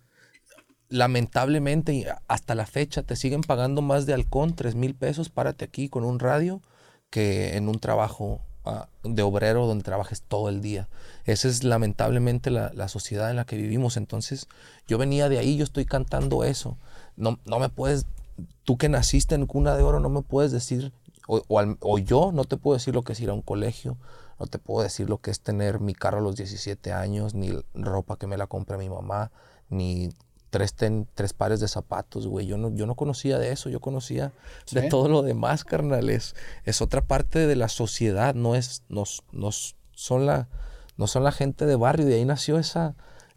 lamentablemente, 0.93 2.07
hasta 2.29 2.55
la 2.55 2.67
fecha, 2.67 3.03
te 3.03 3.17
siguen 3.17 3.41
pagando 3.41 3.81
más 3.81 4.05
de 4.05 4.13
halcón, 4.13 4.55
tres 4.55 4.75
mil 4.75 4.95
pesos, 4.95 5.31
párate 5.31 5.65
aquí 5.65 5.89
con 5.89 6.05
un 6.05 6.19
radio, 6.19 6.61
que 7.09 7.57
en 7.57 7.69
un 7.69 7.79
trabajo 7.79 8.41
ah, 8.65 8.89
de 9.03 9.23
obrero 9.23 9.67
donde 9.67 9.85
trabajes 9.85 10.23
todo 10.23 10.51
el 10.51 10.61
día. 10.61 10.89
Esa 11.25 11.49
es 11.49 11.65
lamentablemente 11.65 12.51
la, 12.51 12.73
la 12.75 12.89
sociedad 12.89 13.31
en 13.31 13.37
la 13.37 13.47
que 13.47 13.57
vivimos. 13.57 13.97
Entonces, 13.97 14.49
yo 14.87 14.99
venía 14.99 15.31
de 15.31 15.39
ahí, 15.39 15.57
yo 15.57 15.65
estoy 15.65 15.87
cantando 15.87 16.45
eso. 16.45 16.77
No, 17.17 17.39
no 17.47 17.59
me 17.59 17.71
puedes, 17.71 18.07
tú 18.65 18.77
que 18.77 18.91
naciste 18.91 19.35
en 19.35 19.47
cuna 19.47 19.75
de 19.75 19.83
oro, 19.83 19.99
no 19.99 20.11
me 20.11 20.23
puedes 20.23 20.53
decir, 20.53 20.93
o, 21.27 21.43
o 21.49 21.99
yo 21.99 22.33
no 22.33 22.45
te 22.45 22.59
puedo 22.59 22.77
decir 22.77 22.95
lo 22.95 23.03
que 23.03 23.15
es 23.15 23.21
ir 23.21 23.31
a 23.31 23.35
un 23.35 23.43
colegio, 23.43 23.97
no 24.39 24.47
te 24.47 24.59
puedo 24.59 24.83
decir 24.83 25.09
lo 25.09 25.19
que 25.19 25.31
es 25.31 25.41
tener 25.41 25.81
mi 25.81 25.95
carro 25.95 26.19
a 26.19 26.23
los 26.23 26.37
17 26.37 26.93
años, 26.93 27.35
ni 27.35 27.51
ropa 27.75 28.17
que 28.17 28.27
me 28.27 28.37
la 28.37 28.47
compre 28.47 28.77
mi 28.77 28.91
mamá, 28.91 29.31
ni 29.71 30.11
tres, 30.53 30.75
ten- 30.75 31.09
tres 31.15 31.33
pares 31.33 31.61
de 31.61 31.67
zapatos, 31.67 32.27
güey. 32.27 32.47
Yo 32.47 32.59
no, 32.59 32.69
yo 32.75 32.85
no 32.85 32.95
conocía 32.95 33.39
de 33.39 33.53
eso, 33.53 33.71
yo 33.71 33.81
conocía 33.81 34.33
de 34.71 34.83
todo 34.91 35.09
lo 35.09 35.23
demás, 35.23 35.65
carnal. 35.65 36.11
Es, 36.11 36.37
es 36.65 36.83
otra 36.83 37.01
parte 37.01 37.47
de 37.47 37.57
la 37.57 37.69
sociedad, 37.69 38.35
no 38.35 38.55
es, 38.55 38.83
nos, 38.91 39.23
nos, 39.33 39.77
son 39.93 40.27
la, 40.27 40.49
no 40.99 41.07
son 41.07 41.25
la 41.25 41.33
gente 41.33 41.65
de 41.65 41.75
barrio, 41.75 42.05
de 42.05 42.17
ahí 42.17 42.25
nació 42.27 42.59
esa, 42.59 42.95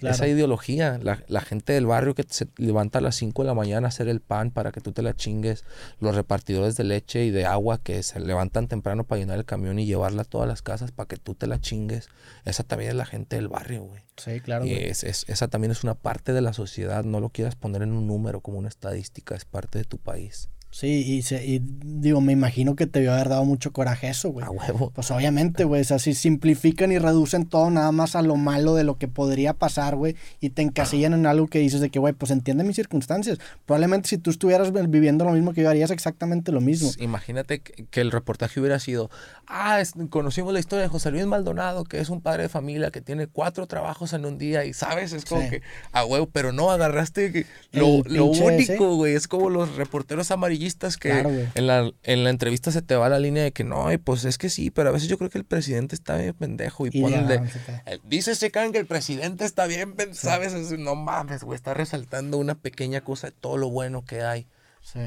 Claro. 0.09 0.15
esa 0.15 0.27
ideología. 0.27 0.97
La, 1.01 1.23
la 1.27 1.41
gente 1.41 1.73
del 1.73 1.85
barrio 1.85 2.15
que 2.15 2.25
se 2.27 2.47
levanta 2.57 2.99
a 2.99 3.01
las 3.01 3.15
5 3.15 3.43
de 3.43 3.47
la 3.47 3.53
mañana 3.53 3.87
a 3.87 3.89
hacer 3.89 4.07
el 4.07 4.21
pan 4.21 4.51
para 4.51 4.71
que 4.71 4.81
tú 4.81 4.91
te 4.91 5.01
la 5.01 5.13
chingues. 5.15 5.63
Los 5.99 6.15
repartidores 6.15 6.75
de 6.77 6.83
leche 6.85 7.25
y 7.25 7.31
de 7.31 7.45
agua 7.45 7.79
que 7.81 8.01
se 8.03 8.19
levantan 8.19 8.67
temprano 8.67 9.03
para 9.03 9.19
llenar 9.19 9.37
el 9.37 9.45
camión 9.45 9.79
y 9.79 9.85
llevarla 9.85 10.23
a 10.23 10.25
todas 10.25 10.47
las 10.47 10.61
casas 10.61 10.91
para 10.91 11.07
que 11.07 11.17
tú 11.17 11.35
te 11.35 11.47
la 11.47 11.59
chingues. 11.59 12.09
Esa 12.45 12.63
también 12.63 12.91
es 12.91 12.95
la 12.97 13.05
gente 13.05 13.35
del 13.35 13.47
barrio, 13.47 13.83
güey. 13.83 14.03
Sí, 14.17 14.39
claro, 14.39 14.65
Y 14.65 14.73
es- 14.73 15.03
esa 15.03 15.47
también 15.49 15.71
es 15.71 15.83
una 15.83 15.95
parte 15.95 16.31
de 16.33 16.41
la 16.41 16.53
sociedad. 16.53 17.03
No 17.03 17.19
lo 17.19 17.29
quieras 17.29 17.55
poner 17.55 17.81
en 17.81 17.91
un 17.91 18.07
número 18.07 18.39
como 18.41 18.57
una 18.59 18.69
estadística. 18.69 19.35
Es 19.35 19.45
parte 19.45 19.77
de 19.79 19.83
tu 19.85 19.97
país. 19.97 20.49
Sí, 20.77 20.87
y, 21.07 21.21
se- 21.21 21.45
y 21.45 21.61
digo, 21.63 22.19
me 22.19 22.33
imagino 22.33 22.75
que 22.75 22.85
te 22.85 22.99
debió 22.99 23.13
haber 23.13 23.29
dado 23.29 23.45
mucho 23.45 23.71
coraje 23.71 24.09
eso, 24.09 24.31
güey. 24.31 24.45
A 24.45 24.49
huevo. 24.49 24.91
Pues 24.93 25.09
obviamente, 25.09 25.63
güey, 25.63 25.79
o 25.79 25.85
sea, 25.85 25.99
si 25.99 26.13
simplifican 26.13 26.91
y 26.91 26.97
reducen 26.99 27.45
todo 27.45 27.69
nada 27.69 27.93
más 27.93 28.17
a 28.17 28.21
lo 28.21 28.35
malo 28.35 28.75
de 28.75 28.83
lo 28.83 28.97
que 28.97 29.07
podría 29.07 29.53
pasar, 29.53 29.95
güey, 29.95 30.17
y 30.41 30.49
te 30.49 30.63
encasillan 30.63 31.13
en 31.13 31.27
algo 31.27 31.47
que 31.47 31.59
dices 31.59 31.79
de 31.79 31.89
que, 31.89 31.97
güey, 31.99 32.13
pues 32.13 32.29
entiende 32.31 32.65
mis 32.65 32.75
circunstancias. 32.75 33.37
Probablemente 33.65 34.09
si 34.09 34.17
tú 34.17 34.31
estuvieras 34.31 34.73
vi- 34.73 34.85
viviendo 34.87 35.23
lo 35.23 35.31
mismo 35.31 35.53
que 35.53 35.61
yo 35.61 35.69
harías 35.69 35.91
exactamente 35.91 36.51
lo 36.51 36.59
mismo. 36.59 36.91
Imagínate 36.99 37.61
que, 37.61 38.01
el 38.01 38.11
reportaje 38.11 38.59
hubiera 38.59 38.77
sido, 38.79 39.09
ah, 39.47 39.79
es- 39.79 39.93
conocimos 40.09 40.51
la 40.51 40.59
historia 40.59 40.83
de 40.83 40.89
José 40.89 41.09
Luis 41.09 41.25
Maldonado, 41.25 41.85
que 41.85 42.01
es 42.01 42.09
un 42.09 42.19
padre 42.19 42.43
de 42.43 42.49
familia 42.49 42.91
que 42.91 42.99
tiene 42.99 43.27
cuatro 43.27 43.65
trabajos 43.65 44.11
en 44.11 44.25
un 44.25 44.37
día 44.37 44.65
y, 44.65 44.73
¿sabes? 44.73 45.13
Es 45.13 45.23
como 45.23 45.41
Sí. 45.43 45.51
que, 45.51 45.61
a 45.93 46.03
huevo, 46.03 46.27
pero 46.33 46.51
no, 46.51 46.69
agarraste 46.69 47.45
lo, 47.71 48.03
lo 48.05 48.25
único, 48.25 48.95
güey, 48.97 49.13
es 49.15 49.29
como 49.29 49.49
los 49.49 49.77
reporteros 49.77 50.31
amarillistas 50.65 50.97
que 50.97 51.09
Claro, 51.09 51.29
en, 51.53 51.67
la, 51.67 51.91
en 52.03 52.23
la 52.23 52.29
entrevista 52.29 52.71
se 52.71 52.81
te 52.81 52.95
va 52.95 53.09
la 53.09 53.19
línea 53.19 53.43
de 53.43 53.51
que 53.51 53.63
no, 53.63 53.91
y 53.91 53.97
pues 53.97 54.25
es 54.25 54.37
que 54.37 54.49
sí, 54.49 54.71
pero 54.71 54.89
a 54.89 54.91
veces 54.91 55.07
yo 55.07 55.17
creo 55.17 55.29
que 55.29 55.37
el 55.37 55.45
presidente 55.45 55.95
está 55.95 56.17
bien 56.17 56.33
pendejo 56.33 56.85
y, 56.87 56.89
Y 56.93 57.03
te- 57.03 57.41
eh, 57.85 57.99
Dice 58.03 58.31
ese 58.31 58.51
can 58.51 58.71
que 58.71 58.79
el 58.79 58.85
presidente 58.87 59.45
está 59.45 59.67
bien, 59.67 59.95
¿sabes? 60.13 60.53
Es- 60.53 60.77
no 60.77 60.95
mames, 60.95 61.43
güey, 61.43 61.55
está 61.55 61.73
resaltando 61.73 62.37
una 62.37 62.55
pequeña 62.55 63.01
cosa 63.01 63.27
de 63.27 63.33
todo 63.39 63.57
lo 63.57 63.69
bueno 63.69 64.03
que 64.03 64.21
hay. 64.23 64.47
Sí. 64.81 64.99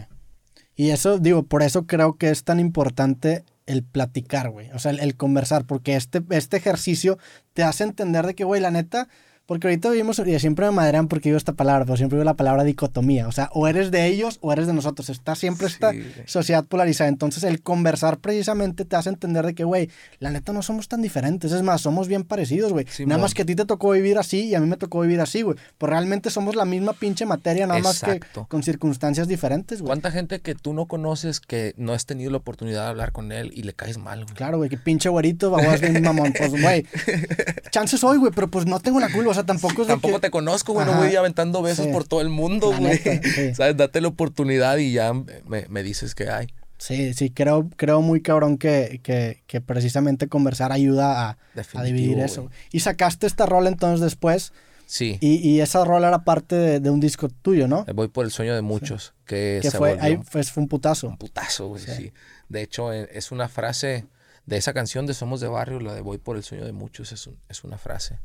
Y 0.76 0.90
eso, 0.90 1.18
digo, 1.18 1.43
por 1.43 1.62
eso 1.62 1.86
creo 1.86 2.16
que 2.16 2.30
es 2.30 2.44
tan 2.44 2.60
importante 2.60 3.44
el 3.66 3.82
platicar, 3.82 4.51
güey. 4.51 4.70
O 4.70 4.78
sea, 4.78 4.93
el, 4.93 5.01
el 5.01 5.16
conversar, 5.16 5.64
porque 5.66 5.97
este, 5.97 6.22
este 6.30 6.56
ejercicio 6.56 7.18
te 7.52 7.64
hace 7.64 7.85
entender 7.85 8.24
de 8.26 8.35
que, 8.35 8.44
güey, 8.44 8.60
la 8.60 8.70
neta, 8.70 9.09
porque 9.48 9.66
ahorita 9.66 9.88
vivimos, 9.88 10.18
y 10.18 10.38
siempre 10.40 10.66
me 10.66 10.72
madrean 10.72 11.08
porque 11.08 11.30
digo 11.30 11.38
esta 11.38 11.54
palabra, 11.54 11.86
pero 11.86 11.96
siempre 11.96 12.18
digo 12.18 12.24
la 12.24 12.34
palabra 12.34 12.64
dicotomía. 12.64 13.26
O 13.26 13.32
sea, 13.32 13.48
o 13.54 13.66
eres 13.66 13.90
de 13.90 14.04
ellos 14.04 14.36
o 14.42 14.52
eres 14.52 14.66
de 14.66 14.74
nosotros. 14.74 15.08
Está 15.08 15.34
siempre 15.36 15.68
esta 15.68 15.90
güey. 15.92 16.04
sociedad 16.26 16.66
polarizada. 16.66 17.08
Entonces, 17.08 17.44
el 17.44 17.62
conversar 17.62 18.18
precisamente 18.18 18.84
te 18.84 18.94
hace 18.94 19.08
entender 19.08 19.46
de 19.46 19.54
que, 19.54 19.64
güey, 19.64 19.88
la 20.18 20.30
neta 20.30 20.52
no 20.52 20.60
somos 20.60 20.86
tan 20.88 21.00
diferentes. 21.00 21.50
Es 21.50 21.62
más, 21.62 21.80
somos 21.80 22.08
bien 22.08 22.24
parecidos, 22.24 22.74
güey. 22.74 22.84
Nada 23.06 23.22
más 23.22 23.32
que 23.32 23.40
a 23.40 23.46
ti 23.46 23.54
te 23.54 23.64
tocó 23.64 23.92
vivir 23.92 24.18
así 24.18 24.48
y 24.48 24.54
a 24.54 24.60
mí 24.60 24.66
me 24.66 24.76
tocó 24.76 25.00
vivir 25.00 25.22
así, 25.22 25.40
güey. 25.40 25.56
Pues 25.78 25.88
realmente 25.88 26.28
somos 26.28 26.54
la 26.54 26.66
misma 26.66 26.92
pinche 26.92 27.24
materia, 27.24 27.66
nada 27.66 27.80
más 27.80 28.02
que 28.02 28.20
con 28.48 28.62
circunstancias 28.62 29.28
diferentes, 29.28 29.80
güey. 29.80 29.88
¿Cuánta 29.88 30.10
gente 30.10 30.40
que 30.40 30.56
tú 30.56 30.74
no 30.74 30.84
conoces 30.84 31.40
que 31.40 31.72
no 31.78 31.94
has 31.94 32.04
tenido 32.04 32.30
la 32.30 32.36
oportunidad 32.36 32.82
de 32.82 32.88
hablar 32.88 33.12
con 33.12 33.32
él 33.32 33.50
y 33.54 33.62
le 33.62 33.72
caes 33.72 33.96
mal, 33.96 34.24
güey? 34.24 34.34
Claro, 34.34 34.58
güey, 34.58 34.68
que 34.68 34.76
pinche 34.76 35.08
güerito, 35.08 35.50
babas 35.50 35.80
un 35.80 36.02
mamón. 36.02 36.34
Pues, 36.36 36.50
güey, 36.50 36.84
chances 37.70 38.04
hoy, 38.04 38.18
güey, 38.18 38.30
pero 38.34 38.48
pues 38.48 38.66
no 38.66 38.78
tengo 38.80 39.00
la 39.00 39.10
culpa. 39.10 39.38
Sea, 39.39 39.47
tampoco 39.47 39.82
es 39.82 39.89
Tampoco 39.89 40.15
que... 40.15 40.20
te 40.20 40.31
conozco, 40.31 40.73
güey, 40.73 40.86
no 40.86 40.94
voy 40.97 41.15
aventando 41.16 41.62
besos 41.62 41.86
Sí. 41.86 41.93
por 41.93 42.05
todo 42.05 42.20
el 42.20 42.28
mundo, 42.28 42.70
La 42.73 42.78
güey. 42.78 42.90
neta, 43.05 43.28
sí. 43.28 43.55
¿Sabes? 43.55 43.77
Date 43.77 44.01
la 44.01 44.09
oportunidad 44.09 44.77
y 44.78 44.93
ya 44.93 45.12
me, 45.12 45.66
me 45.69 45.82
dices 45.82 46.15
que 46.15 46.31
hay. 46.31 46.48
Sí, 46.78 47.12
sí, 47.15 47.31
creo, 47.31 47.69
creo 47.77 48.02
muy 48.02 48.20
cabrón 48.23 48.56
que, 48.56 49.01
que, 49.02 49.43
que 49.48 49.60
precisamente 49.60 50.28
conversar 50.28 50.70
ayuda 50.70 51.28
a, 51.31 51.39
a 51.74 51.82
dividir 51.82 52.20
eso. 52.20 52.51
Y 52.70 52.81
sacaste 52.81 53.27
esta 53.27 53.47
rola 53.47 53.69
entonces 53.69 54.01
después, 54.01 54.52
Sí. 54.86 55.19
y, 55.20 55.36
y 55.47 55.60
esa 55.60 55.85
rola 55.85 56.09
era 56.09 56.20
parte 56.24 56.55
de, 56.55 56.81
de 56.81 56.89
un 56.90 57.01
disco 57.01 57.28
tuyo, 57.28 57.66
¿no? 57.69 57.85
Voy 57.94 58.09
por 58.09 58.24
el 58.24 58.31
sueño 58.31 58.55
de 58.55 58.62
muchos, 58.62 59.12
que, 59.27 59.59
Que 59.60 59.70
se 59.73 59.77
fue, 59.77 59.98
ahí 60.01 60.19
fue, 60.24 60.43
fue 60.44 60.62
un 60.62 60.69
putazo. 60.69 61.09
un 61.09 61.19
putazo, 61.19 61.66
güey, 61.69 61.82
Sí. 61.82 61.90
sí. 61.97 62.12
De 62.48 62.62
hecho, 62.62 62.93
eh, 62.93 63.09
es 63.12 63.32
una 63.32 63.48
frase 63.48 64.06
de 64.47 64.56
esa 64.56 64.73
canción 64.73 65.05
de 65.05 65.12
Somos 65.15 65.40
de 65.40 65.48
Barrio, 65.48 65.81
la 65.81 65.93
de 65.94 66.01
Voy 66.01 66.16
por 66.19 66.36
el 66.36 66.43
sueño 66.44 66.65
de 66.65 66.73
muchos, 66.73 67.12
es, 67.12 67.27
un- 67.27 67.36
es 67.51 67.65
una 67.65 67.77
frase 67.77 68.19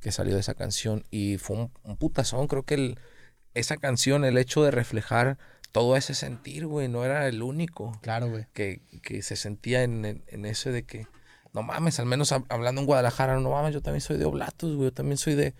que 0.00 0.12
salió 0.12 0.34
de 0.34 0.40
esa 0.40 0.54
canción 0.54 1.04
y 1.10 1.38
fue 1.38 1.56
un, 1.56 1.72
un 1.82 1.96
putazón. 1.96 2.46
Creo 2.46 2.62
que 2.64 2.74
el- 2.74 2.98
esa 3.54 3.76
canción, 3.76 4.24
el 4.24 4.38
hecho 4.38 4.62
de 4.62 4.70
reflejar 4.70 5.38
todo 5.72 5.96
ese 5.96 6.14
sentir, 6.14 6.66
güey, 6.66 6.88
no 6.88 7.04
era 7.04 7.26
el 7.28 7.42
único 7.42 7.98
Claro, 8.02 8.30
güey. 8.30 8.46
que, 8.52 8.80
que 9.02 9.22
se 9.22 9.36
sentía 9.36 9.82
en, 9.82 10.04
en, 10.04 10.24
en 10.28 10.44
ese 10.46 10.70
de 10.70 10.84
que, 10.84 11.06
no 11.52 11.62
mames, 11.62 11.98
al 11.98 12.06
menos 12.06 12.32
hab- 12.32 12.46
hablando 12.48 12.80
en 12.80 12.86
Guadalajara, 12.86 13.38
no 13.40 13.50
mames, 13.50 13.74
yo 13.74 13.82
también 13.82 14.00
soy 14.00 14.16
de 14.18 14.24
Oblatos, 14.24 14.76
güey, 14.76 14.88
yo 14.88 14.92
también 14.92 15.18
soy 15.18 15.34
de... 15.34 15.54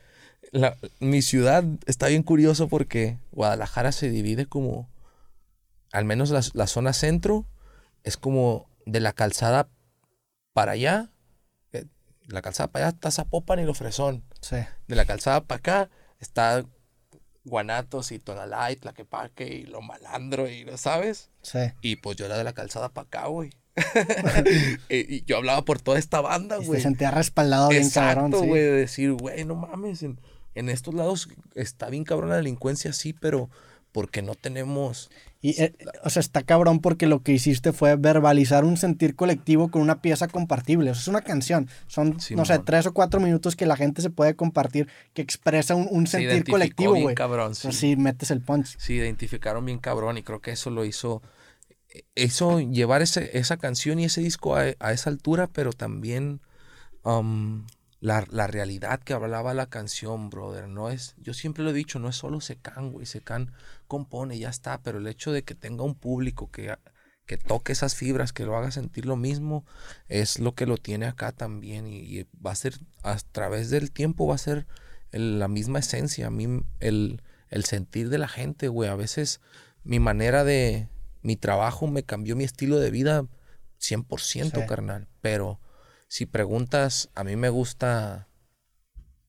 La, 0.52 0.77
mi 1.01 1.20
ciudad 1.20 1.65
está 1.86 2.06
bien 2.09 2.23
curioso 2.23 2.69
porque 2.69 3.19
Guadalajara 3.32 3.93
se 3.93 4.09
divide 4.09 4.47
como, 4.47 4.89
al 5.93 6.05
menos 6.05 6.31
la, 6.31 6.43
la 6.55 6.66
zona 6.66 6.93
centro, 6.93 7.44
es 8.05 8.16
como 8.16 8.69
de 8.86 9.01
la 9.01 9.12
calzada 9.12 9.69
para 10.55 10.73
allá, 10.73 11.10
eh, 11.73 11.85
la 12.27 12.40
calzada 12.40 12.69
para 12.69 12.86
allá 12.86 12.94
está 12.94 13.10
Zapopan 13.10 13.59
y 13.59 13.65
Lo 13.65 13.74
Fresón, 13.74 14.24
Sí. 14.40 14.56
de 14.86 14.97
la 14.97 15.05
calzada 15.05 15.43
para 15.43 15.59
acá 15.59 15.90
está 16.20 16.65
Guanatos 17.44 18.12
y 18.12 18.19
Tonalá 18.19 18.70
y 18.70 18.77
Tlaquepaque 18.77 19.47
y 19.47 19.62
Lo 19.65 19.81
Malandro 19.81 20.48
y, 20.48 20.66
¿sabes? 20.77 21.31
Sí. 21.43 21.59
Y 21.81 21.97
pues 21.97 22.16
yo 22.16 22.27
era 22.27 22.36
de 22.36 22.44
la 22.44 22.52
calzada 22.52 22.90
para 22.90 23.06
acá, 23.06 23.27
güey. 23.27 23.51
y, 24.89 25.24
yo 25.24 25.36
hablaba 25.36 25.65
por 25.65 25.81
toda 25.81 25.98
esta 25.98 26.20
banda, 26.20 26.56
Y 26.56 26.60
te 26.60 26.66
güey. 26.66 26.81
sentías 26.81 27.15
respaldado 27.15 27.69
bien 27.69 27.90
cabrón, 27.90 28.32
sí. 28.32 28.47
güey, 28.47 28.62
de 28.62 28.73
decir, 28.73 29.12
güey, 29.12 29.44
no 29.44 29.55
mames, 29.55 30.02
en, 30.02 30.20
en 30.55 30.69
estos 30.69 30.94
lados 30.94 31.28
está 31.55 31.89
bien 31.89 32.05
cabrón 32.05 32.31
la 32.31 32.36
delincuencia, 32.36 32.93
sí, 32.93 33.12
pero 33.12 33.51
porque 33.93 34.23
no 34.23 34.35
tenemos... 34.35 35.10
Y, 35.40 35.60
eh, 35.62 35.73
o 36.02 36.10
sea, 36.10 36.19
está 36.20 36.43
cabrón 36.43 36.81
porque 36.81 37.06
lo 37.06 37.23
que 37.23 37.32
hiciste 37.32 37.73
fue 37.73 37.94
verbalizar 37.94 38.65
un 38.65 38.77
sentir 38.77 39.15
colectivo 39.15 39.70
con 39.70 39.82
una 39.82 40.02
pieza 40.02 40.27
compartible. 40.27 40.90
O 40.90 40.94
sea, 40.94 41.02
es 41.02 41.09
una 41.09 41.20
canción. 41.20 41.69
Son, 41.86 42.16
no 42.31 42.44
sé, 42.44 42.59
tres 42.59 42.86
o 42.86 42.93
cuatro 42.93 43.20
minutos 43.20 43.55
que 43.55 43.65
la 43.65 43.77
gente 43.77 44.02
se 44.02 44.10
puede 44.10 44.35
compartir 44.35 44.89
que 45.15 45.23
expresa 45.23 45.77
un, 45.77 45.86
un 45.90 46.09
se 46.09 46.19
sentir 46.19 46.52
colectivo, 46.52 46.97
güey. 46.97 47.15
cabrón, 47.15 47.55
sea, 47.55 47.70
sí. 47.70 47.78
sí, 47.78 47.97
metes 47.97 48.32
el 48.32 48.40
punch. 48.40 48.77
Sí, 48.78 48.94
identificaron 48.94 49.65
bien 49.65 49.78
cabrón 49.78 50.19
y 50.19 50.24
creo 50.24 50.40
que 50.40 50.51
eso 50.51 50.70
lo 50.70 50.85
hizo, 50.85 51.23
eso 52.16 52.59
llevar 52.59 53.02
ese, 53.02 53.39
esa 53.39 53.59
canción 53.59 54.01
y 54.01 54.06
ese 54.06 54.20
disco 54.20 54.56
a, 54.56 54.74
a 54.81 54.93
esa 54.93 55.09
altura, 55.09 55.47
pero 55.47 55.73
también 55.73 56.40
um, 57.05 57.65
la, 58.01 58.25
la 58.31 58.47
realidad 58.47 59.01
que 59.01 59.12
hablaba 59.12 59.55
la 59.55 59.66
canción, 59.66 60.31
brother, 60.31 60.69
no 60.69 60.89
es, 60.91 61.15
yo 61.19 61.35
siempre 61.35 61.65
lo 61.65 61.70
he 61.70 61.75
dicho, 61.75 61.99
no 61.99 62.09
es 62.09 62.16
solo 62.16 62.41
Secan, 62.41 62.93
güey, 62.93 63.07
Secan 63.07 63.53
compone, 63.87 64.39
ya 64.39 64.51
está, 64.51 64.81
pero 64.83 64.99
el 64.99 65.07
hecho 65.09 65.33
de 65.33 65.43
que 65.43 65.55
tenga 65.55 65.83
un 65.83 65.95
público 65.97 66.51
que, 66.51 66.77
que 67.27 67.37
toque 67.39 67.73
esas 67.73 67.95
fibras, 67.97 68.33
que 68.33 68.45
lo 68.45 68.57
haga 68.57 68.70
sentir 68.70 69.05
lo 69.05 69.16
mismo, 69.16 69.65
es 70.09 70.39
lo 70.39 70.55
que 70.55 70.66
lo 70.66 70.77
tiene 70.77 71.07
acá 71.07 71.33
también 71.33 71.87
y, 71.89 71.99
y 71.99 72.27
va 72.45 72.53
a 72.53 72.55
ser, 72.55 72.75
a 73.03 73.16
través 73.33 73.69
del 73.70 73.91
tiempo 73.91 74.27
va 74.29 74.37
a 74.37 74.39
ser 74.39 74.66
el- 75.11 75.39
la 75.41 75.49
misma 75.49 75.81
esencia, 75.81 76.29
a 76.29 76.31
mí 76.31 76.47
el, 76.81 77.23
el 77.49 77.65
sentir 77.65 78.11
de 78.11 78.19
la 78.19 78.29
gente, 78.29 78.69
güey, 78.69 78.89
a 78.91 78.95
veces 78.95 79.41
mi 79.83 79.99
manera 79.99 80.45
de, 80.45 80.89
mi 81.23 81.35
trabajo 81.37 81.87
me 81.89 82.05
cambió 82.05 82.37
mi 82.37 82.45
estilo 82.45 82.79
de 82.79 82.91
vida 82.93 83.27
100%, 83.79 84.61
Sí. 84.61 84.66
carnal, 84.66 85.09
pero 85.20 85.61
si 86.09 86.26
preguntas, 86.26 87.10
a 87.14 87.22
mí 87.22 87.36
me 87.36 87.51
gusta 87.51 88.28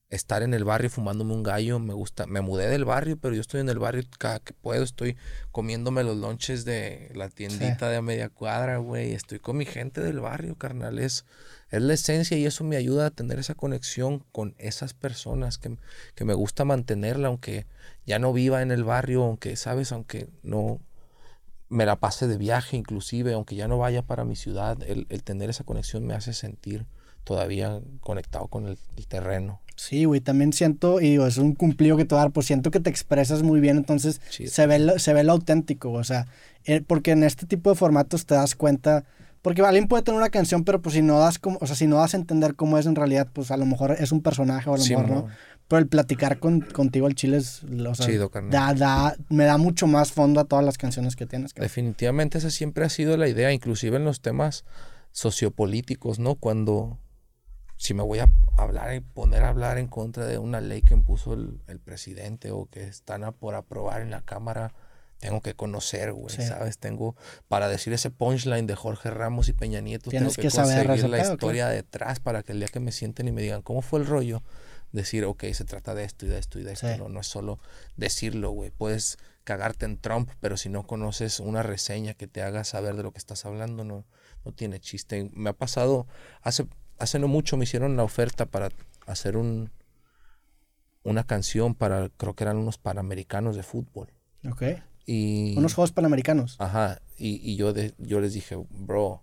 estar 0.08 0.42
en 0.42 0.54
el 0.54 0.64
barrio 0.64 0.90
fumándome 0.90 1.34
un 1.34 1.44
gallo, 1.44 1.78
me 1.78 1.94
gusta, 1.94 2.26
me 2.26 2.40
mudé 2.40 2.68
del 2.68 2.84
barrio, 2.84 3.16
pero 3.16 3.34
yo 3.34 3.40
estoy 3.40 3.60
en 3.60 3.68
el 3.68 3.78
barrio 3.78 4.02
cada 4.18 4.40
que 4.40 4.52
puedo, 4.52 4.82
estoy 4.82 5.16
comiéndome 5.52 6.02
los 6.02 6.16
lonches 6.16 6.64
de 6.64 7.12
la 7.14 7.28
tiendita 7.28 7.88
de 7.88 7.98
a 7.98 8.02
media 8.02 8.28
cuadra, 8.28 8.78
güey, 8.78 9.12
estoy 9.12 9.38
con 9.38 9.56
mi 9.56 9.66
gente 9.66 10.00
del 10.00 10.18
barrio, 10.18 10.56
carnal, 10.56 10.98
es, 10.98 11.26
es 11.70 11.80
la 11.80 11.94
esencia 11.94 12.36
y 12.36 12.44
eso 12.44 12.64
me 12.64 12.76
ayuda 12.76 13.06
a 13.06 13.10
tener 13.10 13.38
esa 13.38 13.54
conexión 13.54 14.24
con 14.32 14.56
esas 14.58 14.94
personas 14.94 15.58
que, 15.58 15.76
que 16.16 16.24
me 16.24 16.34
gusta 16.34 16.64
mantenerla, 16.64 17.28
aunque 17.28 17.66
ya 18.04 18.18
no 18.18 18.32
viva 18.32 18.62
en 18.62 18.72
el 18.72 18.82
barrio, 18.82 19.22
aunque, 19.22 19.54
sabes, 19.54 19.92
aunque 19.92 20.28
no 20.42 20.80
me 21.70 21.86
la 21.86 21.96
pase 21.96 22.26
de 22.26 22.36
viaje 22.36 22.76
inclusive, 22.76 23.32
aunque 23.32 23.56
ya 23.56 23.68
no 23.68 23.78
vaya 23.78 24.02
para 24.02 24.24
mi 24.24 24.36
ciudad, 24.36 24.76
el, 24.86 25.06
el 25.08 25.22
tener 25.22 25.48
esa 25.50 25.64
conexión 25.64 26.06
me 26.06 26.14
hace 26.14 26.32
sentir 26.34 26.84
todavía 27.24 27.80
conectado 28.00 28.48
con 28.48 28.66
el, 28.66 28.76
el 28.96 29.06
terreno. 29.06 29.60
Sí, 29.76 30.04
güey, 30.04 30.20
también 30.20 30.52
siento, 30.52 31.00
y 31.00 31.10
digo, 31.12 31.26
es 31.26 31.38
un 31.38 31.54
cumplido 31.54 31.96
que 31.96 32.04
te 32.04 32.14
va 32.14 32.20
a 32.20 32.24
dar, 32.24 32.32
pues 32.32 32.46
siento 32.46 32.70
que 32.70 32.80
te 32.80 32.90
expresas 32.90 33.42
muy 33.42 33.60
bien, 33.60 33.78
entonces 33.78 34.20
se 34.28 34.66
ve, 34.66 34.78
lo, 34.78 34.98
se 34.98 35.14
ve 35.14 35.24
lo 35.24 35.32
auténtico, 35.32 35.90
o 35.92 36.04
sea, 36.04 36.26
eh, 36.66 36.82
porque 36.86 37.12
en 37.12 37.24
este 37.24 37.46
tipo 37.46 37.70
de 37.70 37.76
formatos 37.76 38.26
te 38.26 38.34
das 38.34 38.54
cuenta, 38.54 39.04
porque 39.40 39.62
alguien 39.62 39.88
puede 39.88 40.02
tener 40.02 40.18
una 40.18 40.28
canción, 40.28 40.64
pero 40.64 40.82
pues 40.82 40.94
si 40.96 41.00
no 41.00 41.18
das 41.18 41.38
como, 41.38 41.56
o 41.62 41.66
sea, 41.66 41.76
si 41.76 41.86
no 41.86 41.96
das 41.96 42.12
a 42.12 42.18
entender 42.18 42.56
cómo 42.56 42.76
es 42.76 42.84
en 42.84 42.94
realidad, 42.94 43.28
pues 43.32 43.50
a 43.50 43.56
lo 43.56 43.64
mejor 43.64 43.92
es 43.92 44.12
un 44.12 44.20
personaje 44.20 44.68
o 44.68 44.74
a 44.74 44.76
lo 44.76 44.82
Sí, 44.84 44.94
mejor 44.94 45.08
no. 45.08 45.28
Pero 45.70 45.78
el 45.80 45.86
platicar 45.86 46.40
con, 46.40 46.60
contigo 46.62 47.06
al 47.06 47.14
chile 47.14 47.36
es, 47.36 47.62
o 47.62 47.94
sea, 47.94 48.04
Chido, 48.06 48.28
carnal. 48.28 48.50
da, 48.50 48.74
da, 48.74 49.16
me 49.28 49.44
da 49.44 49.56
mucho 49.56 49.86
más 49.86 50.10
fondo 50.10 50.40
a 50.40 50.44
todas 50.44 50.64
las 50.64 50.76
canciones 50.76 51.14
que 51.14 51.26
tienes. 51.26 51.54
cabrón. 51.54 51.66
Definitivamente 51.68 52.38
esa 52.38 52.50
siempre 52.50 52.84
ha 52.84 52.88
sido 52.88 53.16
la 53.16 53.28
idea, 53.28 53.52
inclusive 53.52 53.96
en 53.96 54.04
los 54.04 54.20
temas 54.20 54.64
sociopolíticos, 55.12 56.18
¿no? 56.18 56.34
Cuando 56.34 56.98
si 57.76 57.94
me 57.94 58.02
voy 58.02 58.18
a 58.18 58.28
hablar 58.58 58.94
y 58.94 59.00
poner 59.00 59.44
a 59.44 59.48
hablar 59.50 59.78
en 59.78 59.86
contra 59.86 60.26
de 60.26 60.38
una 60.38 60.60
ley 60.60 60.82
que 60.82 60.92
impuso 60.94 61.34
el, 61.34 61.60
el 61.68 61.78
presidente 61.78 62.50
o 62.50 62.66
que 62.66 62.82
están 62.82 63.22
a- 63.22 63.32
por 63.32 63.54
aprobar 63.54 64.02
en 64.02 64.10
la 64.10 64.22
Cámara, 64.22 64.74
tengo 65.18 65.40
que 65.40 65.54
conocer, 65.54 66.12
güey, 66.12 66.34
Sí. 66.34 66.42
¿sabes? 66.42 66.78
Tengo, 66.78 67.14
para 67.48 67.68
decir 67.68 67.92
ese 67.92 68.10
punchline 68.10 68.66
de 68.66 68.74
Jorge 68.74 69.10
Ramos 69.10 69.48
y 69.48 69.52
Peña 69.52 69.80
Nieto, 69.80 70.10
Tienes 70.10 70.30
tengo 70.34 70.36
que, 70.36 70.42
que 70.42 70.50
saber 70.50 70.86
conseguir 70.88 71.10
la 71.10 71.18
historia 71.22 71.68
detrás 71.68 72.18
para 72.20 72.42
que 72.42 72.52
el 72.52 72.58
día 72.58 72.68
que 72.68 72.80
me 72.80 72.90
sienten 72.90 73.28
y 73.28 73.32
me 73.32 73.40
digan, 73.42 73.62
¿cómo 73.62 73.82
fue 73.82 74.00
el 74.00 74.06
rollo? 74.06 74.42
Decir, 74.92 75.24
ok, 75.24 75.44
se 75.52 75.64
trata 75.64 75.94
de 75.94 76.04
esto 76.04 76.26
y 76.26 76.28
de 76.28 76.38
esto 76.38 76.58
y 76.58 76.64
de 76.64 76.72
esto. 76.72 76.88
Sí. 76.92 76.98
No, 76.98 77.08
no 77.08 77.20
es 77.20 77.26
solo 77.28 77.60
decirlo, 77.96 78.50
güey. 78.50 78.70
Puedes 78.70 79.18
cagarte 79.44 79.84
en 79.86 79.98
Trump, 79.98 80.30
pero 80.40 80.56
si 80.56 80.68
no 80.68 80.86
conoces 80.86 81.38
una 81.40 81.62
reseña 81.62 82.14
que 82.14 82.26
te 82.26 82.42
haga 82.42 82.64
saber 82.64 82.96
de 82.96 83.02
lo 83.04 83.12
que 83.12 83.18
estás 83.18 83.44
hablando, 83.46 83.84
no, 83.84 84.04
no 84.44 84.52
tiene 84.52 84.80
chiste. 84.80 85.30
Me 85.32 85.50
ha 85.50 85.52
pasado, 85.52 86.06
hace, 86.42 86.66
hace 86.98 87.18
no 87.18 87.28
mucho 87.28 87.56
me 87.56 87.64
hicieron 87.64 87.96
la 87.96 88.02
oferta 88.04 88.46
para 88.46 88.70
hacer 89.06 89.36
un, 89.36 89.70
una 91.02 91.24
canción 91.24 91.74
para, 91.74 92.08
creo 92.10 92.34
que 92.34 92.44
eran 92.44 92.56
unos 92.58 92.78
panamericanos 92.78 93.56
de 93.56 93.62
fútbol. 93.62 94.12
Ok. 94.50 94.62
Y, 95.06 95.56
Unos 95.56 95.74
Juegos 95.74 95.92
Panamericanos. 95.92 96.56
Ajá, 96.60 97.00
y, 97.16 97.36
y 97.48 97.56
yo, 97.56 97.72
de- 97.72 97.94
yo 97.98 98.20
les 98.20 98.32
dije, 98.34 98.56
bro, 98.70 99.22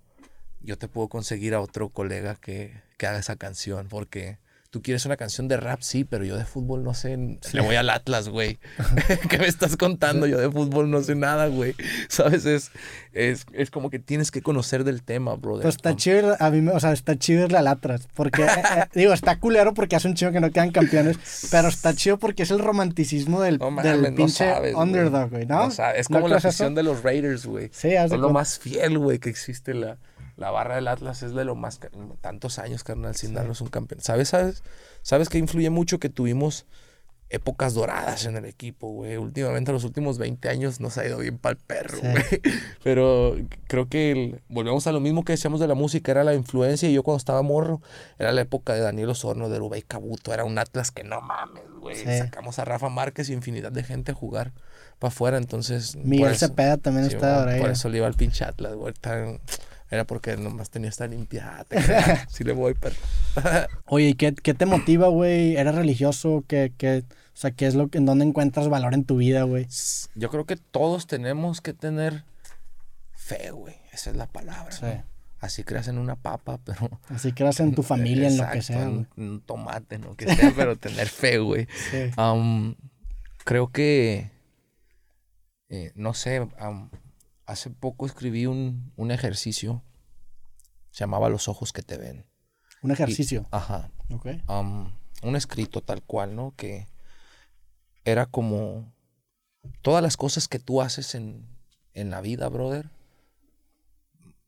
yo 0.59 0.77
te 0.77 0.87
puedo 0.87 1.07
conseguir 1.07 1.53
a 1.53 1.61
otro 1.61 1.89
colega 1.89 2.35
que, 2.35 2.81
que 2.97 3.07
haga 3.07 3.19
esa 3.19 3.35
canción, 3.35 3.87
porque 3.87 4.39
tú 4.69 4.81
quieres 4.81 5.05
una 5.05 5.17
canción 5.17 5.47
de 5.47 5.57
rap, 5.57 5.81
sí, 5.81 6.03
pero 6.03 6.25
yo 6.25 6.37
de 6.37 6.45
fútbol 6.45 6.83
no 6.83 6.93
sé, 6.93 7.17
le 7.53 7.61
voy 7.61 7.75
al 7.75 7.89
Atlas, 7.89 8.29
güey. 8.29 8.59
¿Qué 9.29 9.37
me 9.37 9.47
estás 9.47 9.77
contando? 9.77 10.27
Yo 10.27 10.37
de 10.37 10.49
fútbol 10.49 10.89
no 10.89 11.01
sé 11.01 11.15
nada, 11.15 11.47
güey. 11.47 11.75
¿Sabes? 12.09 12.45
Es, 12.45 12.71
es, 13.13 13.45
es 13.53 13.71
como 13.71 13.89
que 13.89 13.99
tienes 13.99 14.31
que 14.31 14.41
conocer 14.41 14.83
del 14.83 15.03
tema, 15.03 15.35
brother. 15.35 15.63
Pues 15.63 15.75
está 15.75 15.95
chido, 15.95 16.35
a 16.39 16.49
mí, 16.49 16.67
o 16.69 16.79
sea, 16.79 16.91
está 16.91 17.17
chido 17.17 17.45
irle 17.45 17.57
al 17.57 17.67
Atlas, 17.67 18.07
porque, 18.13 18.43
eh, 18.43 18.47
eh, 18.47 18.83
digo, 18.93 19.13
está 19.13 19.39
culero 19.39 19.73
porque 19.73 19.95
hace 19.95 20.07
un 20.07 20.15
chido 20.15 20.31
que 20.31 20.39
no 20.39 20.51
quedan 20.51 20.71
campeones, 20.71 21.17
pero 21.51 21.67
está 21.67 21.93
chido 21.93 22.17
porque 22.17 22.43
es 22.43 22.51
el 22.51 22.59
romanticismo 22.59 23.41
del, 23.41 23.57
No 23.57 23.71
del 23.81 24.01
no 24.01 24.15
pinche 24.15 24.51
sabes, 24.51 24.75
underdog, 24.75 25.29
güey, 25.29 25.45
¿no? 25.45 25.65
No 25.65 25.71
sabes, 25.71 26.01
es 26.01 26.09
¿No 26.09 26.17
como 26.17 26.27
la 26.27 26.37
afición 26.37 26.75
de 26.75 26.83
los 26.83 27.03
Raiders, 27.03 27.45
güey. 27.45 27.69
Sí, 27.71 27.89
Es 27.89 28.11
lo 28.11 28.29
más 28.29 28.59
fiel, 28.59 28.97
güey, 28.97 29.19
que 29.19 29.29
existe. 29.29 29.73
La, 29.73 29.97
la 30.37 30.49
barra 30.51 30.75
del 30.75 30.87
Atlas 30.87 31.21
es 31.23 31.33
de 31.33 31.43
lo 31.43 31.55
más... 31.55 31.79
Tantos 32.21 32.59
años, 32.59 32.83
carnal, 32.83 33.15
sin 33.15 33.33
darnos 33.33 33.59
un 33.61 33.67
campeón. 33.67 34.01
¿Sabes, 34.01 34.29
sabes? 34.29 34.63
¿Sabes 35.01 35.29
que 35.29 35.37
influye 35.37 35.69
mucho 35.69 35.99
que 35.99 36.09
tuvimos 36.09 36.65
épocas 37.29 37.73
doradas 37.73 38.25
en 38.25 38.37
el 38.37 38.45
equipo, 38.45 38.89
güey? 38.91 39.17
Últimamente, 39.17 39.71
los 39.73 39.83
últimos 39.83 40.17
20 40.17 40.47
años 40.47 40.79
nos 40.79 40.97
ha 40.97 41.05
ido 41.05 41.17
bien 41.17 41.37
para 41.37 41.53
el 41.53 41.57
perro, 41.57 41.97
Sí. 41.97 42.07
güey. 42.07 42.41
Pero 42.83 43.35
creo 43.67 43.89
que 43.89 44.11
el- 44.11 44.41
volvemos 44.47 44.87
a 44.87 44.91
lo 44.93 44.99
mismo 45.01 45.25
que 45.25 45.33
decíamos 45.33 45.59
de 45.59 45.67
la 45.67 45.73
música, 45.75 46.11
era 46.11 46.23
la 46.23 46.33
influencia. 46.35 46.87
Y 46.89 46.93
yo 46.93 47.03
cuando 47.03 47.17
estaba 47.17 47.41
morro, 47.41 47.81
era 48.17 48.31
la 48.31 48.41
época 48.41 48.73
de 48.73 48.79
Daniel 48.81 49.09
Osorno, 49.09 49.49
de 49.49 49.59
Rubén 49.59 49.83
Cabuto. 49.87 50.33
Era 50.33 50.45
un 50.45 50.57
Atlas 50.57 50.91
que 50.91 51.03
no 51.03 51.19
mames, 51.19 51.63
güey. 51.81 51.95
Sí. 51.95 52.05
Sacamos 52.17 52.59
a 52.59 52.65
Rafa 52.65 52.87
Márquez 52.89 53.29
y 53.29 53.33
infinidad 53.33 53.71
de 53.73 53.83
gente 53.83 54.11
a 54.13 54.15
jugar 54.15 54.53
para 54.99 55.09
afuera, 55.09 55.37
entonces... 55.37 55.95
Miguel 55.97 56.35
Cepeda 56.37 56.77
también 56.77 57.07
Sí, 57.09 57.15
está 57.15 57.43
bueno, 57.43 57.61
por 57.61 57.69
eso 57.71 57.89
le 57.89 57.97
iba 57.97 58.07
al 58.07 58.13
pinche 58.15 58.45
Atlas, 58.45 58.73
güey. 58.73 58.85
Ahorita 58.85 59.39
Era 59.89 60.05
porque 60.05 60.35
nomás 60.37 60.69
tenía 60.69 60.89
esta 60.89 61.07
limpiada. 61.07 61.65
Sí 62.29 62.43
le 62.43 62.53
voy, 62.53 62.75
pero... 62.79 62.95
Oye, 63.85 64.09
¿y 64.09 64.13
qué, 64.15 64.33
qué 64.33 64.53
te 64.53 64.65
motiva, 64.65 65.07
güey? 65.07 65.55
¿Eres 65.55 65.75
religioso? 65.75 66.43
¿Qué, 66.47 66.73
qué, 66.77 67.03
o 67.09 67.39
sea, 67.39 67.51
¿qué 67.51 67.67
es 67.67 67.75
lo 67.75 67.87
que, 67.87 67.99
en 67.99 68.05
dónde 68.05 68.25
encuentras 68.25 68.67
valor 68.67 68.93
en 68.93 69.05
tu 69.05 69.17
vida, 69.17 69.43
güey? 69.43 69.67
Yo 70.15 70.29
creo 70.29 70.45
que 70.45 70.57
todos 70.57 71.07
tenemos 71.07 71.61
que 71.61 71.73
tener 71.73 72.25
fe, 73.13 73.51
güey. 73.51 73.75
Esa 73.93 74.09
es 74.09 74.15
la 74.15 74.27
palabra. 74.27 74.71
Sí. 74.71 74.85
¿no? 74.85 75.03
Así 75.39 75.63
creas 75.63 75.87
en 75.87 75.97
una 75.97 76.15
papa, 76.15 76.59
pero... 76.65 76.99
Así 77.09 77.31
creas 77.31 77.59
en 77.59 77.75
tu 77.75 77.83
familia, 77.83 78.27
en 78.27 78.37
lo 78.37 78.49
que 78.49 78.61
sea, 78.61 78.83
en 78.83 79.07
un 79.15 79.41
tomate, 79.41 79.95
en 79.95 80.01
lo 80.01 80.15
que 80.15 80.33
sea, 80.33 80.51
pero 80.55 80.75
tener 80.75 81.07
fe, 81.07 81.37
güey. 81.37 81.67
Sí. 81.91 82.11
Creo 83.45 83.71
que, 83.71 84.31
eh, 85.69 85.91
no 85.95 86.13
sé, 86.13 86.45
hace 87.47 87.69
poco 87.71 88.05
escribí 88.05 88.45
un, 88.45 88.91
un 88.95 89.09
ejercicio, 89.11 89.83
se 90.91 90.99
llamaba 90.99 91.29
Los 91.29 91.47
ojos 91.47 91.73
que 91.73 91.81
te 91.81 91.97
ven. 91.97 92.25
Un 92.83 92.91
Y- 92.91 92.93
ejercicio. 92.93 93.47
ajá. 93.51 93.89
Ok. 94.13 94.27
am, 94.47 94.93
un 95.23 95.35
escrito 95.35 95.81
tal 95.81 96.03
cual, 96.03 96.35
¿no? 96.35 96.53
Que 96.55 96.87
era 98.05 98.25
como 98.27 98.93
todas 99.81 100.03
las 100.03 100.15
cosas 100.15 100.47
que 100.47 100.59
tú 100.59 100.81
haces 100.81 101.15
en, 101.15 101.47
en 101.93 102.09
la 102.11 102.21
vida, 102.21 102.47
brother. 102.49 102.89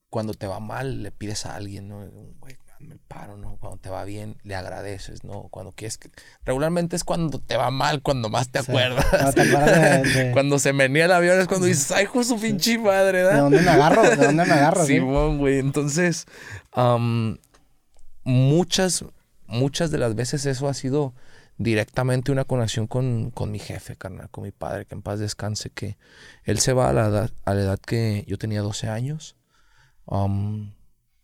Cuando 0.09 0.33
te 0.33 0.47
va 0.47 0.59
mal, 0.59 1.03
le 1.03 1.11
pides 1.11 1.45
a 1.45 1.55
alguien, 1.55 1.87
¿no? 1.89 2.03
Hazme 2.79 2.93
el 2.93 2.99
paro, 2.99 3.35
¿no? 3.37 3.57
Cuando 3.57 3.77
te 3.77 3.89
va 3.89 4.03
bien, 4.05 4.37
le 4.43 4.55
agradeces, 4.55 5.23
¿no? 5.25 5.43
Cuando 5.49 5.71
quieres 5.73 5.97
que... 5.97 6.09
Regularmente 6.45 6.95
es 6.95 7.03
cuando 7.03 7.39
te 7.39 7.57
va 7.57 7.71
mal, 7.71 8.01
cuando 8.01 8.29
más 8.29 8.49
te 8.49 8.61
Sí. 8.63 8.71
acuerdas. 8.71 9.05
Cuando 9.09 9.31
te 9.33 9.41
acuerdas 9.41 10.03
de- 10.03 10.23
de- 10.25 10.31
Cuando 10.33 10.59
se 10.59 10.71
menea 10.73 11.05
el 11.05 11.11
avión 11.11 11.39
es 11.39 11.47
cuando 11.47 11.65
dices, 11.65 11.91
ay, 11.91 12.03
hijo 12.05 12.19
de 12.19 12.25
su 12.25 12.39
pinche 12.39 12.77
madre, 12.77 13.17
¿De 13.19 13.23
¿verdad? 13.25 13.41
dónde 13.41 13.61
me 13.61 13.69
agarro? 13.69 14.03
¿De 14.03 14.15
dónde 14.15 14.45
me 14.45 14.53
agarro? 14.53 14.85
sí? 14.85 14.93
Simón, 14.93 15.37
güey. 15.39 15.59
Entonces, 15.59 16.25
muchas, 18.23 19.05
muchas 19.47 19.91
de 19.91 19.97
las 19.97 20.15
veces 20.15 20.45
eso 20.45 20.67
ha 20.67 20.73
sido 20.73 21.13
directamente 21.57 22.31
una 22.31 22.45
conexión 22.45 22.87
con, 22.87 23.31
con, 23.31 23.51
mi 23.51 23.59
jefe, 23.59 23.95
carnal, 23.97 24.29
con 24.29 24.45
mi 24.45 24.51
padre, 24.51 24.85
que 24.85 24.95
en 24.95 25.01
paz 25.01 25.19
descanse, 25.19 25.69
que 25.69 25.97
él 26.45 26.59
se 26.59 26.71
va 26.73 26.89
a 26.89 26.93
la 26.93 27.07
edad, 27.07 27.31
a 27.45 27.53
la 27.53 27.61
edad 27.61 27.79
que 27.79 28.23
yo 28.27 28.37
tenía 28.37 28.61
12 28.61 28.87
años. 28.87 29.35
Um, 30.05 30.71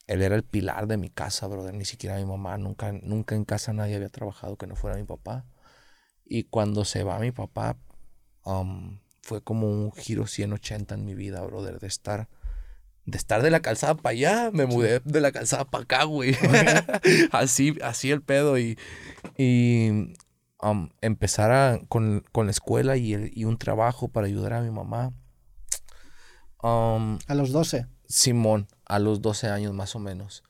él 0.07 0.22
era 0.22 0.36
el 0.36 0.44
pilar 0.44 0.88
de 0.88 0.98
mi 0.98 1.10
casa, 1.10 1.48
brother, 1.48 1.73
ni 1.73 1.86
siquiera 1.86 2.18
mi 2.18 2.26
mamá, 2.26 2.57
nunca, 2.57 2.91
nunca 2.91 3.36
en 3.36 3.45
casa 3.45 3.73
nadie 3.73 3.95
había 3.95 4.10
trabajado 4.10 4.57
que 4.57 4.68
no 4.68 4.76
fuera 4.76 4.98
mi 4.98 5.03
papá. 5.03 5.45
Y 6.26 6.44
cuando 6.44 6.86
se 6.86 7.03
va 7.03 7.19
mi 7.19 7.32
papá, 7.32 7.77
um, 8.44 8.99
fue 9.22 9.41
como 9.41 9.68
un 9.68 9.91
giro 9.91 10.27
180 10.27 10.95
en 10.95 11.06
mi 11.06 11.15
vida, 11.15 11.41
brother, 11.41 11.80
de 11.80 11.88
estar 11.88 12.30
de 13.06 13.18
estar 13.18 13.44
de 13.44 13.52
la 13.52 13.61
calzada 13.61 13.95
para 13.95 14.14
allá, 14.14 14.49
me 14.52 14.65
mudé 14.65 14.99
de 15.06 15.22
la 15.22 15.32
calzada 15.32 15.65
para 15.65 15.84
acá, 15.84 16.03
güey. 16.06 16.36
así, 17.32 17.77
así 17.84 18.11
el 18.11 18.22
pedo. 18.22 18.57
Y, 18.57 18.77
y 19.38 20.15
um, 20.61 20.90
empezar 21.02 21.86
con, 21.88 22.23
la 22.34 22.52
escuela 22.52 22.98
y, 22.98 23.45
un 23.45 23.57
trabajo 23.57 24.07
para 24.07 24.27
ayudar 24.27 24.53
a 24.53 24.61
mi 24.61 24.72
mamá. 24.72 25.14
Um, 26.64 27.19
a 27.27 27.36
los 27.36 27.52
12. 27.52 27.86
Simón, 28.07 28.68
a 28.86 28.99
los 28.99 29.22
12 29.22 29.49
años 29.49 29.73
más 29.73 29.95
o 29.95 29.99
menos. 29.99 30.44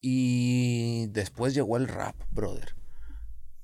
Y 0.00 1.06
después 1.08 1.54
llegó 1.54 1.76
el 1.76 1.88
rap, 1.88 2.14
brother. 2.30 2.74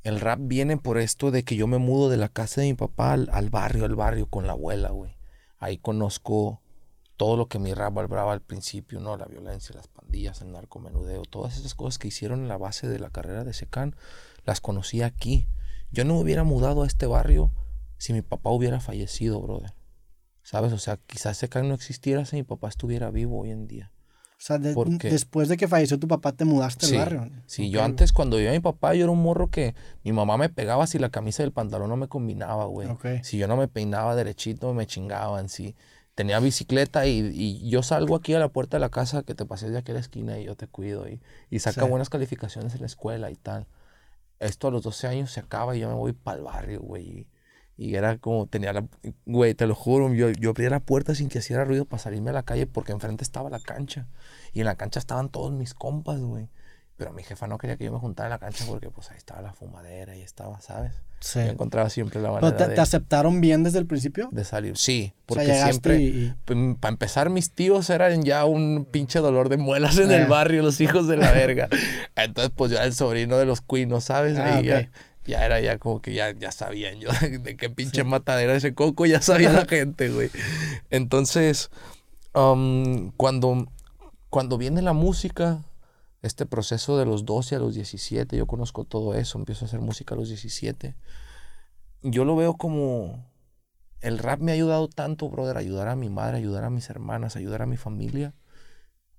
El 0.02 0.20
rap 0.20 0.38
viene 0.42 0.78
por 0.78 0.98
esto 0.98 1.30
de 1.30 1.44
que 1.44 1.56
yo 1.56 1.66
me 1.66 1.76
mudo 1.76 2.08
de 2.08 2.16
la 2.16 2.30
casa 2.30 2.62
de 2.62 2.68
mi 2.68 2.74
papá 2.74 3.12
al, 3.12 3.50
barrio, 3.50 3.84
al 3.84 3.94
barrio 3.94 4.26
con 4.26 4.46
la 4.46 4.54
abuela, 4.54 4.90
güey. 4.90 5.16
Ahí 5.58 5.76
conozco 5.76 6.62
todo 7.18 7.36
lo 7.36 7.48
que 7.48 7.58
mi 7.58 7.74
rap 7.74 7.98
hablaba 7.98 8.32
al 8.32 8.40
principio, 8.40 9.00
¿no? 9.00 9.18
La 9.18 9.26
violencia, 9.26 9.76
las 9.76 9.88
pandillas, 9.88 10.40
el 10.40 10.52
narcomenudeo, 10.52 11.26
todas 11.26 11.58
esas 11.58 11.74
cosas 11.74 11.98
que 11.98 12.08
hicieron 12.08 12.40
en 12.40 12.48
la 12.48 12.56
base 12.56 12.88
de 12.88 12.98
la 12.98 13.10
carrera 13.10 13.44
de 13.44 13.52
Secan, 13.52 13.94
las 14.46 14.62
conocí 14.62 15.02
aquí. 15.02 15.46
Yo 15.90 16.06
no 16.06 16.14
me 16.14 16.20
hubiera 16.20 16.44
mudado 16.44 16.82
a 16.82 16.86
este 16.86 17.04
barrio 17.04 17.52
si 17.98 18.14
mi 18.14 18.22
papá 18.22 18.48
hubiera 18.48 18.80
fallecido, 18.80 19.42
brother. 19.42 19.74
¿Sabes? 20.42 20.72
O 20.72 20.78
sea, 20.78 20.96
quizás 20.96 21.36
Secan 21.36 21.68
no 21.68 21.74
existiera 21.74 22.24
si 22.24 22.36
mi 22.36 22.42
papá 22.42 22.68
estuviera 22.68 23.10
vivo 23.10 23.40
hoy 23.40 23.50
en 23.50 23.66
día. 23.68 23.92
O 24.40 24.42
sea, 24.42 24.58
después 24.58 25.50
de 25.50 25.58
que 25.58 25.68
falleció 25.68 25.98
tu 25.98 26.08
papá, 26.08 26.32
te 26.32 26.46
mudaste 26.46 26.86
al 26.86 26.96
barrio. 26.96 27.30
Sí, 27.44 27.68
yo 27.68 27.82
antes, 27.82 28.10
cuando 28.10 28.38
vivía 28.38 28.52
mi 28.52 28.60
papá, 28.60 28.94
yo 28.94 29.04
era 29.04 29.12
un 29.12 29.22
morro 29.22 29.50
que 29.50 29.74
mi 30.02 30.12
mamá 30.12 30.38
me 30.38 30.48
pegaba 30.48 30.86
si 30.86 30.98
la 30.98 31.10
camisa 31.10 31.42
del 31.42 31.52
pantalón 31.52 31.90
no 31.90 31.96
me 31.96 32.08
combinaba, 32.08 32.64
güey. 32.64 32.88
Si 33.22 33.36
yo 33.36 33.46
no 33.48 33.58
me 33.58 33.68
peinaba 33.68 34.16
derechito, 34.16 34.72
me 34.72 34.86
chingaban. 34.86 35.50
Si 35.50 35.76
tenía 36.14 36.40
bicicleta 36.40 37.06
y, 37.06 37.68
yo 37.68 37.82
salgo 37.82 38.16
aquí 38.16 38.32
a 38.32 38.38
la 38.38 38.48
puerta 38.48 38.78
de 38.78 38.80
la 38.80 38.88
casa 38.88 39.24
que 39.24 39.34
te 39.34 39.44
pases 39.44 39.72
de 39.72 39.78
aquí 39.78 39.90
a 39.90 39.94
la 39.94 40.00
esquina 40.00 40.38
y 40.38 40.44
yo 40.44 40.56
te 40.56 40.66
cuido 40.66 41.06
y, 41.06 41.20
y 41.50 41.58
saca 41.58 41.84
buenas 41.84 42.08
calificaciones 42.08 42.74
en 42.74 42.80
la 42.80 42.86
escuela 42.86 43.30
y 43.30 43.36
tal. 43.36 43.66
Esto 44.38 44.68
a 44.68 44.70
los 44.70 44.82
12 44.82 45.06
años 45.06 45.32
se 45.32 45.40
acaba 45.40 45.76
y 45.76 45.80
yo 45.80 45.88
me 45.88 45.94
voy 45.94 46.14
para 46.14 46.38
el 46.38 46.44
barrio, 46.44 46.80
güey. 46.80 47.26
Y, 47.80 47.94
era 47.94 48.18
como, 48.18 48.46
tenía 48.46 48.74
la, 48.74 48.84
güey, 49.24 49.54
te 49.54 49.66
lo 49.66 49.74
juro, 49.74 50.12
yo, 50.12 50.28
yo 50.28 50.50
abría 50.50 50.68
la 50.68 50.80
puerta 50.80 51.14
sin 51.14 51.30
que 51.30 51.38
hiciera 51.38 51.64
ruido 51.64 51.86
para 51.86 52.02
salirme 52.02 52.28
a 52.28 52.34
la 52.34 52.42
calle 52.42 52.66
porque 52.66 52.92
enfrente 52.92 53.24
estaba 53.24 53.48
la 53.48 53.58
cancha. 53.58 54.06
Y 54.52 54.60
en 54.60 54.66
la 54.66 54.76
cancha 54.76 55.00
estaban 55.00 55.30
todos 55.30 55.50
mis 55.52 55.72
compas, 55.72 56.20
güey. 56.20 56.50
Pero 56.98 57.14
mi 57.14 57.22
jefa 57.22 57.46
no 57.46 57.56
quería 57.56 57.78
que 57.78 57.84
yo 57.86 57.92
me 57.92 57.98
juntara 57.98 58.26
en 58.26 58.32
la 58.32 58.38
cancha 58.38 58.66
porque 58.68 58.90
pues 58.90 59.10
ahí 59.10 59.16
estaba 59.16 59.40
la 59.40 59.54
fumadera 59.54 60.14
y 60.14 60.20
estaba, 60.20 60.60
¿sabes? 60.60 60.92
Sí. 61.20 61.38
Yo 61.38 61.52
encontraba 61.52 61.88
siempre 61.88 62.20
la 62.20 62.30
manera 62.32 62.54
te, 62.54 62.66
¿Te 62.74 62.80
aceptaron 62.82 63.40
bien 63.40 63.62
desde 63.62 63.78
el 63.78 63.86
principio? 63.86 64.28
De 64.30 64.44
salir, 64.44 64.76
sí. 64.76 65.14
Porque 65.24 65.54
siempre, 65.54 66.34
pues, 66.44 66.58
para 66.78 66.92
empezar, 66.92 67.30
mis 67.30 67.52
tíos 67.52 67.88
eran 67.88 68.22
ya 68.24 68.44
un 68.44 68.86
pinche 68.90 69.20
dolor 69.20 69.48
de 69.48 69.56
muelas 69.56 69.96
en 69.96 70.10
el 70.10 70.22
eh. 70.22 70.26
barrio, 70.26 70.62
los 70.62 70.82
hijos 70.82 71.08
de 71.08 71.16
la 71.16 71.32
verga. 71.32 71.70
Entonces, 72.14 72.52
pues 72.54 72.70
yo 72.70 72.76
era 72.76 72.84
el 72.84 72.92
sobrino 72.92 73.38
de 73.38 73.46
los 73.46 73.62
cuinos, 73.62 74.04
¿sabes? 74.04 74.36
Ah, 74.36 74.60
ya, 74.60 74.90
era 75.32 75.60
ya 75.60 75.78
como 75.78 76.00
que 76.00 76.12
ya, 76.14 76.32
ya 76.32 76.52
sabían 76.52 76.98
yo 77.00 77.10
de, 77.42 77.56
qué 77.56 77.70
pinche 77.70 78.04
matadera 78.04 78.54
ese 78.54 78.74
coco, 78.74 79.06
ya 79.06 79.22
sabía 79.22 79.52
la 79.52 79.64
gente, 79.68 80.10
güey. 80.10 80.30
Entonces, 80.90 81.70
um, 82.34 83.10
cuando, 83.12 83.66
cuando 84.28 84.58
viene 84.58 84.82
la 84.82 84.92
música 84.92 85.64
este 86.22 86.44
proceso 86.44 86.98
de 86.98 87.06
los 87.06 87.24
12 87.24 87.56
a 87.56 87.58
los 87.58 87.74
17, 87.74 88.36
yo 88.36 88.46
conozco 88.46 88.84
todo 88.84 89.14
eso, 89.14 89.38
empiezo 89.38 89.64
a 89.64 89.68
hacer 89.68 89.80
música 89.80 90.14
a 90.14 90.18
los 90.18 90.28
17. 90.28 90.94
Yo 92.02 92.24
lo 92.24 92.36
veo 92.36 92.54
como 92.54 93.30
el 94.00 94.18
rap 94.18 94.40
me 94.40 94.52
ha 94.52 94.54
ayudado 94.54 94.88
tanto, 94.88 95.28
brother, 95.28 95.56
ayudar 95.56 95.88
a 95.88 95.96
mi 95.96 96.08
madre, 96.08 96.38
ayudar 96.38 96.64
a 96.64 96.70
mis 96.70 96.88
hermanas, 96.90 97.36
ayudar 97.36 97.62
a 97.62 97.66
mi 97.66 97.76
familia, 97.76 98.34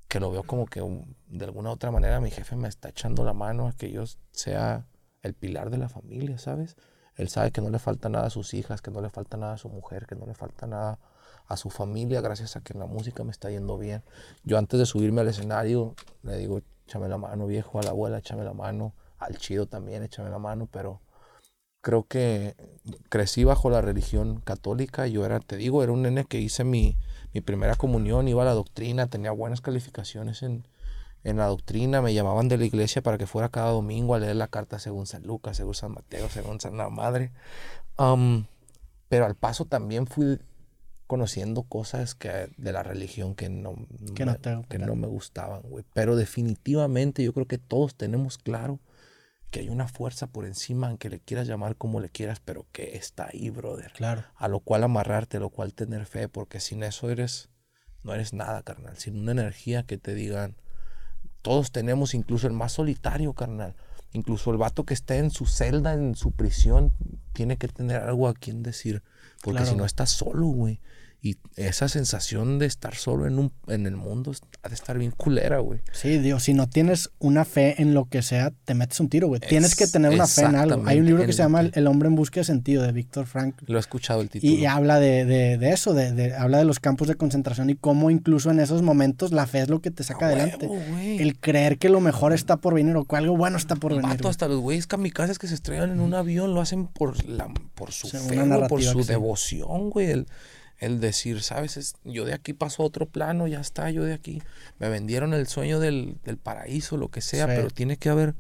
que 0.08 0.20
lo 0.20 0.32
veo 0.32 0.44
como 0.44 0.66
que 0.66 0.82
de 1.28 1.46
alguna 1.46 1.70
u 1.70 1.74
otra 1.74 1.92
manera 1.92 2.20
mi 2.20 2.32
jefe 2.32 2.56
me 2.56 2.68
está 2.68 2.90
echando 2.90 3.24
la 3.24 3.34
mano 3.34 3.68
a 3.68 3.74
que 3.74 3.92
yo 3.92 4.04
sea 4.32 4.86
el 5.22 5.34
pilar 5.34 5.70
de 5.70 5.78
la 5.78 5.90
familia, 5.90 6.38
¿sabes? 6.38 6.76
Él 7.16 7.30
sabe 7.30 7.52
que 7.52 7.62
no 7.62 7.70
le 7.70 7.80
falta 7.80 8.10
nada 8.10 8.28
a 8.28 8.30
sus 8.30 8.54
hijas, 8.54 8.82
que 8.82 8.92
no 8.92 9.02
le 9.02 9.10
falta 9.10 9.38
nada 9.38 9.54
a 9.54 9.58
su 9.58 9.70
mujer, 9.70 10.06
que 10.08 10.16
no 10.16 10.26
le 10.26 10.34
falta 10.34 10.66
nada 10.68 11.00
a 11.48 11.58
su 11.58 11.70
familia 11.70 12.22
gracias 12.22 12.56
a 12.56 12.62
que 12.62 12.74
la 12.74 12.86
música 12.86 13.24
me 13.24 13.32
está 13.32 13.50
yendo 13.50 13.78
bien. 13.78 14.04
Yo 14.44 14.58
antes 14.58 14.80
de 14.80 14.86
subirme 14.86 15.22
al 15.22 15.28
escenario 15.28 15.96
le 16.24 16.38
digo, 16.38 16.62
échame 16.88 17.10
la 17.10 17.18
mano, 17.18 17.48
viejo, 17.48 17.80
a 17.80 17.84
la 17.84 17.90
abuela, 17.90 18.20
échame 18.20 18.44
la 18.44 18.54
mano, 18.54 18.94
al 19.18 19.38
chido 19.38 19.68
también, 19.68 20.04
échame 20.04 20.30
la 20.30 20.40
mano, 20.40 20.68
pero 20.72 21.02
creo 21.82 22.06
que 22.08 22.56
crecí 23.10 23.44
bajo 23.44 23.70
la 23.70 23.82
religión 23.82 24.40
católica. 24.42 25.08
Yo 25.08 25.26
era, 25.26 25.40
te 25.40 25.58
digo, 25.58 25.84
era 25.84 25.92
un 25.92 26.04
nene 26.04 26.26
que 26.26 26.40
hice 26.40 26.64
mi, 26.64 26.98
mi 27.34 27.42
primera 27.42 27.76
comunión, 27.76 28.28
iba 28.28 28.44
a 28.44 28.46
la 28.46 28.54
doctrina, 28.54 29.08
tenía 29.08 29.32
buenas 29.32 29.62
calificaciones 29.62 30.44
en, 30.44 30.66
en 31.24 31.38
la 31.38 31.46
doctrina, 31.48 32.02
me 32.02 32.14
llamaban 32.14 32.48
de 32.48 32.58
la 32.58 32.66
iglesia 32.66 33.02
para 33.02 33.18
que 33.18 33.28
fuera 33.28 33.50
cada 33.50 33.72
domingo 33.72 34.16
a 34.16 34.20
leer 34.20 34.36
la 34.36 34.48
carta 34.48 34.80
según 34.80 35.06
San 35.06 35.24
Lucas, 35.24 35.58
según 35.58 35.76
San 35.76 35.94
Mateo, 35.94 36.30
según 36.30 36.60
San 36.60 36.78
la 36.78 36.90
Madre. 36.90 37.32
pero 37.96 39.26
al 39.26 39.36
paso 39.36 39.66
también 39.66 40.08
fui 40.08 40.40
conociendo 41.08 41.64
cosas 41.64 42.16
que, 42.16 42.50
de 42.58 42.72
la 42.72 42.84
religión 42.84 43.36
que 43.36 43.50
no, 43.50 43.76
que 44.16 44.26
no, 44.26 44.32
me, 44.32 44.66
que 44.70 44.80
no 44.80 44.96
me 44.96 45.08
gustaban, 45.08 45.62
güey. 45.64 45.84
Pero 45.94 46.16
definitivamente 46.16 47.22
yo 47.22 47.34
creo 47.34 47.48
que 47.48 47.58
todos 47.58 47.96
tenemos 47.96 48.38
claro 48.38 48.80
que 49.52 49.60
hay 49.60 49.70
una 49.70 49.90
fuerza 49.90 50.28
por 50.28 50.46
encima, 50.46 50.88
aunque 50.88 51.10
le 51.10 51.20
quieras 51.20 51.48
llamar 51.48 51.76
como 51.76 52.00
le 52.00 52.10
quieras, 52.10 52.40
pero 52.40 52.66
que 52.72 52.96
está 52.96 53.28
ahí, 53.32 53.50
brother. 53.50 53.92
Claro. 53.92 54.24
A 54.36 54.48
lo 54.48 54.62
cual 54.62 54.86
amarrarte, 54.86 55.38
a 55.38 55.42
lo 55.42 55.50
cual 55.50 55.74
tener 55.74 56.06
fe, 56.06 56.30
porque 56.30 56.62
sin 56.62 56.82
eso 56.82 57.10
eres, 57.10 57.50
no 58.04 58.14
eres 58.14 58.32
nada, 58.32 58.64
carnal. 58.64 58.98
Sin 58.98 59.20
una 59.20 59.34
energía 59.34 59.84
que 59.84 59.98
te 59.98 60.16
digan, 60.16 60.56
todos 61.42 61.72
tenemos, 61.72 62.14
incluso 62.14 62.48
el 62.48 62.54
más 62.54 62.74
solitario, 62.74 63.34
carnal. 63.34 63.76
Incluso 64.14 64.52
el 64.52 64.58
vato 64.58 64.86
que 64.86 64.94
esté 64.94 65.18
en 65.18 65.32
su 65.32 65.46
celda, 65.46 65.94
en 65.94 66.16
su 66.16 66.32
prisión, 66.32 66.92
tiene 67.34 67.58
que 67.58 67.68
tener 67.68 68.02
algo 68.02 68.28
a 68.28 68.34
quien 68.34 68.62
decir. 68.62 69.04
Porque 69.42 69.66
si 69.66 69.76
no 69.76 69.86
estás 69.86 70.10
solo, 70.10 70.48
güey. 70.48 70.80
Y 71.24 71.38
esa 71.56 71.88
sensación 71.88 72.58
de 72.58 72.66
estar 72.66 72.96
solo 72.96 73.28
en, 73.28 73.38
un, 73.38 73.52
en 73.68 73.86
el 73.86 73.96
mundo 73.96 74.34
ha 74.64 74.70
de 74.70 74.74
estar 74.74 74.98
bien 74.98 75.12
culera, 75.12 75.60
güey. 75.60 75.80
Sí, 75.92 76.18
Dios, 76.18 76.42
si 76.42 76.56
no 76.56 76.68
tienes 76.68 77.12
una 77.20 77.46
fe 77.46 77.80
en 77.80 77.94
lo 77.94 78.06
que 78.06 78.24
sea, 78.24 78.52
te 78.66 78.74
metes 78.74 79.00
un 79.00 79.08
tiro, 79.08 79.28
güey. 79.28 79.40
Tienes 79.40 79.76
que 79.76 79.86
tener 79.86 80.12
una 80.12 80.26
fe 80.26 80.46
en 80.46 80.56
algo. 80.56 80.82
Hay 80.88 81.00
un 81.00 81.06
libro 81.06 81.24
que 81.24 81.34
se 81.34 81.44
llama 81.44 81.62
El 81.62 81.86
hombre 81.86 82.08
en 82.10 82.16
busca 82.16 82.40
de 82.40 82.46
sentido, 82.46 82.82
de 82.82 82.92
Víctor 82.92 83.28
Frank. 83.28 83.54
Lo 83.68 83.78
he 83.78 83.80
escuchado 83.80 84.22
el 84.22 84.30
título. 84.30 84.52
Y, 84.52 84.66
habla 84.66 85.00
de, 85.00 85.26
de, 85.26 85.70
eso, 85.70 85.94
de, 85.94 86.34
habla 86.34 86.58
de 86.58 86.66
los 86.66 86.80
campos 86.80 87.08
de 87.08 87.14
concentración 87.14 87.70
y 87.70 87.76
cómo 87.76 88.10
incluso 88.10 88.50
en 88.50 88.60
esos 88.60 88.82
momentos 88.82 89.32
la 89.32 89.46
fe 89.46 89.62
es 89.62 89.70
lo 89.70 89.80
que 89.80 89.92
te 89.92 90.04
saca 90.04 90.26
adelante. 90.26 90.68
el 91.20 91.38
creer 91.38 91.78
que 91.78 91.90
lo 91.90 92.02
mejor 92.02 92.34
está 92.34 92.58
por 92.58 92.74
venir 92.74 92.96
o 92.96 93.06
que 93.06 93.16
algo 93.16 93.38
bueno 93.38 93.58
está 93.58 93.76
por 93.76 93.92
venir. 93.92 94.08
Mato, 94.08 94.28
hasta 94.28 94.48
los 94.48 94.60
güeyes 94.60 94.88
kamikazes 94.88 95.38
que 95.38 95.48
se 95.48 95.54
estrellan 95.54 95.92
en 95.92 96.00
un 96.00 96.16
avión 96.16 96.56
lo 96.56 96.62
hacen 96.62 96.88
por, 96.88 97.24
la, 97.30 97.48
por 97.76 97.92
su 97.92 98.08
fe, 98.08 98.18
por 98.68 98.82
su 98.82 99.04
devoción, 99.04 99.92
güey. 99.92 100.10
El, 100.10 100.28
el 100.82 101.00
decir, 101.00 101.44
¿sabes? 101.44 101.94
yo 102.04 102.26
de 102.26 102.34
aquí 102.34 102.54
paso 102.54 102.82
a 102.82 102.88
otro 102.88 103.06
plano, 103.06 103.48
ya 103.48 103.60
está, 103.62 103.92
yo 103.92 104.04
de 104.04 104.14
aquí. 104.14 104.42
Me 104.80 104.90
vendieron 104.90 105.36
el 105.36 105.48
sueño 105.48 105.80
del, 105.80 106.18
paraíso, 106.42 106.98
lo 106.98 107.10
que 107.10 107.22
sea, 107.22 107.46
pero 107.46 107.70
tiene 107.70 107.98
que 107.98 108.10
haber, 108.10 108.34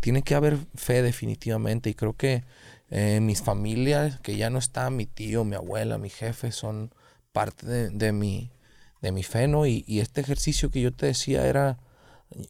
tiene 0.00 0.20
que 0.22 0.34
haber 0.34 0.58
fe 0.74 1.00
definitivamente. 1.00 1.88
Y 1.88 1.94
creo 1.94 2.12
que 2.12 2.44
eh, 2.90 3.20
mis 3.20 3.40
familias, 3.40 4.20
que 4.20 4.36
ya 4.36 4.50
no 4.50 4.58
está, 4.58 4.90
mi 4.90 5.06
tío, 5.06 5.44
mi 5.44 5.56
abuela, 5.56 5.96
mi 5.96 6.10
jefe, 6.10 6.52
son 6.52 6.94
parte 7.32 7.66
de, 7.66 8.12
mi, 8.12 8.52
de 9.00 9.10
mi 9.10 9.22
fe, 9.22 9.48
¿no? 9.48 9.64
Y, 9.64 9.82
este 9.88 10.20
ejercicio 10.20 10.70
que 10.70 10.82
yo 10.82 10.92
te 10.92 11.06
decía 11.06 11.46
era, 11.46 11.78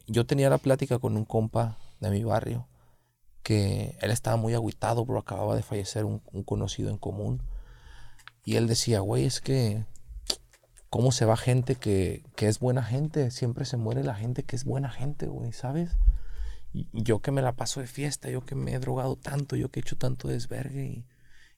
yo 0.09 0.27
tenía 0.27 0.51
la 0.51 0.59
plática 0.59 0.99
con 0.99 1.17
un 1.17 1.25
compa 1.25 1.79
de 2.01 2.11
mi 2.11 2.25
barrio, 2.25 2.67
que 3.45 3.97
él 4.01 4.11
estaba 4.11 4.37
muy 4.37 4.55
agüitado, 4.55 5.07
pero 5.07 5.21
acababa 5.21 5.55
de 5.55 5.63
fallecer 5.63 6.05
un 6.05 6.43
conocido 6.43 6.91
en 6.91 6.99
común 6.99 7.43
y 8.47 8.55
él 8.55 8.69
decía, 8.69 9.01
güey, 9.01 9.25
es 9.25 9.41
que, 9.41 9.85
¿cómo 10.89 11.11
se 11.11 11.25
va 11.25 11.37
gente 11.37 11.75
que, 11.75 12.23
es 12.37 12.61
buena 12.61 12.85
gente? 12.85 13.33
Siempre 13.33 13.65
se 13.65 13.77
muere 13.77 14.05
la 14.05 14.15
gente 14.15 14.45
que 14.45 14.55
es 14.55 14.65
buena 14.65 14.89
gente, 14.89 15.27
güey, 15.27 15.53
¿sabes? 15.53 15.99
Y 16.73 16.87
yo 16.93 17.19
que 17.21 17.33
me 17.33 17.43
la 17.43 17.57
paso 17.57 17.81
de 17.81 17.89
fiesta, 17.89 18.31
yo 18.31 18.47
que 18.47 18.55
me 18.55 18.73
he 18.73 18.79
drogado 18.79 19.17
tanto, 19.17 19.57
yo 19.57 19.73
que 19.73 19.81
he 19.81 19.83
hecho 19.83 19.97
tanto 19.97 20.29
desvergue 20.29 20.85
y, 20.85 21.07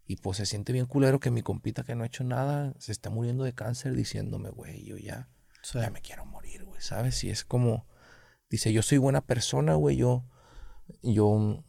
y 0.06 0.16
pues 0.16 0.38
se 0.38 0.46
siente 0.46 0.72
bien 0.72 0.86
culero 0.86 1.20
que 1.20 1.30
mi 1.30 1.42
compita 1.42 1.84
que 1.84 1.94
no 1.94 2.04
ha 2.04 2.06
hecho 2.06 2.24
nada 2.24 2.72
se 2.78 2.92
está 2.92 3.10
muriendo 3.10 3.44
de 3.44 3.52
cáncer 3.52 3.94
diciéndome, 3.94 4.48
güey, 4.48 4.82
yo 4.86 4.96
ya, 4.96 5.28
ya 5.74 5.90
me 5.90 6.00
quiero 6.00 6.24
morir, 6.24 6.64
güey, 6.64 6.80
¿sabes? 6.80 7.22
Y 7.22 7.28
es 7.28 7.44
como, 7.44 7.86
dice, 8.48 8.72
yo 8.72 8.80
soy 8.80 8.96
buena 8.96 9.20
persona, 9.20 9.74
güey, 9.74 9.96
yo, 9.96 10.24
yo 11.02 11.62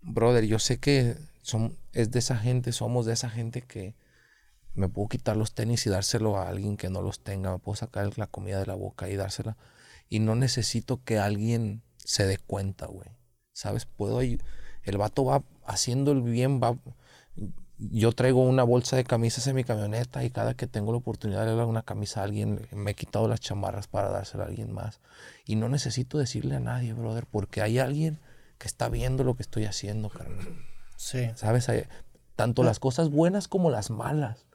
brother, 0.00 0.44
yo 0.46 0.58
sé 0.58 0.80
que 0.80 1.18
son, 1.42 1.76
es 1.92 2.10
de 2.10 2.20
esa 2.20 2.38
gente, 2.38 2.72
somos 2.72 3.04
de 3.04 3.12
esa 3.12 3.28
gente 3.28 3.60
que 3.60 3.94
me 4.74 4.88
puedo 4.88 5.08
quitar 5.08 5.36
los 5.36 5.54
tenis 5.54 5.86
y 5.86 5.90
dárselo 5.90 6.36
a 6.36 6.48
alguien 6.48 6.76
que 6.76 6.90
no 6.90 7.02
los 7.02 7.20
tenga, 7.20 7.52
me 7.52 7.58
puedo 7.58 7.76
sacar 7.76 8.16
la 8.18 8.26
comida 8.26 8.58
de 8.58 8.66
la 8.66 8.74
boca 8.74 9.08
y 9.08 9.16
dársela. 9.16 9.56
Y 10.08 10.18
no 10.20 10.34
necesito 10.34 11.02
que 11.04 11.18
alguien 11.18 11.82
se 11.96 12.26
dé 12.26 12.38
cuenta, 12.38 12.86
güey. 12.86 13.08
¿Sabes? 13.52 13.86
Puedo 13.86 14.22
ir. 14.22 14.42
El 14.82 14.98
vato 14.98 15.24
va 15.24 15.42
haciendo 15.66 16.12
el 16.12 16.22
bien, 16.22 16.60
va. 16.60 16.76
Yo 17.78 18.12
traigo 18.12 18.42
una 18.42 18.62
bolsa 18.62 18.96
de 18.96 19.04
camisas 19.04 19.46
en 19.46 19.56
mi 19.56 19.64
camioneta 19.64 20.24
y 20.24 20.30
cada 20.30 20.54
que 20.54 20.66
tengo 20.66 20.92
la 20.92 20.98
oportunidad 20.98 21.40
de 21.40 21.54
darle 21.54 21.64
una 21.64 21.82
camisa 21.82 22.20
a 22.20 22.24
alguien, 22.24 22.66
me 22.72 22.92
he 22.92 22.94
quitado 22.94 23.26
las 23.28 23.40
chamarras 23.40 23.88
para 23.88 24.10
dársela 24.10 24.44
a 24.44 24.46
alguien 24.46 24.72
más. 24.72 25.00
Y 25.44 25.56
no 25.56 25.68
necesito 25.68 26.18
decirle 26.18 26.56
a 26.56 26.60
nadie, 26.60 26.92
brother, 26.92 27.26
porque 27.26 27.60
hay 27.60 27.78
alguien 27.78 28.20
que 28.58 28.68
está 28.68 28.88
viendo 28.88 29.24
lo 29.24 29.34
que 29.34 29.42
estoy 29.42 29.64
haciendo, 29.64 30.08
carnal. 30.08 30.46
Sí. 30.96 31.30
¿Sabes? 31.34 31.68
tanto 32.36 32.62
las 32.62 32.78
cosas 32.78 33.10
buenas 33.10 33.48
como 33.48 33.70
las 33.70 33.90
malas. 33.90 34.46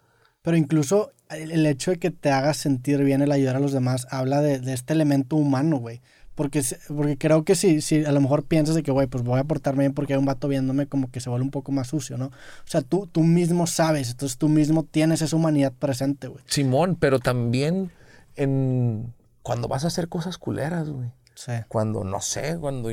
Pero 0.48 0.56
incluso 0.56 1.12
el, 1.30 1.66
hecho 1.66 1.92
de 1.92 2.00
que 2.00 2.10
te 2.10 2.32
hagas 2.32 2.56
sentir 2.56 3.04
bien 3.04 3.22
el 3.22 3.34
ayudar 3.34 3.58
a 3.58 3.60
los 3.60 3.74
demás 3.74 4.08
habla 4.12 4.42
de, 4.42 4.60
de 4.60 4.72
este 4.72 4.94
elemento 4.94 5.36
humano, 5.36 5.76
güey. 5.76 6.00
Porque, 6.36 6.64
porque 6.88 7.18
creo 7.18 7.44
que 7.44 7.54
si, 7.54 7.82
si 7.82 8.06
a 8.06 8.14
lo 8.14 8.22
mejor 8.22 8.46
piensas 8.46 8.74
de 8.74 8.82
que, 8.82 8.92
güey, 8.94 9.08
pues 9.08 9.26
voy 9.26 9.42
a 9.42 9.44
portarme 9.44 9.84
bien 9.84 9.94
porque 9.94 10.14
hay 10.14 10.20
un 10.20 10.26
vato 10.26 10.48
viéndome 10.48 10.88
como 10.88 11.12
que 11.12 11.20
se 11.20 11.30
vuelve 11.30 11.44
un 11.44 11.52
poco 11.52 11.74
más 11.74 11.88
sucio, 11.90 12.18
¿no? 12.18 12.28
O 12.28 12.32
sea, 12.64 12.82
tú, 12.82 13.08
tú 13.08 13.24
mismo 13.24 13.68
sabes, 13.68 14.10
entonces 14.10 14.38
tú 14.38 14.48
mismo 14.48 14.84
tienes 14.84 15.22
esa 15.22 15.36
humanidad 15.36 15.74
presente, 15.74 16.30
güey. 16.30 16.42
Simón, 16.48 16.96
pero 16.96 17.20
también 17.20 17.92
en 18.38 19.14
cuando 19.44 19.68
vas 19.68 19.84
a 19.84 19.88
hacer 19.88 20.08
cosas 20.08 20.38
culeras, 20.38 20.90
güey. 20.90 21.12
Sí. 21.36 21.52
Cuando, 21.68 22.06
no 22.06 22.22
sé, 22.22 22.58
cuando 22.58 22.90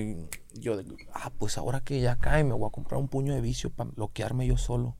yo, 0.55 0.81
ah, 1.13 1.31
pues 1.39 1.57
ahora 1.57 1.83
que 1.83 2.01
ya 2.01 2.17
cae, 2.17 2.43
me 2.43 2.55
voy 2.55 2.67
a 2.67 2.73
comprar 2.73 3.01
un 3.01 3.07
puño 3.07 3.33
de 3.33 3.41
vicio 3.41 3.71
para 3.71 3.91
bloquearme 3.91 4.45
yo 4.45 4.57
solo 4.57 4.97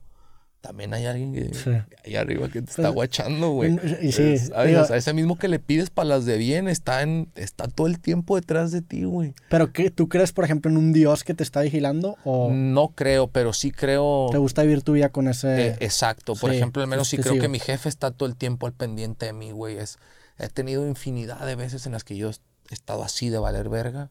también 0.65 0.95
hay 0.95 1.05
alguien 1.05 1.31
que, 1.31 1.83
ahí 2.03 2.15
arriba 2.15 2.47
que 2.47 2.63
te 2.63 2.71
está 2.71 2.83
pues, 2.83 2.93
guachando, 2.93 3.51
güey. 3.51 3.77
Sí, 4.11 4.35
o 4.51 4.85
sea, 4.85 4.97
ese 4.97 5.13
mismo 5.13 5.37
que 5.37 5.47
le 5.47 5.59
pides 5.59 5.91
para 5.91 6.09
las 6.09 6.25
de 6.25 6.37
bien 6.37 6.67
está 6.67 7.03
en, 7.03 7.29
está 7.35 7.67
todo 7.67 7.85
el 7.85 7.99
tiempo 7.99 8.35
detrás 8.35 8.71
de 8.71 8.81
ti, 8.81 9.03
güey. 9.03 9.35
Pero 9.47 9.71
qué, 9.71 9.91
¿tú 9.91 10.09
crees, 10.09 10.33
por 10.33 10.43
ejemplo, 10.43 10.71
en 10.71 10.77
un 10.77 10.91
Dios 10.91 11.23
que 11.23 11.35
te 11.35 11.43
está 11.43 11.61
vigilando? 11.61 12.17
O... 12.23 12.49
No 12.51 12.93
creo, 12.95 13.27
pero 13.27 13.53
sí 13.53 13.69
creo. 13.69 14.29
¿Te 14.31 14.39
gusta 14.39 14.63
vivir 14.63 14.81
tu 14.81 14.93
vida 14.93 15.09
con 15.09 15.27
ese? 15.27 15.67
Eh, 15.67 15.77
exacto. 15.81 16.33
Por 16.35 16.51
ejemplo, 16.51 16.81
al 16.81 16.87
menos 16.87 17.09
sí 17.09 17.17
creo 17.17 17.39
que 17.39 17.47
mi 17.47 17.59
jefe 17.59 17.87
está 17.87 18.09
todo 18.09 18.27
el 18.27 18.35
tiempo 18.35 18.65
al 18.65 18.73
pendiente 18.73 19.27
de 19.27 19.33
mí, 19.33 19.51
güey. 19.51 19.77
Es, 19.77 19.99
he 20.39 20.47
tenido 20.47 20.87
infinidad 20.87 21.45
de 21.45 21.55
veces 21.55 21.85
en 21.85 21.91
las 21.91 22.03
que 22.03 22.17
yo 22.17 22.31
he 22.31 22.73
estado 22.73 23.03
así 23.03 23.29
de 23.29 23.37
valer 23.37 23.69
verga 23.69 24.09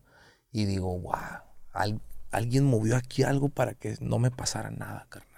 y 0.53 0.67
digo, 0.67 0.97
wow, 1.01 1.15
alguien 2.31 2.65
movió 2.65 2.97
aquí 2.97 3.25
algo 3.25 3.49
para 3.49 3.75
que 3.75 3.97
no 4.01 4.21
me 4.21 4.31
pasara 4.31 4.71
nada, 4.71 5.07
carnal. 5.09 5.34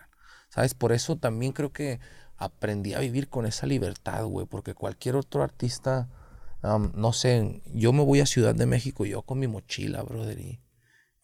¿Sabes? 0.56 0.72
Por 0.72 0.92
eso 0.92 1.16
también 1.16 1.52
creo 1.52 1.70
que 1.70 2.00
aprendí 2.38 2.94
a 2.94 3.00
vivir 3.00 3.28
con 3.28 3.44
esa 3.44 3.66
libertad, 3.66 4.24
güey, 4.24 4.46
porque 4.46 4.72
cualquier 4.72 5.14
otro 5.14 5.42
artista, 5.42 6.08
no 6.62 7.12
sé, 7.12 7.60
yo 7.74 7.92
me 7.92 8.02
voy 8.02 8.20
a 8.20 8.26
Ciudad 8.26 8.54
de 8.54 8.64
México, 8.64 9.04
yo 9.04 9.20
con 9.20 9.38
mi 9.38 9.48
mochila, 9.48 10.02
brother, 10.02 10.40
y, 10.40 10.58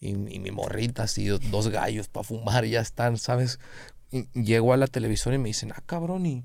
y, 0.00 0.14
mi 0.14 0.50
morrita, 0.50 1.04
así, 1.04 1.28
dos 1.28 1.68
gallos 1.68 2.08
para 2.08 2.24
fumar, 2.24 2.66
ya 2.66 2.82
están, 2.82 3.16
¿sabes? 3.16 3.58
llego 4.34 4.74
a 4.74 4.76
la 4.76 4.86
televisión 4.86 5.32
y 5.32 5.38
me 5.38 5.48
dicen, 5.48 5.72
ah, 5.74 5.82
cabrón, 5.86 6.26
y 6.26 6.44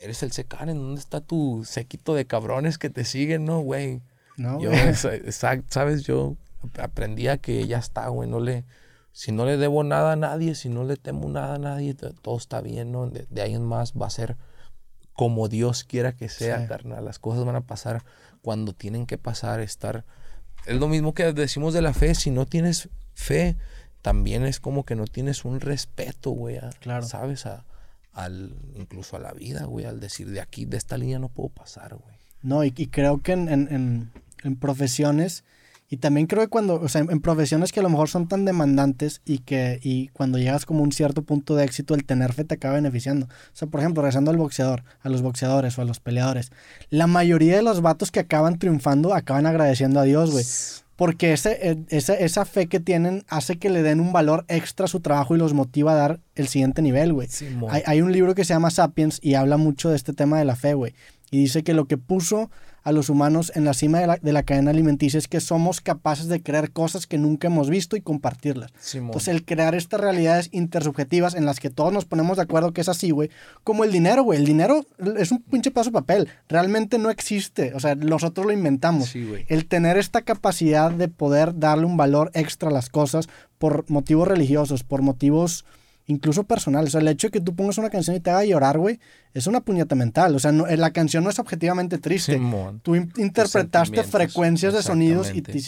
eres 0.00 0.22
el 0.22 0.32
¿en 0.68 0.78
¿dónde 0.78 1.00
está 1.00 1.20
tu 1.20 1.64
séquito 1.66 2.14
de 2.14 2.26
cabrones 2.26 2.78
que 2.78 2.88
te 2.88 3.04
siguen, 3.04 3.44
no, 3.44 3.60
güey? 3.60 4.00
No, 4.38 4.58
yo, 4.58 4.70
¿sabes? 5.28 6.04
Yo 6.04 6.34
aprendí 6.78 7.28
a 7.28 7.36
que 7.36 7.66
ya 7.66 7.76
está, 7.76 8.08
güey, 8.08 8.26
no 8.26 8.40
le 8.40 8.64
si 9.16 9.32
no 9.32 9.46
le 9.46 9.56
debo 9.56 9.82
nada 9.82 10.12
a 10.12 10.16
nadie, 10.16 10.54
si 10.54 10.68
no 10.68 10.84
le 10.84 10.98
temo 10.98 11.30
nada 11.30 11.54
a 11.54 11.58
nadie, 11.58 11.94
todo 11.94 12.36
está 12.36 12.60
bien, 12.60 12.92
¿no? 12.92 13.08
De, 13.08 13.40
ahí 13.40 13.54
en 13.54 13.64
más 13.64 13.94
va 13.94 14.08
a 14.08 14.10
ser 14.10 14.36
como 15.14 15.48
Dios 15.48 15.84
quiera 15.84 16.12
que 16.12 16.28
sea, 16.28 16.68
carnal. 16.68 17.02
Las 17.06 17.18
cosas 17.18 17.46
van 17.46 17.56
a 17.56 17.62
pasar 17.62 18.04
cuando 18.42 18.74
tienen 18.74 19.06
que 19.06 19.16
pasar, 19.16 19.60
estar... 19.60 20.04
Es 20.66 20.78
lo 20.78 20.86
mismo 20.86 21.14
que 21.14 21.32
decimos 21.32 21.72
de 21.72 21.80
la 21.80 21.94
fe, 21.94 22.14
si 22.14 22.30
no 22.30 22.44
tienes 22.44 22.90
fe, 23.14 23.56
también 24.02 24.44
es 24.44 24.60
como 24.60 24.84
que 24.84 24.96
no 24.96 25.06
tienes 25.06 25.46
un 25.46 25.60
respeto, 25.60 26.32
güey, 26.32 26.60
claro. 26.80 27.06
¿sabes? 27.06 27.46
A, 27.46 27.64
al, 28.12 28.54
incluso 28.74 29.16
a 29.16 29.18
la 29.18 29.32
vida, 29.32 29.64
güey, 29.64 29.86
al 29.86 29.98
decir 29.98 30.28
de 30.28 30.42
aquí, 30.42 30.66
de 30.66 30.76
esta 30.76 30.98
línea 30.98 31.18
no 31.18 31.30
puedo 31.30 31.48
pasar, 31.48 31.94
güey. 31.94 32.16
No, 32.42 32.64
y, 32.64 32.70
creo 32.70 33.22
que 33.22 33.32
en, 33.32 33.48
en, 33.48 34.12
en 34.44 34.56
profesiones 34.56 35.42
y 35.88 35.98
también 35.98 36.26
creo 36.26 36.42
que 36.42 36.48
cuando, 36.48 36.80
o 36.80 36.88
sea, 36.88 37.02
en, 37.02 37.20
profesiones 37.20 37.70
que 37.70 37.78
a 37.78 37.82
lo 37.82 37.88
mejor 37.88 38.08
son 38.08 38.26
tan 38.26 38.44
demandantes 38.44 39.20
y 39.24 39.38
que 39.38 39.78
y 39.82 40.08
cuando 40.08 40.38
llegas 40.38 40.66
como 40.66 40.80
a 40.80 40.82
un 40.82 40.92
cierto 40.92 41.22
punto 41.22 41.54
de 41.54 41.64
éxito, 41.64 41.94
el 41.94 42.04
tener 42.04 42.32
fe 42.32 42.44
te 42.44 42.54
acaba 42.54 42.74
beneficiando. 42.74 43.26
O 43.26 43.30
sea, 43.52 43.68
por 43.68 43.80
ejemplo, 43.80 44.02
regresando 44.02 44.32
al 44.32 44.36
boxeador, 44.36 44.82
a 45.00 45.08
los 45.08 45.22
boxeadores 45.22 45.78
o 45.78 45.82
a 45.82 45.84
los 45.84 46.00
peleadores, 46.00 46.50
la 46.90 47.06
mayoría 47.06 47.56
de 47.56 47.62
los 47.62 47.82
vatos 47.82 48.10
que 48.10 48.20
acaban 48.20 48.58
triunfando 48.58 49.14
acaban 49.14 49.46
agradeciendo 49.46 50.00
a 50.00 50.02
Dios, 50.02 50.32
güey. 50.32 50.44
Porque 50.96 51.34
ese, 51.34 51.70
e, 51.70 51.78
esa, 51.90 52.14
esa 52.14 52.44
fe 52.46 52.66
que 52.66 52.80
tienen 52.80 53.22
hace 53.28 53.58
que 53.58 53.70
le 53.70 53.82
den 53.82 54.00
un 54.00 54.12
valor 54.12 54.44
extra 54.48 54.86
a 54.86 54.88
su 54.88 55.00
trabajo 55.00 55.36
y 55.36 55.38
los 55.38 55.52
motiva 55.52 55.92
a 55.92 55.96
dar 55.96 56.20
el 56.34 56.48
siguiente 56.48 56.82
nivel, 56.82 57.12
güey. 57.12 57.28
hay, 57.68 57.82
hay 57.86 58.00
un 58.00 58.10
libro 58.12 58.34
que 58.34 58.44
se 58.44 58.54
llama 58.54 58.70
Sapiens 58.70 59.20
y 59.22 59.34
habla 59.34 59.56
mucho 59.56 59.90
de 59.90 59.96
este 59.96 60.14
tema 60.14 60.38
de 60.38 60.46
la 60.46 60.56
fe, 60.56 60.74
güey. 60.74 60.94
Y 61.30 61.38
dice 61.38 61.62
que 61.62 61.74
lo 61.74 61.86
que 61.86 61.98
puso 61.98 62.50
a 62.86 62.92
los 62.92 63.08
humanos 63.08 63.50
en 63.56 63.64
la 63.64 63.74
cima 63.74 63.98
de 63.98 64.32
la, 64.32 64.42
cadena 64.44 64.70
alimenticia 64.70 65.18
es 65.18 65.26
que 65.26 65.40
somos 65.40 65.80
capaces 65.80 66.28
de 66.28 66.40
crear 66.40 66.70
cosas 66.70 67.08
que 67.08 67.18
nunca 67.18 67.48
hemos 67.48 67.68
visto 67.68 67.96
y 67.96 68.00
compartirlas. 68.00 68.72
Entonces, 68.94 69.26
el 69.26 69.44
crear 69.44 69.74
estas 69.74 70.00
realidades 70.00 70.50
intersubjetivas 70.52 71.34
en 71.34 71.46
las 71.46 71.58
que 71.58 71.68
todos 71.68 71.92
nos 71.92 72.04
ponemos 72.04 72.36
de 72.36 72.44
acuerdo 72.44 72.72
que 72.72 72.82
es 72.82 72.88
así, 72.88 73.10
güey, 73.10 73.28
como 73.64 73.82
el 73.82 73.90
dinero, 73.90 74.22
güey. 74.22 74.38
El 74.38 74.46
dinero 74.46 74.86
es 75.18 75.32
un 75.32 75.42
pinche 75.42 75.72
paso 75.72 75.90
de 75.90 75.94
papel. 75.94 76.28
Realmente 76.48 76.96
no 76.98 77.10
existe. 77.10 77.74
O 77.74 77.80
sea, 77.80 77.96
nosotros 77.96 78.46
lo 78.46 78.52
inventamos. 78.52 79.12
el 79.16 79.66
tener 79.66 79.96
esta 79.96 80.22
capacidad 80.22 80.92
de 80.92 81.08
poder 81.08 81.58
darle 81.58 81.86
un 81.86 81.96
valor 81.96 82.30
extra 82.34 82.68
a 82.68 82.72
las 82.72 82.88
cosas 82.88 83.28
por 83.58 83.84
motivos 83.90 84.28
religiosos, 84.28 84.84
por 84.84 85.02
motivos 85.02 85.64
incluso 86.06 86.44
personal. 86.44 86.84
O 86.84 86.90
sea, 86.90 87.00
el 87.00 87.08
hecho 87.08 87.28
de 87.28 87.32
que 87.32 87.40
tú 87.40 87.54
pongas 87.54 87.78
una 87.78 87.90
canción 87.90 88.16
y 88.16 88.20
te 88.20 88.30
haga 88.30 88.44
llorar, 88.44 88.78
güey, 88.78 89.00
es 89.34 89.46
una 89.46 89.60
puñeta 89.60 89.94
mental. 89.94 90.34
O 90.34 90.38
sea, 90.38 90.52
no, 90.52 90.66
eh, 90.66 90.76
la 90.76 90.92
canción 90.92 91.24
no 91.24 91.30
es 91.30 91.38
objetivamente 91.38 91.98
triste. 91.98 92.40
tú 92.82 92.94
interpretaste 92.94 94.02
frecuencias 94.04 94.74
de 94.74 94.82
sonidos 94.82 95.32
y 95.34 95.42
te, 95.42 95.58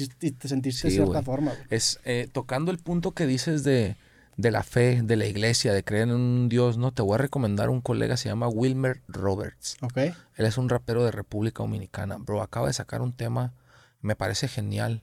sentiste 0.48 0.88
de 0.88 0.94
cierta 0.94 1.22
forma. 1.22 1.52
Es 1.70 2.00
eh, 2.04 2.28
tocando 2.32 2.70
el 2.70 2.78
punto 2.78 3.12
que 3.12 3.26
dices 3.26 3.64
de, 3.64 3.96
de, 4.36 4.50
la 4.50 4.62
fe, 4.62 5.02
de 5.02 5.16
la 5.16 5.26
iglesia, 5.26 5.72
de 5.72 5.82
creer 5.82 6.04
en 6.04 6.14
un 6.14 6.48
Dios, 6.48 6.78
¿no? 6.78 6.92
Te 6.92 7.02
voy 7.02 7.16
a 7.16 7.18
recomendar 7.18 7.70
un 7.70 7.80
colega, 7.80 8.16
se 8.16 8.28
llama 8.28 8.48
Wilmer 8.48 9.02
Roberts. 9.08 9.76
Ok. 9.82 9.96
Él 9.96 10.46
es 10.46 10.56
un 10.56 10.68
rapero 10.68 11.04
de 11.04 11.10
República 11.10 11.62
Dominicana. 11.62 12.16
Bro, 12.18 12.42
acaba 12.42 12.68
de 12.68 12.72
sacar 12.72 13.02
un 13.02 13.12
tema, 13.12 13.54
me 14.00 14.14
parece 14.14 14.48
genial. 14.48 15.02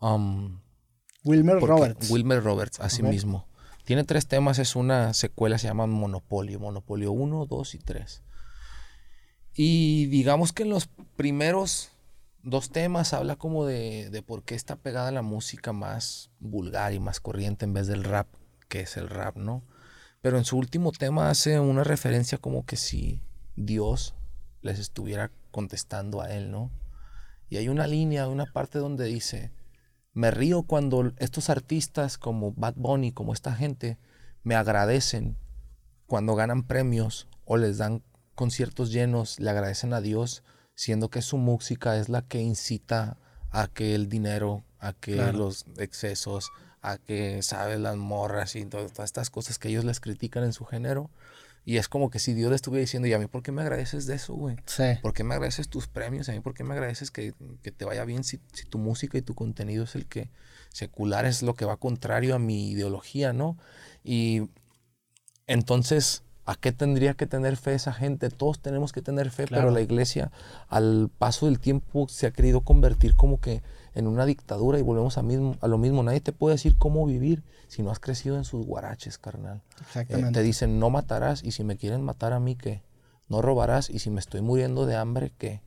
Um, 0.00 0.60
Wilmer 1.24 1.60
Roberts. 1.60 2.10
Wilmer 2.10 2.42
Roberts, 2.42 2.80
así 2.80 3.02
mismo. 3.02 3.46
Tiene 3.84 4.04
tres 4.04 4.26
temas, 4.26 4.58
es 4.58 4.76
una 4.76 5.12
secuela, 5.12 5.58
se 5.58 5.66
llama 5.66 5.86
Monopolio, 5.86 6.60
Monopolio 6.60 7.12
1, 7.12 7.46
2 7.46 7.74
y 7.74 7.78
3. 7.78 8.22
Y 9.54 10.06
digamos 10.06 10.52
que 10.52 10.62
en 10.62 10.70
los 10.70 10.88
primeros 11.16 11.90
dos 12.42 12.70
temas 12.70 13.12
habla 13.12 13.36
como 13.36 13.66
de, 13.66 14.08
de 14.10 14.22
por 14.22 14.44
qué 14.44 14.54
está 14.54 14.76
pegada 14.76 15.10
la 15.10 15.22
música 15.22 15.72
más 15.72 16.30
vulgar 16.40 16.92
y 16.92 17.00
más 17.00 17.20
corriente 17.20 17.64
en 17.64 17.74
vez 17.74 17.86
del 17.86 18.04
rap, 18.04 18.28
que 18.68 18.80
es 18.80 18.96
el 18.96 19.08
rap, 19.08 19.36
¿no? 19.36 19.62
Pero 20.22 20.38
en 20.38 20.44
su 20.44 20.56
último 20.56 20.92
tema 20.92 21.30
hace 21.30 21.58
una 21.58 21.84
referencia 21.84 22.38
como 22.38 22.64
que 22.64 22.76
si 22.76 23.20
Dios 23.56 24.14
les 24.62 24.78
estuviera 24.78 25.30
contestando 25.50 26.20
a 26.22 26.32
él, 26.32 26.50
¿no? 26.50 26.70
Y 27.50 27.58
hay 27.58 27.68
una 27.68 27.86
línea, 27.86 28.28
una 28.28 28.46
parte 28.46 28.78
donde 28.78 29.04
dice, 29.04 29.52
me 30.12 30.30
río 30.30 30.62
cuando 30.62 31.12
estos 31.18 31.50
artistas 31.50 32.18
como 32.18 32.52
Bad 32.52 32.74
Bunny, 32.76 33.12
como 33.12 33.32
esta 33.32 33.54
gente, 33.54 33.98
me 34.42 34.54
agradecen 34.54 35.36
cuando 36.06 36.34
ganan 36.34 36.64
premios 36.64 37.28
o 37.44 37.56
les 37.56 37.78
dan 37.78 38.02
conciertos 38.34 38.92
llenos, 38.92 39.40
le 39.40 39.50
agradecen 39.50 39.92
a 39.94 40.00
Dios, 40.00 40.42
siendo 40.74 41.08
que 41.10 41.22
su 41.22 41.38
música 41.38 41.96
es 41.96 42.08
la 42.08 42.22
que 42.22 42.40
incita 42.40 43.18
a 43.50 43.68
que 43.68 43.94
el 43.94 44.08
dinero, 44.08 44.64
a 44.78 44.92
que 44.92 45.32
los 45.32 45.66
excesos, 45.78 46.50
a 46.80 46.98
que, 46.98 47.42
sabes, 47.42 47.78
las 47.78 47.96
morras 47.96 48.56
y 48.56 48.64
todas 48.64 48.98
estas 48.98 49.30
cosas 49.30 49.58
que 49.58 49.68
ellos 49.68 49.84
les 49.84 50.00
critican 50.00 50.44
en 50.44 50.52
su 50.52 50.64
género, 50.64 51.10
y 51.64 51.76
es 51.76 51.88
como 51.88 52.10
que 52.10 52.18
si 52.18 52.34
Dios 52.34 52.50
le 52.50 52.56
estuviera 52.56 52.80
diciendo, 52.80 53.06
¿y 53.08 53.12
a 53.12 53.18
mí 53.18 53.26
por 53.26 53.42
qué 53.42 53.52
me 53.52 53.62
agradeces 53.62 54.06
de 54.06 54.16
eso, 54.16 54.34
güey? 54.34 54.56
Sí. 54.66 54.84
¿Por 55.00 55.12
qué 55.12 55.22
me 55.22 55.34
agradeces 55.34 55.68
tus 55.68 55.86
premios? 55.86 56.28
¿A 56.28 56.32
mí 56.32 56.40
por 56.40 56.54
qué 56.54 56.64
me 56.64 56.74
agradeces 56.74 57.10
que, 57.10 57.34
te 57.62 57.84
vaya 57.84 58.04
bien 58.04 58.24
si, 58.24 58.38
tu 58.68 58.78
música 58.78 59.16
y 59.16 59.22
tu 59.22 59.34
contenido 59.34 59.84
es 59.84 59.94
el 59.94 60.06
que 60.06 60.30
secular 60.70 61.24
es 61.24 61.42
lo 61.42 61.54
que 61.54 61.64
va 61.64 61.76
contrario 61.76 62.34
a 62.34 62.38
mi 62.38 62.70
ideología, 62.70 63.32
¿no? 63.32 63.58
Y 64.02 64.48
entonces 65.46 66.24
¿A 66.44 66.56
qué 66.56 66.72
tendría 66.72 67.14
que 67.14 67.28
tener 67.28 67.56
fe 67.56 67.74
esa 67.74 67.92
gente? 67.92 68.28
Todos 68.28 68.60
tenemos 68.60 68.90
que 68.90 69.00
tener 69.00 69.30
fe, 69.30 69.44
Claro. 69.44 69.62
pero 69.62 69.74
la 69.74 69.80
iglesia 69.80 70.32
al 70.66 71.08
paso 71.16 71.46
del 71.46 71.60
tiempo 71.60 72.08
se 72.08 72.26
ha 72.26 72.32
querido 72.32 72.62
convertir 72.62 73.14
como 73.14 73.40
que 73.40 73.62
en 73.94 74.06
una 74.06 74.24
dictadura 74.26 74.78
y 74.78 74.82
volvemos 74.82 75.18
a, 75.18 75.22
mismo, 75.22 75.56
a 75.60 75.68
lo 75.68 75.78
mismo. 75.78 76.02
Nadie 76.02 76.20
te 76.20 76.32
puede 76.32 76.54
decir 76.54 76.76
cómo 76.78 77.04
vivir 77.06 77.42
si 77.68 77.82
no 77.82 77.90
has 77.90 77.98
crecido 78.00 78.36
en 78.36 78.44
sus 78.44 78.64
guaraches, 78.66 79.18
carnal. 79.18 79.58
Eh, 79.58 79.80
Exactamente. 79.86 80.32
te 80.40 80.42
dicen 80.42 80.78
no 80.78 80.90
matarás 80.90 81.42
y 81.44 81.52
si 81.52 81.64
me 81.64 81.76
quieren 81.76 82.02
matar 82.02 82.32
a 82.32 82.40
mí, 82.40 82.56
¿qué? 82.56 82.82
No 83.28 83.40
robarás 83.42 83.88
y 83.90 83.98
si 83.98 84.10
me 84.10 84.20
estoy 84.20 84.42
muriendo 84.42 84.84
de 84.86 84.96
hambre, 84.96 85.32
¿qué? 85.38 85.60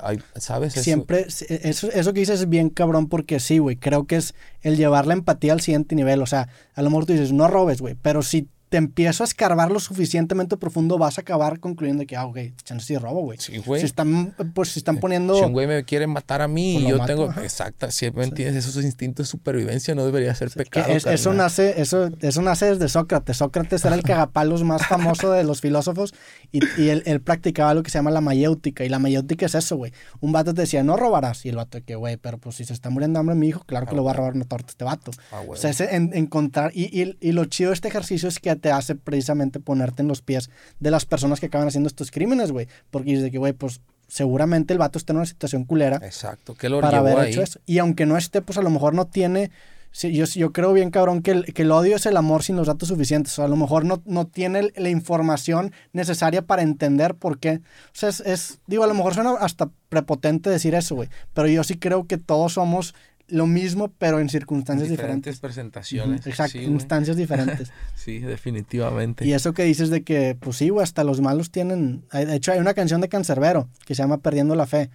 Ay, 0.00 0.22
¿Sabes? 0.36 0.74
Eso- 0.74 0.84
Siempre, 0.84 1.26
eso, 1.28 1.90
eso 1.92 2.12
que 2.14 2.20
dices 2.20 2.40
es 2.40 2.48
bien 2.48 2.70
cabrón 2.70 3.08
porque 3.08 3.40
sí, 3.40 3.58
güey. 3.58 3.76
Creo 3.76 4.06
que 4.06 4.16
es 4.16 4.34
el 4.62 4.76
llevar 4.76 5.06
la 5.06 5.12
empatía 5.14 5.52
al 5.52 5.60
siguiente 5.60 5.94
nivel. 5.94 6.22
O 6.22 6.26
sea, 6.26 6.48
a 6.74 6.80
lo 6.82 6.88
mejor 6.88 7.04
tú 7.06 7.12
dices, 7.12 7.32
no 7.32 7.46
robes, 7.48 7.80
güey. 7.82 7.94
Pero 8.00 8.22
si 8.22 8.48
te 8.72 8.78
empiezo 8.78 9.22
a 9.22 9.26
escarbar 9.26 9.70
lo 9.70 9.78
suficientemente 9.80 10.56
profundo, 10.56 10.96
vas 10.96 11.18
a 11.18 11.20
acabar 11.20 11.60
concluyendo 11.60 12.06
que, 12.06 12.16
ah, 12.16 12.24
ok, 12.24 12.38
chance 12.64 12.86
sí 12.86 12.96
robo, 12.96 13.20
güey. 13.20 13.36
Sí, 13.38 13.58
güey. 13.58 13.80
Si 13.80 13.86
están, 13.86 14.34
pues, 14.54 14.70
si 14.70 14.80
están 14.80 14.96
poniendo... 14.96 15.34
Si 15.36 15.42
un 15.44 15.52
güey 15.52 15.66
me 15.66 15.84
quiere 15.84 16.06
matar 16.06 16.40
a 16.40 16.48
mí 16.48 16.72
Pues 16.76 16.84
y 16.84 16.88
lo 16.88 16.90
yo 16.92 16.98
mato, 16.98 17.12
tengo... 17.12 17.30
ajá. 17.30 17.42
Exacto, 17.42 17.90
si 17.90 18.10
me 18.12 18.24
entiendes, 18.24 18.64
esos 18.64 18.82
instintos 18.82 19.26
de 19.26 19.30
supervivencia 19.30 19.94
no 19.94 20.06
debería 20.06 20.34
ser 20.34 20.48
que 20.48 20.56
pecado. 20.64 20.90
es- 20.90 21.04
eso, 21.04 21.34
nace, 21.34 21.82
eso, 21.82 22.08
eso 22.22 22.40
nace 22.40 22.64
desde 22.64 22.88
Sócrates. 22.88 23.36
Sócrates 23.36 23.84
era 23.84 23.94
el 23.94 24.02
cagapalos 24.02 24.64
más 24.64 24.86
famoso 24.86 25.30
de 25.32 25.44
los 25.44 25.60
filósofos 25.60 26.14
y, 26.50 26.60
y 26.80 26.88
él, 26.88 27.02
él 27.04 27.20
practicaba 27.20 27.74
lo 27.74 27.82
que 27.82 27.90
se 27.90 27.98
llama 27.98 28.10
la 28.10 28.22
mayéutica. 28.22 28.86
Y 28.86 28.88
la 28.88 28.98
mayéutica 28.98 29.44
es 29.44 29.54
eso, 29.54 29.76
güey. 29.76 29.92
Un 30.20 30.32
vato 30.32 30.54
te 30.54 30.62
decía, 30.62 30.82
no 30.82 30.96
robarás. 30.96 31.44
Y 31.44 31.50
el 31.50 31.56
vato, 31.56 31.78
que 31.84 31.94
güey, 31.94 32.16
pero 32.16 32.38
pues 32.38 32.56
si 32.56 32.64
se 32.64 32.72
está 32.72 32.88
muriendo 32.88 33.18
de 33.18 33.20
hambre 33.20 33.34
mi 33.34 33.48
hijo, 33.48 33.64
claro 33.66 33.84
que 33.84 33.90
Ah, 33.92 33.96
le 33.96 34.00
voy 34.00 34.08
a 34.08 34.12
güey. 34.14 34.16
robar 34.18 34.34
una 34.34 34.46
torta 34.46 34.68
a 34.68 34.70
este 34.70 34.84
vato. 34.84 35.10
Ah. 35.30 35.42
O 35.46 35.56
sea, 35.56 35.68
ese 35.68 35.94
en- 35.94 36.12
encontrar. 36.14 36.70
Y, 36.74 36.84
y- 36.98 37.18
y 37.20 37.32
lo 37.32 37.44
chido 37.44 37.68
de 37.68 37.74
este 37.74 37.88
ejercicio 37.88 38.30
es 38.30 38.38
que 38.38 38.61
te 38.62 38.70
hace 38.72 38.94
precisamente 38.94 39.60
ponerte 39.60 40.00
en 40.00 40.08
los 40.08 40.22
pies 40.22 40.48
de 40.80 40.90
las 40.90 41.04
personas 41.04 41.38
que 41.40 41.46
acaban 41.46 41.68
haciendo 41.68 41.88
estos 41.88 42.10
crímenes, 42.10 42.50
güey. 42.52 42.68
Porque 42.90 43.10
dices 43.10 43.24
de 43.24 43.30
que, 43.30 43.36
güey, 43.38 43.52
pues 43.52 43.82
seguramente 44.08 44.72
el 44.72 44.78
vato 44.78 44.98
está 44.98 45.12
en 45.12 45.18
una 45.18 45.26
situación 45.26 45.64
culera 45.64 45.96
Exacto. 46.02 46.54
¿Qué 46.54 46.68
lo 46.68 46.80
para 46.80 46.98
haber 46.98 47.18
ahí? 47.18 47.30
hecho 47.32 47.42
eso. 47.42 47.60
Y 47.66 47.78
aunque 47.78 48.06
no 48.06 48.16
esté, 48.16 48.40
pues 48.42 48.58
a 48.58 48.62
lo 48.62 48.70
mejor 48.70 48.94
no 48.94 49.06
tiene. 49.06 49.50
sí, 49.90 50.12
yo, 50.14 50.24
yo 50.26 50.52
creo 50.52 50.72
bien, 50.74 50.90
cabrón, 50.90 51.22
que 51.22 51.30
el, 51.32 51.44
que 51.54 51.62
el 51.62 51.70
odio 51.70 51.96
es 51.96 52.04
el 52.06 52.16
amor 52.16 52.42
sin 52.42 52.56
los 52.56 52.66
datos 52.66 52.88
suficientes. 52.88 53.32
O 53.32 53.36
sea, 53.36 53.44
a 53.46 53.48
lo 53.48 53.56
mejor 53.56 53.84
no, 53.84 54.02
no 54.04 54.26
tiene 54.26 54.70
la 54.76 54.88
información 54.90 55.72
necesaria 55.94 56.42
para 56.42 56.62
entender 56.62 57.14
por 57.14 57.38
qué. 57.38 57.60
O 57.86 57.94
sea, 57.94 58.08
es, 58.10 58.20
es- 58.20 58.58
digo, 58.66 58.84
a 58.84 58.86
lo 58.86 58.94
mejor 58.94 59.14
suena 59.14 59.32
hasta 59.40 59.70
prepotente 59.88 60.50
decir 60.50 60.74
eso, 60.74 60.94
güey. 60.94 61.08
Pero 61.34 61.48
yo 61.48 61.64
sí 61.64 61.78
creo 61.78 62.06
que 62.06 62.18
todos 62.18 62.52
somos 62.54 62.94
lo 63.28 63.46
mismo, 63.46 63.88
pero 63.98 64.20
en 64.20 64.28
circunstancias 64.28 64.88
diferentes 64.88 65.36
diferentes. 65.36 65.40
presentaciones. 65.40 66.20
Ujú, 66.20 66.30
Exacto, 66.30 66.58
Sí, 66.58 67.16
diferentes. 67.16 67.72
Sí, 67.94 68.18
definitivamente. 68.18 69.24
Y 69.26 69.32
eso 69.32 69.52
que 69.54 69.64
dices 69.64 69.90
de 69.90 70.02
que, 70.02 70.36
pues 70.38 70.56
sí, 70.56 70.70
hasta 70.80 71.04
los 71.04 71.20
malos 71.20 71.50
tienen. 71.50 72.04
De 72.12 72.36
hecho, 72.36 72.52
hay 72.52 72.58
una 72.58 72.74
canción 72.74 73.00
de 73.00 73.08
Cancerbero 73.08 73.68
que 73.86 73.94
se 73.94 74.02
llama 74.02 74.18
Perdiendo 74.18 74.54
la 74.54 74.66
Fe, 74.66 74.90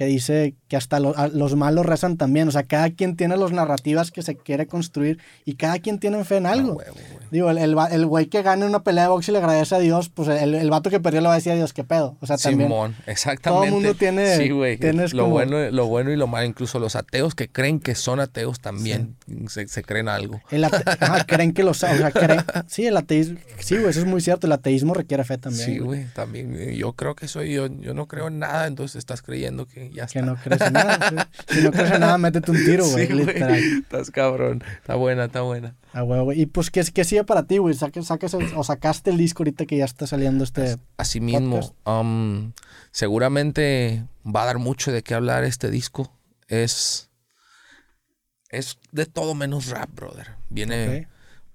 que 0.00 0.06
dice 0.06 0.54
que 0.66 0.78
hasta 0.78 0.98
lo- 0.98 1.14
los 1.34 1.56
malos 1.56 1.84
rezan 1.84 2.16
también. 2.16 2.48
O 2.48 2.50
sea, 2.50 2.62
cada 2.62 2.88
quien 2.88 3.16
tiene 3.16 3.36
las 3.36 3.52
narrativas 3.52 4.10
que 4.10 4.22
se 4.22 4.34
quiere 4.34 4.66
construir 4.66 5.18
y 5.44 5.56
cada 5.56 5.78
quien 5.78 5.98
tiene 5.98 6.24
fe 6.24 6.38
en 6.38 6.46
Ah, 6.46 6.52
algo. 6.52 6.80
Digo, 7.30 7.50
el, 7.50 7.58
el, 7.58 7.76
el 7.90 8.06
güey 8.06 8.24
que 8.26 8.40
gane 8.40 8.64
una 8.64 8.82
pelea 8.82 9.04
de 9.04 9.10
box 9.10 9.28
y 9.28 9.32
le 9.32 9.38
agradece 9.38 9.74
a 9.74 9.78
Dios, 9.78 10.08
pues 10.08 10.26
el, 10.28 10.54
el 10.54 10.70
vato 10.70 10.88
que 10.88 11.00
perdió 11.00 11.20
le 11.20 11.26
va 11.26 11.34
a 11.34 11.36
decir 11.36 11.52
a 11.52 11.54
Dios, 11.54 11.74
¿qué 11.74 11.84
pedo? 11.84 12.16
O 12.22 12.26
sea, 12.26 12.38
también. 12.38 12.70
Simón, 12.70 12.96
exactamente. 13.06 13.70
mundo 13.70 13.94
tiene- 13.94 14.38
Sí, 14.38 14.48
güey. 14.48 14.78
tienes 14.78 15.12
Lo, 15.12 15.24
como- 15.24 15.34
bueno, 15.34 15.70
lo 15.70 15.86
bueno 15.86 16.10
y 16.12 16.16
lo 16.16 16.26
malo. 16.26 16.46
Incluso 16.46 16.78
los 16.78 16.96
ateos 16.96 17.34
que 17.34 17.50
creen 17.50 17.78
que 17.78 17.94
son 17.94 18.20
ateos 18.20 18.58
también 18.58 19.16
se, 19.48 19.68
se 19.68 19.82
creen 19.82 20.08
algo. 20.08 20.40
El 20.50 20.64
ate- 20.64 20.82
ajá, 20.98 21.24
creen 21.26 21.52
que 21.52 21.62
los. 21.62 21.76
O 21.84 21.86
sea, 21.94 22.10
creen. 22.10 22.40
Sí, 22.68 22.86
el 22.86 22.96
ateísmo. 22.96 23.38
Sí, 23.58 23.76
güey, 23.76 23.90
eso 23.90 24.00
es 24.00 24.06
muy 24.06 24.22
cierto. 24.22 24.46
El 24.46 24.54
ateísmo 24.54 24.94
requiere 24.94 25.24
fe 25.24 25.36
también. 25.36 25.66
Sí, 25.66 25.78
güey. 25.78 26.06
también. 26.14 26.56
Yo 26.74 26.94
creo 26.94 27.14
que 27.14 27.28
soy 27.28 27.52
yo. 27.52 27.66
Yo 27.66 27.92
no 27.92 28.06
creo 28.06 28.28
en 28.28 28.38
nada, 28.38 28.66
entonces 28.66 28.96
estás 28.96 29.20
creyendo 29.20 29.66
que 29.66 29.89
ya 29.92 30.04
está. 30.04 30.20
Que 30.20 30.26
no 30.26 30.36
crees 30.36 30.60
en 30.60 30.72
nada. 30.72 31.26
sí. 31.48 31.54
Si 31.54 31.62
no 31.62 31.70
crees 31.72 31.90
en 31.92 32.00
nada, 32.00 32.18
métete 32.18 32.50
un 32.50 32.64
tiro, 32.64 32.86
güey. 32.88 33.06
Sí, 33.06 33.12
literal. 33.12 33.54
Estás 33.54 34.10
cabrón. 34.10 34.62
Está 34.78 34.94
buena, 34.94 35.24
está 35.26 35.42
buena. 35.42 35.76
Ah, 35.92 36.02
güey, 36.02 36.20
güey. 36.22 36.40
Y 36.42 36.46
pues, 36.46 36.70
¿qué, 36.70 36.82
qué 36.94 37.04
sigue 37.04 37.24
para 37.24 37.44
ti, 37.46 37.58
güey? 37.58 37.74
Saques, 37.74 38.06
saques 38.06 38.34
el- 38.34 38.52
o 38.54 38.64
sacaste 38.64 39.10
el 39.10 39.16
disco 39.18 39.42
ahorita 39.42 39.66
que 39.66 39.76
ya 39.76 39.84
está 39.84 40.06
saliendo 40.06 40.44
este. 40.44 40.76
Así 40.96 41.20
mismo, 41.20 41.74
um, 41.84 42.52
seguramente 42.92 44.04
va 44.24 44.42
a 44.42 44.46
dar 44.46 44.58
mucho 44.58 44.92
de 44.92 45.02
qué 45.02 45.14
hablar 45.14 45.44
este 45.44 45.70
disco. 45.70 46.12
Es, 46.48 47.10
es 48.50 48.78
de 48.92 49.06
todo 49.06 49.34
menos 49.34 49.68
rap, 49.68 49.90
brother. 49.94 50.32
Viene 50.48 51.08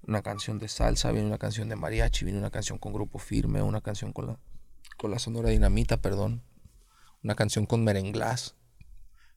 una 0.06 0.22
canción 0.22 0.58
de 0.58 0.68
salsa, 0.68 1.10
viene 1.12 1.26
una 1.26 1.38
canción 1.38 1.68
de 1.68 1.76
mariachi, 1.76 2.24
viene 2.24 2.38
una 2.38 2.50
canción 2.50 2.78
con 2.78 2.92
grupo 2.92 3.18
firme, 3.18 3.60
una 3.62 3.80
canción 3.80 4.12
con 4.12 4.26
la, 4.28 4.38
con 4.96 5.10
la 5.10 5.18
Sonora 5.18 5.50
Dinamita, 5.50 5.96
perdón. 5.98 6.42
Una 7.26 7.34
canción 7.34 7.66
con 7.66 7.82
merenglás. 7.82 8.54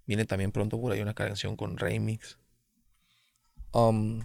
Viene 0.05 0.25
también 0.25 0.51
pronto 0.51 0.79
por 0.79 0.91
ahí 0.91 1.01
una 1.01 1.15
canción 1.15 1.55
con 1.55 1.75
remix. 1.75 2.37
Um, 3.71 4.19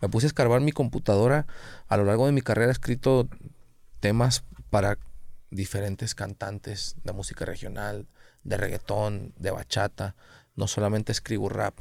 me 0.00 0.08
puse 0.08 0.24
a 0.24 0.28
escarbar 0.28 0.62
mi 0.62 0.72
computadora. 0.72 1.46
A 1.86 1.98
lo 1.98 2.06
largo 2.06 2.24
de 2.24 2.32
mi 2.32 2.40
carrera 2.40 2.68
he 2.68 2.72
escrito 2.72 3.28
temas 4.00 4.42
para 4.70 4.96
diferentes 5.50 6.14
cantantes 6.14 6.96
de 7.04 7.12
música 7.12 7.44
regional, 7.44 8.08
de 8.42 8.56
reggaetón, 8.56 9.34
de 9.36 9.50
bachata. 9.50 10.16
No 10.56 10.66
solamente 10.66 11.12
escribo 11.12 11.50
rap. 11.50 11.80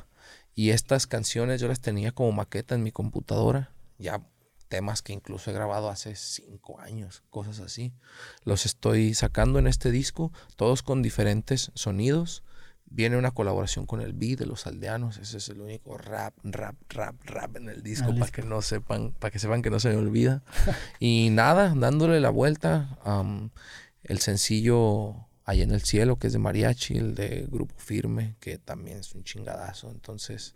Y 0.56 0.72
estas 0.72 1.08
canciones 1.08 1.62
yo 1.62 1.70
las 1.70 1.80
tenía 1.80 2.12
como 2.12 2.34
maqueta 2.34 2.76
en 2.76 2.84
mi 2.84 2.92
computadora. 2.92 3.72
Ya 3.98 4.28
temas 4.70 5.02
que 5.02 5.14
incluso 5.14 5.52
he 5.52 5.54
grabado 5.54 5.90
hace 5.90 6.16
cinco 6.16 6.80
años, 6.80 7.24
cosas 7.30 7.60
así. 7.60 7.94
Los 8.44 8.66
estoy 8.66 9.14
sacando 9.14 9.60
en 9.60 9.68
este 9.68 9.92
disco, 9.92 10.32
todos 10.56 10.84
con 10.84 11.02
diferentes 11.02 11.72
sonidos. 11.74 12.44
Viene 12.86 13.18
una 13.18 13.32
colaboración 13.32 13.86
con 13.86 14.02
el 14.02 14.14
B 14.14 14.36
de 14.36 14.46
los 14.46 14.66
aldeanos. 14.66 15.18
Ese 15.18 15.38
es 15.38 15.50
el 15.50 15.62
único 15.62 15.98
rap, 15.98 16.34
rap, 16.44 16.76
rap, 16.90 17.16
rap 17.26 17.58
en 17.58 17.70
el 17.70 17.84
disco 17.84 18.16
para 18.16 18.32
que 18.32 18.42
no 18.42 18.62
sepan, 18.62 19.12
para 19.12 19.30
que 19.30 19.40
sepan 19.40 19.62
que 19.62 19.70
no 19.70 19.80
se 19.80 19.90
me 19.90 19.98
olvida. 19.98 20.44
y 21.00 21.30
nada, 21.32 21.74
dándole 21.76 22.20
la 22.20 22.30
vuelta. 22.30 22.98
am, 23.04 23.52
el 24.04 24.20
sencillo 24.20 25.30
Allá 25.50 25.64
en 25.64 25.72
el 25.72 25.82
cielo, 25.82 26.20
que 26.20 26.28
es 26.28 26.34
de 26.34 26.38
mariachi, 26.38 26.96
el 26.96 27.16
de 27.16 27.48
Grupo 27.50 27.74
Firme, 27.80 28.36
que 28.40 28.60
también 28.60 29.00
es 29.00 29.16
un 29.16 29.24
chingadazo. 29.24 29.90
Entonces, 29.90 30.56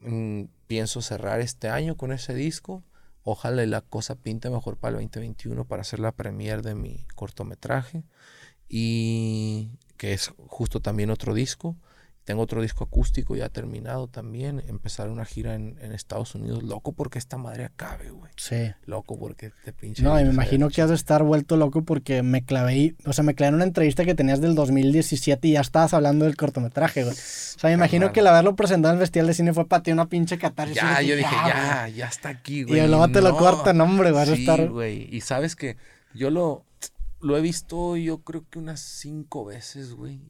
mm, 0.00 0.46
pienso 0.66 1.00
cerrar 1.02 1.40
este 1.40 1.68
año 1.68 1.96
con 1.96 2.10
ese 2.10 2.34
disco. 2.34 2.82
Ojalá 3.28 3.66
la 3.66 3.80
cosa 3.80 4.14
pinte 4.14 4.50
mejor 4.50 4.76
para 4.76 4.96
el 4.96 5.02
2021 5.02 5.64
para 5.64 5.82
hacer 5.82 5.98
la 5.98 6.12
premiere 6.12 6.62
de 6.62 6.76
mi 6.76 7.04
cortometraje. 7.16 8.04
Y 8.68 9.70
que 9.96 10.12
es 10.12 10.32
justo 10.46 10.78
también 10.78 11.10
otro 11.10 11.34
disco. 11.34 11.74
Tengo 12.26 12.42
otro 12.42 12.60
disco 12.60 12.82
acústico 12.82 13.36
ya 13.36 13.48
terminado 13.48 14.08
también. 14.08 14.60
Empezar 14.66 15.10
una 15.10 15.24
gira 15.24 15.54
en, 15.54 15.78
en 15.80 15.92
Estados 15.92 16.34
Unidos. 16.34 16.64
Loco 16.64 16.90
porque 16.90 17.20
esta 17.20 17.38
madre 17.38 17.64
acabe, 17.64 18.10
güey. 18.10 18.32
Sí. 18.36 18.72
Loco 18.84 19.16
porque 19.16 19.52
te 19.64 19.72
pinche. 19.72 20.02
No, 20.02 20.18
y 20.20 20.24
me 20.24 20.30
imagino 20.30 20.68
que 20.68 20.82
has 20.82 20.88
de 20.88 20.96
estar 20.96 21.22
vuelto 21.22 21.56
loco 21.56 21.84
porque 21.84 22.24
me 22.24 22.44
clavé, 22.44 22.96
o 23.04 23.12
sea, 23.12 23.22
me 23.22 23.36
clavé 23.36 23.50
en 23.50 23.54
una 23.54 23.64
entrevista 23.64 24.04
que 24.04 24.16
tenías 24.16 24.40
del 24.40 24.56
2017 24.56 25.46
y 25.46 25.52
ya 25.52 25.60
estabas 25.60 25.94
hablando 25.94 26.24
del 26.24 26.34
cortometraje, 26.36 27.04
güey. 27.04 27.14
O 27.14 27.58
sea, 27.58 27.70
me 27.70 27.74
imagino 27.74 28.12
que 28.12 28.18
el 28.18 28.26
haberlo 28.26 28.56
presentado 28.56 28.94
en 28.94 28.98
el 28.98 29.04
Festival 29.04 29.28
de 29.28 29.34
Cine 29.34 29.52
fue 29.54 29.68
para 29.68 29.84
ti 29.84 29.92
una 29.92 30.08
pinche 30.08 30.36
catarsis. 30.36 30.74
Ya, 30.74 31.00
yo 31.02 31.14
dije, 31.14 31.30
güey. 31.32 31.48
ya, 31.54 31.88
ya 31.94 32.06
está 32.08 32.30
aquí, 32.30 32.64
güey. 32.64 32.80
Y 32.84 32.88
luego 32.88 33.08
te 33.08 33.20
lo 33.22 33.36
cortan, 33.36 33.80
hombre, 33.80 34.10
vas 34.10 34.28
a 34.30 34.34
Sí, 34.34 34.40
estar... 34.40 34.68
güey. 34.68 35.08
Y 35.14 35.20
sabes 35.20 35.54
que 35.54 35.76
yo 36.12 36.30
lo, 36.30 36.64
lo 37.20 37.38
he 37.38 37.40
visto, 37.40 37.96
yo 37.96 38.18
creo 38.18 38.44
que 38.50 38.58
unas 38.58 38.80
cinco 38.80 39.44
veces, 39.44 39.92
güey. 39.92 40.20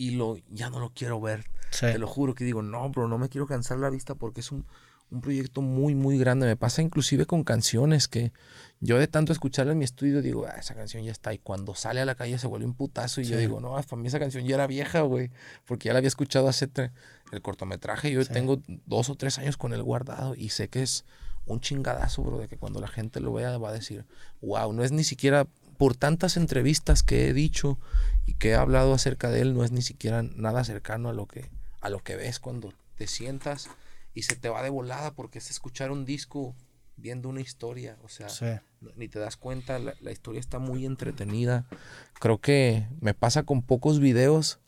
Y 0.00 0.12
lo, 0.12 0.36
ya 0.48 0.70
no 0.70 0.78
lo 0.80 0.92
quiero 0.94 1.20
ver. 1.20 1.44
Sí. 1.70 1.86
Te 1.86 1.98
lo 1.98 2.06
juro 2.06 2.34
que 2.34 2.44
digo, 2.44 2.62
no, 2.62 2.88
bro, 2.88 3.06
no 3.06 3.18
me 3.18 3.28
quiero 3.28 3.46
cansar 3.46 3.78
la 3.78 3.90
vista 3.90 4.14
porque 4.14 4.40
es 4.40 4.50
un, 4.50 4.64
un 5.10 5.20
proyecto 5.20 5.60
muy, 5.60 5.94
muy 5.94 6.16
grande. 6.18 6.46
Me 6.46 6.56
pasa 6.56 6.80
inclusive 6.80 7.26
con 7.26 7.44
canciones 7.44 8.08
que 8.08 8.32
yo 8.80 8.98
de 8.98 9.08
tanto 9.08 9.32
escucharla 9.32 9.72
en 9.72 9.78
mi 9.78 9.84
estudio 9.84 10.22
digo, 10.22 10.46
ah, 10.48 10.56
esa 10.58 10.74
canción 10.74 11.02
ya 11.04 11.12
está. 11.12 11.34
Y 11.34 11.38
cuando 11.38 11.74
sale 11.74 12.00
a 12.00 12.06
la 12.06 12.14
calle 12.14 12.38
se 12.38 12.46
vuelve 12.46 12.64
un 12.64 12.74
putazo. 12.74 13.20
Y 13.20 13.24
yo 13.24 13.36
digo, 13.36 13.60
no, 13.60 13.72
para 13.72 14.00
mí 14.00 14.08
esa 14.08 14.18
canción 14.18 14.46
ya 14.46 14.54
era 14.54 14.66
vieja, 14.66 15.02
güey. 15.02 15.30
Porque 15.66 15.88
ya 15.88 15.92
la 15.92 15.98
había 15.98 16.08
escuchado 16.08 16.48
hace 16.48 16.68
el 17.32 17.42
cortometraje. 17.42 18.10
Yo 18.10 18.24
Sí. 18.24 18.32
tengo 18.32 18.58
dos 18.86 19.10
o 19.10 19.16
tres 19.16 19.38
años 19.38 19.56
con 19.58 19.74
él 19.74 19.82
guardado 19.82 20.34
y 20.34 20.48
sé 20.48 20.68
que 20.68 20.82
es 20.82 21.04
un 21.46 21.60
chingadazo, 21.60 22.22
bro, 22.22 22.38
de 22.38 22.48
que 22.48 22.56
cuando 22.56 22.80
la 22.80 22.88
gente 22.88 23.20
lo 23.20 23.32
vea 23.32 23.58
va 23.58 23.70
a 23.70 23.72
decir, 23.72 24.06
wow, 24.40 24.72
no 24.72 24.82
es 24.84 24.92
ni 24.92 25.04
siquiera 25.04 25.46
por 25.80 25.96
tantas 25.96 26.36
entrevistas 26.36 27.02
que 27.02 27.26
he 27.26 27.32
dicho 27.32 27.78
y 28.26 28.34
que 28.34 28.50
he 28.50 28.54
hablado 28.54 28.92
acerca 28.92 29.30
de 29.30 29.40
él, 29.40 29.54
no 29.54 29.64
es 29.64 29.72
ni 29.72 29.80
siquiera 29.80 30.22
nada 30.22 30.62
cercano 30.62 31.08
a 31.08 31.14
lo 31.14 31.24
que, 31.26 31.48
a 31.80 31.88
lo 31.88 32.00
que 32.00 32.16
ves 32.16 32.38
cuando 32.38 32.74
te 32.98 33.06
sientas 33.06 33.70
y 34.12 34.24
se 34.24 34.36
te 34.36 34.50
va 34.50 34.62
de 34.62 34.68
volada 34.68 35.12
porque 35.14 35.38
es 35.38 35.50
escuchar 35.50 35.90
un 35.90 36.04
disco 36.04 36.54
viendo 36.98 37.30
una 37.30 37.40
historia, 37.40 37.96
o 38.04 38.10
sea, 38.10 38.28
Sí. 38.28 38.44
ni 38.94 39.08
te 39.08 39.18
das 39.18 39.38
cuenta, 39.38 39.78
la, 39.78 39.94
la 40.02 40.12
historia 40.12 40.38
está 40.38 40.58
muy 40.58 40.84
entretenida. 40.84 41.64
Creo 42.20 42.36
que 42.42 42.86
me 43.00 43.14
pasa 43.14 43.44
con 43.44 43.62
pocos 43.62 44.00
videos 44.00 44.58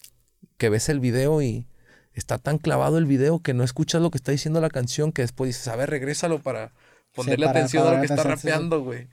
que 0.56 0.70
ves 0.70 0.88
el 0.88 0.98
video 0.98 1.42
y 1.42 1.66
está 2.14 2.38
tan 2.38 2.56
clavado 2.56 2.96
el 2.96 3.04
video 3.04 3.40
que 3.40 3.52
no 3.52 3.64
escuchas 3.64 4.00
lo 4.00 4.10
que 4.10 4.16
está 4.16 4.32
diciendo 4.32 4.62
la 4.62 4.70
canción 4.70 5.12
que 5.12 5.20
después 5.20 5.48
dices, 5.50 5.68
a 5.68 5.76
ver, 5.76 5.90
regrésalo 5.90 6.38
para, 6.40 6.72
ponerle 7.14 7.44
para- 7.44 7.58
atención 7.58 7.82
para 7.84 7.96
a 7.98 8.00
lo 8.00 8.06
que 8.08 8.14
está 8.14 8.22
rapeando, 8.22 8.82
güey. 8.82 9.08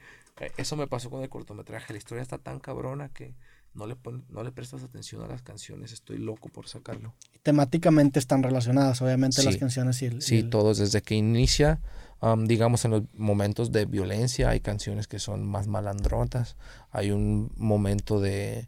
Eso 0.57 0.75
me 0.75 0.87
pasó 0.87 1.09
con 1.09 1.21
el 1.21 1.29
cortometraje. 1.29 1.93
La 1.93 1.97
historia 1.97 2.21
está 2.21 2.37
tan 2.37 2.59
cabrona 2.59 3.09
que 3.09 3.35
no 3.73 3.85
le, 3.87 3.95
pon- 3.95 4.25
no 4.29 4.43
le 4.43 4.51
prestas 4.51 4.83
atención 4.83 5.21
a 5.21 5.27
las 5.27 5.41
canciones. 5.41 5.91
Estoy 5.91 6.17
loco 6.17 6.49
por 6.49 6.67
sacarlo. 6.67 7.13
Temáticamente 7.43 8.19
están 8.19 8.43
relacionadas, 8.43 9.01
obviamente, 9.01 9.43
las 9.43 9.57
canciones 9.57 10.01
y 10.01 10.05
el... 10.07 10.17
y 10.17 10.21
Sí, 10.21 10.39
el- 10.39 10.49
todos 10.49 10.77
desde 10.79 11.01
que 11.01 11.15
inicia, 11.15 11.79
am, 12.19 12.45
digamos 12.47 12.83
en 12.85 12.91
los 12.91 13.03
momentos 13.13 13.71
de 13.71 13.85
violencia, 13.85 14.49
hay 14.49 14.59
canciones 14.59 15.07
que 15.07 15.19
son 15.19 15.45
más 15.45 15.67
malandrotas, 15.67 16.55
hay 16.91 17.11
un 17.11 17.51
momento 17.57 18.19
de, 18.19 18.67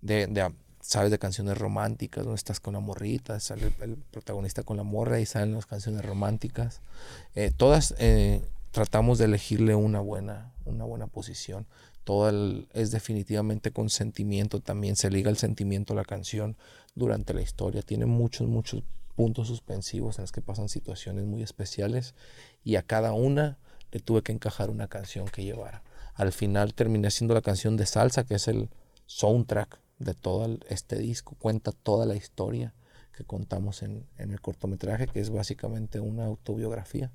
de, 0.00 0.26
de, 0.26 0.40
ah, 0.42 0.52
sabes, 0.80 1.10
de 1.10 1.18
canciones 1.18 1.58
románticas, 1.58 2.24
donde 2.24 2.36
estás 2.36 2.60
con 2.60 2.74
la 2.74 2.80
morrita, 2.80 3.38
sale 3.40 3.72
el, 3.80 3.90
el 3.90 3.96
protagonista 3.96 4.62
con 4.62 4.76
la 4.76 4.82
morra 4.84 5.20
y 5.20 5.26
salen 5.26 5.54
las 5.54 5.66
canciones 5.66 6.04
románticas. 6.04 6.80
Eh, 7.34 7.50
todas 7.56 7.94
eh, 7.98 8.42
tratamos 8.72 9.18
de 9.18 9.26
elegirle 9.26 9.74
una 9.74 10.00
buena, 10.00 10.52
una 10.64 10.84
buena 10.84 11.06
posición. 11.06 11.66
Todo 12.04 12.66
es 12.72 12.90
definitivamente 12.90 13.70
con 13.70 13.90
sentimiento 13.90 14.60
también, 14.60 14.96
se 14.96 15.10
liga 15.10 15.30
el 15.30 15.36
sentimiento 15.36 15.92
a 15.92 15.96
la 15.96 16.04
canción 16.04 16.56
durante 16.94 17.32
la 17.34 17.42
historia. 17.42 17.82
Tiene 17.82 18.06
muchos, 18.06 18.48
muchos 18.48 18.82
puntos 19.14 19.48
suspensivos 19.48 20.18
en 20.18 20.22
los 20.22 20.32
que 20.32 20.40
pasan 20.40 20.68
situaciones 20.68 21.26
muy 21.26 21.42
especiales 21.42 22.14
y 22.64 22.76
a 22.76 22.82
cada 22.82 23.12
una 23.12 23.58
le 23.92 24.00
tuve 24.00 24.22
que 24.22 24.32
encajar 24.32 24.70
una 24.70 24.88
canción 24.88 25.28
que 25.28 25.44
llevara. 25.44 25.84
Al 26.14 26.32
final 26.32 26.74
terminé 26.74 27.08
haciendo 27.08 27.34
la 27.34 27.42
canción 27.42 27.76
de 27.76 27.86
Salsa, 27.86 28.24
que 28.24 28.34
es 28.34 28.48
el 28.48 28.70
soundtrack 29.06 29.78
de 29.98 30.14
todo 30.14 30.58
este 30.68 30.98
disco, 30.98 31.36
cuenta 31.38 31.72
toda 31.72 32.06
la 32.06 32.16
historia 32.16 32.74
que 33.14 33.24
contamos 33.24 33.82
en 33.82 34.06
el 34.16 34.40
cortometraje, 34.40 35.06
que 35.06 35.20
es 35.20 35.28
básicamente 35.28 36.00
una 36.00 36.24
autobiografía. 36.24 37.12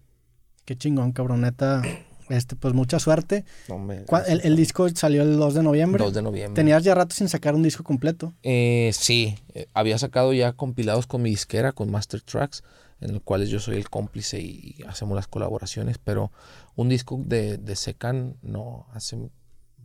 Qué 0.67 0.75
chingón, 0.77 1.13
cabroneta. 1.13 1.81
Este, 2.27 2.57
pues 2.57 2.73
mucha 2.73 2.99
suerte. 2.99 3.45
No 3.69 3.79
me- 3.79 4.03
¿Cuál- 4.03 4.25
El, 4.27 4.41
el 4.43 4.57
disco 4.57 4.89
salió 4.89 5.21
el 5.23 5.37
2 5.37 5.53
de 5.53 5.63
noviembre. 5.63 6.03
2 6.03 6.13
de 6.13 6.21
noviembre. 6.21 6.55
Tenías 6.61 6.83
ya 6.83 6.93
rato 6.93 7.15
sin 7.15 7.29
sacar 7.29 7.55
un 7.55 7.63
disco 7.63 7.85
completo. 7.85 8.33
Eh, 8.43 8.91
sí, 8.93 9.37
eh, 9.53 9.67
había 9.73 9.97
sacado 9.97 10.33
ya 10.33 10.51
compilados 10.51 11.07
con 11.07 11.21
mi 11.21 11.29
disquera, 11.29 11.71
con 11.71 11.89
Master 11.89 12.19
Tracks, 12.21 12.63
en 12.99 13.13
los 13.13 13.21
cuales 13.21 13.47
yo 13.47 13.61
soy 13.61 13.77
el 13.77 13.89
cómplice 13.89 14.41
y, 14.41 14.75
y 14.77 14.83
hacemos 14.83 15.15
las 15.15 15.27
colaboraciones, 15.29 15.99
pero 16.03 16.33
un 16.75 16.89
disco 16.89 17.17
de, 17.25 17.57
de 17.59 17.75
Secan 17.77 18.35
no 18.41 18.87
hace, 18.91 19.15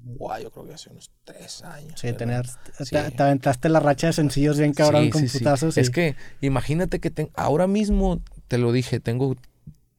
guau, 0.02 0.42
yo 0.42 0.50
creo 0.50 0.66
que 0.66 0.74
hace 0.74 0.90
unos 0.90 1.12
tres 1.22 1.62
años. 1.62 2.00
Sí, 2.00 2.12
tenías, 2.12 2.58
te, 2.90 3.10
te 3.12 3.22
aventaste 3.22 3.68
la 3.68 3.78
racha 3.78 4.08
de 4.08 4.14
sencillos 4.14 4.58
bien 4.58 4.72
cabrón 4.72 5.04
Sí, 5.04 5.10
con 5.10 5.28
sí, 5.28 5.38
putazos. 5.38 5.78
Es 5.78 5.90
que 5.90 6.16
imagínate 6.40 6.98
que 6.98 7.10
ten- 7.12 7.30
ahora 7.34 7.68
mismo, 7.68 8.20
te 8.48 8.58
lo 8.58 8.72
dije, 8.72 8.98
tengo 8.98 9.36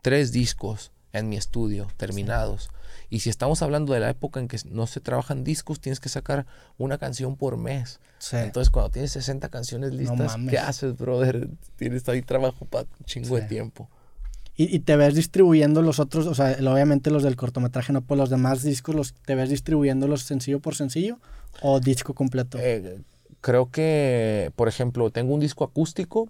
tres 0.04 0.32
discos 0.32 0.92
en 1.14 1.30
mi 1.30 1.38
estudio 1.38 1.88
terminados. 1.98 2.70
Y 3.10 3.20
si 3.22 3.30
estamos 3.30 3.62
hablando 3.62 3.94
de 3.94 4.00
la 4.00 4.10
época 4.10 4.40
en 4.40 4.48
que 4.48 4.58
no 4.70 4.86
se 4.88 5.00
trabajan 5.00 5.44
discos, 5.44 5.80
tienes 5.80 6.00
que 6.00 6.10
sacar 6.10 6.46
una 6.78 6.98
canción 7.00 7.36
por 7.36 7.58
mes. 7.58 8.00
Sí. 8.20 8.38
Entonces, 8.38 8.70
cuando 8.70 8.90
tienes 8.92 9.12
60 9.12 9.50
canciones 9.50 9.94
listas, 9.94 10.18
mames. 10.38 10.50
¿qué 10.52 10.58
haces, 10.60 10.98
brother? 10.98 11.50
Tienes 11.76 12.08
ahí 12.10 12.22
trabajo 12.22 12.66
para 12.66 12.86
un 13.00 13.06
chingo 13.06 13.36
de 13.36 13.44
Sí. 13.44 13.48
tiempo. 13.50 13.90
Y, 14.56 14.76
y 14.76 14.80
te 14.80 14.96
ves 14.96 15.16
distribuyendo 15.16 15.82
los 15.82 16.00
otros, 16.00 16.28
o 16.28 16.36
sea, 16.36 16.56
obviamente 16.72 17.10
los 17.10 17.24
del 17.24 17.36
cortometraje, 17.36 17.92
no, 17.92 18.02
pues 18.02 18.20
los 18.20 18.30
demás 18.30 18.62
discos, 18.64 18.94
los, 18.96 19.14
¿te 19.14 19.34
ves 19.36 19.50
distribuyéndolos 19.50 20.22
sencillo 20.24 20.60
por 20.60 20.76
sencillo 20.76 21.20
o 21.62 21.80
disco 21.80 22.14
completo? 22.14 22.58
Eh, 22.62 23.02
creo 23.42 23.70
que, 23.72 24.52
por 24.56 24.68
ejemplo, 24.68 25.10
tengo 25.10 25.34
un 25.34 25.40
disco 25.40 25.64
acústico 25.64 26.30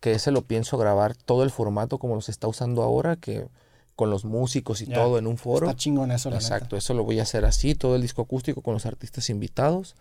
que 0.00 0.12
ese 0.12 0.30
lo 0.30 0.42
pienso 0.42 0.78
grabar 0.78 1.14
todo 1.14 1.44
el 1.44 1.50
formato 1.50 1.98
como 1.98 2.14
los 2.14 2.28
está 2.28 2.48
usando 2.48 2.82
ahora, 2.82 3.16
que 3.16 3.46
con 3.94 4.08
los 4.08 4.24
músicos 4.24 4.80
y 4.80 4.86
todo 4.86 5.18
en 5.18 5.26
un 5.26 5.36
foro. 5.36 5.66
Está 5.66 5.76
chingón 5.76 6.10
eso, 6.10 6.30
la 6.30 6.36
Exacto, 6.36 6.78
eso 6.78 6.94
lo 6.94 7.04
voy 7.04 7.18
a 7.18 7.22
hacer 7.22 7.44
así, 7.44 7.74
todo 7.74 7.96
el 7.96 8.02
disco 8.02 8.22
acústico 8.22 8.62
con 8.62 8.72
los 8.72 8.86
artistas 8.86 9.28
invitados. 9.28 9.94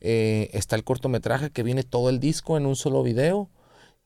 Eh, 0.00 0.48
está 0.54 0.74
el 0.74 0.84
cortometraje 0.84 1.50
que 1.50 1.62
viene 1.62 1.82
todo 1.82 2.08
el 2.08 2.18
disco 2.18 2.56
en 2.56 2.64
un 2.64 2.76
solo 2.76 3.02
video. 3.02 3.50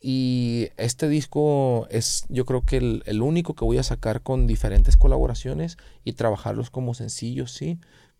Y 0.00 0.68
este 0.76 1.08
disco 1.08 1.86
es 1.90 2.24
yo 2.28 2.44
creo 2.44 2.62
que 2.62 2.78
el, 2.78 3.02
el 3.06 3.22
único 3.22 3.54
que 3.54 3.64
voy 3.64 3.78
a 3.78 3.82
sacar 3.84 4.20
con 4.20 4.48
diferentes 4.48 4.96
colaboraciones 4.96 5.78
y 6.04 6.14
trabajarlos 6.14 6.70
como 6.70 6.94
sencillos, 6.94 7.52
sí. 7.52 7.78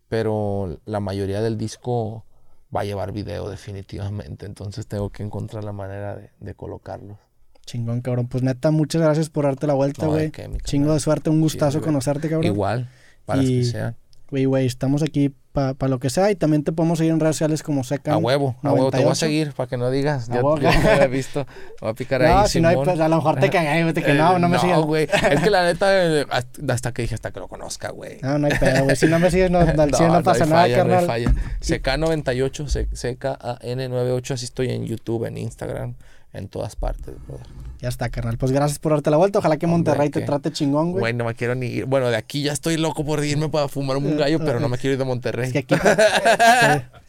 Pero 0.08 0.78
la 0.84 1.00
mayoría 1.00 1.42
del 1.42 1.58
disco 1.58 2.24
va 2.74 2.80
a 2.80 2.84
llevar 2.84 3.12
video 3.12 3.48
definitivamente. 3.48 4.46
Entonces 4.46 4.86
tengo 4.86 5.10
que 5.10 5.22
encontrar 5.22 5.64
la 5.64 5.72
manera 5.72 6.16
de, 6.16 6.30
de 6.40 6.54
colocarlos. 6.54 7.18
Chingón, 7.66 8.00
cabrón. 8.00 8.28
Pues 8.28 8.42
neta, 8.42 8.70
muchas 8.70 9.02
gracias 9.02 9.28
por 9.28 9.44
darte 9.44 9.66
la 9.66 9.74
vuelta, 9.74 10.06
güey. 10.06 10.30
Chingo 10.64 10.92
de 10.94 11.00
suerte, 11.00 11.30
un 11.30 11.40
gustazo 11.40 11.80
conocerte, 11.80 12.28
cabrón. 12.28 12.46
Igual, 12.52 12.88
para 13.24 13.42
Y- 13.42 13.58
que 13.60 13.64
sean. 13.64 13.96
Güey, 14.30 14.44
güey, 14.44 14.66
estamos 14.66 15.02
aquí 15.02 15.32
para 15.52 15.74
lo 15.88 15.98
que 16.00 16.10
sea 16.10 16.30
y 16.30 16.34
también 16.36 16.64
te 16.64 16.70
podemos 16.72 16.98
seguir 16.98 17.14
en 17.14 17.20
redes 17.20 17.36
sociales 17.36 17.62
como 17.62 17.82
Secan. 17.82 18.12
A 18.12 18.16
huevo, 18.18 18.56
a 18.62 18.72
huevo, 18.72 18.90
te 18.90 18.98
voy 18.98 19.04
a 19.04 19.14
98. 19.14 19.14
seguir 19.14 19.52
para 19.52 19.68
que 19.68 19.76
no 19.78 19.90
digas. 19.90 20.26
Ya, 20.28 20.34
huevo. 20.34 20.58
ya 20.58 20.68
había 20.70 21.06
visto. 21.06 21.46
Voy 21.80 21.90
a 21.90 21.94
picar 21.94 22.20
ahí. 22.22 22.34
No, 22.34 22.46
si 22.46 22.60
no 22.60 22.68
hay, 22.68 22.74
Simón. 22.74 22.84
pues 22.84 23.00
a 23.00 23.08
lo 23.08 23.16
mejor 23.16 23.40
te 23.40 23.48
cagué, 23.48 23.84
de 23.90 24.02
que 24.02 24.12
no, 24.14 24.36
Eh, 24.36 24.38
no 24.40 24.48
me 24.50 24.58
sigas. 24.58 24.80
güey. 24.82 25.04
Es 25.30 25.40
que 25.40 25.48
la 25.48 25.64
neta, 25.64 25.86
eh, 25.92 26.26
hasta 26.68 26.92
que 26.92 27.02
dije, 27.02 27.14
hasta 27.14 27.30
que 27.30 27.40
lo 27.40 27.48
conozca, 27.48 27.90
güey. 27.90 28.18
No, 28.20 28.38
no 28.38 28.48
hay 28.48 28.58
pedo, 28.58 28.84
güey. 28.84 28.96
Si 28.96 29.06
no 29.06 29.18
me 29.18 29.30
sigues, 29.30 29.50
no, 29.50 29.60
al 29.60 29.74
cien 29.94 30.12
no, 30.12 30.22
pasa 30.22 30.44
nada, 30.44 30.62
falla, 30.62 30.76
no 30.84 30.90
carnal. 30.90 31.10
hay 31.10 31.24
falla. 31.26 31.40
CK98, 31.62 32.68
C- 32.68 32.88
CKAN98, 32.90 34.30
así 34.34 34.44
estoy 34.44 34.70
en 34.70 34.84
YouTube, 34.84 35.24
en 35.26 35.38
Instagram, 35.38 35.94
en 36.36 36.48
todas 36.48 36.76
partes, 36.76 37.14
brother. 37.26 37.46
Ya 37.80 37.88
está, 37.88 38.08
carnal. 38.08 38.38
Pues 38.38 38.52
gracias 38.52 38.78
por 38.78 38.92
darte 38.92 39.10
la 39.10 39.16
vuelta. 39.18 39.38
Ojalá 39.38 39.58
que 39.58 39.66
Hombre, 39.66 39.90
Monterrey 39.92 40.10
te 40.10 40.22
trate 40.22 40.50
chingón, 40.50 40.92
güey. 40.92 41.00
Güey, 41.00 41.12
no 41.14 41.24
me 41.24 41.34
quiero 41.34 41.54
ni 41.54 41.66
ir. 41.66 41.84
Bueno, 41.84 42.08
de 42.08 42.16
aquí 42.16 42.42
ya 42.42 42.52
estoy 42.52 42.76
loco 42.78 43.04
por 43.04 43.22
irme 43.24 43.48
para 43.48 43.68
fumarme 43.68 44.08
un 44.08 44.16
gallo, 44.16 44.38
pero 44.38 44.60
no 44.60 44.68
me 44.68 44.78
quiero 44.78 44.94
ir 44.94 44.98
de 44.98 45.04
Monterrey. 45.04 45.50
Es 45.52 45.52
que 45.52 45.76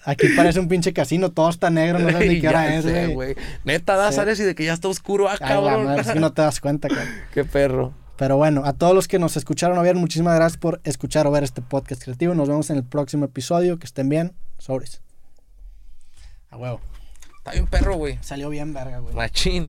aquí, 0.04 0.28
parece 0.36 0.60
un 0.60 0.68
pinche 0.68 0.92
casino, 0.94 1.32
todo 1.32 1.50
está 1.50 1.70
negro, 1.70 2.00
no 2.00 2.10
sabes 2.12 2.30
ni 2.30 2.42
qué 2.42 2.50
hora 2.50 2.66
Ya 2.70 2.76
es, 2.78 2.84
sé, 2.84 3.08
güey. 3.08 3.36
Neta, 3.64 3.96
da, 3.96 4.10
Sí. 4.12 4.16
sales 4.18 4.40
y 4.40 4.44
de 4.44 4.56
que 4.56 4.66
ya 4.66 4.74
está 4.74 4.88
oscuro, 4.90 5.30
ah, 5.30 5.34
Ay, 5.34 5.38
la 5.40 5.48
cabrón. 5.48 5.86
madre, 5.86 6.02
es 6.02 6.12
que 6.12 6.20
no 6.20 6.34
te 6.34 6.42
das 6.42 6.60
cuenta, 6.60 6.90
cabrón. 6.90 7.08
Qué 7.34 7.46
perro. 7.46 7.94
Pero 8.18 8.36
bueno, 8.36 8.64
a 8.66 8.74
todos 8.74 8.94
los 8.96 9.08
que 9.08 9.20
nos 9.20 9.38
escucharon 9.38 9.78
o 9.78 9.84
vieron, 9.84 10.02
muchísimas 10.02 10.36
gracias 10.36 10.58
por 10.60 10.82
escuchar 10.84 11.28
o 11.28 11.32
ver 11.32 11.44
este 11.44 11.62
podcast 11.62 12.04
creativo. 12.04 12.34
Nos 12.34 12.50
vemos 12.50 12.70
en 12.72 12.78
el 12.78 12.84
próximo 12.84 13.26
episodio. 13.26 13.78
Que 13.78 13.86
estén 13.86 14.10
bien. 14.10 14.34
Sobres. 14.58 15.02
A 16.50 16.58
huevo. 16.58 16.82
Está 17.48 17.54
bien 17.54 17.68
perro, 17.68 17.96
güey. 17.96 18.20
Salió 18.22 18.50
bien, 18.50 18.74
verga, 18.74 19.00
güey. 19.00 19.16
Machín. 19.16 19.66